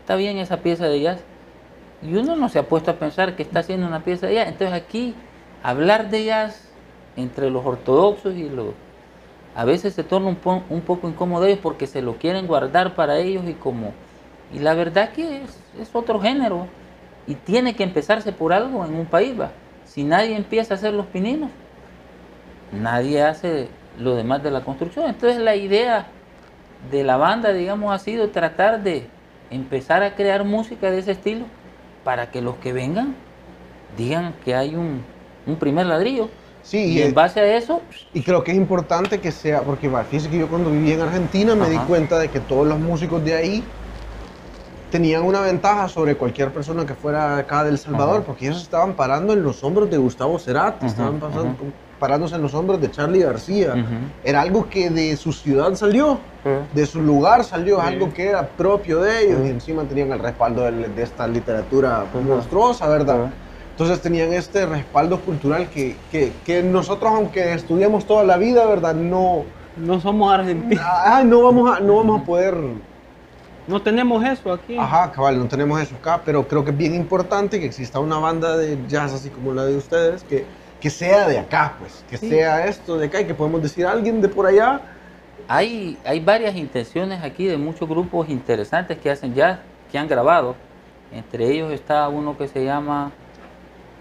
está 0.00 0.16
bien 0.16 0.38
esa 0.38 0.58
pieza 0.58 0.86
de 0.86 1.00
jazz. 1.00 1.20
Y 2.02 2.14
uno 2.16 2.34
no 2.36 2.48
se 2.48 2.58
ha 2.58 2.62
puesto 2.64 2.90
a 2.90 2.94
pensar 2.94 3.36
que 3.36 3.42
está 3.42 3.60
haciendo 3.60 3.86
una 3.86 4.00
pieza 4.00 4.26
de 4.26 4.34
jazz. 4.34 4.48
Entonces 4.48 4.74
aquí 4.76 5.14
hablar 5.62 6.10
de 6.10 6.24
jazz 6.24 6.62
entre 7.16 7.50
los 7.50 7.64
ortodoxos 7.64 8.34
y 8.34 8.48
los 8.48 8.68
a 9.54 9.64
veces 9.64 9.94
se 9.94 10.04
torna 10.04 10.28
un, 10.28 10.36
po- 10.36 10.62
un 10.70 10.80
poco 10.80 11.08
incómodo 11.08 11.44
ellos 11.46 11.58
porque 11.62 11.86
se 11.86 12.02
lo 12.02 12.16
quieren 12.16 12.46
guardar 12.46 12.94
para 12.94 13.18
ellos 13.18 13.44
y 13.48 13.54
como... 13.54 13.92
Y 14.54 14.60
la 14.60 14.74
verdad 14.74 15.10
que 15.10 15.42
es, 15.42 15.58
es 15.80 15.94
otro 15.94 16.20
género 16.20 16.66
y 17.26 17.34
tiene 17.34 17.74
que 17.74 17.82
empezarse 17.82 18.32
por 18.32 18.52
algo 18.52 18.84
en 18.84 18.94
un 18.94 19.06
país, 19.06 19.38
¿va? 19.38 19.50
Si 19.84 20.04
nadie 20.04 20.36
empieza 20.36 20.74
a 20.74 20.76
hacer 20.76 20.94
los 20.94 21.06
pininos, 21.06 21.50
nadie 22.72 23.22
hace 23.22 23.68
lo 23.98 24.14
demás 24.14 24.42
de 24.42 24.50
la 24.50 24.62
construcción. 24.62 25.06
Entonces 25.06 25.38
la 25.40 25.56
idea 25.56 26.06
de 26.90 27.04
la 27.04 27.16
banda, 27.16 27.52
digamos, 27.52 27.92
ha 27.92 27.98
sido 27.98 28.30
tratar 28.30 28.82
de 28.82 29.06
empezar 29.50 30.02
a 30.02 30.14
crear 30.14 30.44
música 30.44 30.90
de 30.90 30.98
ese 31.00 31.12
estilo 31.12 31.44
para 32.04 32.30
que 32.30 32.40
los 32.40 32.56
que 32.56 32.72
vengan 32.72 33.14
digan 33.96 34.32
que 34.44 34.54
hay 34.54 34.76
un, 34.76 35.02
un 35.46 35.56
primer 35.56 35.86
ladrillo. 35.86 36.28
Sí, 36.62 36.78
Y 36.78 36.98
y, 36.98 37.02
en 37.02 37.14
base 37.14 37.40
a 37.40 37.56
eso, 37.56 37.80
y 38.12 38.22
creo 38.22 38.44
que 38.44 38.50
es 38.50 38.56
importante 38.56 39.18
que 39.18 39.32
sea, 39.32 39.62
porque 39.62 39.90
fíjese 40.10 40.28
que 40.28 40.38
yo 40.38 40.48
cuando 40.48 40.70
viví 40.70 40.92
en 40.92 41.00
Argentina 41.00 41.54
me 41.54 41.70
di 41.70 41.78
cuenta 41.78 42.18
de 42.18 42.28
que 42.28 42.40
todos 42.40 42.66
los 42.66 42.78
músicos 42.78 43.24
de 43.24 43.34
ahí 43.34 43.64
tenían 44.90 45.22
una 45.22 45.40
ventaja 45.40 45.88
sobre 45.88 46.16
cualquier 46.16 46.52
persona 46.52 46.84
que 46.84 46.94
fuera 46.94 47.38
acá 47.38 47.64
del 47.64 47.78
Salvador, 47.78 48.16
Ajá. 48.16 48.24
porque 48.26 48.46
ellos 48.46 48.60
estaban 48.62 48.94
parando 48.94 49.32
en 49.32 49.42
los 49.42 49.62
hombros 49.64 49.88
de 49.88 49.96
Gustavo 49.96 50.38
Cerati, 50.38 50.84
Ajá, 50.84 50.86
estaban 50.88 51.18
pasando- 51.18 51.72
parándose 51.98 52.34
en 52.34 52.42
los 52.42 52.54
hombros 52.54 52.80
de 52.80 52.90
Charlie 52.90 53.20
García. 53.20 53.74
Era 54.22 54.40
algo 54.40 54.68
que 54.68 54.90
de 54.90 55.16
su 55.16 55.32
ciudad 55.32 55.74
salió, 55.74 56.18
de 56.72 56.86
su 56.86 57.00
lugar 57.00 57.44
salió, 57.44 57.80
algo 57.80 58.12
que 58.12 58.28
era 58.28 58.46
propio 58.48 59.00
de 59.00 59.24
ellos, 59.24 59.46
y 59.46 59.50
encima 59.50 59.84
tenían 59.84 60.12
el 60.12 60.18
respaldo 60.18 60.62
de, 60.64 60.88
de 60.88 61.02
esta 61.02 61.26
literatura 61.28 62.04
monstruosa, 62.12 62.88
¿verdad? 62.88 63.30
Entonces 63.80 64.02
tenían 64.02 64.30
este 64.34 64.66
respaldo 64.66 65.18
cultural 65.22 65.70
que, 65.70 65.96
que, 66.12 66.34
que 66.44 66.62
nosotros, 66.62 67.10
aunque 67.14 67.54
estudiamos 67.54 68.04
toda 68.04 68.24
la 68.24 68.36
vida, 68.36 68.66
¿verdad? 68.66 68.94
No, 68.94 69.44
No 69.74 69.98
somos 70.00 70.30
argentinos. 70.30 70.84
ah, 70.86 71.22
no, 71.24 71.40
vamos 71.44 71.78
a, 71.78 71.80
no 71.80 71.96
vamos 71.96 72.20
a 72.20 72.24
poder... 72.26 72.58
No 73.66 73.80
tenemos 73.80 74.22
eso 74.22 74.52
aquí. 74.52 74.76
Ajá, 74.76 75.10
cabal, 75.10 75.38
no 75.38 75.46
tenemos 75.48 75.80
eso 75.80 75.96
acá, 75.96 76.20
pero 76.26 76.46
creo 76.46 76.62
que 76.62 76.72
es 76.72 76.76
bien 76.76 76.94
importante 76.94 77.58
que 77.58 77.64
exista 77.64 78.00
una 78.00 78.18
banda 78.18 78.54
de 78.58 78.76
jazz 78.86 79.14
así 79.14 79.30
como 79.30 79.54
la 79.54 79.64
de 79.64 79.74
ustedes, 79.78 80.24
que, 80.24 80.44
que 80.78 80.90
sea 80.90 81.26
de 81.26 81.38
acá, 81.38 81.76
pues, 81.78 82.04
que 82.10 82.18
Sí. 82.18 82.28
sea 82.28 82.66
esto 82.66 82.98
de 82.98 83.06
acá 83.06 83.22
y 83.22 83.24
que 83.24 83.32
podemos 83.32 83.62
decir 83.62 83.86
a 83.86 83.92
alguien 83.92 84.20
de 84.20 84.28
por 84.28 84.44
allá. 84.44 84.82
Hay, 85.48 85.96
hay 86.04 86.20
varias 86.20 86.54
intenciones 86.54 87.24
aquí 87.24 87.46
de 87.46 87.56
muchos 87.56 87.88
grupos 87.88 88.28
interesantes 88.28 88.98
que 88.98 89.10
hacen 89.10 89.32
jazz, 89.34 89.58
que 89.90 89.96
han 89.96 90.06
grabado. 90.06 90.54
Entre 91.14 91.48
ellos 91.50 91.72
está 91.72 92.06
uno 92.10 92.36
que 92.36 92.46
se 92.46 92.62
llama 92.62 93.10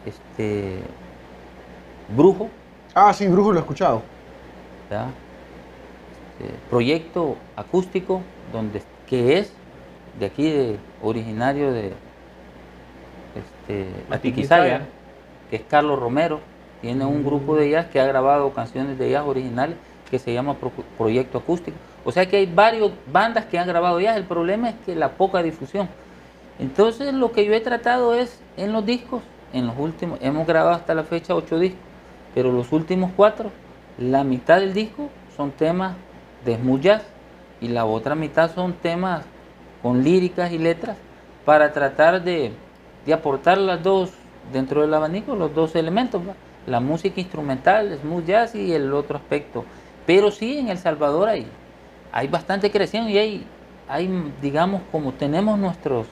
este, 0.06 0.80
Brujo, 2.16 2.50
Ah, 2.96 3.14
sí, 3.14 3.28
Brujo 3.28 3.52
lo 3.52 3.60
he 3.60 3.62
escuchado. 3.62 4.02
Este, 6.40 6.54
proyecto 6.70 7.36
acústico 7.56 8.22
donde, 8.52 8.82
que 9.08 9.38
es 9.38 9.54
de 10.20 10.26
aquí, 10.26 10.50
de, 10.52 10.78
originario 11.04 11.72
de 11.72 11.94
este, 13.36 13.90
Atiquizaya. 14.10 14.76
Atiquizaya, 14.76 14.82
que 15.50 15.56
es 15.58 15.62
Carlos 15.70 16.00
Romero. 16.00 16.40
Tiene 16.82 17.06
un 17.06 17.24
grupo 17.24 17.56
de 17.56 17.70
jazz 17.70 17.88
que 17.88 18.00
ha 18.00 18.06
grabado 18.06 18.52
canciones 18.54 18.98
de 18.98 19.10
jazz 19.12 19.26
originales 19.26 19.76
que 20.10 20.18
se 20.18 20.34
llama 20.34 20.56
Pro- 20.56 20.72
Proyecto 20.98 21.38
Acústico. 21.38 21.78
O 22.06 22.12
sea 22.12 22.26
que 22.28 22.38
hay 22.38 22.46
varias 22.48 22.90
bandas 23.12 23.46
que 23.46 23.60
han 23.60 23.68
grabado 23.68 24.00
jazz. 24.00 24.16
El 24.18 24.24
problema 24.24 24.70
es 24.70 24.76
que 24.86 24.96
la 24.96 25.10
poca 25.12 25.44
difusión. 25.44 25.88
Entonces 26.58 27.14
lo 27.14 27.32
que 27.32 27.46
yo 27.46 27.54
he 27.54 27.62
tratado 27.62 28.16
es 28.16 28.40
en 28.58 28.74
los 28.74 28.86
discos, 28.86 29.22
en 29.54 29.68
los 29.68 29.78
últimos, 29.78 30.20
hemos 30.22 30.46
grabado 30.46 30.76
hasta 30.76 30.94
la 30.94 31.04
fecha 31.04 31.36
ocho 31.36 31.60
discos, 31.60 31.82
pero 32.34 32.52
los 32.52 32.72
últimos 32.72 33.12
cuatro, 33.16 33.52
la 33.98 34.24
mitad 34.24 34.60
del 34.60 34.74
disco 34.74 35.10
son 35.36 35.52
temas 35.52 35.96
de 36.46 36.56
smooth 36.56 36.82
jazz 36.82 37.04
y 37.62 37.68
la 37.68 37.86
otra 37.86 38.16
mitad 38.16 38.54
son 38.54 38.74
temas 38.74 39.26
con 39.82 40.04
líricas 40.04 40.52
y 40.52 40.58
letras 40.58 40.98
para 41.46 41.74
tratar 41.74 42.24
de, 42.24 42.52
de 43.06 43.14
aportar 43.14 43.58
las 43.58 43.82
dos 43.82 44.12
dentro 44.54 44.82
del 44.82 44.94
abanico, 44.94 45.36
los 45.36 45.54
dos 45.54 45.76
elementos, 45.76 46.22
la 46.68 46.80
música 46.80 47.20
instrumental, 47.20 47.98
smooth 48.02 48.26
jazz 48.26 48.56
y 48.56 48.74
el 48.74 48.94
otro 48.94 49.18
aspecto. 49.18 49.66
Pero 50.06 50.32
sí 50.32 50.58
en 50.58 50.70
El 50.70 50.78
Salvador 50.78 51.30
hay, 51.30 51.48
hay 52.12 52.28
bastante 52.28 52.72
creación 52.72 53.10
y 53.10 53.18
hay, 53.18 53.46
hay, 53.88 54.34
digamos, 54.42 54.82
como 54.92 55.14
tenemos 55.14 55.58
nuestros, 55.58 56.08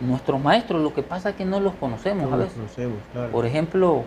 nuestros 0.00 0.40
maestros, 0.42 0.82
lo 0.82 0.92
que 0.94 1.02
pasa 1.02 1.30
es 1.30 1.36
que 1.36 1.44
no 1.44 1.60
los 1.60 1.74
conocemos 1.74 2.24
No 2.30 2.36
lo 2.36 2.42
veces. 2.44 2.54
conocemos, 2.54 2.98
claro. 3.12 3.30
Por 3.30 3.46
ejemplo, 3.46 4.04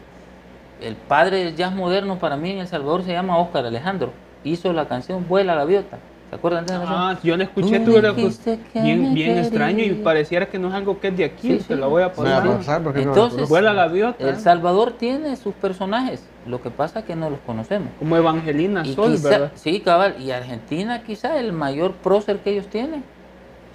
el 0.81 0.95
padre 0.95 1.43
del 1.45 1.55
jazz 1.55 1.73
moderno 1.73 2.17
para 2.19 2.37
mí 2.37 2.51
en 2.51 2.59
El 2.59 2.67
Salvador 2.67 3.03
se 3.03 3.11
llama 3.13 3.37
Oscar 3.37 3.65
Alejandro. 3.65 4.11
Hizo 4.43 4.71
la 4.73 4.87
canción 4.87 5.25
Vuela 5.27 5.53
la 5.55 5.61
Gaviota. 5.61 5.97
¿Se 6.29 6.35
acuerdan 6.35 6.65
de 6.65 6.73
esa 6.73 6.79
canción? 6.83 6.99
Ah, 7.01 7.17
yo 7.23 7.37
la 7.37 7.43
escuché, 7.45 7.79
Tú 7.79 7.85
tuve 7.91 8.01
la- 8.01 8.11
bien, 8.11 9.13
bien 9.13 9.37
extraño 9.37 9.81
y 9.83 9.91
pareciera 9.93 10.45
que 10.47 10.59
no 10.59 10.67
es 10.67 10.73
algo 10.73 10.99
que 10.99 11.07
es 11.07 11.15
de 11.17 11.23
aquí. 11.23 11.47
Sí, 11.53 11.59
se 11.61 11.73
sí. 11.73 11.79
la 11.79 11.87
voy 11.87 12.03
a 12.03 12.11
pasar. 12.11 12.45
a 12.45 12.57
pasar 12.57 12.81
no 12.81 12.93
Entonces. 12.93 13.47
Vuela 13.47 13.71
la 13.71 13.85
gaviota. 13.85 14.27
El 14.27 14.35
Salvador 14.35 14.91
tiene 14.91 15.37
sus 15.37 15.53
personajes, 15.55 16.21
lo 16.45 16.61
que 16.61 16.69
pasa 16.69 16.99
es 16.99 17.05
que 17.05 17.15
no 17.15 17.29
los 17.29 17.39
conocemos. 17.39 17.87
Como 17.97 18.17
Evangelina 18.17 18.85
Y 18.85 18.93
Sol, 18.93 19.13
quizá- 19.13 19.29
¿verdad? 19.29 19.51
sí, 19.55 19.79
cabal, 19.79 20.15
y 20.19 20.31
Argentina 20.31 21.01
quizá 21.01 21.39
el 21.39 21.53
mayor 21.53 21.93
prócer 21.93 22.39
que 22.39 22.51
ellos 22.51 22.67
tienen 22.67 23.05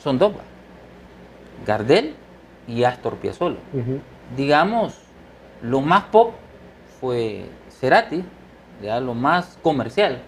son 0.03 0.19
dos. 0.19 0.33
Gardel 1.67 2.15
y 2.67 2.85
Astor 2.85 3.17
Piazzolla. 3.17 3.59
Digamos, 4.37 4.99
lo 5.63 5.81
más 5.81 6.05
pop 6.05 6.33
fue 7.01 7.47
Cerati, 7.71 8.25
ya 8.83 9.01
lo 9.01 9.15
más 9.15 9.59
comercial. 9.63 10.19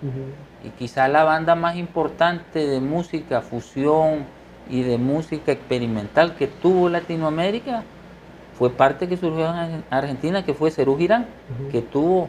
Y 0.64 0.70
quizá 0.70 1.08
la 1.08 1.24
banda 1.24 1.54
más 1.54 1.76
importante 1.76 2.66
de 2.66 2.80
música 2.80 3.40
fusión 3.42 4.24
y 4.70 4.82
de 4.82 4.96
música 4.98 5.52
experimental 5.52 6.34
que 6.36 6.46
tuvo 6.46 6.88
Latinoamérica 6.88 7.82
fue 8.58 8.70
parte 8.70 9.08
que 9.08 9.16
surgió 9.16 9.46
en 9.46 9.54
Argen- 9.56 9.82
Argentina, 9.90 10.44
que 10.44 10.54
fue 10.54 10.70
Cerú 10.70 10.96
Girán, 10.96 11.26
que 11.70 11.82
tuvo 11.82 12.28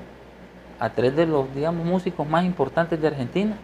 a 0.79 0.89
tres 0.89 1.15
de 1.15 1.25
los, 1.25 1.53
digamos, 1.55 1.85
músicos 1.85 2.27
más 2.27 2.43
importantes 2.43 2.99
de 2.99 3.07
Argentina. 3.07 3.55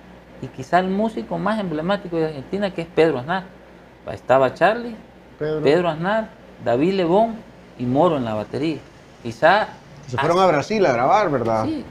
Y 0.42 0.48
quizá 0.48 0.80
el 0.80 0.88
músico 0.88 1.38
más 1.38 1.60
emblemático 1.60 2.16
de 2.18 2.26
Argentina, 2.28 2.74
que 2.74 2.82
es 2.84 2.88
Pedro 2.88 3.20
Aznar. 3.20 3.44
Estaba 4.12 4.54
Charlie, 4.54 4.96
Pedro. 5.42 5.62
Pedro 5.64 5.90
Aznar, 5.90 6.30
David 6.64 6.94
Lebón 6.94 7.34
y 7.80 7.86
Moro 7.86 8.18
en 8.18 8.26
la 8.26 8.36
batería. 8.36 8.78
Quizá 9.24 9.68
Se 10.08 10.18
fueron 10.18 10.38
a 10.40 10.46
Brasil 10.46 10.86
a 10.86 10.94
grabar, 10.94 11.32
¿verdad? 11.32 11.66
Sí. 11.66 11.84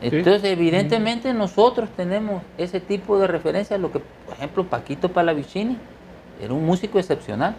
Entonces, 0.00 0.44
evidentemente 0.44 1.32
nosotros 1.34 1.88
tenemos 1.96 2.42
ese 2.58 2.80
tipo 2.80 3.18
de 3.18 3.26
referencias, 3.26 3.78
lo 3.80 3.90
que, 3.92 3.98
por 3.98 4.34
ejemplo, 4.34 4.64
Paquito 4.64 5.08
Palavicini 5.08 5.76
era 6.40 6.54
un 6.54 6.64
músico 6.64 6.98
excepcional, 6.98 7.54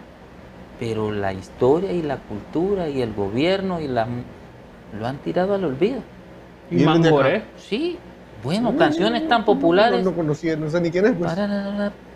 pero 0.80 1.12
la 1.12 1.32
historia 1.32 1.92
y 1.92 2.02
la 2.02 2.16
cultura 2.16 2.88
y 2.88 3.02
el 3.02 3.12
gobierno 3.14 3.80
y 3.80 3.88
la 3.88 4.06
lo 4.98 5.06
han 5.06 5.18
tirado 5.18 5.54
al 5.54 5.64
olvido. 5.64 6.00
Y. 6.70 6.84
Mangoré. 6.84 7.44
Sí, 7.56 7.98
bueno, 8.42 8.76
canciones 8.76 9.26
tan 9.28 9.44
populares. 9.44 10.04
No, 10.04 10.10
no 10.10 10.16
conocía, 10.16 10.56
no 10.56 10.70
sé 10.70 10.80
ni 10.80 10.90
quién 10.90 11.06
es, 11.06 11.12
pues. 11.18 11.32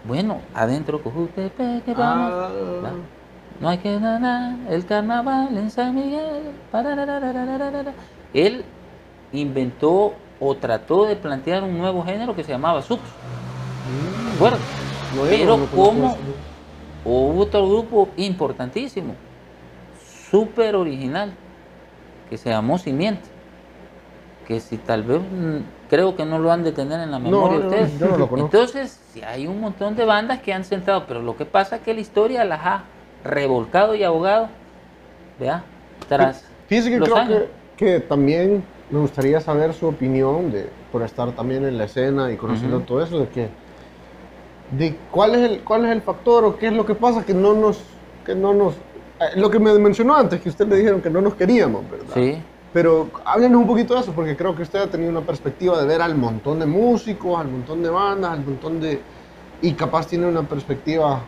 Bueno, 0.05 0.41
adentro 0.55 1.03
Cojutepeque 1.03 1.83
que 1.85 1.91
Ah. 1.93 1.95
vamos. 1.97 2.33
Va. 2.85 2.91
No 3.61 3.69
hay 3.69 3.79
que 3.79 3.99
nada, 3.99 4.57
el 4.71 4.87
carnaval 4.87 5.57
en 5.57 5.71
San 5.71 5.95
Miguel. 5.95 6.53
Él 8.33 8.65
inventó 9.33 10.15
o 10.39 10.55
trató 10.55 11.07
de 11.07 11.17
plantear 11.17 11.65
un 11.65 11.77
nuevo 11.77 12.05
género 12.05 12.37
que 12.37 12.45
se 12.45 12.53
llamaba 12.53 12.81
Subs. 12.83 13.01
¿De 14.29 14.37
acuerdo? 14.37 14.59
No, 15.13 15.25
yo 15.25 15.31
Pero 15.31 15.57
no 15.57 15.67
como 15.67 16.17
hubo 17.05 17.41
otro 17.41 17.69
grupo 17.69 18.09
importantísimo, 18.17 19.15
súper 20.31 20.77
original, 20.77 21.33
que 22.31 22.37
se 22.37 22.51
llamó 22.51 22.79
Simiente. 22.79 23.29
Que 24.47 24.61
si 24.61 24.77
tal 24.77 25.03
vez 25.03 25.21
mm, 25.21 25.91
creo 25.91 26.15
que 26.15 26.25
no 26.25 26.39
lo 26.39 26.53
han 26.53 26.63
de 26.63 26.73
tener 26.73 27.01
en 27.01 27.11
la 27.11 27.19
memoria 27.19 27.59
no, 27.59 27.67
ustedes. 27.67 27.99
yo 27.99 28.17
lo. 28.17 28.39
Entonces, 28.39 28.99
sí, 29.13 29.21
hay 29.23 29.47
un 29.47 29.61
montón 29.61 29.97
de 29.97 30.05
bandas 30.05 30.41
que 30.41 30.53
han 30.55 30.65
sentado, 30.65 31.05
pero 31.07 31.21
lo 31.21 31.37
que 31.37 31.45
pasa 31.45 31.77
es 31.77 31.83
que 31.83 31.93
la 31.93 32.01
historia 32.01 32.45
las 32.45 32.61
ha 32.65 32.85
revolcado 33.25 33.95
y 33.95 34.03
ahogado, 34.05 34.49
¿vea? 35.39 35.65
Tras 36.09 36.45
Fíjese 36.69 36.91
que 36.91 36.99
los 36.99 37.09
creo 37.09 37.19
años. 37.19 37.43
que, 37.77 37.85
que 37.85 38.01
también 38.01 38.63
me 38.91 38.99
gustaría 39.01 39.41
saber 39.41 39.73
su 39.75 39.87
opinión 39.87 40.51
de, 40.51 40.67
por 40.93 41.03
estar 41.03 41.33
también 41.33 41.65
en 41.65 41.79
la 41.79 41.85
escena 41.85 42.31
y 42.33 42.37
conociendo 42.37 42.77
Ujú. 42.79 42.87
todo 42.87 43.03
eso, 43.03 43.19
de 43.21 43.29
que 43.29 43.49
de 44.79 44.95
cuál 45.11 45.35
es 45.35 45.51
el 45.51 45.61
cuál 45.61 45.87
es 45.87 45.93
el 45.93 46.03
factor 46.03 46.45
o 46.45 46.57
qué 46.59 46.67
es 46.67 46.73
lo 46.75 46.85
que 46.85 46.95
pasa 46.95 47.25
que 47.25 47.33
no 47.33 47.55
nos 47.55 47.81
que 48.27 48.35
no 48.35 48.53
nos 48.53 48.75
eh, 48.75 49.37
lo 49.37 49.51
que 49.51 49.59
me 49.59 49.73
mencionó 49.79 50.15
antes 50.15 50.41
que 50.41 50.49
usted 50.51 50.67
le 50.69 50.77
dijeron 50.77 51.01
que 51.01 51.11
no 51.11 51.21
nos 51.21 51.35
queríamos, 51.35 51.91
¿verdad? 51.91 52.15
Sí, 52.15 52.39
Pero 52.73 53.09
háblenos 53.25 53.63
un 53.63 53.67
poquito 53.67 53.95
de 53.95 54.01
eso, 54.01 54.13
porque 54.13 54.37
creo 54.37 54.55
que 54.55 54.63
usted 54.63 54.81
ha 54.81 54.87
tenido 54.87 55.11
una 55.11 55.23
perspectiva 55.23 55.81
de 55.81 55.87
ver 55.87 56.03
al 56.03 56.15
montón 56.15 56.59
de 56.61 56.67
músicos, 56.67 57.41
al 57.41 57.49
montón 57.49 57.83
de 57.83 57.89
bandas, 57.89 58.33
al 58.33 58.45
montón 58.45 58.79
de... 58.79 59.01
Y 59.63 59.73
capaz 59.73 60.07
tiene 60.07 60.27
una 60.27 60.43
perspectiva 60.43 61.21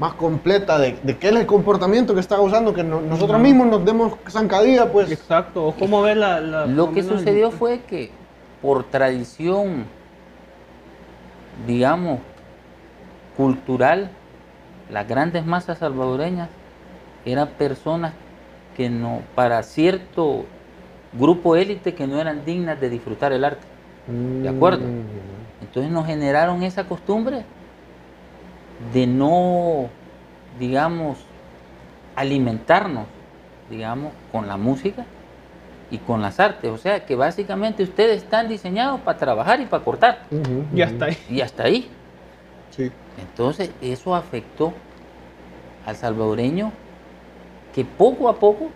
más 0.00 0.14
completa 0.14 0.78
de, 0.78 0.98
de 1.02 1.18
qué 1.18 1.28
es 1.28 1.36
el 1.36 1.44
comportamiento 1.46 2.14
que 2.14 2.20
está 2.20 2.36
causando, 2.36 2.72
que 2.72 2.82
no- 2.82 3.02
nosotros 3.02 3.34
Ajá. 3.36 3.42
mismos 3.42 3.66
nos 3.66 3.84
demos 3.84 4.14
zancadilla, 4.28 4.90
pues... 4.90 5.12
Exacto. 5.12 5.66
¿O 5.66 5.72
¿Cómo 5.74 6.00
ve 6.00 6.14
la, 6.14 6.40
la- 6.40 6.64
lo 6.66 6.90
que 6.90 7.02
sucedió 7.02 7.48
el- 7.48 7.52
fue 7.52 7.80
que 7.82 8.10
por 8.62 8.84
tradición 8.84 9.84
digamos, 11.66 12.20
cultural, 13.36 14.10
las 14.90 15.06
grandes 15.06 15.44
masas 15.44 15.78
salvadoreñas 15.78 16.48
eran 17.26 17.48
personas 17.48 18.12
que 18.76 18.88
no, 18.88 19.20
para 19.34 19.62
cierto 19.62 20.46
grupo 21.12 21.56
élite 21.56 21.94
que 21.94 22.06
no 22.06 22.18
eran 22.18 22.44
dignas 22.46 22.80
de 22.80 22.88
disfrutar 22.88 23.32
el 23.32 23.44
arte. 23.44 23.66
¿De 24.42 24.48
acuerdo? 24.48 24.86
Mm. 24.86 25.62
Entonces 25.62 25.92
nos 25.92 26.06
generaron 26.06 26.62
esa 26.62 26.84
costumbre 26.84 27.44
de 28.92 29.06
no, 29.06 29.88
digamos, 30.58 31.18
alimentarnos, 32.16 33.06
digamos, 33.68 34.12
con 34.32 34.46
la 34.46 34.56
música 34.56 35.04
y 35.90 35.98
con 35.98 36.22
las 36.22 36.40
artes. 36.40 36.70
O 36.70 36.78
sea 36.78 37.04
que 37.04 37.14
básicamente 37.14 37.82
ustedes 37.82 38.22
están 38.22 38.48
diseñados 38.48 39.00
para 39.00 39.18
trabajar 39.18 39.60
y 39.60 39.66
para 39.66 39.84
cortar. 39.84 40.22
Ujú. 40.30 40.64
está 40.76 41.06
ahí. 41.06 41.18
Y 41.28 41.40
hasta 41.40 41.64
ahí. 41.64 41.88
Sí. 42.70 42.90
Entonces 43.20 43.70
eso 43.80 44.14
afectó 44.14 44.72
al 45.86 45.96
salvadoreño 45.96 46.72
que 47.74 47.84
poco 47.84 48.28
a 48.28 48.36
poco 48.36 48.70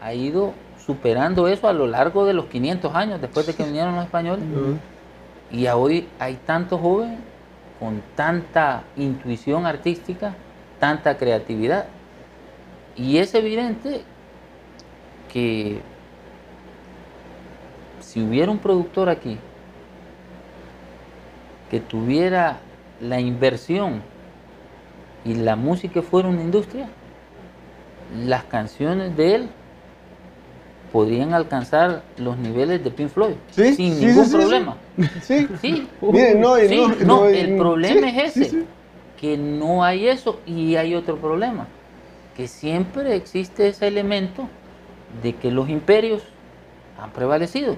ha 0.00 0.14
ido 0.14 0.52
superando 0.84 1.48
eso 1.48 1.68
a 1.68 1.72
lo 1.72 1.86
largo 1.86 2.24
de 2.26 2.34
los 2.34 2.46
500 2.46 2.94
años 2.94 3.20
después 3.20 3.46
de 3.46 3.54
que 3.54 3.64
vinieron 3.64 3.94
los 3.94 4.04
españoles. 4.04 4.44
Y 5.50 5.66
a 5.66 5.76
hoy 5.76 6.08
hay 6.18 6.36
tantos 6.46 6.80
jóvenes 6.80 7.18
con 7.82 8.00
tanta 8.14 8.84
intuición 8.96 9.66
artística, 9.66 10.36
tanta 10.78 11.16
creatividad. 11.16 11.86
Y 12.94 13.18
es 13.18 13.34
evidente 13.34 14.04
que 15.32 15.80
si 17.98 18.22
hubiera 18.22 18.52
un 18.52 18.58
productor 18.58 19.08
aquí 19.08 19.36
que 21.72 21.80
tuviera 21.80 22.60
la 23.00 23.18
inversión 23.18 24.00
y 25.24 25.34
la 25.34 25.56
música 25.56 26.02
fuera 26.02 26.28
una 26.28 26.42
industria, 26.42 26.88
las 28.16 28.44
canciones 28.44 29.16
de 29.16 29.34
él 29.34 29.48
podrían 30.92 31.32
alcanzar 31.32 32.02
los 32.18 32.36
niveles 32.36 32.84
de 32.84 32.90
Pink 32.90 33.08
Floyd 33.08 33.34
Sí, 33.50 33.74
sin 33.74 33.94
sí, 33.94 34.06
ningún 34.06 34.26
sí, 34.26 34.36
problema. 34.36 34.76
Sí. 35.22 35.48
Sí, 35.60 35.88
Miren, 36.02 36.40
no, 36.40 36.56
no, 36.58 36.88
no, 36.88 37.04
no, 37.04 37.26
el 37.26 37.56
problema 37.56 38.10
sí, 38.10 38.18
es 38.20 38.36
ese, 38.36 38.50
sí. 38.50 38.64
que 39.18 39.38
no 39.38 39.82
hay 39.82 40.08
eso 40.08 40.40
y 40.46 40.76
hay 40.76 40.94
otro 40.94 41.16
problema, 41.16 41.66
que 42.36 42.46
siempre 42.46 43.16
existe 43.16 43.68
ese 43.68 43.88
elemento 43.88 44.48
de 45.22 45.34
que 45.34 45.50
los 45.50 45.68
imperios 45.68 46.22
han 47.00 47.10
prevalecido. 47.10 47.76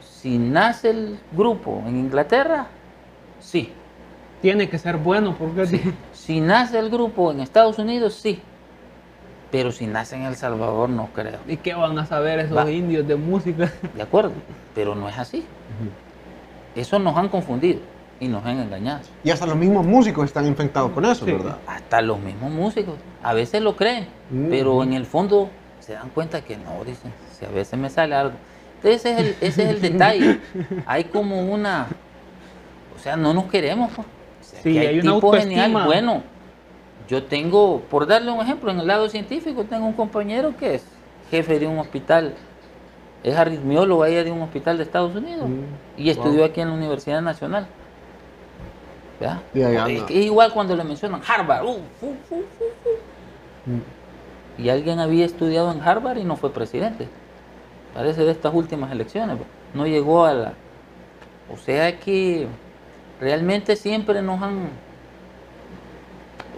Si 0.00 0.38
nace 0.38 0.90
el 0.90 1.18
grupo 1.32 1.82
en 1.86 1.96
Inglaterra, 1.98 2.66
sí. 3.40 3.72
Tiene 4.42 4.68
que 4.68 4.78
ser 4.78 4.98
bueno 4.98 5.34
porque 5.38 5.66
Si 6.12 6.40
nace 6.40 6.78
el 6.78 6.90
grupo 6.90 7.32
en 7.32 7.40
Estados 7.40 7.78
Unidos, 7.78 8.14
sí. 8.14 8.40
Pero 9.56 9.72
si 9.72 9.86
nace 9.86 10.16
en 10.16 10.24
El 10.24 10.36
Salvador, 10.36 10.90
no 10.90 11.08
creo. 11.14 11.38
¿Y 11.48 11.56
qué 11.56 11.72
van 11.72 11.98
a 11.98 12.04
saber 12.04 12.40
esos 12.40 12.54
Va. 12.54 12.70
indios 12.70 13.08
de 13.08 13.16
música? 13.16 13.72
¿De 13.94 14.02
acuerdo? 14.02 14.32
Pero 14.74 14.94
no 14.94 15.08
es 15.08 15.16
así. 15.16 15.46
Eso 16.74 16.98
nos 16.98 17.16
han 17.16 17.30
confundido 17.30 17.80
y 18.20 18.28
nos 18.28 18.44
han 18.44 18.58
engañado. 18.60 19.00
Y 19.24 19.30
hasta 19.30 19.46
los 19.46 19.56
mismos 19.56 19.86
músicos 19.86 20.26
están 20.26 20.46
infectados 20.46 20.90
con 20.92 21.06
eso, 21.06 21.24
Sí. 21.24 21.32
¿verdad? 21.32 21.56
Hasta 21.66 22.02
los 22.02 22.20
mismos 22.20 22.50
músicos. 22.50 22.96
A 23.22 23.32
veces 23.32 23.62
lo 23.62 23.76
creen, 23.76 24.08
Mm. 24.30 24.48
pero 24.50 24.82
en 24.82 24.92
el 24.92 25.06
fondo 25.06 25.48
se 25.80 25.94
dan 25.94 26.10
cuenta 26.10 26.42
que 26.42 26.58
no, 26.58 26.84
dicen, 26.84 27.10
si 27.38 27.46
a 27.46 27.48
veces 27.48 27.78
me 27.78 27.88
sale 27.88 28.14
algo. 28.14 28.34
Entonces 28.76 29.06
ese 29.06 29.12
es 29.12 29.18
el, 29.20 29.26
ese 29.40 29.62
es 29.62 29.68
el 29.70 29.80
detalle. 29.80 30.38
Hay 30.86 31.04
como 31.04 31.40
una... 31.50 31.86
O 32.94 32.98
sea, 32.98 33.16
no 33.16 33.32
nos 33.32 33.44
queremos. 33.46 33.90
pues. 33.96 34.06
O 34.06 34.44
sea, 34.50 34.60
Sí, 34.62 34.72
que 34.74 34.86
hay 34.88 35.00
una 35.00 35.14
tipos 35.14 35.38
genial. 35.38 35.72
Bueno, 35.86 36.22
yo 37.08 37.22
tengo, 37.24 37.80
por 37.90 38.06
darle 38.06 38.30
un 38.32 38.40
ejemplo, 38.40 38.70
en 38.70 38.80
el 38.80 38.86
lado 38.86 39.08
científico 39.08 39.64
tengo 39.64 39.86
un 39.86 39.92
compañero 39.92 40.54
que 40.56 40.74
es 40.76 40.84
jefe 41.30 41.58
de 41.58 41.66
un 41.66 41.78
hospital, 41.78 42.34
es 43.22 43.36
arritmiólogo 43.36 44.02
ahí 44.02 44.14
de 44.22 44.30
un 44.30 44.42
hospital 44.42 44.76
de 44.76 44.82
Estados 44.84 45.14
Unidos 45.14 45.48
Mm. 45.48 46.00
y 46.00 46.10
estudió 46.10 46.38
Wow. 46.40 46.44
aquí 46.46 46.60
en 46.60 46.68
la 46.68 46.74
Universidad 46.74 47.20
Nacional. 47.22 47.66
¿Ya? 49.20 49.40
Es, 49.54 50.02
es 50.10 50.10
igual 50.10 50.52
cuando 50.52 50.76
le 50.76 50.84
mencionan 50.84 51.22
Harvard. 51.26 51.64
uh, 51.64 51.78
fu, 52.00 52.14
fu. 52.28 52.36
Mm. 53.64 54.62
Y 54.62 54.68
alguien 54.68 55.00
había 55.00 55.24
estudiado 55.24 55.72
en 55.72 55.80
Harvard 55.82 56.18
y 56.18 56.24
no 56.24 56.36
fue 56.36 56.50
presidente. 56.52 57.08
Parece 57.94 58.24
de 58.24 58.30
estas 58.30 58.52
últimas 58.54 58.92
elecciones. 58.92 59.36
pues. 59.36 59.48
No 59.74 59.86
llegó 59.86 60.24
a 60.26 60.34
la... 60.34 60.52
O 61.52 61.56
sea 61.56 61.98
que 61.98 62.46
realmente 63.20 63.74
siempre 63.76 64.20
nos 64.22 64.42
han... 64.42 64.68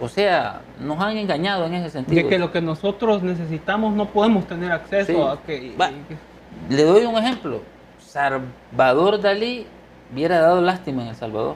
O 0.01 0.07
sea, 0.07 0.61
nos 0.79 0.99
han 1.01 1.17
engañado 1.17 1.65
en 1.65 1.73
ese 1.73 1.89
sentido. 1.89 2.23
De 2.23 2.27
que 2.29 2.39
lo 2.39 2.51
que 2.51 2.61
nosotros 2.61 3.21
necesitamos 3.21 3.93
no 3.93 4.05
podemos 4.07 4.47
tener 4.47 4.71
acceso 4.71 5.11
Sí. 5.11 5.17
a 5.19 5.45
que... 5.45 5.75
Va. 5.79 5.91
y 5.91 5.95
que- 6.07 6.75
Le 6.75 6.83
doy 6.83 7.05
un 7.05 7.17
ejemplo. 7.17 7.61
Salvador 7.99 9.19
Dalí 9.21 9.65
hubiera 10.13 10.39
dado 10.39 10.61
lástima 10.61 11.03
en 11.03 11.09
El 11.09 11.15
Salvador. 11.15 11.55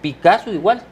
Picasso 0.00 0.52
igual, 0.52 0.82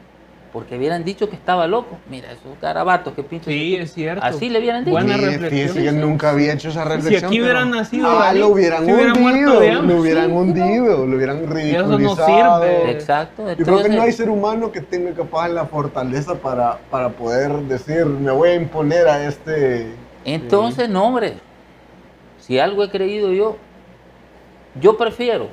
porque 0.51 0.77
hubieran 0.77 1.03
dicho 1.05 1.29
que 1.29 1.35
estaba 1.35 1.65
loco. 1.65 1.97
Mira, 2.09 2.31
esos 2.31 2.59
garabatos 2.61 3.13
que 3.13 3.23
pinta. 3.23 3.45
Sí, 3.45 3.75
es 3.75 3.93
cierto. 3.93 4.23
Así 4.23 4.49
le 4.49 4.59
hubieran 4.59 4.83
dicho. 4.83 4.91
Buena 4.97 5.15
Sí, 5.15 5.21
reflexión. 5.25 5.49
fíjese 5.69 5.83
que 5.83 5.91
nunca 5.93 6.29
había 6.31 6.53
hecho 6.53 6.69
esa 6.69 6.83
Si 6.83 6.89
reflexión. 6.89 7.25
aquí 7.31 7.41
hubieran 7.41 7.71
nacido 7.71 8.09
Ah, 8.09 8.33
lo 8.33 8.47
hubieran 8.49 8.83
hundido, 8.83 9.53
lo 9.53 9.99
hubieran 10.01 10.27
Sí, 10.29 10.33
hundido, 10.35 11.05
lo 11.07 11.15
hubieran 11.15 11.45
no 11.45 11.53
ridiculizado. 11.53 12.63
sirve. 12.63 12.91
Exacto. 12.91 13.53
Yo 13.53 13.65
creo 13.65 13.81
que 13.83 13.89
no 13.89 14.01
hay 14.01 14.11
ser 14.11 14.29
humano 14.29 14.71
que 14.71 14.81
tenga 14.81 15.11
capaz 15.13 15.47
la 15.49 15.65
fortaleza 15.65 16.35
para, 16.35 16.79
para 16.89 17.09
poder 17.09 17.51
decir, 17.63 18.05
me 18.05 18.31
voy 18.31 18.49
a 18.49 18.55
imponer 18.55 19.07
a 19.07 19.25
este... 19.25 19.93
Entonces, 20.25 20.89
no, 20.89 21.05
hombre. 21.05 21.35
Si 22.39 22.59
algo 22.59 22.83
he 22.83 22.89
creído 22.89 23.31
yo, 23.31 23.55
yo 24.81 24.97
prefiero 24.97 25.47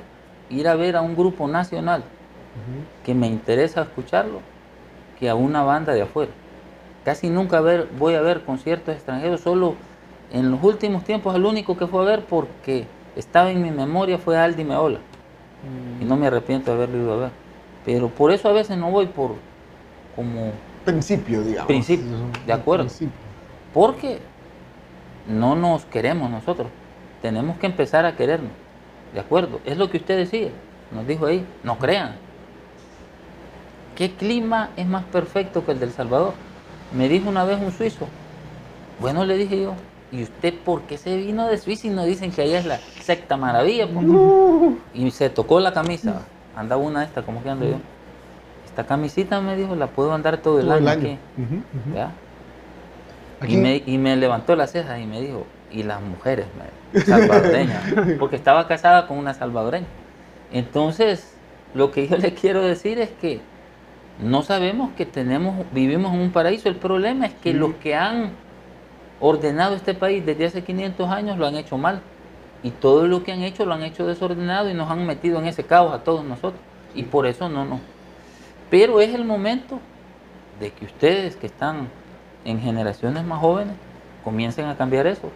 ir 0.49 0.67
a 0.67 0.75
ver 0.75 0.95
a 0.95 1.01
un 1.01 1.15
grupo 1.15 1.47
nacional 1.47 2.03
que 3.05 3.13
me 3.13 3.27
interesa 3.27 3.83
escucharlo 3.83 4.41
que 5.19 5.29
a 5.29 5.35
una 5.35 5.63
banda 5.63 5.93
de 5.93 6.01
afuera. 6.01 6.31
Casi 7.03 7.29
nunca 7.29 7.61
ver, 7.61 7.87
voy 7.97 8.15
a 8.15 8.21
ver 8.21 8.43
conciertos 8.43 8.95
extranjeros, 8.95 9.41
solo 9.41 9.75
en 10.31 10.51
los 10.51 10.63
últimos 10.63 11.03
tiempos 11.03 11.35
el 11.35 11.45
único 11.45 11.77
que 11.77 11.87
fue 11.87 12.01
a 12.01 12.05
ver 12.05 12.25
porque 12.25 12.85
estaba 13.15 13.51
en 13.51 13.61
mi 13.61 13.71
memoria 13.71 14.17
fue 14.17 14.37
Aldi 14.37 14.63
Meola 14.63 14.99
y 15.99 16.05
no 16.05 16.15
me 16.15 16.27
arrepiento 16.27 16.71
de 16.71 16.77
haberlo 16.77 16.97
ido 16.97 17.13
a 17.13 17.17
ver. 17.17 17.31
Pero 17.85 18.09
por 18.09 18.31
eso 18.31 18.47
a 18.49 18.53
veces 18.53 18.77
no 18.77 18.91
voy 18.91 19.07
por 19.07 19.35
como 20.15 20.51
Principio, 20.85 21.43
digamos. 21.43 21.67
Principio, 21.67 22.17
de 22.45 22.53
acuerdo. 22.53 22.85
Principio. 22.85 23.13
porque 23.73 24.19
no 25.27 25.55
nos 25.55 25.85
queremos 25.85 26.29
nosotros. 26.29 26.67
Tenemos 27.21 27.57
que 27.57 27.67
empezar 27.67 28.05
a 28.05 28.15
querernos. 28.15 28.51
¿De 29.13 29.19
acuerdo? 29.19 29.59
Es 29.65 29.77
lo 29.77 29.89
que 29.89 29.97
usted 29.97 30.17
decía. 30.17 30.49
Nos 30.91 31.05
dijo 31.05 31.25
ahí. 31.25 31.45
No 31.63 31.77
crean. 31.77 32.15
¿Qué 33.99 34.09
clima 34.11 34.69
es 34.77 34.87
más 34.87 35.03
perfecto 35.03 35.65
que 35.65 35.73
el 35.73 35.79
del 35.81 35.91
Salvador? 35.91 36.31
Me 36.95 37.09
dijo 37.09 37.27
una 37.27 37.43
vez 37.43 37.59
un 37.61 37.73
suizo. 37.73 38.07
Bueno, 39.01 39.25
le 39.25 39.35
dije 39.35 39.61
yo. 39.61 39.73
¿Y 40.13 40.23
usted 40.23 40.53
por 40.63 40.83
qué 40.83 40.97
se 40.97 41.17
vino 41.17 41.47
de 41.47 41.57
Suiza 41.57 41.87
y 41.87 41.89
nos 41.89 42.05
dicen 42.05 42.31
que 42.31 42.41
allá 42.43 42.59
es 42.59 42.65
la 42.65 42.79
secta 43.01 43.35
maravilla? 43.35 43.85
po?" 43.87 43.99
Y 44.93 45.11
se 45.11 45.29
tocó 45.29 45.59
la 45.59 45.73
camisa. 45.73 46.21
Andaba 46.55 46.81
una 46.81 47.01
de 47.01 47.07
estas, 47.07 47.25
como 47.25 47.43
que 47.43 47.49
ando 47.49 47.65
yo. 47.65 47.75
Esta 48.65 48.85
camisita 48.85 49.41
me 49.41 49.57
dijo, 49.57 49.75
la 49.75 49.87
puedo 49.87 50.13
andar 50.13 50.37
todo 50.37 50.61
el 50.61 50.65
Todo 50.67 50.77
el 50.77 50.87
año 50.87 50.99
aquí. 51.01 51.17
Ujú, 51.37 51.55
ujú. 51.55 51.95
¿Ya? 51.95 52.11
Aquí- 53.41 53.53
Y 53.53 53.57
me, 53.57 53.83
y 53.85 53.97
me 53.97 54.15
levantó 54.15 54.55
las 54.55 54.71
cejas 54.71 54.97
y 55.01 55.05
me 55.05 55.19
dijo, 55.21 55.45
y 55.71 55.83
las 55.83 56.01
mujeres 56.01 56.45
me- 56.57 57.01
salvadoreñas, 57.01 57.83
porque 58.19 58.37
estaba 58.37 58.65
casada 58.65 59.07
con 59.07 59.17
una 59.17 59.33
salvadoreña. 59.33 59.87
Entonces, 60.53 61.33
lo 61.75 61.91
que 61.91 62.07
yo 62.07 62.15
le 62.17 62.33
quiero 62.33 62.61
decir 62.61 62.97
es 62.97 63.09
que 63.21 63.41
no 64.21 64.41
sabemos 64.41 64.91
que 64.97 65.05
tenemos, 65.05 65.65
vivimos 65.71 66.13
en 66.13 66.19
un 66.19 66.31
paraíso. 66.31 66.69
El 66.69 66.75
problema 66.75 67.25
es 67.27 67.33
que 67.33 67.51
Sí. 67.51 67.57
los 67.57 67.73
que 67.75 67.95
han 67.95 68.31
ordenado 69.19 69.75
este 69.75 69.93
país 69.93 70.25
desde 70.25 70.45
hace 70.45 70.63
500 70.63 71.09
años 71.09 71.37
lo 71.37 71.45
han 71.47 71.55
hecho 71.55 71.77
mal. 71.77 72.01
Y 72.61 72.71
todo 72.71 73.07
lo 73.07 73.23
que 73.23 73.31
han 73.31 73.41
hecho 73.43 73.65
lo 73.65 73.73
han 73.73 73.83
hecho 73.83 74.05
desordenado 74.05 74.69
y 74.69 74.73
nos 74.73 74.89
han 74.89 75.05
metido 75.05 75.39
en 75.39 75.47
ese 75.47 75.63
caos 75.63 75.93
a 75.93 76.03
todos 76.03 76.25
nosotros. 76.25 76.61
Y 76.93 77.03
por 77.03 77.25
eso 77.25 77.47
no, 77.47 77.63
no. 77.63 77.79
Pero 78.69 78.99
es 78.99 79.13
el 79.15 79.23
momento 79.23 79.79
de 80.59 80.71
que 80.71 80.85
ustedes 80.85 81.35
que 81.37 81.47
están 81.47 81.87
en 82.43 82.59
generaciones 82.59 83.23
más 83.23 83.39
jóvenes 83.39 83.75
comiencen 84.23 84.65
a 84.65 84.75
cambiar 84.75 85.07
eso. 85.07 85.29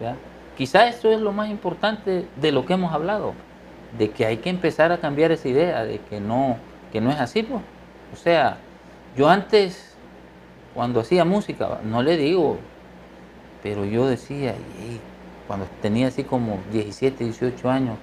¿ya? 0.00 0.16
Quizá 0.56 0.88
eso 0.88 1.10
es 1.10 1.20
lo 1.20 1.32
más 1.32 1.48
importante 1.48 2.26
de 2.36 2.52
lo 2.52 2.66
que 2.66 2.72
hemos 2.72 2.92
hablado, 2.92 3.34
de 3.96 4.10
que 4.10 4.26
hay 4.26 4.38
que 4.38 4.50
empezar 4.50 4.90
a 4.90 4.98
cambiar 4.98 5.30
esa 5.30 5.48
idea, 5.48 5.84
de 5.84 6.00
que 6.00 6.20
no, 6.20 6.56
que 6.92 7.00
no 7.00 7.10
es 7.10 7.20
así. 7.20 7.44
Pues. 7.44 7.62
O 8.12 8.16
sea, 8.16 8.58
yo 9.16 9.28
antes, 9.28 9.94
cuando 10.74 11.00
hacía 11.00 11.24
música, 11.24 11.80
no 11.84 12.02
le 12.02 12.16
digo, 12.16 12.58
pero 13.62 13.84
yo 13.84 14.06
decía, 14.06 14.54
cuando 15.46 15.66
tenía 15.82 16.08
así 16.08 16.24
como 16.24 16.58
17, 16.72 17.24
18 17.24 17.70
años, 17.70 17.96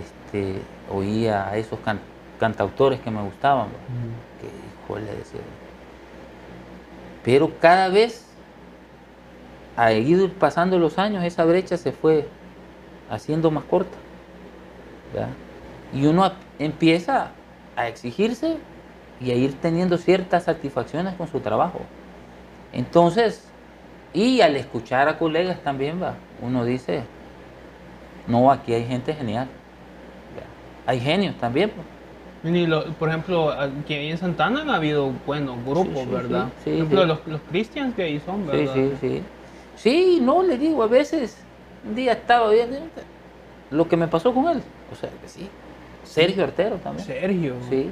este, 0.00 0.60
oía 0.92 1.48
a 1.48 1.56
esos 1.56 1.78
can- 1.80 2.00
cantautores 2.38 3.00
que 3.00 3.10
me 3.10 3.22
gustaban. 3.22 3.66
¿va? 3.66 3.70
Que 4.40 4.46
híjole, 4.84 5.06
decía. 5.06 5.40
Pero 7.24 7.50
cada 7.60 7.88
vez, 7.88 8.24
a 9.76 9.92
ir 9.92 10.32
pasando 10.34 10.78
los 10.78 10.98
años, 10.98 11.24
esa 11.24 11.44
brecha 11.44 11.76
se 11.76 11.92
fue 11.92 12.28
haciendo 13.10 13.50
más 13.50 13.64
corta. 13.64 13.96
¿verdad? 15.12 15.30
Y 15.92 16.06
uno 16.06 16.30
empieza 16.58 17.32
a 17.78 17.88
exigirse 17.88 18.56
y 19.20 19.30
a 19.30 19.34
ir 19.34 19.54
teniendo 19.60 19.96
ciertas 19.98 20.44
satisfacciones 20.44 21.14
con 21.14 21.28
su 21.28 21.40
trabajo. 21.40 21.80
Entonces, 22.72 23.42
y 24.12 24.40
al 24.40 24.56
escuchar 24.56 25.08
a 25.08 25.18
colegas 25.18 25.62
también 25.62 26.02
va, 26.02 26.14
uno 26.42 26.64
dice, 26.64 27.02
no, 28.26 28.50
aquí 28.50 28.74
hay 28.74 28.84
gente 28.84 29.14
genial. 29.14 29.48
Hay 30.86 31.00
genios 31.00 31.36
también. 31.38 31.70
pues. 31.70 31.86
Lo- 32.68 32.84
por 32.94 33.08
ejemplo, 33.10 33.50
aquí 33.50 33.94
en 33.94 34.16
Santana 34.16 34.62
han 34.62 34.70
habido 34.70 35.12
buenos 35.26 35.62
grupos, 35.64 35.86
Sí, 35.86 35.94
sí, 36.06 36.10
¿verdad? 36.12 36.46
sí, 36.64 36.70
sí, 36.70 36.70
por 36.70 36.74
ejemplo, 36.74 37.02
sí. 37.02 37.06
los, 37.08 37.26
los 37.26 37.40
Christians 37.42 37.94
que 37.94 38.02
ahí 38.02 38.20
son, 38.20 38.42
Sí, 38.42 38.46
¿verdad? 38.46 38.74
sí, 38.74 38.92
sí. 39.00 39.22
Sí, 39.76 40.18
no, 40.22 40.42
le 40.42 40.56
digo, 40.56 40.82
a 40.82 40.86
veces, 40.86 41.36
un 41.84 41.94
día 41.94 42.12
estaba 42.12 42.50
viendo 42.50 42.78
lo 43.70 43.88
que 43.88 43.96
me 43.96 44.08
pasó 44.08 44.32
con 44.32 44.48
él. 44.48 44.62
O 44.90 44.94
sea, 44.96 45.10
que 45.10 45.28
sí. 45.28 45.48
Sergio 46.08 46.44
Artero 46.44 46.76
también. 46.76 47.06
Sergio. 47.06 47.54
Sí, 47.68 47.90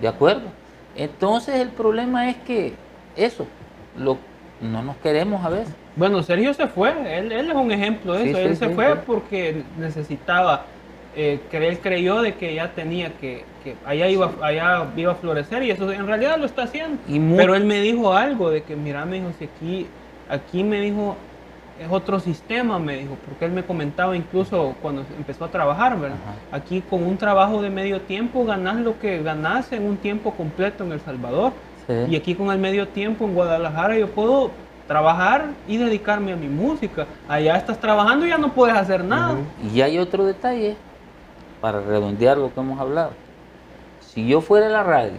de 0.00 0.08
acuerdo. 0.08 0.48
Entonces 0.96 1.56
el 1.56 1.68
problema 1.68 2.28
es 2.30 2.36
que 2.38 2.72
eso, 3.16 3.46
lo, 3.96 4.18
no 4.60 4.82
nos 4.82 4.96
queremos 4.98 5.44
a 5.44 5.48
veces. 5.50 5.74
Bueno, 5.96 6.22
Sergio 6.22 6.54
se 6.54 6.68
fue, 6.68 6.90
él, 7.18 7.32
él 7.32 7.50
es 7.50 7.54
un 7.56 7.70
ejemplo 7.72 8.14
de 8.14 8.24
Sí, 8.24 8.28
eso. 8.30 8.38
sí, 8.38 8.44
él 8.44 8.56
se 8.56 8.68
sí, 8.68 8.74
fue 8.74 8.96
porque 9.04 9.62
necesitaba, 9.78 10.64
eh, 11.16 11.40
que 11.50 11.66
él 11.68 11.78
creyó 11.80 12.22
de 12.22 12.34
que 12.34 12.54
ya 12.54 12.70
tenía 12.72 13.12
que, 13.20 13.44
que 13.64 13.74
allá 13.84 14.08
iba, 14.08 14.30
allá 14.40 14.86
iba 14.96 15.12
a 15.12 15.16
florecer 15.16 15.64
y 15.64 15.70
eso 15.72 15.90
en 15.90 16.06
realidad 16.06 16.38
lo 16.38 16.46
está 16.46 16.62
haciendo. 16.64 16.98
Y 17.08 17.18
Pero 17.18 17.54
él 17.56 17.64
me 17.64 17.80
dijo 17.80 18.12
algo 18.14 18.50
de 18.50 18.62
que, 18.62 18.76
mira, 18.76 19.04
me 19.04 19.16
dijo, 19.16 19.32
si 19.38 19.44
aquí, 19.46 19.86
aquí 20.28 20.62
me 20.62 20.80
dijo, 20.80 21.16
es 21.78 21.88
otro 21.90 22.20
sistema, 22.20 22.78
me 22.78 22.96
dijo, 22.96 23.16
porque 23.26 23.44
él 23.44 23.52
me 23.52 23.64
comentaba 23.64 24.16
incluso 24.16 24.74
cuando 24.82 25.04
empezó 25.16 25.44
a 25.44 25.48
trabajar, 25.48 25.98
¿verdad? 25.98 26.16
Ajá. 26.22 26.56
Aquí 26.56 26.80
con 26.80 27.04
un 27.04 27.16
trabajo 27.16 27.62
de 27.62 27.70
medio 27.70 28.00
tiempo 28.00 28.44
ganás 28.44 28.76
lo 28.76 28.98
que 28.98 29.22
ganás 29.22 29.72
en 29.72 29.84
un 29.84 29.96
tiempo 29.96 30.32
completo 30.32 30.84
en 30.84 30.92
El 30.92 31.00
Salvador. 31.00 31.52
Sí. 31.86 31.94
Y 32.10 32.16
aquí 32.16 32.34
con 32.34 32.50
el 32.50 32.58
medio 32.58 32.88
tiempo 32.88 33.24
en 33.24 33.34
Guadalajara 33.34 33.96
yo 33.96 34.08
puedo 34.08 34.50
trabajar 34.86 35.46
y 35.68 35.76
dedicarme 35.76 36.32
a 36.32 36.36
mi 36.36 36.48
música. 36.48 37.06
Allá 37.28 37.56
estás 37.56 37.78
trabajando 37.78 38.26
y 38.26 38.30
ya 38.30 38.38
no 38.38 38.52
puedes 38.52 38.76
hacer 38.76 39.04
nada. 39.04 39.36
Y 39.72 39.80
hay 39.80 39.98
otro 39.98 40.24
detalle, 40.24 40.76
para 41.60 41.80
redondear 41.80 42.38
lo 42.38 42.52
que 42.52 42.60
hemos 42.60 42.80
hablado. 42.80 43.10
Si 44.00 44.26
yo 44.26 44.40
fuera 44.40 44.66
a 44.66 44.70
la 44.70 44.82
radio, 44.82 45.18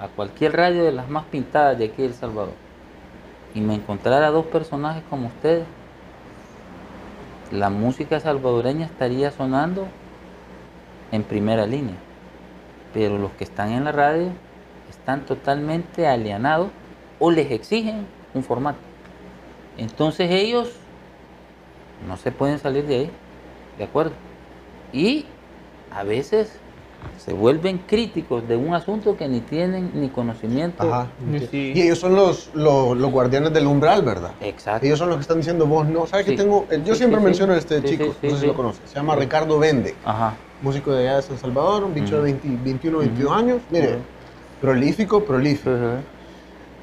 a 0.00 0.08
cualquier 0.08 0.56
radio 0.56 0.84
de 0.84 0.92
las 0.92 1.08
más 1.08 1.24
pintadas 1.24 1.78
de 1.78 1.86
aquí 1.86 2.02
de 2.02 2.08
El 2.08 2.14
Salvador, 2.14 2.54
y 3.54 3.60
me 3.60 3.74
encontrara 3.74 4.30
dos 4.30 4.46
personajes 4.46 5.02
como 5.08 5.28
ustedes, 5.28 5.64
la 7.50 7.70
música 7.70 8.20
salvadoreña 8.20 8.86
estaría 8.86 9.30
sonando 9.30 9.86
en 11.12 11.22
primera 11.22 11.66
línea. 11.66 11.96
Pero 12.92 13.18
los 13.18 13.30
que 13.32 13.44
están 13.44 13.72
en 13.72 13.84
la 13.84 13.92
radio 13.92 14.32
están 14.90 15.24
totalmente 15.24 16.06
alienados 16.06 16.68
o 17.18 17.30
les 17.30 17.50
exigen 17.50 18.06
un 18.34 18.42
formato. 18.42 18.78
Entonces 19.76 20.30
ellos 20.30 20.72
no 22.06 22.16
se 22.16 22.32
pueden 22.32 22.58
salir 22.58 22.86
de 22.86 22.94
ahí, 22.96 23.10
¿de 23.78 23.84
acuerdo? 23.84 24.12
Y 24.92 25.26
a 25.90 26.02
veces 26.02 26.58
se 27.16 27.32
vuelven 27.32 27.78
críticos 27.78 28.46
de 28.48 28.56
un 28.56 28.74
asunto 28.74 29.16
que 29.16 29.28
ni 29.28 29.40
tienen 29.40 29.90
ni 29.94 30.08
conocimiento. 30.08 30.82
Ajá. 30.82 31.08
Sí. 31.50 31.72
Y 31.74 31.82
ellos 31.82 31.98
son 31.98 32.14
los, 32.14 32.50
los, 32.54 32.96
los 32.96 33.10
guardianes 33.10 33.52
del 33.52 33.66
umbral, 33.66 34.02
¿verdad? 34.02 34.32
Exacto. 34.40 34.86
Ellos 34.86 34.98
son 34.98 35.08
los 35.08 35.18
que 35.18 35.22
están 35.22 35.38
diciendo, 35.38 35.66
vos 35.66 35.86
no, 35.86 36.06
¿sabes 36.06 36.26
Sí. 36.26 36.32
que 36.32 36.36
tengo? 36.38 36.66
eh, 36.70 36.80
Yo 36.84 36.94
Sí, 36.94 36.98
siempre 36.98 37.18
sí, 37.18 37.24
menciono 37.24 37.52
a 37.54 37.58
este 37.58 37.80
Sí, 37.82 37.88
chico, 37.88 38.04
sí, 38.04 38.10
no 38.22 38.28
sí, 38.30 38.34
sé 38.36 38.40
si 38.40 38.46
lo 38.46 38.54
conoces, 38.54 38.90
se 38.90 38.94
llama 38.98 39.14
Sí. 39.14 39.20
Ricardo 39.20 39.58
Vende, 39.58 39.94
Ajá. 40.04 40.36
músico 40.62 40.92
de 40.92 41.08
allá 41.08 41.16
de 41.16 41.22
San 41.22 41.38
Salvador, 41.38 41.84
un 41.84 41.94
bicho 41.94 42.16
de 42.16 42.22
20 42.22 42.48
21, 42.64 42.98
22 42.98 43.30
Ujú. 43.30 43.38
años, 43.40 43.62
mire, 43.70 43.96
prolífico, 44.60 45.24
prolífico. 45.24 45.70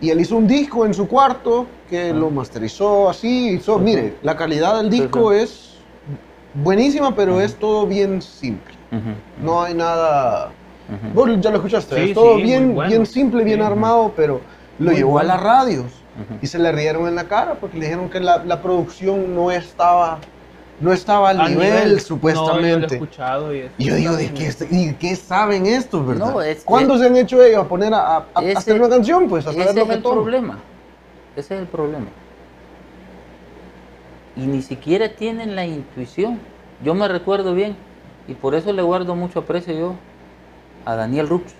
Y 0.01 0.09
él 0.09 0.19
hizo 0.19 0.35
un 0.35 0.47
disco 0.47 0.85
en 0.85 0.93
su 0.93 1.07
cuarto 1.07 1.65
que 1.89 2.13
lo 2.13 2.29
masterizó 2.29 3.09
así, 3.09 3.51
hizo, 3.51 3.79
mire, 3.79 4.15
la 4.21 4.35
calidad 4.35 4.77
del 4.77 4.89
disco 4.89 5.31
es 5.31 5.77
buenísima, 6.53 7.15
pero 7.15 7.39
es 7.41 7.55
todo 7.55 7.85
bien 7.87 8.21
simple. 8.21 8.74
No 9.41 9.63
hay 9.63 9.73
nada... 9.73 10.51
Vos 11.13 11.29
ya 11.41 11.49
lo 11.49 11.55
escuchaste, 11.57 11.95
Sí, 11.95 12.09
es 12.11 12.13
todo 12.13 12.35
sí, 12.37 12.43
bien, 12.43 12.75
bueno. 12.75 12.89
bien 12.89 13.05
simple, 13.07 13.43
bien 13.43 13.61
armado, 13.63 14.13
pero 14.15 14.41
lo 14.77 14.85
Muy 14.91 14.95
llevó 14.97 15.11
bueno. 15.13 15.31
a 15.31 15.35
las 15.35 15.43
radios 15.43 15.85
y 16.41 16.47
se 16.47 16.59
le 16.59 16.71
rieron 16.71 17.07
en 17.07 17.15
la 17.15 17.23
cara 17.25 17.55
porque 17.55 17.77
le 17.79 17.85
dijeron 17.85 18.09
que 18.09 18.19
la, 18.19 18.43
la 18.45 18.61
producción 18.61 19.33
no 19.33 19.51
estaba, 19.51 20.19
no 20.79 20.93
estaba 20.93 21.31
al 21.31 21.41
A 21.41 21.49
nivel, 21.49 21.69
No, 21.69 21.77
yo 21.79 21.89
lo 21.89 21.95
he 21.95 21.99
supuestamente. 21.99 22.93
escuchado 22.95 23.53
y, 23.55 23.59
es- 23.61 23.71
y 23.79 23.85
yo 23.85 23.95
digo, 23.95 24.15
¿de 24.15 24.31
qué, 24.31 24.53
¿y 24.69 24.93
qué 24.93 25.15
saben 25.15 25.65
estos, 25.65 26.05
verdad? 26.05 26.31
No, 26.33 26.41
es 26.41 26.57
que- 26.59 26.63
¿Cuándo 26.65 26.97
se 26.99 27.07
han 27.07 27.15
hecho 27.15 27.41
ellos 27.43 27.65
a 27.65 27.67
poner 27.67 27.91
a, 27.93 28.17
a- 28.17 28.25
a 28.35 28.41
Ese- 28.43 28.57
hacer 28.57 28.79
una 28.79 28.87
canción? 28.89 29.27
Pues 29.27 29.47
a 29.47 29.51
saber 29.53 29.67
Ese 29.69 29.75
lo 29.79 29.81
es 29.81 29.87
que 29.89 29.93
el 29.95 30.01
problema. 30.03 30.59
Ese 31.35 31.55
es 31.55 31.61
el 31.61 31.67
problema. 31.67 32.05
Y 34.35 34.41
ni 34.41 34.61
siquiera 34.61 35.09
tienen 35.09 35.55
la 35.55 35.65
intuición. 35.65 36.39
Yo 36.83 36.93
me 36.93 37.07
recuerdo 37.07 37.53
bien, 37.55 37.75
y 38.27 38.33
por 38.33 38.55
eso 38.55 38.73
le 38.73 38.81
guardo 38.81 39.15
mucho 39.15 39.39
aprecio 39.39 39.73
yo 39.73 39.95
a 40.85 40.95
Daniel 40.95 41.27
Rux. 41.27 41.53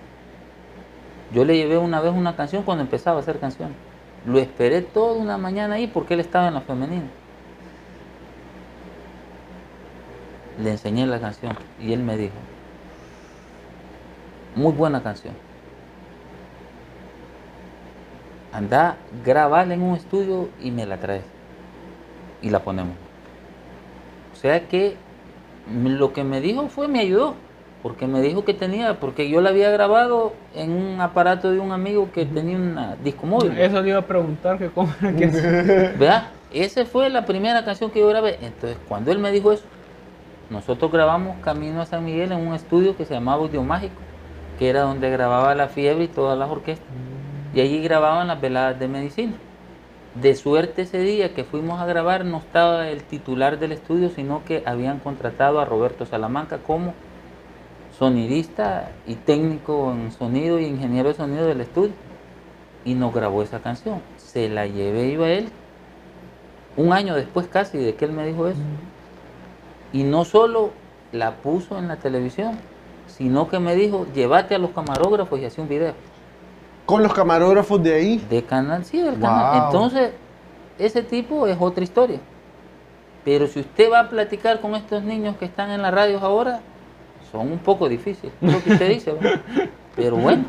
Yo 1.32 1.44
le 1.44 1.56
llevé 1.56 1.78
una 1.78 2.00
vez 2.00 2.12
una 2.12 2.36
canción 2.36 2.62
cuando 2.62 2.82
empezaba 2.82 3.18
a 3.18 3.20
hacer 3.20 3.38
canciones. 3.38 3.76
Lo 4.24 4.38
esperé 4.38 4.82
toda 4.82 5.14
una 5.14 5.38
mañana 5.38 5.76
ahí 5.76 5.86
porque 5.86 6.14
él 6.14 6.20
estaba 6.20 6.48
en 6.48 6.54
la 6.54 6.60
femenina. 6.60 7.06
Le 10.62 10.70
enseñé 10.70 11.06
la 11.06 11.20
canción 11.20 11.56
y 11.80 11.92
él 11.92 12.00
me 12.00 12.16
dijo, 12.16 12.34
muy 14.54 14.72
buena 14.72 15.02
canción. 15.02 15.34
Anda, 18.52 18.96
grabarla 19.24 19.74
en 19.74 19.82
un 19.82 19.96
estudio 19.96 20.48
y 20.62 20.70
me 20.70 20.86
la 20.86 20.96
traes. 20.96 21.24
Y 22.40 22.50
la 22.50 22.60
ponemos. 22.60 22.94
O 24.32 24.36
sea 24.36 24.66
que 24.66 24.96
lo 25.72 26.12
que 26.12 26.24
me 26.24 26.40
dijo 26.40 26.68
fue, 26.68 26.88
me 26.88 27.00
ayudó. 27.00 27.34
Porque 27.82 28.06
me 28.06 28.20
dijo 28.20 28.44
que 28.44 28.54
tenía, 28.54 28.98
porque 28.98 29.28
yo 29.28 29.40
la 29.40 29.50
había 29.50 29.70
grabado 29.70 30.32
en 30.54 30.72
un 30.72 31.00
aparato 31.00 31.52
de 31.52 31.60
un 31.60 31.70
amigo 31.70 32.10
que 32.12 32.26
tenía 32.26 32.56
una 32.56 32.96
disco 32.96 33.26
móvil. 33.26 33.56
Eso 33.58 33.80
le 33.80 33.90
iba 33.90 33.98
a 33.98 34.06
preguntar 34.06 34.58
que 34.58 34.70
cómo 34.70 34.92
era 35.00 35.12
que 35.12 35.26
¿Verdad? 35.98 36.30
Esa 36.52 36.84
fue 36.84 37.10
la 37.10 37.26
primera 37.26 37.64
canción 37.64 37.90
que 37.90 38.00
yo 38.00 38.08
grabé. 38.08 38.38
Entonces, 38.42 38.76
cuando 38.88 39.12
él 39.12 39.18
me 39.18 39.30
dijo 39.30 39.52
eso, 39.52 39.64
nosotros 40.50 40.90
grabamos 40.90 41.36
Camino 41.42 41.80
a 41.80 41.86
San 41.86 42.04
Miguel 42.04 42.32
en 42.32 42.46
un 42.46 42.54
estudio 42.54 42.96
que 42.96 43.04
se 43.04 43.14
llamaba 43.14 43.42
Audio 43.42 43.62
Mágico, 43.62 43.94
que 44.58 44.68
era 44.68 44.80
donde 44.82 45.10
grababa 45.10 45.54
La 45.54 45.68
Fiebre 45.68 46.04
y 46.04 46.08
todas 46.08 46.38
las 46.38 46.50
orquestas. 46.50 46.88
Y 47.54 47.60
allí 47.60 47.80
grababan 47.82 48.26
las 48.26 48.40
veladas 48.40 48.78
de 48.78 48.88
medicina. 48.88 49.34
De 50.20 50.34
suerte 50.34 50.82
ese 50.82 50.98
día 51.00 51.34
que 51.34 51.44
fuimos 51.44 51.78
a 51.78 51.84
grabar 51.84 52.24
no 52.24 52.38
estaba 52.38 52.88
el 52.88 53.02
titular 53.02 53.58
del 53.58 53.72
estudio, 53.72 54.08
sino 54.08 54.44
que 54.46 54.62
habían 54.64 54.98
contratado 54.98 55.60
a 55.60 55.66
Roberto 55.66 56.06
Salamanca 56.06 56.58
como 56.58 56.94
sonidista 57.98 58.92
y 59.06 59.16
técnico 59.16 59.92
en 59.92 60.12
sonido 60.12 60.58
y 60.58 60.64
ingeniero 60.64 61.10
de 61.10 61.16
sonido 61.16 61.46
del 61.46 61.60
estudio. 61.60 61.92
Y 62.86 62.94
nos 62.94 63.12
grabó 63.12 63.42
esa 63.42 63.60
canción. 63.60 64.00
Se 64.16 64.48
la 64.48 64.66
llevé 64.66 65.12
yo 65.12 65.24
a 65.24 65.30
él 65.30 65.50
un 66.78 66.94
año 66.94 67.14
después 67.14 67.46
casi 67.48 67.76
de 67.76 67.94
que 67.94 68.06
él 68.06 68.12
me 68.12 68.26
dijo 68.26 68.46
eso. 68.46 68.60
Y 69.92 70.02
no 70.02 70.24
solo 70.24 70.70
la 71.12 71.36
puso 71.36 71.78
en 71.78 71.88
la 71.88 71.96
televisión, 71.96 72.58
sino 73.06 73.48
que 73.48 73.58
me 73.58 73.74
dijo, 73.74 74.06
llévate 74.14 74.54
a 74.54 74.58
los 74.58 74.70
camarógrafos 74.70 75.40
y 75.40 75.44
hacía 75.44 75.62
un 75.62 75.68
video. 75.68 75.94
Con 76.86 77.02
los 77.02 77.12
camarógrafos 77.12 77.82
de 77.82 77.94
ahí. 77.94 78.24
De 78.30 78.42
canal, 78.42 78.84
sí, 78.84 79.00
del 79.00 79.18
canal. 79.18 79.66
Entonces, 79.66 80.12
ese 80.78 81.02
tipo 81.02 81.46
es 81.46 81.56
otra 81.60 81.84
historia. 81.84 82.20
Pero 83.24 83.48
si 83.48 83.60
usted 83.60 83.90
va 83.90 84.00
a 84.00 84.08
platicar 84.08 84.60
con 84.60 84.74
estos 84.76 85.02
niños 85.02 85.36
que 85.36 85.46
están 85.46 85.70
en 85.70 85.82
las 85.82 85.92
radios 85.92 86.22
ahora, 86.22 86.60
son 87.32 87.50
un 87.50 87.58
poco 87.58 87.88
difíciles, 87.88 88.32
es 88.40 88.52
lo 88.52 88.62
que 88.62 88.72
usted 88.72 88.88
dice. 88.88 89.12
¿va? 89.12 89.20
Pero 89.96 90.16
bueno, 90.16 90.44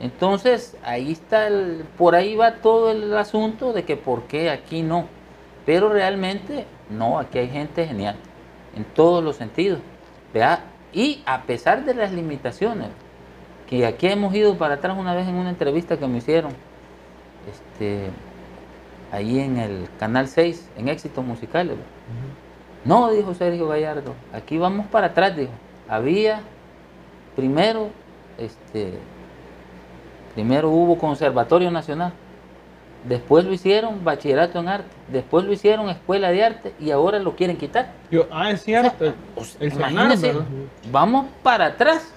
entonces 0.00 0.76
ahí 0.84 1.12
está, 1.12 1.46
el, 1.46 1.86
por 1.96 2.14
ahí 2.14 2.36
va 2.36 2.56
todo 2.56 2.90
el 2.90 3.16
asunto 3.16 3.72
de 3.72 3.84
que 3.84 3.96
por 3.96 4.24
qué 4.24 4.50
aquí 4.50 4.82
no. 4.82 5.06
Pero 5.64 5.88
realmente, 5.88 6.66
no, 6.90 7.18
aquí 7.18 7.38
hay 7.38 7.48
gente 7.48 7.86
genial, 7.86 8.16
en 8.76 8.84
todos 8.84 9.24
los 9.24 9.36
sentidos. 9.36 9.78
¿vea? 10.34 10.64
Y 10.92 11.22
a 11.24 11.42
pesar 11.42 11.84
de 11.84 11.94
las 11.94 12.12
limitaciones, 12.12 12.88
que 13.68 13.86
aquí 13.86 14.06
hemos 14.08 14.34
ido 14.34 14.56
para 14.56 14.74
atrás 14.74 14.96
una 14.98 15.14
vez 15.14 15.26
en 15.28 15.34
una 15.36 15.50
entrevista 15.50 15.96
que 15.96 16.06
me 16.06 16.18
hicieron, 16.18 16.52
este, 17.50 18.10
ahí 19.12 19.40
en 19.40 19.58
el 19.58 19.88
Canal 19.98 20.28
6, 20.28 20.70
en 20.76 20.88
Éxitos 20.88 21.24
Musicales. 21.24 21.76
¿no? 22.84 23.00
No, 23.08 23.10
dijo 23.12 23.34
Sergio 23.34 23.68
Gallardo, 23.68 24.14
aquí 24.32 24.58
vamos 24.58 24.86
para 24.86 25.08
atrás, 25.08 25.36
dijo. 25.36 25.52
Había 25.88 26.40
primero 27.36 27.88
este, 28.38 28.94
primero 30.34 30.68
hubo 30.70 30.98
Conservatorio 30.98 31.70
Nacional, 31.70 32.12
después 33.08 33.44
lo 33.44 33.52
hicieron 33.52 34.02
Bachillerato 34.04 34.58
en 34.58 34.68
Arte, 34.68 34.88
después 35.08 35.44
lo 35.44 35.52
hicieron 35.52 35.88
Escuela 35.88 36.30
de 36.30 36.44
Arte 36.44 36.74
y 36.80 36.90
ahora 36.90 37.18
lo 37.18 37.36
quieren 37.36 37.56
quitar. 37.56 37.92
Yo, 38.10 38.26
ah, 38.30 38.50
es 38.50 38.62
cierto. 38.64 39.04
el- 39.04 39.14
Pues, 39.34 39.56
el 39.60 39.72
imagínense, 39.72 40.34
vamos 40.90 41.26
para 41.42 41.66
atrás. 41.66 42.10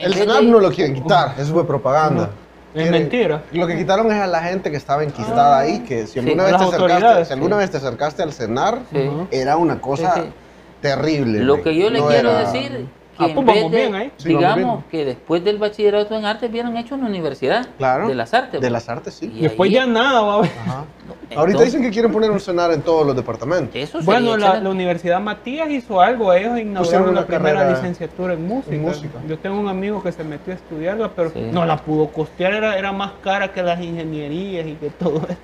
El 0.00 0.14
Senap 0.14 0.42
no 0.42 0.58
lo 0.60 0.70
quieren 0.70 0.94
quitar, 0.94 1.34
eso 1.38 1.52
fue 1.52 1.66
propaganda. 1.66 2.30
Es 2.74 2.90
mentira. 2.90 3.42
Lo 3.52 3.66
que 3.66 3.76
quitaron 3.76 4.06
es 4.12 4.20
a 4.20 4.26
la 4.28 4.42
gente 4.42 4.70
que 4.70 4.76
estaba 4.76 5.02
enquistada 5.02 5.58
ahí, 5.58 5.80
que 5.80 6.06
si 6.06 6.20
alguna, 6.20 6.46
Sí, 6.46 6.52
vez, 6.52 6.60
te 6.60 6.66
acercaste, 6.76 7.24
si 7.24 7.32
alguna 7.32 7.56
sí. 7.56 7.58
vez 7.60 7.70
te 7.72 7.76
acercaste 7.78 8.22
al 8.22 8.32
cenar, 8.32 8.78
Sí. 8.92 9.10
era 9.32 9.56
una 9.56 9.80
cosa 9.80 10.14
Sí, 10.14 10.20
sí. 10.22 10.32
terrible. 10.80 11.40
Lo 11.40 11.62
que 11.62 11.74
yo 11.74 11.90
le 11.90 11.98
No 11.98 12.06
quiero 12.08 12.30
era- 12.30 12.40
decir, 12.50 12.86
Ah, 13.24 13.28
pues 13.34 13.38
en 13.38 13.46
vez 13.46 13.56
vamos 13.56 13.70
de, 13.72 13.76
bien. 13.88 14.12
Sí, 14.16 14.28
vamos 14.34 14.38
digamos 14.56 14.76
bien. 14.78 14.84
que 14.90 15.04
después 15.04 15.44
del 15.44 15.58
bachillerato 15.58 16.16
en 16.16 16.24
arte 16.24 16.46
hubieran 16.46 16.76
hecho 16.76 16.94
una 16.94 17.06
universidad 17.06 17.66
Claro. 17.78 18.08
de 18.08 18.14
las 18.14 18.32
artes. 18.34 18.52
De 18.52 18.58
pues. 18.60 18.72
las 18.72 18.88
artes, 18.88 19.14
sí. 19.14 19.32
Y 19.34 19.42
Después 19.42 19.68
ahí- 19.68 19.74
ya 19.74 19.86
nada 19.86 20.20
va 20.22 20.32
a 20.32 20.36
haber. 20.38 20.50
Ajá. 20.66 20.84
Entonces, 21.02 21.38
Ahorita 21.38 21.62
dicen 21.62 21.82
que 21.82 21.90
quieren 21.90 22.10
poner 22.12 22.30
un 22.30 22.40
cenar 22.40 22.72
en 22.72 22.82
todos 22.82 23.06
los 23.06 23.14
departamentos. 23.14 23.74
Eso 23.76 24.00
Bueno, 24.02 24.36
la, 24.36 24.60
la 24.60 24.70
Universidad 24.70 25.20
Matías 25.20 25.70
hizo 25.70 26.00
algo, 26.00 26.32
ellos 26.32 26.58
inauguraron 26.58 27.10
una 27.10 27.20
la 27.20 27.26
primera 27.26 27.54
carrera 27.60 27.70
licenciatura 27.76 28.34
en 28.34 28.46
música. 28.48 28.74
en 28.74 28.82
música. 28.82 29.18
Yo 29.28 29.38
tengo 29.38 29.60
un 29.60 29.68
amigo 29.68 30.02
que 30.02 30.10
se 30.12 30.24
metió 30.24 30.52
a 30.52 30.56
estudiarla, 30.56 31.10
pero 31.14 31.30
Sí. 31.30 31.48
no 31.52 31.64
la 31.66 31.76
pudo 31.76 32.08
costear, 32.08 32.54
era, 32.54 32.76
era 32.78 32.90
más 32.92 33.12
cara 33.22 33.52
que 33.52 33.62
las 33.62 33.80
ingenierías 33.80 34.66
y 34.66 34.74
que 34.74 34.90
todo 34.90 35.18
eso. 35.28 35.38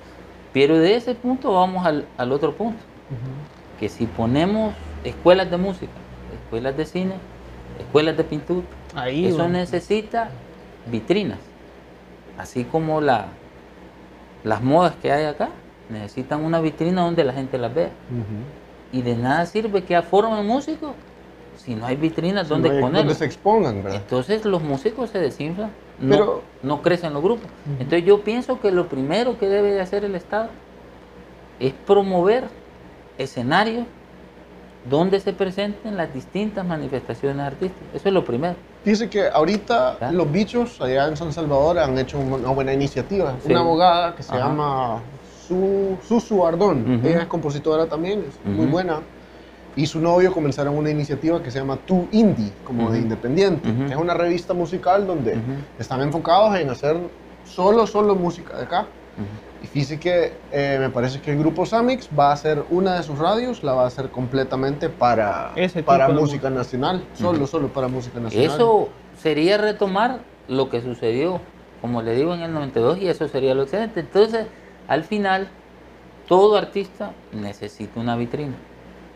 Pero 0.53 0.77
de 0.77 0.95
ese 0.95 1.13
punto 1.15 1.53
vamos 1.53 1.85
al, 1.85 2.05
al 2.17 2.31
otro 2.31 2.53
punto. 2.53 2.79
Que 3.79 3.87
si 3.89 4.05
ponemos 4.07 4.73
escuelas 5.03 5.49
de 5.51 5.57
música, 5.57 5.91
escuelas 6.43 6.75
de 6.75 6.85
cine, 6.85 7.13
escuelas 7.79 8.17
de 8.17 8.23
pintura, 8.23 8.65
Ahí, 8.95 9.25
eso 9.27 9.47
necesita 9.47 10.29
vitrinas. 10.91 11.39
Así 12.37 12.63
como 12.63 13.01
la, 13.01 13.27
las 14.43 14.61
modas 14.61 14.95
que 15.01 15.11
hay 15.11 15.25
acá, 15.25 15.49
necesitan 15.89 16.43
una 16.43 16.59
vitrina 16.59 17.01
donde 17.01 17.23
la 17.23 17.33
gente 17.33 17.57
las 17.57 17.73
vea. 17.73 17.89
Y 18.91 19.01
de 19.01 19.15
nada 19.15 19.45
sirve 19.45 19.83
que 19.83 20.01
formen 20.01 20.45
músicos 20.45 20.91
si 21.57 21.75
no 21.75 21.85
hay 21.85 21.95
vitrinas 21.97 22.47
donde 22.47 22.69
exponerlos. 22.69 23.03
donde 23.03 23.15
se 23.15 23.25
expongan, 23.25 23.83
¿verdad? 23.83 23.99
Entonces 24.01 24.45
los 24.45 24.61
músicos 24.61 25.09
se 25.09 25.19
desinflan, 25.19 25.71
no, 25.99 26.09
Pero- 26.15 26.41
no 26.63 26.81
crecen 26.81 27.13
los 27.13 27.21
grupos. 27.21 27.47
Entonces 27.79 28.05
yo 28.05 28.21
pienso 28.21 28.61
que 28.61 28.71
lo 28.71 28.87
primero 28.87 29.37
que 29.37 29.49
debe 29.49 29.71
de 29.71 29.81
hacer 29.81 30.05
el 30.05 30.15
Estado 30.15 30.49
es 31.59 31.73
promover 31.73 32.45
escenarios 33.17 33.85
donde 34.89 35.19
se 35.19 35.33
presenten 35.33 35.97
las 35.97 36.13
distintas 36.13 36.65
manifestaciones 36.65 37.45
artísticas. 37.45 37.87
Eso 37.93 38.07
es 38.07 38.13
lo 38.13 38.23
primero. 38.23 38.55
Dice 38.85 39.09
que 39.09 39.27
ahorita 39.27 40.11
los 40.11 40.31
bichos 40.31 40.79
allá 40.79 41.07
en 41.07 41.17
San 41.17 41.33
Salvador 41.33 41.79
han 41.79 41.97
hecho 41.97 42.17
una 42.19 42.49
buena 42.49 42.73
iniciativa. 42.73 43.33
Sí. 43.45 43.51
Una 43.51 43.59
abogada 43.61 44.15
que 44.15 44.23
se 44.23 44.33
Ajá. 44.33 44.47
llama 44.47 45.01
Su, 45.47 45.97
Susu 46.07 46.45
Ardón. 46.45 46.99
Ujú. 46.99 47.07
Ella 47.07 47.21
es 47.21 47.27
compositora 47.27 47.85
también, 47.87 48.23
es 48.27 48.49
muy 48.49 48.65
buena. 48.65 48.99
Y 49.75 49.85
su 49.85 49.99
novio 49.99 50.31
comenzaron 50.33 50.75
una 50.75 50.89
iniciativa 50.89 51.41
que 51.43 51.51
se 51.51 51.59
llama 51.59 51.77
Tu 51.85 52.07
Indie, 52.11 52.51
como 52.63 52.89
de 52.89 52.99
independiente. 52.99 53.69
Es 53.89 53.95
una 53.95 54.15
revista 54.15 54.53
musical 54.55 55.05
donde 55.05 55.37
están 55.77 56.01
enfocados 56.01 56.57
en 56.57 56.69
hacer 56.71 56.97
solo, 57.45 57.85
solo 57.85 58.15
música 58.15 58.57
de 58.57 58.63
acá. 58.63 58.87
Y 59.63 59.67
fíjese 59.67 59.99
que 59.99 60.33
eh, 60.51 60.77
me 60.79 60.89
parece 60.89 61.21
que 61.21 61.31
el 61.31 61.39
grupo 61.39 61.65
Samix 61.65 62.09
va 62.17 62.29
a 62.29 62.33
hacer 62.33 62.63
una 62.69 62.95
de 62.95 63.03
sus 63.03 63.17
radios, 63.17 63.63
la 63.63 63.73
va 63.73 63.83
a 63.83 63.87
hacer 63.87 64.09
completamente 64.09 64.89
para, 64.89 65.51
Ese 65.55 65.83
para 65.83 66.09
música 66.09 66.49
nacional. 66.49 67.03
Solo, 67.13 67.47
solo 67.47 67.67
para 67.69 67.87
música 67.87 68.19
nacional. 68.19 68.45
Eso 68.45 68.89
sería 69.21 69.57
retomar 69.57 70.19
lo 70.47 70.69
que 70.69 70.81
sucedió, 70.81 71.41
como 71.81 72.01
le 72.01 72.15
digo, 72.15 72.33
en 72.33 72.41
el 72.41 72.53
92 72.53 72.99
y 72.99 73.07
eso 73.07 73.27
sería 73.27 73.55
lo 73.55 73.63
excelente. 73.63 74.01
Entonces, 74.01 74.47
al 74.87 75.03
final, 75.03 75.47
todo 76.27 76.57
artista 76.57 77.13
necesita 77.31 77.99
una 77.99 78.15
vitrina. 78.15 78.55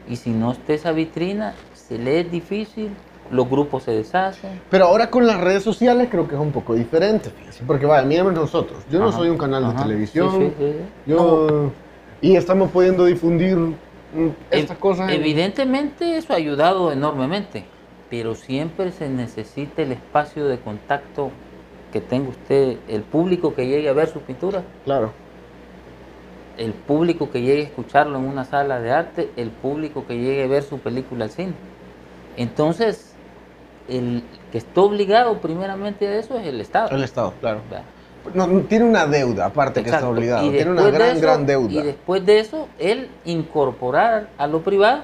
Y 0.10 0.16
si 0.16 0.32
no 0.32 0.52
está 0.52 0.74
esa 0.74 0.92
vitrina, 0.92 1.54
se 1.74 1.98
le 1.98 2.22
es 2.22 2.32
difícil, 2.32 2.92
los 3.32 3.50
grupos 3.50 3.84
se 3.84 3.92
deshacen. 3.92 4.62
Pero 4.70 4.86
ahora 4.86 5.10
con 5.10 5.26
las 5.28 5.40
redes 5.42 5.64
sociales 5.64 6.08
creo 6.10 6.28
que 6.28 6.36
es 6.36 6.42
un 6.42 6.52
poco 6.52 6.74
diferente, 6.76 7.30
fíjense, 7.30 7.64
porque 7.66 7.86
vaya, 7.86 8.06
mírenme 8.08 8.32
nosotros, 8.34 8.84
yo 8.90 9.00
no 9.00 9.08
Ajá, 9.08 9.18
soy 9.18 9.30
un 9.30 9.38
canal 9.38 9.68
de 9.68 9.74
televisión, 9.84 10.30
sí, 10.30 10.52
sí, 10.58 10.66
yo 11.06 11.72
y 12.22 12.36
estamos 12.36 12.70
pudiendo 12.72 13.06
difundir 13.06 13.58
mm, 13.58 14.30
estas 14.52 14.78
cosas. 14.78 15.12
en- 15.12 15.22
Evidentemente 15.22 16.18
eso 16.18 16.34
ha 16.34 16.36
ayudado 16.38 16.92
enormemente, 16.92 17.66
pero 18.10 18.36
siempre 18.36 18.92
se 18.92 19.10
necesita 19.10 19.82
el 19.82 19.92
espacio 19.92 20.48
de 20.48 20.60
contacto 20.60 21.30
que 21.92 22.02
tenga 22.02 22.30
usted, 22.30 22.78
el 22.88 23.04
público 23.04 23.54
que 23.54 23.68
llegue 23.68 23.90
a 23.90 23.94
ver 23.94 24.08
su 24.10 24.20
pintura, 24.22 24.64
Claro. 24.86 25.12
el 26.56 26.74
público 26.74 27.30
que 27.32 27.42
llegue 27.42 27.62
a 27.64 27.66
escucharlo 27.66 28.18
en 28.20 28.26
una 28.26 28.46
sala 28.46 28.80
de 28.82 28.92
arte, 28.92 29.34
el 29.36 29.52
público 29.52 30.06
que 30.06 30.16
llegue 30.18 30.44
a 30.44 30.48
ver 30.48 30.64
su 30.64 30.82
película 30.82 31.26
al 31.26 31.32
cine. 31.32 31.54
Entonces, 32.36 33.11
el 33.90 34.24
que 34.52 34.58
está 34.58 34.82
obligado 34.82 35.40
primeramente 35.42 36.08
a 36.08 36.18
eso 36.18 36.38
es 36.40 36.48
el 36.48 36.62
Estado. 36.62 36.90
El 36.96 37.04
Estado, 37.04 37.34
claro. 37.40 37.62
¿verdad? 37.70 37.86
No, 38.36 38.46
no, 38.46 38.60
tiene 38.62 38.86
una 38.86 39.08
deuda, 39.08 39.48
aparte 39.48 39.82
que 39.84 39.90
está 39.90 40.08
obligado. 40.08 40.46
Y 40.46 40.52
Tiene 40.52 40.72
una 40.72 40.84
de 40.84 40.92
gran, 40.92 41.10
eso- 41.12 41.22
gran 41.22 41.46
deuda. 41.46 41.72
Y 41.74 41.82
después 41.82 42.24
de 42.26 42.40
eso, 42.40 42.68
él 42.78 43.10
incorporar 43.26 44.30
a 44.38 44.46
lo 44.48 44.62
privado, 44.62 45.02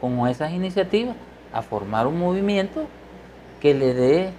con 0.00 0.26
esas 0.28 0.52
iniciativas, 0.52 1.16
a 1.52 1.62
formar 1.62 2.06
un 2.06 2.18
movimiento 2.18 2.84
que 3.60 3.74
le 3.74 3.92
dé 3.92 4.30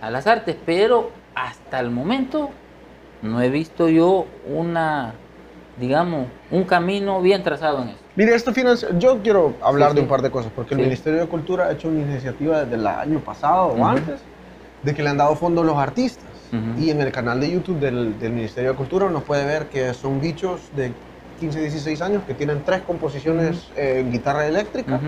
a 0.00 0.10
las 0.10 0.26
artes. 0.28 0.56
Pero 0.64 1.10
hasta 1.34 1.80
el 1.80 1.90
momento 1.90 2.50
no 3.22 3.42
he 3.42 3.50
visto 3.50 3.88
yo 3.88 4.26
una, 4.48 5.14
digamos, 5.76 6.26
un 6.50 6.64
camino 6.64 7.20
bien 7.20 7.42
trazado 7.42 7.82
en 7.82 7.90
eso. 7.90 7.98
Mire, 8.14 8.34
esto. 8.34 8.52
Yo 8.98 9.22
quiero 9.22 9.54
hablar 9.62 9.90
Sí, 9.90 9.96
de 9.96 10.00
sí. 10.00 10.04
un 10.04 10.08
par 10.08 10.22
de 10.22 10.30
cosas, 10.30 10.50
porque 10.54 10.74
el 10.74 10.80
Sí. 10.80 10.84
Ministerio 10.86 11.20
de 11.20 11.26
Cultura 11.26 11.66
ha 11.66 11.72
hecho 11.72 11.88
una 11.88 12.00
iniciativa 12.00 12.64
desde 12.64 12.76
el 12.76 12.86
año 12.86 13.20
pasado 13.20 13.68
Ujú. 13.72 13.82
o 13.82 13.86
antes, 13.86 14.20
de 14.82 14.94
que 14.94 15.02
le 15.02 15.10
han 15.10 15.16
dado 15.18 15.34
fondos 15.36 15.64
a 15.64 15.66
los 15.66 15.76
artistas. 15.76 16.48
Ujú. 16.52 16.80
Y 16.80 16.90
en 16.90 17.00
el 17.00 17.12
canal 17.12 17.40
de 17.40 17.50
YouTube 17.50 17.78
del, 17.78 18.18
del 18.18 18.32
Ministerio 18.32 18.70
de 18.70 18.76
Cultura 18.76 19.06
uno 19.06 19.20
puede 19.20 19.44
ver 19.44 19.66
que 19.68 19.92
son 19.94 20.20
bichos 20.20 20.68
de 20.74 20.92
15, 21.38 21.60
16 21.60 22.00
años 22.00 22.22
que 22.26 22.32
tienen 22.34 22.62
tres 22.64 22.80
composiciones 22.82 23.70
eh, 23.76 23.98
en 24.00 24.10
guitarra 24.10 24.46
eléctrica 24.46 25.00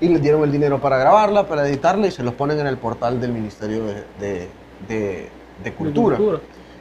y 0.00 0.08
les 0.08 0.20
dieron 0.22 0.42
el 0.42 0.50
dinero 0.50 0.80
para 0.80 0.96
grabarla, 0.98 1.46
para 1.46 1.68
editarla 1.68 2.06
y 2.08 2.10
se 2.10 2.22
los 2.24 2.34
ponen 2.34 2.58
en 2.58 2.66
el 2.66 2.78
portal 2.78 3.20
del 3.20 3.32
Ministerio 3.32 3.84
de, 3.84 4.04
de- 4.18 4.48
de- 4.88 5.30
de 5.62 5.72
Cultura. 5.74 6.18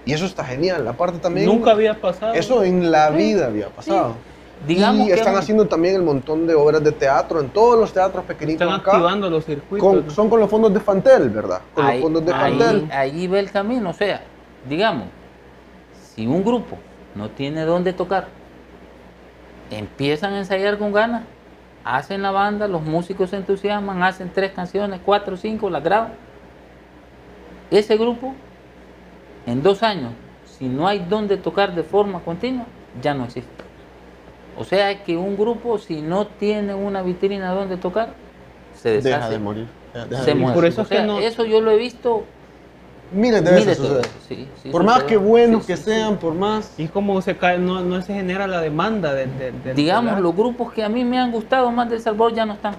Y 0.10 0.14
eso 0.14 0.26
está 0.26 0.44
genial. 0.44 0.88
Aparte 0.88 1.20
también... 1.20 1.46
Nunca 1.46 1.70
había 1.72 1.94
pasado. 2.02 2.34
Eso 2.34 2.64
en 2.64 2.90
la 2.90 3.12
vida 3.12 3.46
había 3.46 3.68
pasado. 3.70 4.16
Digamos 4.68 5.06
y 5.06 5.08
que 5.10 5.14
están 5.14 5.34
hemos- 5.34 5.40
haciendo 5.44 5.68
también 5.68 5.96
el 5.96 6.02
montón 6.02 6.48
de 6.48 6.56
obras 6.56 6.84
de 6.84 6.92
teatro 6.92 7.40
en 7.40 7.50
todos 7.50 7.80
los 7.80 7.94
teatros 7.94 8.26
pequeñitos 8.26 8.64
Están 8.64 8.80
acá. 8.80 8.92
activando 8.92 9.30
los 9.30 9.46
circuitos. 9.46 9.88
con- 9.88 10.10
son 10.12 10.30
con 10.30 10.40
los 10.40 10.50
fondos 10.50 10.74
de 10.74 10.80
Fantel, 10.80 11.30
¿verdad? 11.30 11.62
Con 11.76 11.86
ahí, 11.86 11.98
los 11.98 12.04
fondos 12.04 12.26
de 12.26 12.34
ahí- 12.34 12.58
Fantel. 12.58 12.90
ahí 12.92 13.28
va 13.28 13.40
el 13.40 13.52
camino. 13.52 13.92
O 13.92 13.94
sea, 13.94 14.22
digamos, 14.68 15.06
si 16.16 16.26
un 16.28 16.44
grupo 16.44 16.78
no 17.16 17.30
tiene 17.30 17.64
dónde 17.66 17.94
tocar, 17.94 18.28
empiezan 19.72 20.34
a 20.34 20.40
ensayar 20.40 20.78
con 20.78 20.92
ganas, 20.92 21.22
hacen 21.86 22.22
la 22.22 22.32
banda, 22.32 22.68
los 22.68 22.82
músicos 22.82 23.30
se 23.30 23.38
entusiasman, 23.38 24.02
hacen 24.04 24.32
tres 24.34 24.52
canciones, 24.52 25.00
cuatro, 25.06 25.38
cinco, 25.38 25.70
las 25.70 25.84
graban. 25.84 26.14
Ese 27.72 27.96
grupo, 27.98 28.34
en 29.50 29.64
dos 29.64 29.84
años, 29.84 30.12
si 30.46 30.68
no 30.68 30.88
hay 30.88 31.00
dónde 31.00 31.38
tocar 31.38 31.74
de 31.74 31.84
forma 31.84 32.20
continua, 32.20 32.66
ya 33.02 33.14
no 33.14 33.26
existe. 33.26 33.50
O 34.58 34.64
sea 34.64 35.04
que 35.04 35.16
un 35.18 35.38
grupo, 35.38 35.78
si 35.80 36.02
no 36.02 36.28
tiene 36.28 36.74
una 36.76 37.02
vitrina 37.02 37.52
donde 37.54 37.78
tocar, 37.78 38.14
se 38.76 38.90
deshace. 38.90 39.10
Deja 39.10 39.30
de 39.30 39.40
morir. 39.40 39.68
Deja 39.94 40.06
de 40.06 40.16
Se 40.18 40.22
morir. 40.32 40.36
muere. 40.42 40.56
por 40.56 40.66
eso 40.66 40.82
O 40.82 40.84
es 40.84 40.90
que 40.90 41.02
no- 41.04 41.20
Eso 41.20 41.46
yo 41.46 41.62
lo 41.62 41.72
he 41.72 41.78
visto 41.78 42.24
Miles 43.12 43.44
de 43.44 43.52
miles 43.52 43.66
veces 43.66 43.82
de 43.82 43.88
sucede. 43.88 43.98
veces, 44.02 44.12
sí, 44.28 44.48
sí 44.62 44.70
Por 44.70 44.84
más 44.84 45.04
que 45.04 45.18
buenos 45.18 45.64
Sí, 45.64 45.68
que 45.72 45.78
sí, 45.78 45.84
sí. 45.84 45.90
sean, 45.92 46.18
por 46.18 46.36
más... 46.36 46.76
Y 46.78 46.88
como 46.90 47.20
se 47.24 47.36
cae, 47.38 47.58
no, 47.58 47.82
no 47.82 48.02
se 48.04 48.14
genera 48.14 48.46
la 48.46 48.62
demanda 48.62 49.14
de, 49.14 49.26
de- 49.26 49.52
del- 49.52 49.76
Digamos, 49.76 50.14
del 50.16 50.24
los 50.24 50.36
grupos 50.36 50.72
que 50.74 50.84
a 50.84 50.90
mí 50.90 51.04
me 51.06 51.18
han 51.18 51.32
gustado 51.32 51.72
más 51.72 51.90
de 51.90 51.96
El 51.96 52.02
Salvador 52.04 52.36
ya 52.36 52.46
no 52.46 52.54
están. 52.54 52.76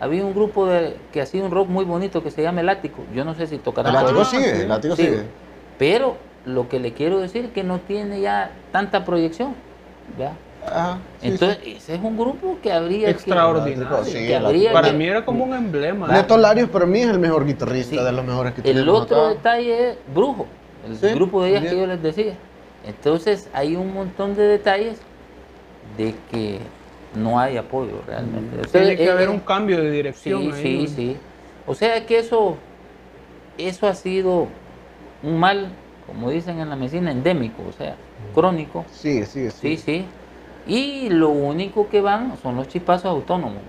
Había 0.00 0.24
un 0.24 0.34
grupo 0.34 0.66
de, 0.66 0.96
que 1.12 1.20
hacía 1.22 1.44
un 1.44 1.50
rock 1.52 1.68
muy 1.68 1.84
bonito 1.84 2.22
que 2.24 2.30
se 2.32 2.42
llama 2.42 2.60
El 2.62 2.68
Ático. 2.70 3.02
Yo 3.14 3.24
no 3.24 3.34
sé 3.36 3.46
si 3.46 3.58
tocará. 3.58 3.88
El 3.90 3.94
látigo 3.94 4.20
Ah, 4.22 4.24
sigue, 4.24 4.62
el 4.62 4.68
látigo 4.68 4.96
Sí. 4.96 5.02
sigue. 5.04 5.22
Pero 5.78 6.16
lo 6.44 6.68
que 6.68 6.80
le 6.80 6.92
quiero 6.92 7.20
decir 7.20 7.44
es 7.46 7.50
que 7.52 7.62
no 7.64 7.78
tiene 7.78 8.20
ya 8.20 8.50
tanta 8.72 9.04
proyección. 9.04 9.54
¿ya? 10.18 10.32
Ajá, 10.66 10.98
sí, 11.20 11.28
Entonces, 11.28 11.58
ese 11.64 11.94
es 11.94 12.00
un 12.02 12.16
grupo 12.18 12.58
que 12.62 12.72
habría 12.72 13.06
que- 13.06 13.10
Extraordinario. 13.12 14.04
Sí, 14.04 14.26
que 14.26 14.36
habría 14.36 14.72
Para 14.72 14.90
que- 14.90 14.96
mí 14.96 15.06
era 15.06 15.24
como 15.24 15.44
un 15.44 15.54
emblema. 15.54 16.06
sí. 16.08 16.12
Neto 16.14 16.36
Larios 16.36 16.68
para 16.68 16.84
mí 16.86 17.00
es 17.00 17.08
el 17.08 17.18
mejor 17.18 17.46
guitarrista 17.46 17.96
Sí. 17.98 18.04
de 18.04 18.12
los 18.12 18.24
mejores 18.24 18.54
que 18.54 18.68
El 18.70 18.88
otro 18.88 19.16
acá. 19.26 19.28
detalle 19.30 19.90
es 19.90 19.96
Brujo, 20.12 20.46
el 20.86 20.96
Sí, 20.96 21.06
grupo 21.14 21.42
de 21.42 21.50
ellas 21.50 21.64
que 21.64 21.78
yo 21.78 21.86
les 21.86 22.02
decía. 22.02 22.34
Entonces 22.86 23.48
hay 23.52 23.76
un 23.76 23.92
montón 23.94 24.34
de 24.34 24.42
detalles 24.44 24.98
de 25.96 26.14
que 26.30 26.58
no 27.14 27.38
hay 27.38 27.56
apoyo 27.56 28.00
realmente. 28.06 28.56
Mm. 28.56 28.70
Tiene 28.70 28.96
que 28.96 29.10
haber 29.10 29.28
eh, 29.28 29.32
un 29.32 29.40
cambio 29.40 29.78
de 29.80 29.90
dirección. 29.90 30.42
Sí, 30.42 30.50
ahí, 30.54 30.62
sí, 30.62 30.78
¿no? 30.82 30.96
sí. 30.96 31.16
O 31.66 31.74
sea 31.74 32.04
que 32.06 32.18
eso, 32.18 32.56
eso 33.58 33.86
ha 33.86 33.94
sido 33.94 34.48
un 35.22 35.38
mal, 35.38 35.68
como 36.06 36.30
dicen 36.30 36.58
en 36.60 36.70
la 36.70 36.76
medicina, 36.76 37.10
endémico, 37.10 37.62
o 37.68 37.72
sea, 37.72 37.94
crónico. 38.34 38.84
Sí, 38.92 39.24
sí, 39.24 39.50
Sí, 39.50 39.76
sí. 39.76 40.04
Y 40.66 41.08
lo 41.10 41.30
único 41.30 41.88
que 41.88 42.00
van 42.00 42.34
son 42.42 42.56
los 42.56 42.68
chispazos 42.68 43.06
autónomos. 43.06 43.62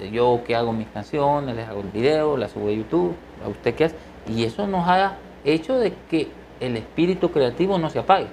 Eh, 0.00 0.10
Yo 0.12 0.40
que 0.46 0.54
hago 0.56 0.72
mis 0.72 0.88
canciones, 0.88 1.54
les 1.56 1.68
hago 1.68 1.80
el 1.80 1.88
video, 1.88 2.36
las 2.36 2.50
subo 2.52 2.68
a 2.68 2.72
YouTube, 2.72 3.14
a 3.44 3.48
usted 3.48 3.74
qué 3.74 3.84
hace. 3.84 3.96
Y 4.28 4.44
eso 4.44 4.66
nos 4.66 4.86
ha 4.88 5.14
hecho 5.44 5.78
de 5.78 5.92
que 6.10 6.28
el 6.60 6.76
espíritu 6.76 7.30
creativo 7.30 7.78
no 7.78 7.88
se 7.90 8.00
apague. 8.00 8.26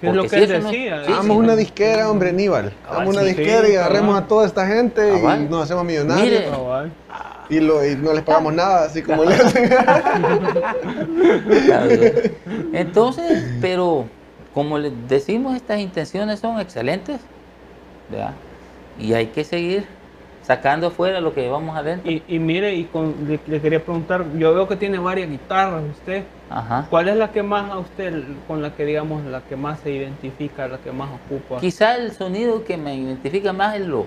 ¿Qué 0.00 0.08
es 0.10 0.14
lo 0.14 0.22
Porque 0.22 0.36
que 0.40 0.46
si 0.46 0.52
él 0.52 0.62
no- 0.62 0.68
decía? 0.70 1.04
sí, 1.06 1.12
sí, 1.22 1.30
una 1.30 1.46
no. 1.48 1.56
disquera, 1.56 2.10
hombre, 2.10 2.28
Aníbal. 2.30 2.72
Hagamos 2.88 3.14
una 3.14 3.22
sí, 3.22 3.28
disquera 3.34 3.68
y 3.68 3.72
cabal. 3.72 3.78
agarremos 3.90 4.18
a 4.20 4.26
toda 4.28 4.46
esta 4.46 4.66
gente 4.66 5.08
Cabal. 5.10 5.42
y 5.42 5.44
nos 5.48 5.62
hacemos 5.64 5.84
millonarios. 5.84 6.24
Mire. 6.44 6.48
Y, 7.50 7.60
lo, 7.60 7.84
y 7.86 7.96
no 7.96 8.12
les 8.12 8.22
pagamos 8.22 8.52
nada, 8.52 8.84
así 8.84 9.02
como 9.02 9.24
le 9.24 9.34
hacen. 9.34 9.70
Entonces, 12.72 13.42
pero 13.60 14.04
como 14.54 14.78
les 14.78 14.92
decimos, 15.08 15.56
estas 15.56 15.80
intenciones 15.80 16.40
son 16.40 16.60
excelentes, 16.60 17.20
¿verdad? 18.10 18.32
Y 18.98 19.12
hay 19.14 19.26
que 19.26 19.44
seguir 19.44 19.84
sacando 20.42 20.88
afuera 20.88 21.20
lo 21.20 21.34
que 21.34 21.42
llevamos 21.42 21.76
adentro. 21.76 22.10
Y, 22.10 22.22
y 22.26 22.38
mire, 22.38 22.74
y 22.74 22.84
con- 22.84 23.14
le, 23.28 23.38
le 23.46 23.60
quería 23.60 23.82
preguntar, 23.82 24.24
yo 24.36 24.54
veo 24.54 24.66
que 24.66 24.76
tiene 24.76 24.98
varias 24.98 25.30
guitarras 25.30 25.82
usted. 25.90 26.24
Ajá. 26.50 26.86
¿Cuál 26.88 27.08
es 27.08 27.16
la 27.16 27.30
que 27.30 27.42
más 27.42 27.70
a 27.70 27.78
usted, 27.78 28.24
con 28.46 28.62
la 28.62 28.74
que 28.74 28.84
digamos, 28.84 29.24
la 29.26 29.40
que 29.42 29.56
más 29.56 29.80
se 29.80 29.90
identifica, 29.90 30.66
la 30.66 30.78
que 30.78 30.90
más 30.90 31.08
ocupa? 31.26 31.60
Quizá 31.60 31.96
el 31.96 32.12
sonido 32.12 32.64
que 32.64 32.76
me 32.76 32.94
identifica 32.96 33.52
más 33.52 33.76
es 33.76 33.86
lo, 33.86 34.06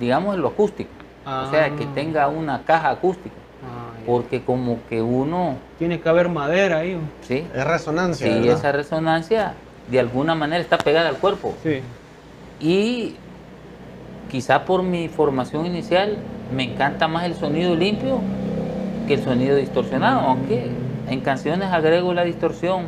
digamos, 0.00 0.34
es 0.34 0.40
lo 0.40 0.48
acústico. 0.48 0.90
O 1.26 1.50
sea, 1.50 1.70
que 1.70 1.84
Ah. 1.84 1.88
tenga 1.94 2.28
una 2.28 2.62
caja 2.62 2.90
acústica. 2.90 3.34
Ah. 3.64 3.92
Porque 4.06 4.42
como 4.42 4.78
que 4.88 5.02
uno, 5.02 5.56
Tiene 5.78 6.00
que 6.00 6.08
haber 6.08 6.28
madera 6.28 6.78
ahí. 6.78 6.96
¿sí? 7.22 7.46
Es 7.54 7.64
resonancia. 7.66 8.26
Sí, 8.26 8.32
¿verdad? 8.40 8.56
esa 8.58 8.72
resonancia 8.72 9.54
de 9.90 10.00
alguna 10.00 10.34
manera 10.34 10.60
está 10.62 10.78
pegada 10.78 11.08
al 11.08 11.16
cuerpo. 11.16 11.54
Sí. 11.62 11.80
Y 12.60 13.16
quizá 14.30 14.64
por 14.64 14.82
mi 14.82 15.08
formación 15.08 15.66
inicial 15.66 16.16
me 16.54 16.62
encanta 16.64 17.08
más 17.08 17.24
el 17.24 17.34
sonido 17.34 17.74
limpio 17.74 18.20
que 19.06 19.14
el 19.14 19.22
sonido 19.24 19.56
distorsionado, 19.56 20.20
aunque 20.20 20.70
en 21.08 21.20
canciones 21.20 21.70
agrego 21.72 22.14
la 22.14 22.24
distorsión 22.24 22.84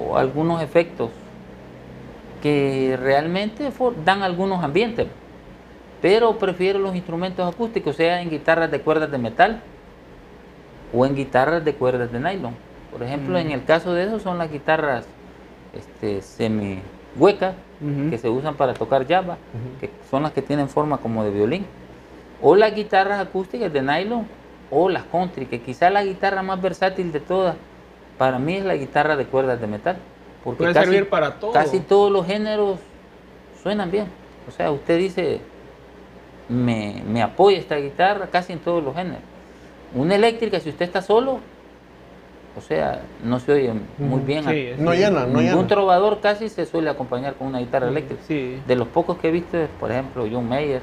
o 0.00 0.16
algunos 0.16 0.62
efectos 0.62 1.10
que 2.42 2.96
realmente 3.00 3.70
dan 4.04 4.22
algunos 4.22 4.62
ambientes. 4.62 5.06
Pero 6.06 6.38
prefiero 6.38 6.78
los 6.78 6.94
instrumentos 6.94 7.52
acústicos, 7.52 7.96
sea 7.96 8.22
en 8.22 8.30
guitarras 8.30 8.70
de 8.70 8.80
cuerdas 8.80 9.10
de 9.10 9.18
metal 9.18 9.60
o 10.94 11.04
en 11.04 11.16
guitarras 11.16 11.64
de 11.64 11.74
cuerdas 11.74 12.12
de 12.12 12.20
nylon. 12.20 12.54
Por 12.92 13.02
ejemplo, 13.02 13.36
en 13.36 13.50
el 13.50 13.64
caso 13.64 13.92
de 13.92 14.04
eso 14.04 14.20
son 14.20 14.38
las 14.38 14.48
guitarras 14.48 15.04
este, 15.74 16.22
semi 16.22 16.78
huecas 17.16 17.56
que 18.08 18.18
se 18.18 18.28
usan 18.28 18.54
para 18.54 18.72
tocar 18.74 19.04
java, 19.08 19.36
que 19.80 19.90
son 20.08 20.22
las 20.22 20.30
que 20.30 20.42
tienen 20.42 20.68
forma 20.68 20.98
como 20.98 21.24
de 21.24 21.32
violín, 21.32 21.66
o 22.40 22.54
las 22.54 22.72
guitarras 22.72 23.18
acústicas 23.18 23.72
de 23.72 23.82
nylon, 23.82 24.28
o 24.70 24.88
las 24.88 25.02
country, 25.10 25.46
que 25.46 25.60
quizá 25.60 25.90
la 25.90 26.04
guitarra 26.04 26.40
más 26.40 26.62
versátil 26.62 27.10
de 27.10 27.18
todas, 27.18 27.56
para 28.16 28.38
mí 28.38 28.54
es 28.54 28.64
la 28.64 28.76
guitarra 28.76 29.16
de 29.16 29.24
cuerdas 29.24 29.60
de 29.60 29.66
metal, 29.66 29.96
porque 30.44 30.58
Puede 30.58 30.72
casi, 30.72 30.86
servir 30.86 31.08
para 31.08 31.40
todo. 31.40 31.50
casi 31.50 31.80
todos 31.80 32.12
los 32.12 32.24
géneros 32.24 32.78
suenan 33.60 33.90
bien. 33.90 34.06
O 34.46 34.52
sea, 34.52 34.70
usted 34.70 34.98
dice, 34.98 35.40
me, 36.48 37.02
me 37.08 37.22
apoya 37.22 37.58
esta 37.58 37.76
guitarra 37.76 38.28
casi 38.28 38.52
en 38.52 38.60
todos 38.60 38.82
los 38.82 38.94
géneros. 38.94 39.22
Una 39.94 40.14
eléctrica, 40.14 40.60
si 40.60 40.68
usted 40.70 40.84
está 40.86 41.02
solo, 41.02 41.38
o 42.56 42.60
sea, 42.60 43.00
no 43.24 43.38
se 43.38 43.52
oye 43.52 43.72
muy 43.98 44.20
bien. 44.20 44.44
Sí, 44.44 44.70
No 44.78 44.94
llena, 44.94 45.20
no 45.26 45.40
Ningún 45.40 45.42
llena. 45.42 45.66
trovador 45.66 46.20
casi 46.20 46.48
se 46.48 46.64
suele 46.66 46.90
acompañar 46.90 47.34
con 47.34 47.48
una 47.48 47.58
guitarra 47.58 47.88
eléctrica. 47.88 48.22
Sí. 48.26 48.60
De 48.66 48.76
los 48.76 48.88
pocos 48.88 49.18
que 49.18 49.28
he 49.28 49.30
visto, 49.30 49.58
por 49.78 49.90
ejemplo, 49.90 50.26
John 50.30 50.48
Mayer 50.48 50.80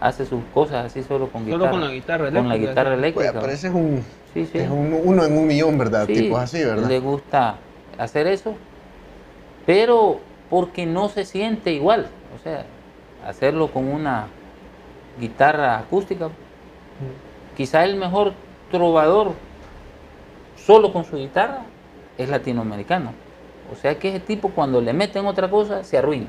hace 0.00 0.26
sus 0.26 0.42
cosas 0.52 0.86
así 0.86 1.02
solo 1.02 1.28
con 1.28 1.42
Solo 1.44 1.56
guitarra. 1.56 1.70
con 1.70 1.80
la 1.80 1.90
guitarra 1.92 2.24
Con 2.24 2.34
la 2.34 2.40
eléctrica, 2.40 2.70
guitarra 2.70 2.94
eléctrica. 2.94 3.32
pero 3.40 3.52
ese 3.52 3.68
es 3.68 3.74
un, 3.74 4.04
Sí, 4.34 4.46
sí. 4.52 4.58
es 4.58 4.68
un- 4.68 5.00
uno 5.04 5.24
en 5.24 5.38
un 5.38 5.46
millón, 5.46 5.78
¿verdad? 5.78 6.06
Sí, 6.06 6.14
Tipos 6.14 6.40
así, 6.40 6.62
¿verdad? 6.62 6.88
Le 6.88 6.98
gusta 7.00 7.56
hacer 7.98 8.26
eso, 8.26 8.54
pero 9.64 10.20
porque 10.50 10.86
no 10.86 11.08
se 11.08 11.24
siente 11.24 11.72
igual. 11.72 12.06
O 12.38 12.42
sea, 12.42 12.64
hacerlo 13.26 13.68
con 13.68 13.86
una 13.88 14.26
guitarra 15.18 15.78
acústica. 15.78 16.28
Quizá 17.56 17.84
el 17.84 17.96
mejor 17.96 18.32
trovador 18.70 19.32
solo 20.56 20.92
con 20.92 21.04
su 21.04 21.16
guitarra 21.16 21.62
es 22.18 22.28
latinoamericano. 22.28 23.12
O 23.72 23.76
sea 23.76 23.98
que 23.98 24.08
ese 24.08 24.20
tipo 24.20 24.50
cuando 24.50 24.80
le 24.80 24.92
meten 24.92 25.26
otra 25.26 25.50
cosa 25.50 25.84
se 25.84 25.98
arruina. 25.98 26.26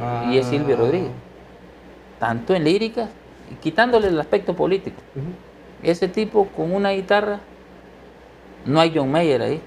Ah. 0.00 0.28
Y 0.30 0.38
es 0.38 0.46
Silvio 0.46 0.76
Rodríguez. 0.76 1.10
Tanto 2.18 2.54
en 2.54 2.64
líricas, 2.64 3.10
y 3.50 3.54
quitándole 3.56 4.08
el 4.08 4.18
aspecto 4.18 4.54
político. 4.54 5.00
Ese 5.82 6.08
tipo 6.08 6.46
con 6.56 6.74
una 6.74 6.90
guitarra, 6.90 7.40
no 8.64 8.80
hay 8.80 8.92
John 8.94 9.10
Mayer 9.10 9.42
ahí, 9.42 9.60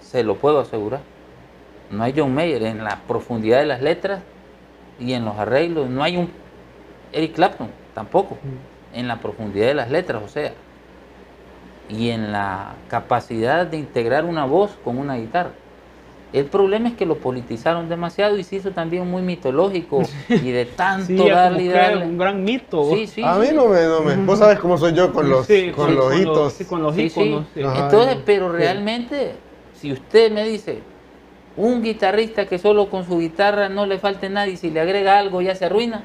se 0.00 0.22
lo 0.22 0.36
puedo 0.36 0.60
asegurar. 0.60 1.00
No 1.90 2.04
hay 2.04 2.14
John 2.16 2.34
Mayer 2.34 2.62
en 2.62 2.84
la 2.84 3.00
profundidad 3.08 3.58
de 3.58 3.66
las 3.66 3.82
letras 3.82 4.22
y 5.00 5.12
en 5.12 5.24
los 5.24 5.36
arreglos. 5.36 5.90
No 5.90 6.04
hay 6.04 6.16
un 6.16 6.30
Eric 7.12 7.34
Clapton 7.34 7.79
tampoco 8.00 8.38
en 8.94 9.08
la 9.08 9.20
profundidad 9.20 9.66
de 9.66 9.74
las 9.74 9.90
letras, 9.90 10.22
o 10.24 10.28
sea, 10.28 10.52
y 11.90 12.08
en 12.08 12.32
la 12.32 12.74
capacidad 12.88 13.66
de 13.66 13.76
integrar 13.76 14.24
una 14.24 14.46
voz 14.46 14.70
con 14.82 14.96
una 14.96 15.16
guitarra. 15.16 15.50
El 16.32 16.46
problema 16.46 16.88
es 16.88 16.94
que 16.94 17.04
lo 17.04 17.16
politizaron 17.16 17.88
demasiado 17.90 18.38
y 18.38 18.44
se 18.44 18.56
hizo 18.56 18.70
también 18.70 19.06
muy 19.10 19.20
mitológico 19.20 20.00
y 20.30 20.50
de 20.50 20.64
tanto 20.64 21.06
Sí, 21.24 21.28
darle 21.28 21.62
y 21.64 21.68
darle. 21.68 22.06
un 22.06 22.16
gran 22.16 22.42
mito. 22.42 22.84
Sí, 22.94 23.06
sí, 23.06 23.22
a 23.22 23.34
mí 23.36 23.48
sí. 23.48 23.54
no 23.54 23.66
me, 23.66 23.82
no 23.82 24.00
me. 24.00 24.16
Vos 24.24 24.38
sabes 24.38 24.58
cómo 24.60 24.78
soy 24.78 24.94
yo 24.94 25.12
con 25.12 25.28
los, 25.28 25.44
Sí, 25.46 25.72
con 25.76 25.90
sí, 25.90 25.96
los 25.96 26.18
hitos. 26.18 26.52
sí, 26.54 26.64
con 26.64 26.82
los 26.82 26.94
Sí, 26.94 27.10
sí. 27.10 27.20
íconos. 27.20 27.48
sí. 27.52 27.62
Ajá. 27.62 27.84
Entonces, 27.84 28.16
pero 28.24 28.50
realmente, 28.50 29.32
si 29.72 29.92
usted 29.92 30.30
me 30.32 30.44
dice, 30.44 30.78
un 31.56 31.82
guitarrista 31.82 32.46
que 32.46 32.58
solo 32.58 32.88
con 32.88 33.04
su 33.04 33.18
guitarra 33.18 33.68
no 33.68 33.84
le 33.84 33.98
falte 33.98 34.30
nada 34.30 34.46
y 34.46 34.56
si 34.56 34.70
le 34.70 34.80
agrega 34.80 35.18
algo 35.18 35.42
ya 35.42 35.54
se 35.54 35.66
arruina, 35.66 36.04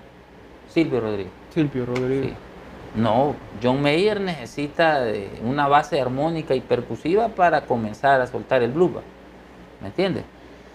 Silvio 0.65 0.99
Rodríguez. 0.99 1.44
Silvio 1.55 1.87
Rodríguez. 1.87 2.33
Sí. 2.33 3.01
No, 3.01 3.35
John 3.61 3.81
Mayer 3.81 4.21
necesita 4.21 5.01
de 5.01 5.29
una 5.43 5.67
base 5.67 5.99
armónica 5.99 6.53
y 6.53 6.61
percusiva 6.61 7.29
para 7.29 7.61
comenzar 7.61 8.21
a 8.21 8.27
soltar 8.27 8.61
el 8.61 8.71
blues. 8.71 9.01
¿Me 9.81 9.87
entiendes? 9.87 10.23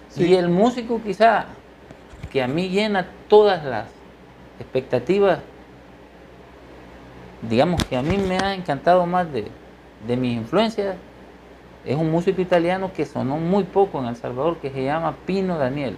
Sí. 0.09 0.25
Y 0.25 0.35
el 0.35 0.49
músico 0.49 1.01
quizá 1.01 1.47
que 2.33 2.43
a 2.43 2.49
mí 2.49 2.69
llena 2.69 3.07
todas 3.29 3.65
las 3.65 3.87
expectativas, 4.59 5.39
digamos 7.49 7.85
que 7.85 7.97
a 7.97 8.03
mí 8.03 8.19
me 8.19 8.39
ha 8.39 8.55
encantado 8.55 9.07
más 9.07 9.33
de, 9.33 9.47
de 10.07 10.17
mis 10.17 10.37
influencias, 10.37 10.97
es 11.85 11.97
un 11.97 12.11
músico 12.11 12.43
italiano 12.43 12.93
que 12.93 13.07
sonó 13.07 13.39
muy 13.39 13.65
poco 13.65 14.01
en 14.01 14.07
El 14.07 14.17
Salvador, 14.17 14.59
que 14.59 14.71
se 14.71 14.85
llama 14.85 15.17
Pino 15.27 15.57
Daniel. 15.57 15.97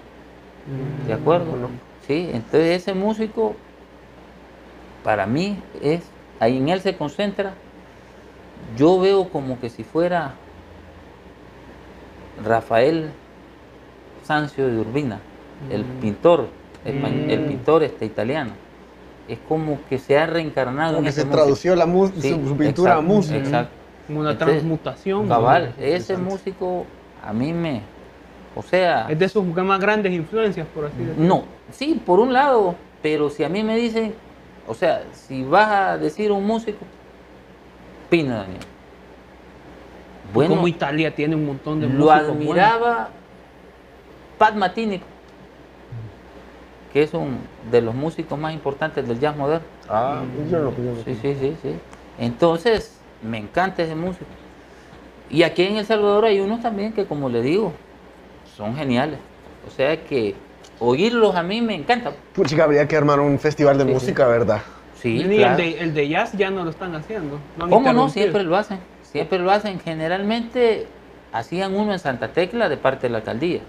¿De 1.07 1.13
acuerdo? 1.13 1.69
Sí, 2.07 2.31
entonces 2.33 2.83
ese 2.83 2.95
músico, 2.95 3.57
para 5.05 5.27
mí, 5.27 5.57
es, 5.83 6.03
ahí 6.41 6.57
en 6.59 6.69
él 6.69 6.81
se 6.81 6.97
concentra, 6.97 7.55
yo 8.77 9.01
veo 9.01 9.29
como 9.29 9.61
que 9.61 9.69
si 9.71 9.85
fuera 9.85 10.33
Rafael 12.45 13.11
Sancio 14.25 14.69
de 14.69 14.79
Urbina, 14.79 15.19
el 15.71 15.85
pintor, 15.85 16.47
espa- 16.87 17.31
el 17.31 17.41
Mm. 17.41 17.49
pintor 17.49 17.83
este 17.83 18.07
italiano. 18.07 18.53
Es 19.29 19.39
como 19.49 19.79
que 19.89 19.99
se 19.99 20.19
ha 20.19 20.27
reencarnado 20.27 20.95
Como 20.97 20.99
en 20.99 21.05
que 21.05 21.11
ese 21.11 21.23
se 21.23 21.29
tradució 21.29 21.77
la 21.77 21.87
Sí, 22.21 22.31
su, 22.31 22.49
su 22.49 22.57
pintura 22.57 22.97
a 22.97 23.01
música. 23.01 23.39
Exacto. 23.39 23.73
Como 24.07 24.21
una 24.21 24.33
Entonces, 24.33 24.57
transmutación. 24.57 25.29
Cabal, 25.29 25.75
¿no? 25.79 25.85
ese 25.85 26.17
músico 26.17 26.85
a 27.25 27.33
mí 27.33 27.53
me, 27.53 27.83
o 28.57 28.63
sea, 28.63 29.07
Es 29.09 29.19
de 29.19 29.29
sus 29.29 29.45
más 29.47 29.81
grandes 29.81 30.13
influencias, 30.13 30.67
por 30.75 30.87
así 30.87 30.99
decirlo. 30.99 31.25
no, 31.25 31.45
sí, 31.73 32.01
por 32.05 32.19
un 32.19 32.33
lado, 32.33 32.75
pero 33.01 33.31
si 33.31 33.45
a 33.45 33.49
mí 33.49 33.63
me 33.63 33.77
dicen, 33.77 34.13
o 34.73 34.75
sea, 34.75 35.03
si 35.13 35.45
vas 35.45 35.69
a 35.69 35.99
decir 35.99 36.33
un 36.33 36.47
músico, 36.47 36.79
Pino 38.09 38.35
Daniel. 38.35 38.63
Bueno, 40.33 40.55
Como 40.55 40.67
Italia 40.67 41.15
tiene 41.15 41.37
un 41.37 41.45
montón 41.45 41.79
de 41.79 41.89
lo 41.89 41.93
músicos 41.93 42.27
buenos. 42.29 42.37
admiraba 42.37 43.09
Pat 44.39 44.55
Matini, 44.55 45.03
que 46.91 47.03
es 47.03 47.13
un 47.13 47.37
de 47.71 47.83
los 47.83 47.95
músicos 47.95 48.39
más 48.39 48.55
importantes 48.55 49.07
del 49.07 49.21
jazz 49.21 49.37
moderno. 49.37 49.67
Ah, 49.91 50.23
yo 50.51 50.59
yo 50.59 50.65
no. 50.65 50.73
Sí, 51.05 51.19
sí, 51.21 51.37
sí, 51.39 51.55
sí. 51.61 51.75
Entonces, 52.19 52.99
me 53.23 53.37
encanta 53.37 53.83
ese 53.83 53.95
músico. 53.95 54.25
Y 55.29 55.43
aquí 55.43 55.65
en 55.65 55.77
El 55.77 55.85
Salvador 55.85 56.25
hay 56.25 56.41
unos 56.41 56.63
también 56.63 56.95
que, 56.95 57.05
como 57.05 57.29
le 57.29 57.43
digo, 57.43 57.75
son 58.57 58.75
geniales. 58.75 59.19
O 59.67 59.71
sea 59.71 60.03
que 60.03 60.35
oírlos 60.83 61.35
a 61.37 61.43
mí 61.43 61.61
me 61.63 61.75
encanta. 61.75 62.13
Puchica, 62.35 62.65
habría 62.65 62.87
que 62.89 62.97
armar 62.97 63.21
un 63.21 63.39
festival 63.39 63.79
de 63.79 63.85
Sí, 63.85 63.89
sí. 63.91 63.95
música, 63.95 64.27
¿verdad? 64.27 64.61
Sí, 65.01 65.17
Y 65.21 65.37
claro. 65.37 65.63
el, 65.63 65.73
de, 65.73 65.81
el 65.81 65.95
de 65.95 66.09
jazz 66.09 66.33
ya 66.33 66.51
no 66.51 66.65
lo 66.65 66.71
están 66.71 66.95
haciendo. 66.95 67.39
¿Cómo 67.59 67.93
no? 67.93 68.09
Siempre 68.09 68.43
lo 68.43 68.57
hacen. 68.57 68.79
Siempre 69.03 69.39
lo 69.39 69.51
hacen. 69.51 69.81
Generalmente 69.81 70.87
hacían 71.33 71.75
uno 71.75 71.93
en 71.93 71.99
Santa 71.99 72.29
Tecla 72.29 72.69
de 72.69 72.77
parte 72.77 73.07
de 73.07 73.11
la 73.11 73.19
alcaldía. 73.19 73.61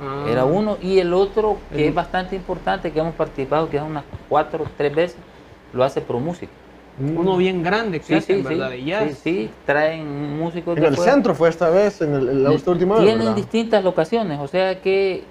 Ah. 0.00 0.26
Era 0.30 0.44
uno 0.44 0.78
y 0.80 0.98
el 0.98 1.12
otro 1.12 1.58
que 1.70 1.82
El- 1.82 1.88
es 1.90 1.94
bastante 1.94 2.36
importante, 2.36 2.90
que 2.92 3.00
hemos 3.00 3.14
participado, 3.14 3.68
que 3.68 3.76
es 3.76 3.82
unas 3.82 4.04
cuatro, 4.28 4.64
tres 4.76 4.94
veces, 4.94 5.16
lo 5.72 5.84
hace 5.84 6.00
Pro 6.00 6.18
Música. 6.20 6.52
Uno 6.98 7.36
bien 7.36 7.62
grande 7.62 7.98
que 8.00 8.06
Sí, 8.06 8.14
hacen, 8.14 8.36
sí, 8.38 8.42
sí, 8.42 8.48
¿verdad? 8.48 8.72
Y 8.72 8.84
ya. 8.84 9.08
sí, 9.08 9.14
sí, 9.22 9.50
traen 9.64 10.38
músicos 10.38 10.76
En 10.76 10.82
de 10.82 10.88
el 10.88 10.96
centro 10.98 11.34
fue 11.34 11.48
esta 11.48 11.70
vez, 11.70 12.00
en, 12.02 12.14
el, 12.14 12.28
en 12.28 12.42
la 12.44 12.50
última 12.50 12.94
vez, 12.96 13.04
Tienen 13.04 13.18
¿verdad? 13.20 13.36
distintas 13.36 13.84
locaciones, 13.84 14.38
o 14.38 14.46
sea 14.48 14.80
que, 14.82 15.22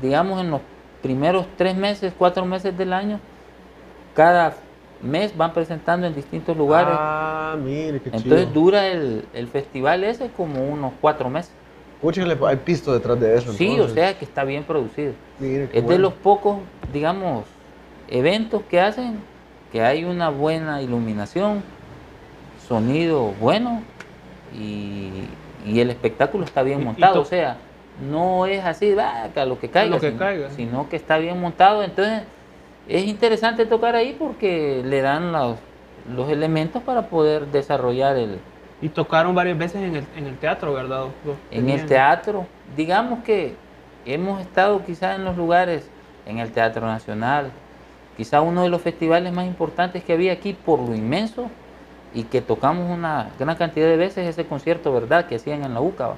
digamos, 0.00 0.40
en 0.40 0.50
los 0.50 0.60
primeros 1.02 1.46
tres 1.56 1.76
meses, 1.76 2.12
cuatro 2.16 2.44
meses 2.44 2.76
del 2.76 2.92
año, 2.92 3.20
cada 4.14 4.54
mes 5.02 5.36
van 5.36 5.52
presentando 5.52 6.06
en 6.06 6.14
distintos 6.14 6.56
lugares. 6.56 6.94
Ah, 6.98 7.56
mire, 7.62 8.00
qué 8.00 8.10
chido. 8.10 8.22
Entonces 8.22 8.52
dura 8.52 8.86
el, 8.88 9.24
el 9.34 9.48
festival 9.48 10.04
ese 10.04 10.28
como 10.30 10.64
unos 10.64 10.92
cuatro 11.00 11.28
meses. 11.28 11.52
Pucha, 12.00 12.22
hay 12.46 12.56
pisto 12.56 12.92
detrás 12.92 13.18
de 13.18 13.36
eso. 13.36 13.52
Sí, 13.52 13.80
o 13.80 13.88
sea 13.88 14.18
que 14.18 14.24
está 14.24 14.44
bien 14.44 14.64
producido. 14.64 15.12
Mire, 15.38 15.68
Es 15.72 15.86
de 15.86 15.98
los 15.98 16.12
pocos, 16.12 16.58
digamos, 16.92 17.44
eventos 18.08 18.62
que 18.70 18.80
hacen 18.80 19.18
que 19.72 19.82
hay 19.82 20.04
una 20.04 20.28
buena 20.28 20.82
iluminación, 20.82 21.62
sonido 22.68 23.32
bueno 23.40 23.82
y, 24.54 25.10
y 25.66 25.80
el 25.80 25.90
espectáculo 25.90 26.44
está 26.44 26.62
bien 26.62 26.84
montado. 26.84 27.20
O 27.20 27.24
sea, 27.24 27.56
no 28.00 28.46
es 28.46 28.64
así, 28.64 28.94
va, 28.94 29.24
a 29.24 29.44
lo 29.44 29.58
que 29.58 29.68
caiga, 29.68 29.94
lo 29.94 30.00
que 30.00 30.08
sino, 30.08 30.18
caiga. 30.18 30.50
sino 30.50 30.88
que 30.88 30.96
está 30.96 31.18
bien 31.18 31.40
montado. 31.40 31.82
Entonces, 31.82 32.22
es 32.88 33.04
interesante 33.04 33.66
tocar 33.66 33.96
ahí 33.96 34.14
porque 34.18 34.82
le 34.84 35.00
dan 35.00 35.32
los, 35.32 35.58
los 36.14 36.28
elementos 36.30 36.82
para 36.82 37.02
poder 37.08 37.46
desarrollar 37.46 38.16
el, 38.16 38.38
Y 38.80 38.90
tocaron 38.90 39.34
varias 39.34 39.58
veces 39.58 39.82
en 39.82 39.96
el, 39.96 40.04
en 40.16 40.26
el 40.26 40.36
teatro, 40.36 40.74
¿verdad? 40.74 41.06
en 41.50 41.68
el 41.68 41.86
teatro. 41.86 42.46
Digamos 42.76 43.24
que 43.24 43.54
hemos 44.04 44.40
estado 44.40 44.84
quizás 44.84 45.16
en 45.16 45.24
los 45.24 45.36
lugares, 45.36 45.88
en 46.26 46.38
el 46.38 46.50
Teatro 46.52 46.86
Nacional, 46.86 47.50
quizá 48.16 48.40
uno 48.40 48.62
de 48.62 48.68
los 48.68 48.82
festivales 48.82 49.32
más 49.32 49.46
importantes 49.46 50.02
que 50.02 50.12
había 50.12 50.32
aquí 50.32 50.52
por 50.52 50.78
lo 50.80 50.94
inmenso 50.94 51.50
y 52.14 52.24
que 52.24 52.40
tocamos 52.40 52.90
una 52.90 53.30
gran 53.38 53.56
cantidad 53.56 53.86
de 53.86 53.96
veces 53.96 54.26
ese 54.26 54.46
concierto, 54.46 54.92
¿verdad? 54.92 55.26
Que 55.26 55.36
hacían 55.36 55.64
en 55.64 55.74
la 55.74 55.80
UCA, 55.80 56.08
¿va? 56.08 56.16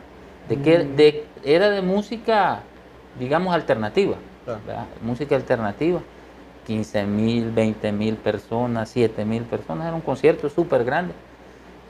De 0.48 0.60
que 0.60 0.78
Mm. 0.78 0.96
de- 0.96 1.24
era 1.44 1.70
de 1.70 1.82
música, 1.82 2.60
digamos, 3.18 3.54
alternativa, 3.54 4.16
música 5.02 5.36
alternativa. 5.36 6.00
15 6.66 7.04
mil, 7.06 7.50
20 7.50 7.92
mil 7.92 8.16
personas, 8.16 8.90
7 8.90 9.24
mil 9.24 9.42
personas, 9.44 9.86
era 9.86 9.94
un 9.94 10.02
concierto 10.02 10.50
súper 10.50 10.84
grande. 10.84 11.14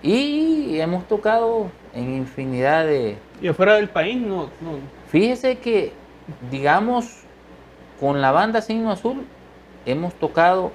Y 0.05 0.79
hemos 0.79 1.09
tocado 1.09 1.67
en 1.93 2.15
infinidad 2.15 2.85
de... 2.87 3.17
Y 3.43 3.49
afuera 3.49 3.75
del 3.75 3.89
país, 3.89 4.21
no. 4.21 4.45
no. 4.45 4.79
Fíjese 5.11 5.59
que, 5.59 5.93
digamos, 6.53 7.25
con 7.99 8.21
la 8.21 8.31
banda 8.31 8.61
Signo 8.61 8.93
Azul, 8.93 9.25
hemos 9.85 10.15
tocado 10.15 10.71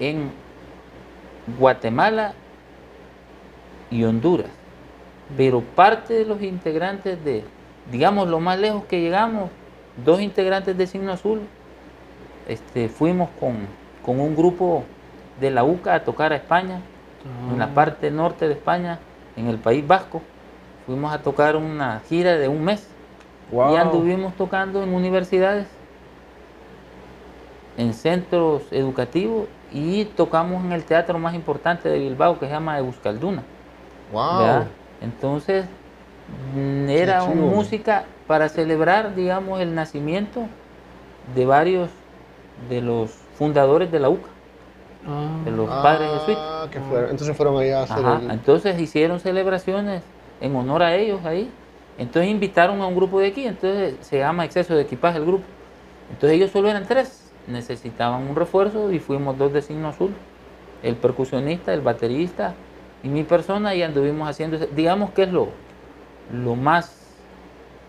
en 0.00 0.32
Guatemala 1.56 2.32
y 3.92 4.02
Honduras. 4.02 4.50
Pero 5.36 5.60
parte 5.60 6.14
de 6.14 6.24
los 6.24 6.40
integrantes 6.42 7.22
de, 7.24 7.44
digamos, 7.90 8.28
lo 8.28 8.40
más 8.40 8.58
lejos 8.58 8.84
que 8.84 9.00
llegamos, 9.00 9.50
dos 10.04 10.20
integrantes 10.20 10.76
de 10.76 10.86
Signo 10.86 11.12
Azul, 11.12 11.40
este, 12.48 12.88
fuimos 12.88 13.28
con, 13.38 13.56
con 14.04 14.20
un 14.20 14.34
grupo 14.34 14.84
de 15.40 15.50
la 15.50 15.64
UCA 15.64 15.94
a 15.96 16.04
tocar 16.04 16.32
a 16.32 16.36
España 16.36 16.80
en 17.52 17.58
la 17.58 17.66
Ah. 17.66 17.74
parte 17.74 18.10
norte 18.10 18.46
de 18.48 18.54
España, 18.54 18.98
en 19.36 19.48
el 19.48 19.58
País 19.58 19.86
Vasco. 19.86 20.22
Fuimos 20.86 21.12
a 21.12 21.20
tocar 21.20 21.56
una 21.56 22.00
gira 22.08 22.36
de 22.36 22.48
un 22.48 22.64
mes 22.64 22.88
Wow. 23.52 23.72
y 23.74 23.76
anduvimos 23.76 24.34
tocando 24.34 24.82
en 24.82 24.94
universidades, 24.94 25.66
en 27.76 27.92
centros 27.94 28.62
educativos 28.72 29.46
y 29.72 30.04
tocamos 30.06 30.64
en 30.64 30.72
el 30.72 30.84
teatro 30.84 31.18
más 31.18 31.34
importante 31.34 31.88
de 31.88 31.98
Bilbao 31.98 32.38
que 32.38 32.46
se 32.46 32.52
llama 32.52 32.78
Euskalduna. 32.78 33.42
Wow. 34.12 34.66
Entonces, 35.00 35.66
mm, 36.54 36.88
era 36.88 37.22
una 37.24 37.42
música 37.42 38.04
para 38.26 38.48
celebrar, 38.48 39.14
digamos, 39.14 39.60
el 39.60 39.74
nacimiento 39.74 40.42
de 41.34 41.46
varios 41.46 41.90
de 42.68 42.80
los 42.80 43.10
fundadores 43.36 43.90
de 43.90 44.00
la 44.00 44.08
UCA, 44.08 44.28
Ah. 45.06 45.28
de 45.44 45.50
los 45.52 45.68
padres 45.68 46.10
jesuitas. 46.18 46.44
Ah, 46.46 46.66
que 46.70 46.80
fueron. 46.80 47.10
Entonces 47.10 47.36
fueron 47.36 47.56
allá 47.58 47.80
a 47.80 47.82
hacer 47.84 47.98
Ajá, 48.04 48.20
el... 48.22 48.30
Entonces 48.30 48.78
hicieron 48.80 49.20
celebraciones 49.20 50.02
en 50.40 50.54
honor 50.56 50.82
a 50.82 50.94
ellos 50.96 51.24
ahí. 51.24 51.50
Entonces 51.98 52.30
invitaron 52.30 52.80
a 52.80 52.86
un 52.86 52.94
grupo 52.94 53.18
de 53.20 53.28
aquí, 53.28 53.46
entonces 53.46 53.94
se 54.00 54.18
llama 54.18 54.44
exceso 54.44 54.74
de 54.74 54.82
equipaje 54.82 55.18
el 55.18 55.24
grupo. 55.24 55.44
Entonces 56.10 56.36
ellos 56.36 56.50
solo 56.50 56.68
eran 56.68 56.86
tres, 56.86 57.32
necesitaban 57.46 58.28
un 58.28 58.36
refuerzo 58.36 58.92
y 58.92 58.98
fuimos 58.98 59.38
dos 59.38 59.52
de 59.52 59.62
signo 59.62 59.88
azul. 59.88 60.12
El 60.82 60.96
percusionista, 60.96 61.72
el 61.74 61.80
baterista 61.80 62.54
y 63.02 63.08
mi 63.08 63.22
persona 63.22 63.74
y 63.74 63.82
anduvimos 63.82 64.28
haciendo, 64.28 64.58
digamos 64.58 65.10
que 65.10 65.22
es 65.24 65.32
lo, 65.32 65.48
lo 66.32 66.56
más, 66.56 66.96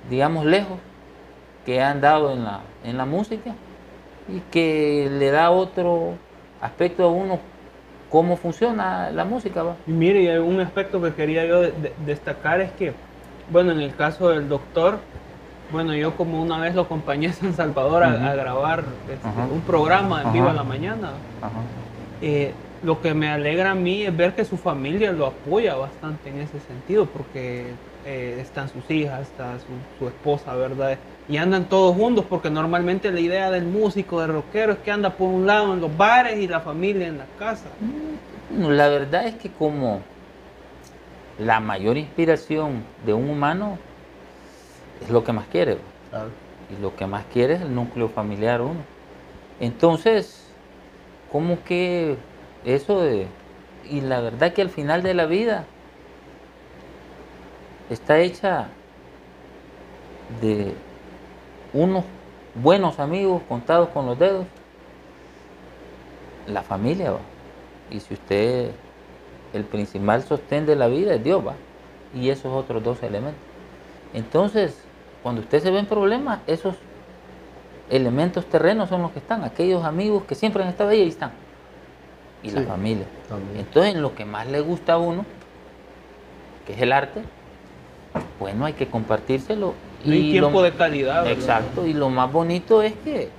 digamos, 0.10 0.46
lejos 0.46 0.78
que 1.66 1.82
han 1.82 2.02
dado 2.02 2.32
en 2.34 2.44
la, 2.44 2.62
en 2.84 2.98
la 2.98 3.06
música 3.06 3.52
y 4.28 4.40
que 4.52 5.10
le 5.12 5.32
da 5.32 5.52
otro 5.52 6.14
aspecto 6.62 7.04
a 7.06 7.08
uno 7.08 7.40
cómo 8.10 8.38
funciona 8.38 9.12
la 9.12 9.26
música. 9.26 9.64
¿va? 9.64 9.76
Y 9.88 9.92
mire, 9.92 10.40
un 10.40 10.60
aspecto 10.60 11.02
que 11.02 11.14
quería 11.14 11.46
yo 11.46 11.62
de- 11.62 11.72
de- 11.72 11.94
destacar 12.06 12.62
es 12.62 12.72
que, 12.72 12.94
bueno, 13.52 13.72
en 13.72 13.82
el 13.82 13.96
caso 13.96 14.30
del 14.30 14.48
doctor, 14.48 15.00
bueno, 15.72 15.94
yo 15.94 16.16
como 16.16 16.42
una 16.42 16.60
vez 16.60 16.74
lo 16.74 16.82
acompañé 16.82 17.28
a 17.28 17.34
San 17.34 17.54
Salvador 17.54 18.04
a, 18.04 18.34
grabar 18.36 18.84
este, 19.08 19.28
un 19.54 19.62
programa 19.62 20.24
en 20.24 20.34
vivo 20.34 20.46
Ajá. 20.46 20.54
a 20.54 20.56
la 20.58 20.64
mañana. 20.64 21.12
Eh, 22.22 22.54
lo 22.82 23.02
que 23.02 23.14
me 23.14 23.30
alegra 23.30 23.72
a 23.72 23.76
mí 23.76 24.04
es 24.04 24.16
ver 24.16 24.36
que 24.36 24.46
su 24.46 24.58
familia 24.58 25.12
lo 25.12 25.28
apoya 25.28 25.76
bastante 25.76 26.30
en 26.30 26.40
ese 26.40 26.60
sentido, 26.62 27.06
porque 27.06 27.74
eh, 28.06 28.40
están 28.42 28.70
sus 28.70 28.90
hijas, 28.90 29.22
está 29.22 29.58
su, 29.60 29.68
su 29.98 30.08
esposa, 30.08 30.56
¿verdad? 30.56 30.98
Y 31.28 31.38
andan 31.38 31.66
todos 31.66 31.96
juntos, 31.96 32.26
porque 32.28 32.50
normalmente 32.50 33.12
la 33.12 33.20
idea 33.20 33.52
del 33.52 33.66
músico, 33.66 34.22
del 34.22 34.32
rockero, 34.32 34.74
es 34.74 34.80
que 34.80 34.92
anda 34.92 35.12
por 35.12 35.28
un 35.28 35.46
lado 35.46 35.74
en 35.74 35.82
los 35.82 35.96
bares 35.96 36.40
y 36.40 36.48
la 36.48 36.62
familia 36.62 37.08
en 37.08 37.18
la 37.18 37.26
casa. 37.38 37.70
No, 38.50 38.72
La 38.72 38.88
verdad 38.88 39.28
es 39.28 39.36
que 39.36 39.50
como 39.52 40.02
la 41.38 41.60
mayor 41.60 41.98
inspiración 41.98 42.84
de 43.06 43.14
un 43.14 43.30
humano 43.30 43.78
es 45.02 45.10
lo 45.10 45.24
que 45.24 45.34
más 45.34 45.48
quiere. 45.48 45.78
Y 46.70 46.82
lo 46.82 46.96
que 46.96 47.06
más 47.08 47.26
quiere 47.32 47.56
es 47.56 47.62
el 47.62 47.74
núcleo 47.74 48.10
familiar 48.10 48.62
uno. 48.62 48.82
Entonces, 49.60 50.46
como 51.32 51.64
que 51.64 52.18
eso 52.66 53.02
de... 53.02 53.28
Y 53.90 54.02
la 54.02 54.22
verdad 54.22 54.54
que 54.54 54.62
al 54.62 54.70
final 54.70 55.02
de 55.02 55.14
la 55.14 55.26
vida 55.26 55.66
está 57.90 58.20
hecha 58.20 58.68
de 60.42 60.76
unos 61.74 62.04
buenos 62.56 63.00
amigos 63.00 63.42
contados 63.48 63.90
con 63.90 64.06
los 64.06 64.20
dedos. 64.20 64.46
La 66.48 66.62
familia 66.62 67.12
va. 67.12 67.20
Y 67.90 68.00
si 68.00 68.14
usted, 68.14 68.72
el 69.54 69.64
principal 69.64 70.24
sostén 70.24 70.66
de 70.66 70.76
la 70.76 70.88
vida 70.88 71.16
es 71.16 71.24
Dios 71.24 71.46
va. 71.46 71.56
Y 72.14 72.30
esos 72.30 72.54
otros 72.54 72.84
dos 72.84 73.02
elementos. 73.02 73.42
Entonces, 74.14 74.78
cuando 75.24 75.42
usted 75.42 75.62
se 75.62 75.72
ve 75.72 75.80
en 75.80 75.86
problemas, 75.86 76.40
esos 76.48 76.76
elementos 77.90 78.46
terrenos 78.46 78.90
son 78.90 79.02
los 79.02 79.12
que 79.12 79.20
están, 79.20 79.44
aquellos 79.44 79.84
amigos 79.84 80.24
que 80.24 80.36
siempre 80.36 80.64
han 80.64 80.70
estado 80.70 80.92
ahí, 80.92 81.02
ahí 81.02 81.10
están. 81.10 81.32
Y 82.44 82.52
la 82.52 82.62
familia. 82.64 83.06
también. 83.28 83.58
Entonces, 83.60 83.96
en 83.96 84.02
lo 84.02 84.16
que 84.16 84.26
más 84.26 84.48
le 84.48 84.62
gusta 84.62 84.94
a 84.94 84.98
uno, 84.98 85.26
que 86.66 86.74
es 86.74 86.82
el 86.82 86.92
arte, 86.92 87.22
bueno, 88.40 88.66
hay 88.66 88.74
que 88.74 88.88
compartírselo. 88.88 89.74
Y 90.04 90.12
hay 90.12 90.24
lo- 90.26 90.32
tiempo 90.48 90.62
de 90.64 90.72
calidad. 90.72 91.24
¿verdad? 91.24 91.32
Exacto, 91.32 91.86
y 91.86 91.94
lo 91.94 92.10
más 92.10 92.32
bonito 92.32 92.82
es 92.82 92.94
que, 93.04 93.30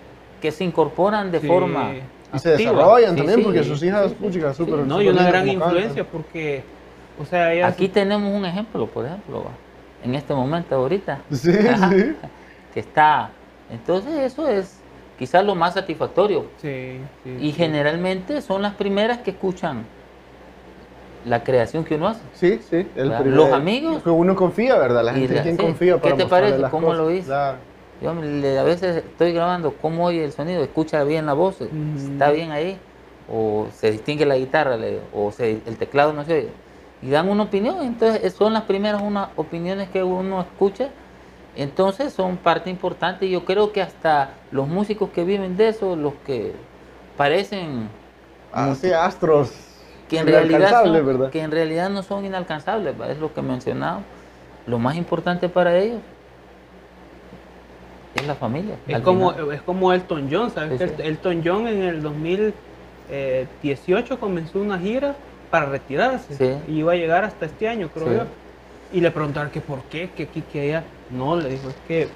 que 0.40 0.52
se 0.52 0.64
incorporan 0.64 1.30
de 1.30 1.40
Sí. 1.40 1.46
forma... 1.46 1.92
Y 2.32 2.38
se 2.38 2.50
activa. 2.52 2.72
desarrollan 2.72 3.10
Sí, 3.10 3.16
también 3.16 3.38
sí, 3.38 3.42
porque 3.44 3.62
sí, 3.64 3.68
sus 3.70 3.82
hijas, 3.82 4.12
sí. 4.12 4.40
súper. 4.54 4.78
No, 4.86 5.02
y 5.02 5.08
una 5.08 5.22
gran 5.22 5.46
cantan. 5.46 5.48
influencia 5.48 6.04
porque, 6.04 6.62
o 7.20 7.24
sea, 7.24 7.52
ella 7.52 7.66
Aquí 7.66 7.88
tenemos 7.88 8.32
un 8.32 8.44
ejemplo, 8.44 8.86
por 8.86 9.04
ejemplo, 9.06 9.44
en 10.04 10.14
este 10.14 10.32
momento 10.32 10.76
ahorita, 10.76 11.18
Sí, 11.32 11.50
sí. 11.52 12.14
que 12.72 12.80
está... 12.80 13.30
Entonces 13.68 14.12
eso 14.20 14.48
es 14.48 14.79
quizás 15.20 15.44
lo 15.44 15.54
más 15.54 15.74
satisfactorio. 15.74 16.46
Sí, 16.60 16.96
sí, 17.22 17.36
Y 17.38 17.50
sí. 17.50 17.52
generalmente 17.52 18.40
son 18.40 18.62
las 18.62 18.74
primeras 18.74 19.18
que 19.18 19.30
escuchan 19.30 19.84
la 21.26 21.44
creación 21.44 21.84
que 21.84 21.96
uno 21.96 22.08
hace. 22.08 22.20
Sí, 22.32 22.58
sí. 22.68 22.76
el 22.96 23.12
primer- 23.12 23.26
Los 23.26 23.52
amigos. 23.52 24.02
Que 24.02 24.08
uno 24.10 24.34
confía, 24.34 24.78
¿verdad? 24.78 25.04
La 25.04 25.12
gente 25.12 25.34
la- 25.34 25.36
en 25.40 25.42
quien 25.44 25.56
sí. 25.58 25.62
confía 25.62 25.94
¿Qué 25.96 26.00
para 26.00 26.16
te 26.16 26.22
mostrarle 26.24 26.50
parece? 26.52 26.70
¿Cómo 26.70 26.94
lo 26.94 27.10
hizo? 27.10 27.26
Claro. 27.26 27.58
Yo 28.02 28.14
le- 28.14 28.58
a 28.58 28.62
veces 28.62 28.96
estoy 28.96 29.32
grabando, 29.34 29.74
¿cómo 29.74 30.06
oye 30.06 30.24
el 30.24 30.32
sonido? 30.32 30.62
¿Escucha 30.62 31.04
bien 31.04 31.26
la 31.26 31.34
voz? 31.34 31.58
¿Está 31.60 32.30
bien 32.30 32.50
ahí? 32.50 32.78
¿O 33.30 33.66
se 33.74 33.90
distingue 33.90 34.24
la 34.24 34.36
guitarra? 34.38 34.78
le 34.78 34.90
digo, 34.92 35.02
¿O 35.14 35.30
se- 35.30 35.60
el 35.66 35.76
teclado 35.76 36.14
no 36.14 36.24
se 36.24 36.32
oye? 36.38 36.48
y 37.02 37.10
dan 37.10 37.28
una 37.28 37.42
opinión. 37.44 37.76
Entonces 37.82 38.32
son 38.32 38.54
las 38.54 38.62
primeras 38.62 39.02
unas 39.02 39.28
opiniones 39.36 39.90
que 39.90 40.02
uno 40.02 40.40
escucha. 40.40 40.88
Entonces 41.56 42.12
son 42.12 42.36
parte 42.36 42.70
importante. 42.70 43.28
Yo 43.28 43.44
creo 43.44 43.72
que 43.72 43.82
hasta 43.82 44.30
los 44.52 44.68
músicos 44.68 45.10
que 45.10 45.24
viven 45.24 45.56
de 45.56 45.68
eso, 45.68 45.96
los 45.96 46.14
que 46.26 46.52
parecen 47.16 47.88
Así, 48.52 48.92
astros. 48.92 49.52
que 50.08 50.18
en, 50.20 50.26
realidad 50.28 50.84
son- 50.84 51.06
¿verdad? 51.06 51.30
que 51.30 51.40
en 51.42 51.50
realidad 51.50 51.90
no 51.90 52.02
son 52.02 52.24
inalcanzables, 52.24 52.94
¿va? 53.00 53.10
es 53.10 53.18
lo 53.18 53.32
que 53.34 53.40
he 53.40 53.42
mencionado. 53.42 54.00
Lo 54.66 54.78
más 54.78 54.94
importante 54.96 55.48
para 55.48 55.76
ellos 55.76 56.00
es 58.14 58.26
la 58.26 58.34
familia. 58.34 58.76
Es 58.86 59.00
como, 59.00 59.32
final. 59.32 59.52
es 59.52 59.62
como 59.62 59.92
Elton 59.92 60.28
John, 60.30 60.50
¿sabes? 60.50 60.80
Sí, 60.80 60.86
Elton 61.02 61.42
John 61.44 61.66
en 61.68 61.82
el 61.82 62.02
2018 62.02 64.18
comenzó 64.20 64.60
una 64.60 64.78
gira 64.78 65.14
para 65.50 65.66
retirarse 65.66 66.34
Sí. 66.36 66.56
y 66.72 66.78
iba 66.78 66.92
a 66.92 66.96
llegar 66.96 67.24
hasta 67.24 67.46
este 67.46 67.68
año, 67.68 67.88
creo 67.92 68.06
Sí. 68.08 68.14
yo. 68.14 68.22
Y 68.92 69.00
le 69.00 69.10
preguntaron 69.10 69.50
que 69.50 69.60
por 69.60 69.82
qué, 69.84 70.10
que 70.10 70.24
aquí, 70.24 70.42
que 70.42 70.60
allá. 70.62 70.84
No, 71.10 71.36
le 71.36 71.48
dijo, 71.50 71.68
es 71.68 71.76
que 71.88 72.02
es 72.02 72.08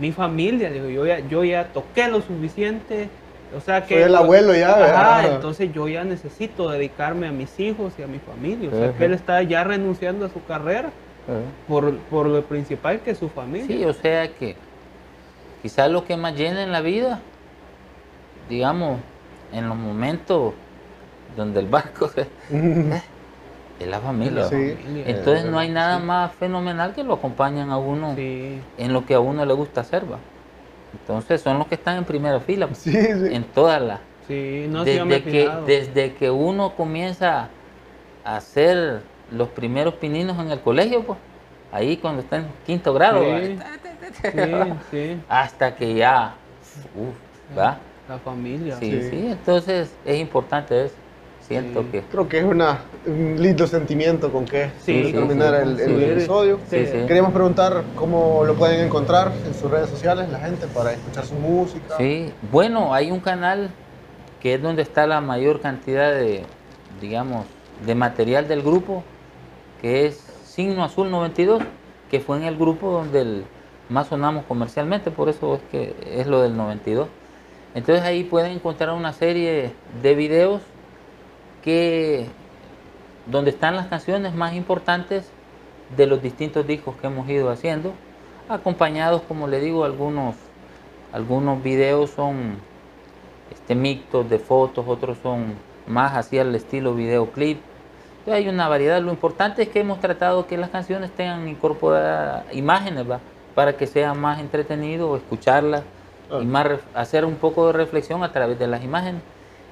mi 0.00 0.12
familia, 0.12 0.70
digo, 0.70 0.88
yo 0.88 1.06
ya, 1.06 1.20
yo 1.20 1.44
ya 1.44 1.68
toqué 1.72 2.08
lo 2.08 2.20
suficiente. 2.20 3.08
O 3.56 3.60
sea 3.60 3.84
que. 3.86 3.94
Soy 3.94 4.02
el 4.02 4.14
abuelo 4.16 4.54
ya, 4.54 4.76
¿verdad? 4.76 5.34
entonces 5.36 5.72
yo 5.72 5.86
ya 5.88 6.02
necesito 6.04 6.68
dedicarme 6.70 7.28
a 7.28 7.32
mis 7.32 7.58
hijos 7.60 7.92
y 7.98 8.02
a 8.02 8.06
mi 8.06 8.18
familia. 8.18 8.68
O 8.72 8.76
sea 8.76 8.88
Ajá. 8.88 8.98
que 8.98 9.04
él 9.04 9.14
está 9.14 9.42
ya 9.42 9.62
renunciando 9.64 10.26
a 10.26 10.28
su 10.28 10.44
carrera 10.44 10.88
Eh. 11.28 11.42
por, 11.68 11.96
por 12.10 12.26
lo 12.26 12.42
principal 12.42 13.00
que 13.00 13.12
es 13.12 13.18
su 13.18 13.28
familia. 13.28 13.66
Sí, 13.66 13.84
o 13.84 13.92
sea 13.92 14.28
que 14.28 14.56
quizás 15.62 15.90
lo 15.90 16.04
que 16.04 16.16
más 16.16 16.34
llena 16.36 16.62
en 16.64 16.72
la 16.72 16.80
vida, 16.80 17.20
digamos, 18.48 18.98
en 19.52 19.68
los 19.68 19.76
momentos 19.76 20.52
donde 21.36 21.60
el 21.60 21.66
barco 21.66 22.08
se- 22.08 22.26
es 23.80 23.86
la 23.88 24.00
familia. 24.00 24.44
Sí. 24.44 24.76
Entonces 25.06 25.44
Eh, 25.44 25.50
no 25.50 25.58
hay 25.58 25.68
nada 25.70 25.98
más 25.98 26.32
fenomenal 26.34 26.94
que 26.94 27.04
lo 27.04 27.14
acompañan 27.14 27.70
a 27.70 27.78
uno 27.78 28.14
Sí. 28.16 28.58
en 28.78 28.92
lo 28.92 29.04
que 29.04 29.14
a 29.14 29.20
uno 29.20 29.44
le 29.44 29.52
gusta 29.54 29.82
hacer, 29.82 30.04
¿va? 30.10 30.18
Entonces 31.00 31.40
son 31.42 31.58
los 31.58 31.66
que 31.66 31.74
están 31.74 31.98
en 31.98 32.04
primera 32.04 32.40
fila, 32.40 32.68
Sí, 32.72 32.90
sí. 32.92 32.98
en 33.34 33.44
todas 33.44 33.80
las... 33.82 34.00
No, 34.28 34.82
desde, 34.84 35.22
que, 35.22 35.42
fijado. 35.42 35.64
desde 35.66 36.14
que 36.14 36.30
uno 36.30 36.72
comienza 36.74 37.48
a 38.24 38.36
hacer 38.36 39.02
los 39.30 39.48
primeros 39.48 39.94
pininos 39.94 40.36
en 40.40 40.50
el 40.50 40.60
colegio, 40.60 41.02
pues, 41.04 41.18
ahí 41.70 41.96
cuando 41.98 42.22
está 42.22 42.38
en 42.38 42.46
quinto 42.64 42.92
grado, 42.92 43.20
Sí. 43.22 43.56
¿va? 43.56 43.64
Sí, 44.32 44.72
sí. 44.90 45.20
hasta 45.28 45.74
que 45.76 45.94
ya, 45.94 46.34
uf, 46.96 47.56
¿va? 47.56 47.78
La 48.08 48.18
familia. 48.18 48.76
Sí, 48.76 48.90
Sí. 49.02 49.10
sí, 49.10 49.26
entonces 49.30 49.94
es 50.04 50.18
importante 50.18 50.86
eso. 50.86 50.94
Siento 51.46 51.82
Sí. 51.82 51.88
que... 51.92 52.02
Creo 52.02 52.28
que 52.28 52.38
es 52.38 52.44
una, 52.44 52.80
un 53.06 53.36
lindo 53.40 53.66
sentimiento 53.68 54.32
con 54.32 54.44
que 54.46 54.70
Sí, 54.80 55.12
terminar 55.12 55.54
sí, 55.62 55.68
el, 55.70 55.76
sí. 55.76 55.82
el 55.84 55.98
Sí. 55.98 56.04
episodio. 56.10 56.60
Sí, 56.68 56.86
sí. 56.86 56.98
Queríamos 57.06 57.32
preguntar 57.32 57.84
cómo 57.94 58.42
lo 58.44 58.54
pueden 58.54 58.84
encontrar 58.84 59.32
en 59.46 59.54
sus 59.54 59.70
redes 59.70 59.88
sociales 59.88 60.28
la 60.28 60.40
gente 60.40 60.66
para 60.66 60.92
escuchar 60.92 61.24
su 61.24 61.34
música. 61.36 61.96
Sí, 61.96 62.32
bueno, 62.50 62.92
hay 62.92 63.10
un 63.12 63.20
canal 63.20 63.70
que 64.40 64.54
es 64.54 64.62
donde 64.62 64.82
está 64.82 65.06
la 65.06 65.20
mayor 65.20 65.60
cantidad 65.60 66.10
de, 66.12 66.42
digamos, 67.00 67.46
de 67.86 67.94
material 67.94 68.48
del 68.48 68.62
grupo, 68.62 69.04
que 69.80 70.06
es 70.06 70.16
Signo 70.46 70.82
Azul 70.82 71.10
92, 71.10 71.62
que 72.10 72.18
fue 72.20 72.38
en 72.38 72.44
el 72.44 72.56
grupo 72.56 72.90
donde 72.90 73.20
el- 73.20 73.44
más 73.88 74.08
sonamos 74.08 74.44
comercialmente, 74.46 75.12
por 75.12 75.28
eso 75.28 75.54
es 75.54 75.60
que 75.70 75.94
es 76.20 76.26
lo 76.26 76.42
del 76.42 76.56
92. 76.56 77.06
Entonces 77.74 78.04
ahí 78.04 78.24
pueden 78.24 78.52
encontrar 78.52 78.90
una 78.92 79.12
serie 79.12 79.70
de 80.02 80.14
videos 80.16 80.60
que 81.66 82.28
donde 83.26 83.50
están 83.50 83.74
las 83.74 83.88
canciones 83.88 84.34
más 84.34 84.54
importantes 84.54 85.28
de 85.96 86.06
los 86.06 86.22
distintos 86.22 86.66
discos 86.66 86.94
que 86.96 87.08
hemos 87.08 87.28
ido 87.28 87.50
haciendo, 87.50 87.92
acompañados, 88.48 89.22
como 89.22 89.48
le 89.48 89.60
digo, 89.60 89.84
algunos 89.84 90.36
algunos 91.12 91.62
videos 91.62 92.10
son 92.10 92.58
este, 93.50 93.74
mixtos 93.74 94.30
de 94.30 94.38
fotos, 94.38 94.84
otros 94.86 95.18
son 95.22 95.54
más 95.86 96.12
hacia 96.14 96.42
el 96.42 96.54
estilo 96.54 96.94
videoclip. 96.94 97.58
Entonces, 98.20 98.44
hay 98.44 98.48
una 98.48 98.68
variedad. 98.68 99.00
Lo 99.02 99.10
importante 99.10 99.62
es 99.62 99.68
que 99.68 99.80
hemos 99.80 100.00
tratado 100.00 100.46
que 100.46 100.56
las 100.56 100.70
canciones 100.70 101.10
tengan 101.10 101.48
incorporadas 101.48 102.44
imágenes, 102.52 103.10
¿va? 103.10 103.20
para 103.54 103.76
que 103.76 103.86
sea 103.86 104.14
más 104.14 104.40
entretenido 104.40 105.16
escucharlas 105.16 105.82
Ah. 106.30 106.40
y 106.42 106.44
más 106.44 106.66
hacer 106.94 107.24
un 107.24 107.36
poco 107.36 107.68
de 107.68 107.72
reflexión 107.72 108.22
a 108.24 108.32
través 108.32 108.58
de 108.58 108.66
las 108.66 108.82
imágenes. 108.82 109.22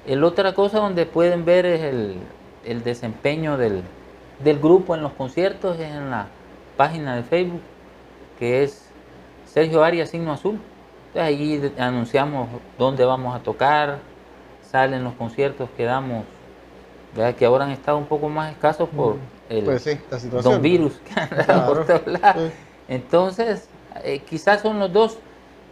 El 0.07 0.23
otra 0.25 0.53
cosa 0.55 0.79
donde 0.79 1.07
pueden 1.07 1.45
ver 1.45 1.65
es 1.67 1.81
el, 1.83 2.17
el 2.65 2.83
desempeño 2.85 3.57
del, 3.57 3.83
del 4.43 4.59
grupo 4.59 4.95
en 4.95 5.03
los 5.03 5.13
conciertos, 5.13 5.79
es 5.79 5.91
en 5.91 6.11
la 6.11 6.27
página 6.77 7.17
de 7.17 7.23
Facebook, 7.23 7.61
que 8.39 8.63
es 8.65 8.89
Sergio 9.47 9.83
Arias 9.85 10.11
Signo 10.11 10.33
Azul. 10.33 10.59
Entonces 11.09 11.23
ahí 11.23 11.57
de- 11.59 11.83
anunciamos 11.83 12.49
dónde 12.79 13.05
vamos 13.05 13.35
a 13.35 13.39
tocar, 13.39 13.99
salen 14.63 15.05
los 15.05 15.15
conciertos 15.15 15.69
que 15.77 15.85
damos, 15.85 16.25
¿verdad? 17.17 17.35
que 17.35 17.47
ahora 17.47 17.65
han 17.65 17.71
estado 17.71 17.97
un 17.97 18.07
poco 18.07 18.29
más 18.29 18.51
escasos 18.53 18.89
por 18.89 19.17
el 19.49 19.65
Pues 19.65 19.83
sí, 19.83 19.99
la 20.11 20.19
situación. 20.19 20.53
don 20.55 20.63
virus 20.63 20.95
que 21.05 21.21
anda 21.21 21.45
Claro. 21.45 21.67
por 21.67 21.87
todos 21.87 22.07
lados. 22.21 22.43
Sí. 22.51 22.55
Entonces, 22.89 23.69
eh, 24.03 24.19
quizás 24.29 24.61
son 24.61 24.79
los 24.79 24.93
dos. 24.93 25.19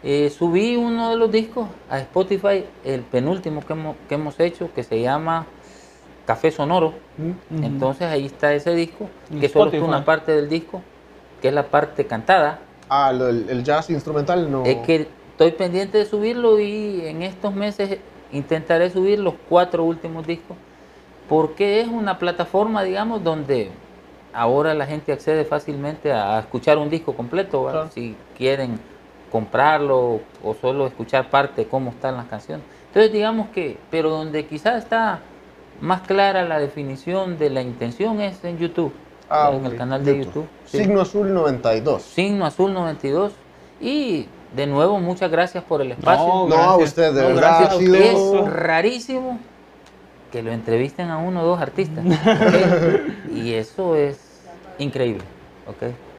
Eh, 0.05 0.31
subí 0.31 0.77
uno 0.77 1.11
de 1.11 1.16
los 1.16 1.31
discos 1.31 1.69
a 1.89 1.99
Spotify, 2.01 2.65
el 2.85 3.03
penúltimo 3.03 3.65
que 3.65 3.73
hemos, 3.73 3.97
que 4.09 4.15
hemos 4.16 4.39
hecho, 4.41 4.69
que 4.74 4.83
se 4.83 5.01
llama 5.01 5.47
Café 6.27 6.51
Sonoro. 6.51 6.95
Mm. 7.19 7.65
Entonces 7.65 8.09
ahí 8.09 8.27
está 8.27 8.53
ese 8.53 8.74
disco, 8.74 9.09
que 9.41 9.49
solo 9.49 9.66
es 9.66 9.74
Spotify. 9.74 9.83
una 9.85 10.05
parte 10.05 10.33
del 10.33 10.49
disco, 10.49 10.83
que 11.41 11.49
es 11.49 11.55
la 11.55 11.65
parte 11.69 12.07
cantada. 12.07 12.59
Ah, 12.89 13.12
lo- 13.12 13.29
el, 13.29 13.49
el 13.49 13.62
jazz 13.62 13.91
instrumental 13.91 14.51
no. 14.51 14.65
Es 14.65 14.79
que 14.79 15.07
estoy 15.31 15.53
pendiente 15.53 15.99
de 15.99 16.05
subirlo 16.05 16.59
y 16.59 17.03
en 17.07 17.23
estos 17.23 17.55
meses 17.55 17.99
intentaré 18.33 18.91
subir 18.91 19.20
los 19.20 19.35
cuatro 19.49 19.85
últimos 19.85 20.27
discos, 20.27 20.57
porque 21.29 21.81
es 21.81 21.87
una 21.87 22.19
plataforma, 22.19 22.83
digamos, 22.83 23.23
donde 23.23 23.70
ahora 24.33 24.74
la 24.74 24.87
gente 24.87 25.12
accede 25.12 25.45
fácilmente 25.45 26.12
a, 26.12 26.39
a 26.39 26.41
escuchar 26.41 26.79
un 26.79 26.91
disco 26.91 27.15
completo, 27.15 27.89
si 27.95 28.16
quieren 28.37 28.81
comprarlo 29.33 30.21
o 30.45 30.55
solo 30.61 30.87
escuchar 30.87 31.31
parte 31.31 31.63
de 31.63 31.69
cómo 31.69 31.91
están 31.91 32.17
las 32.17 32.27
canciones. 32.27 32.65
Entonces 32.89 33.11
digamos 33.13 33.49
que, 33.49 33.79
pero 33.91 34.11
donde 34.11 34.45
quizás 34.47 34.83
está 34.85 35.21
más 35.81 36.03
clara 36.03 36.45
la 36.45 36.59
definición 36.61 37.39
de 37.39 37.51
la 37.51 37.63
intención 37.63 38.21
es 38.21 38.45
en 38.45 38.59
YouTube, 38.59 38.93
Ah, 39.31 39.51
en 39.55 39.65
el 39.65 39.77
canal 39.77 40.05
de 40.05 40.19
YouTube. 40.19 40.47
sí. 40.67 40.79
Signo 40.79 41.01
Azul 41.01 41.33
92. 41.33 42.03
Signo 42.03 42.45
Azul 42.45 42.75
92. 42.75 43.33
Y 43.81 44.29
de 44.55 44.67
nuevo, 44.67 45.01
muchas 45.01 45.31
gracias 45.31 45.65
por 45.65 45.81
el 45.81 45.93
espacio. 45.93 46.27
No, 46.27 46.49
No, 46.49 46.55
a 46.57 46.77
usted, 46.77 47.15
de 47.15 47.23
No, 47.23 47.29
verdad, 47.29 47.41
gracias 47.41 47.71
ha 47.71 47.75
a 47.75 47.79
sido- 47.79 47.93
ustedes. 47.95 48.19
es 48.47 48.53
rarísimo 48.53 49.39
que 50.31 50.43
lo 50.43 50.53
entrevisten 50.53 51.09
a 51.09 51.17
uno 51.19 51.43
o 51.43 51.47
dos 51.47 51.61
artistas. 51.61 52.05
Y 53.35 53.55
eso 53.55 53.97
es 53.97 54.19
increíble. 54.79 55.23
¿ok? 55.67 55.95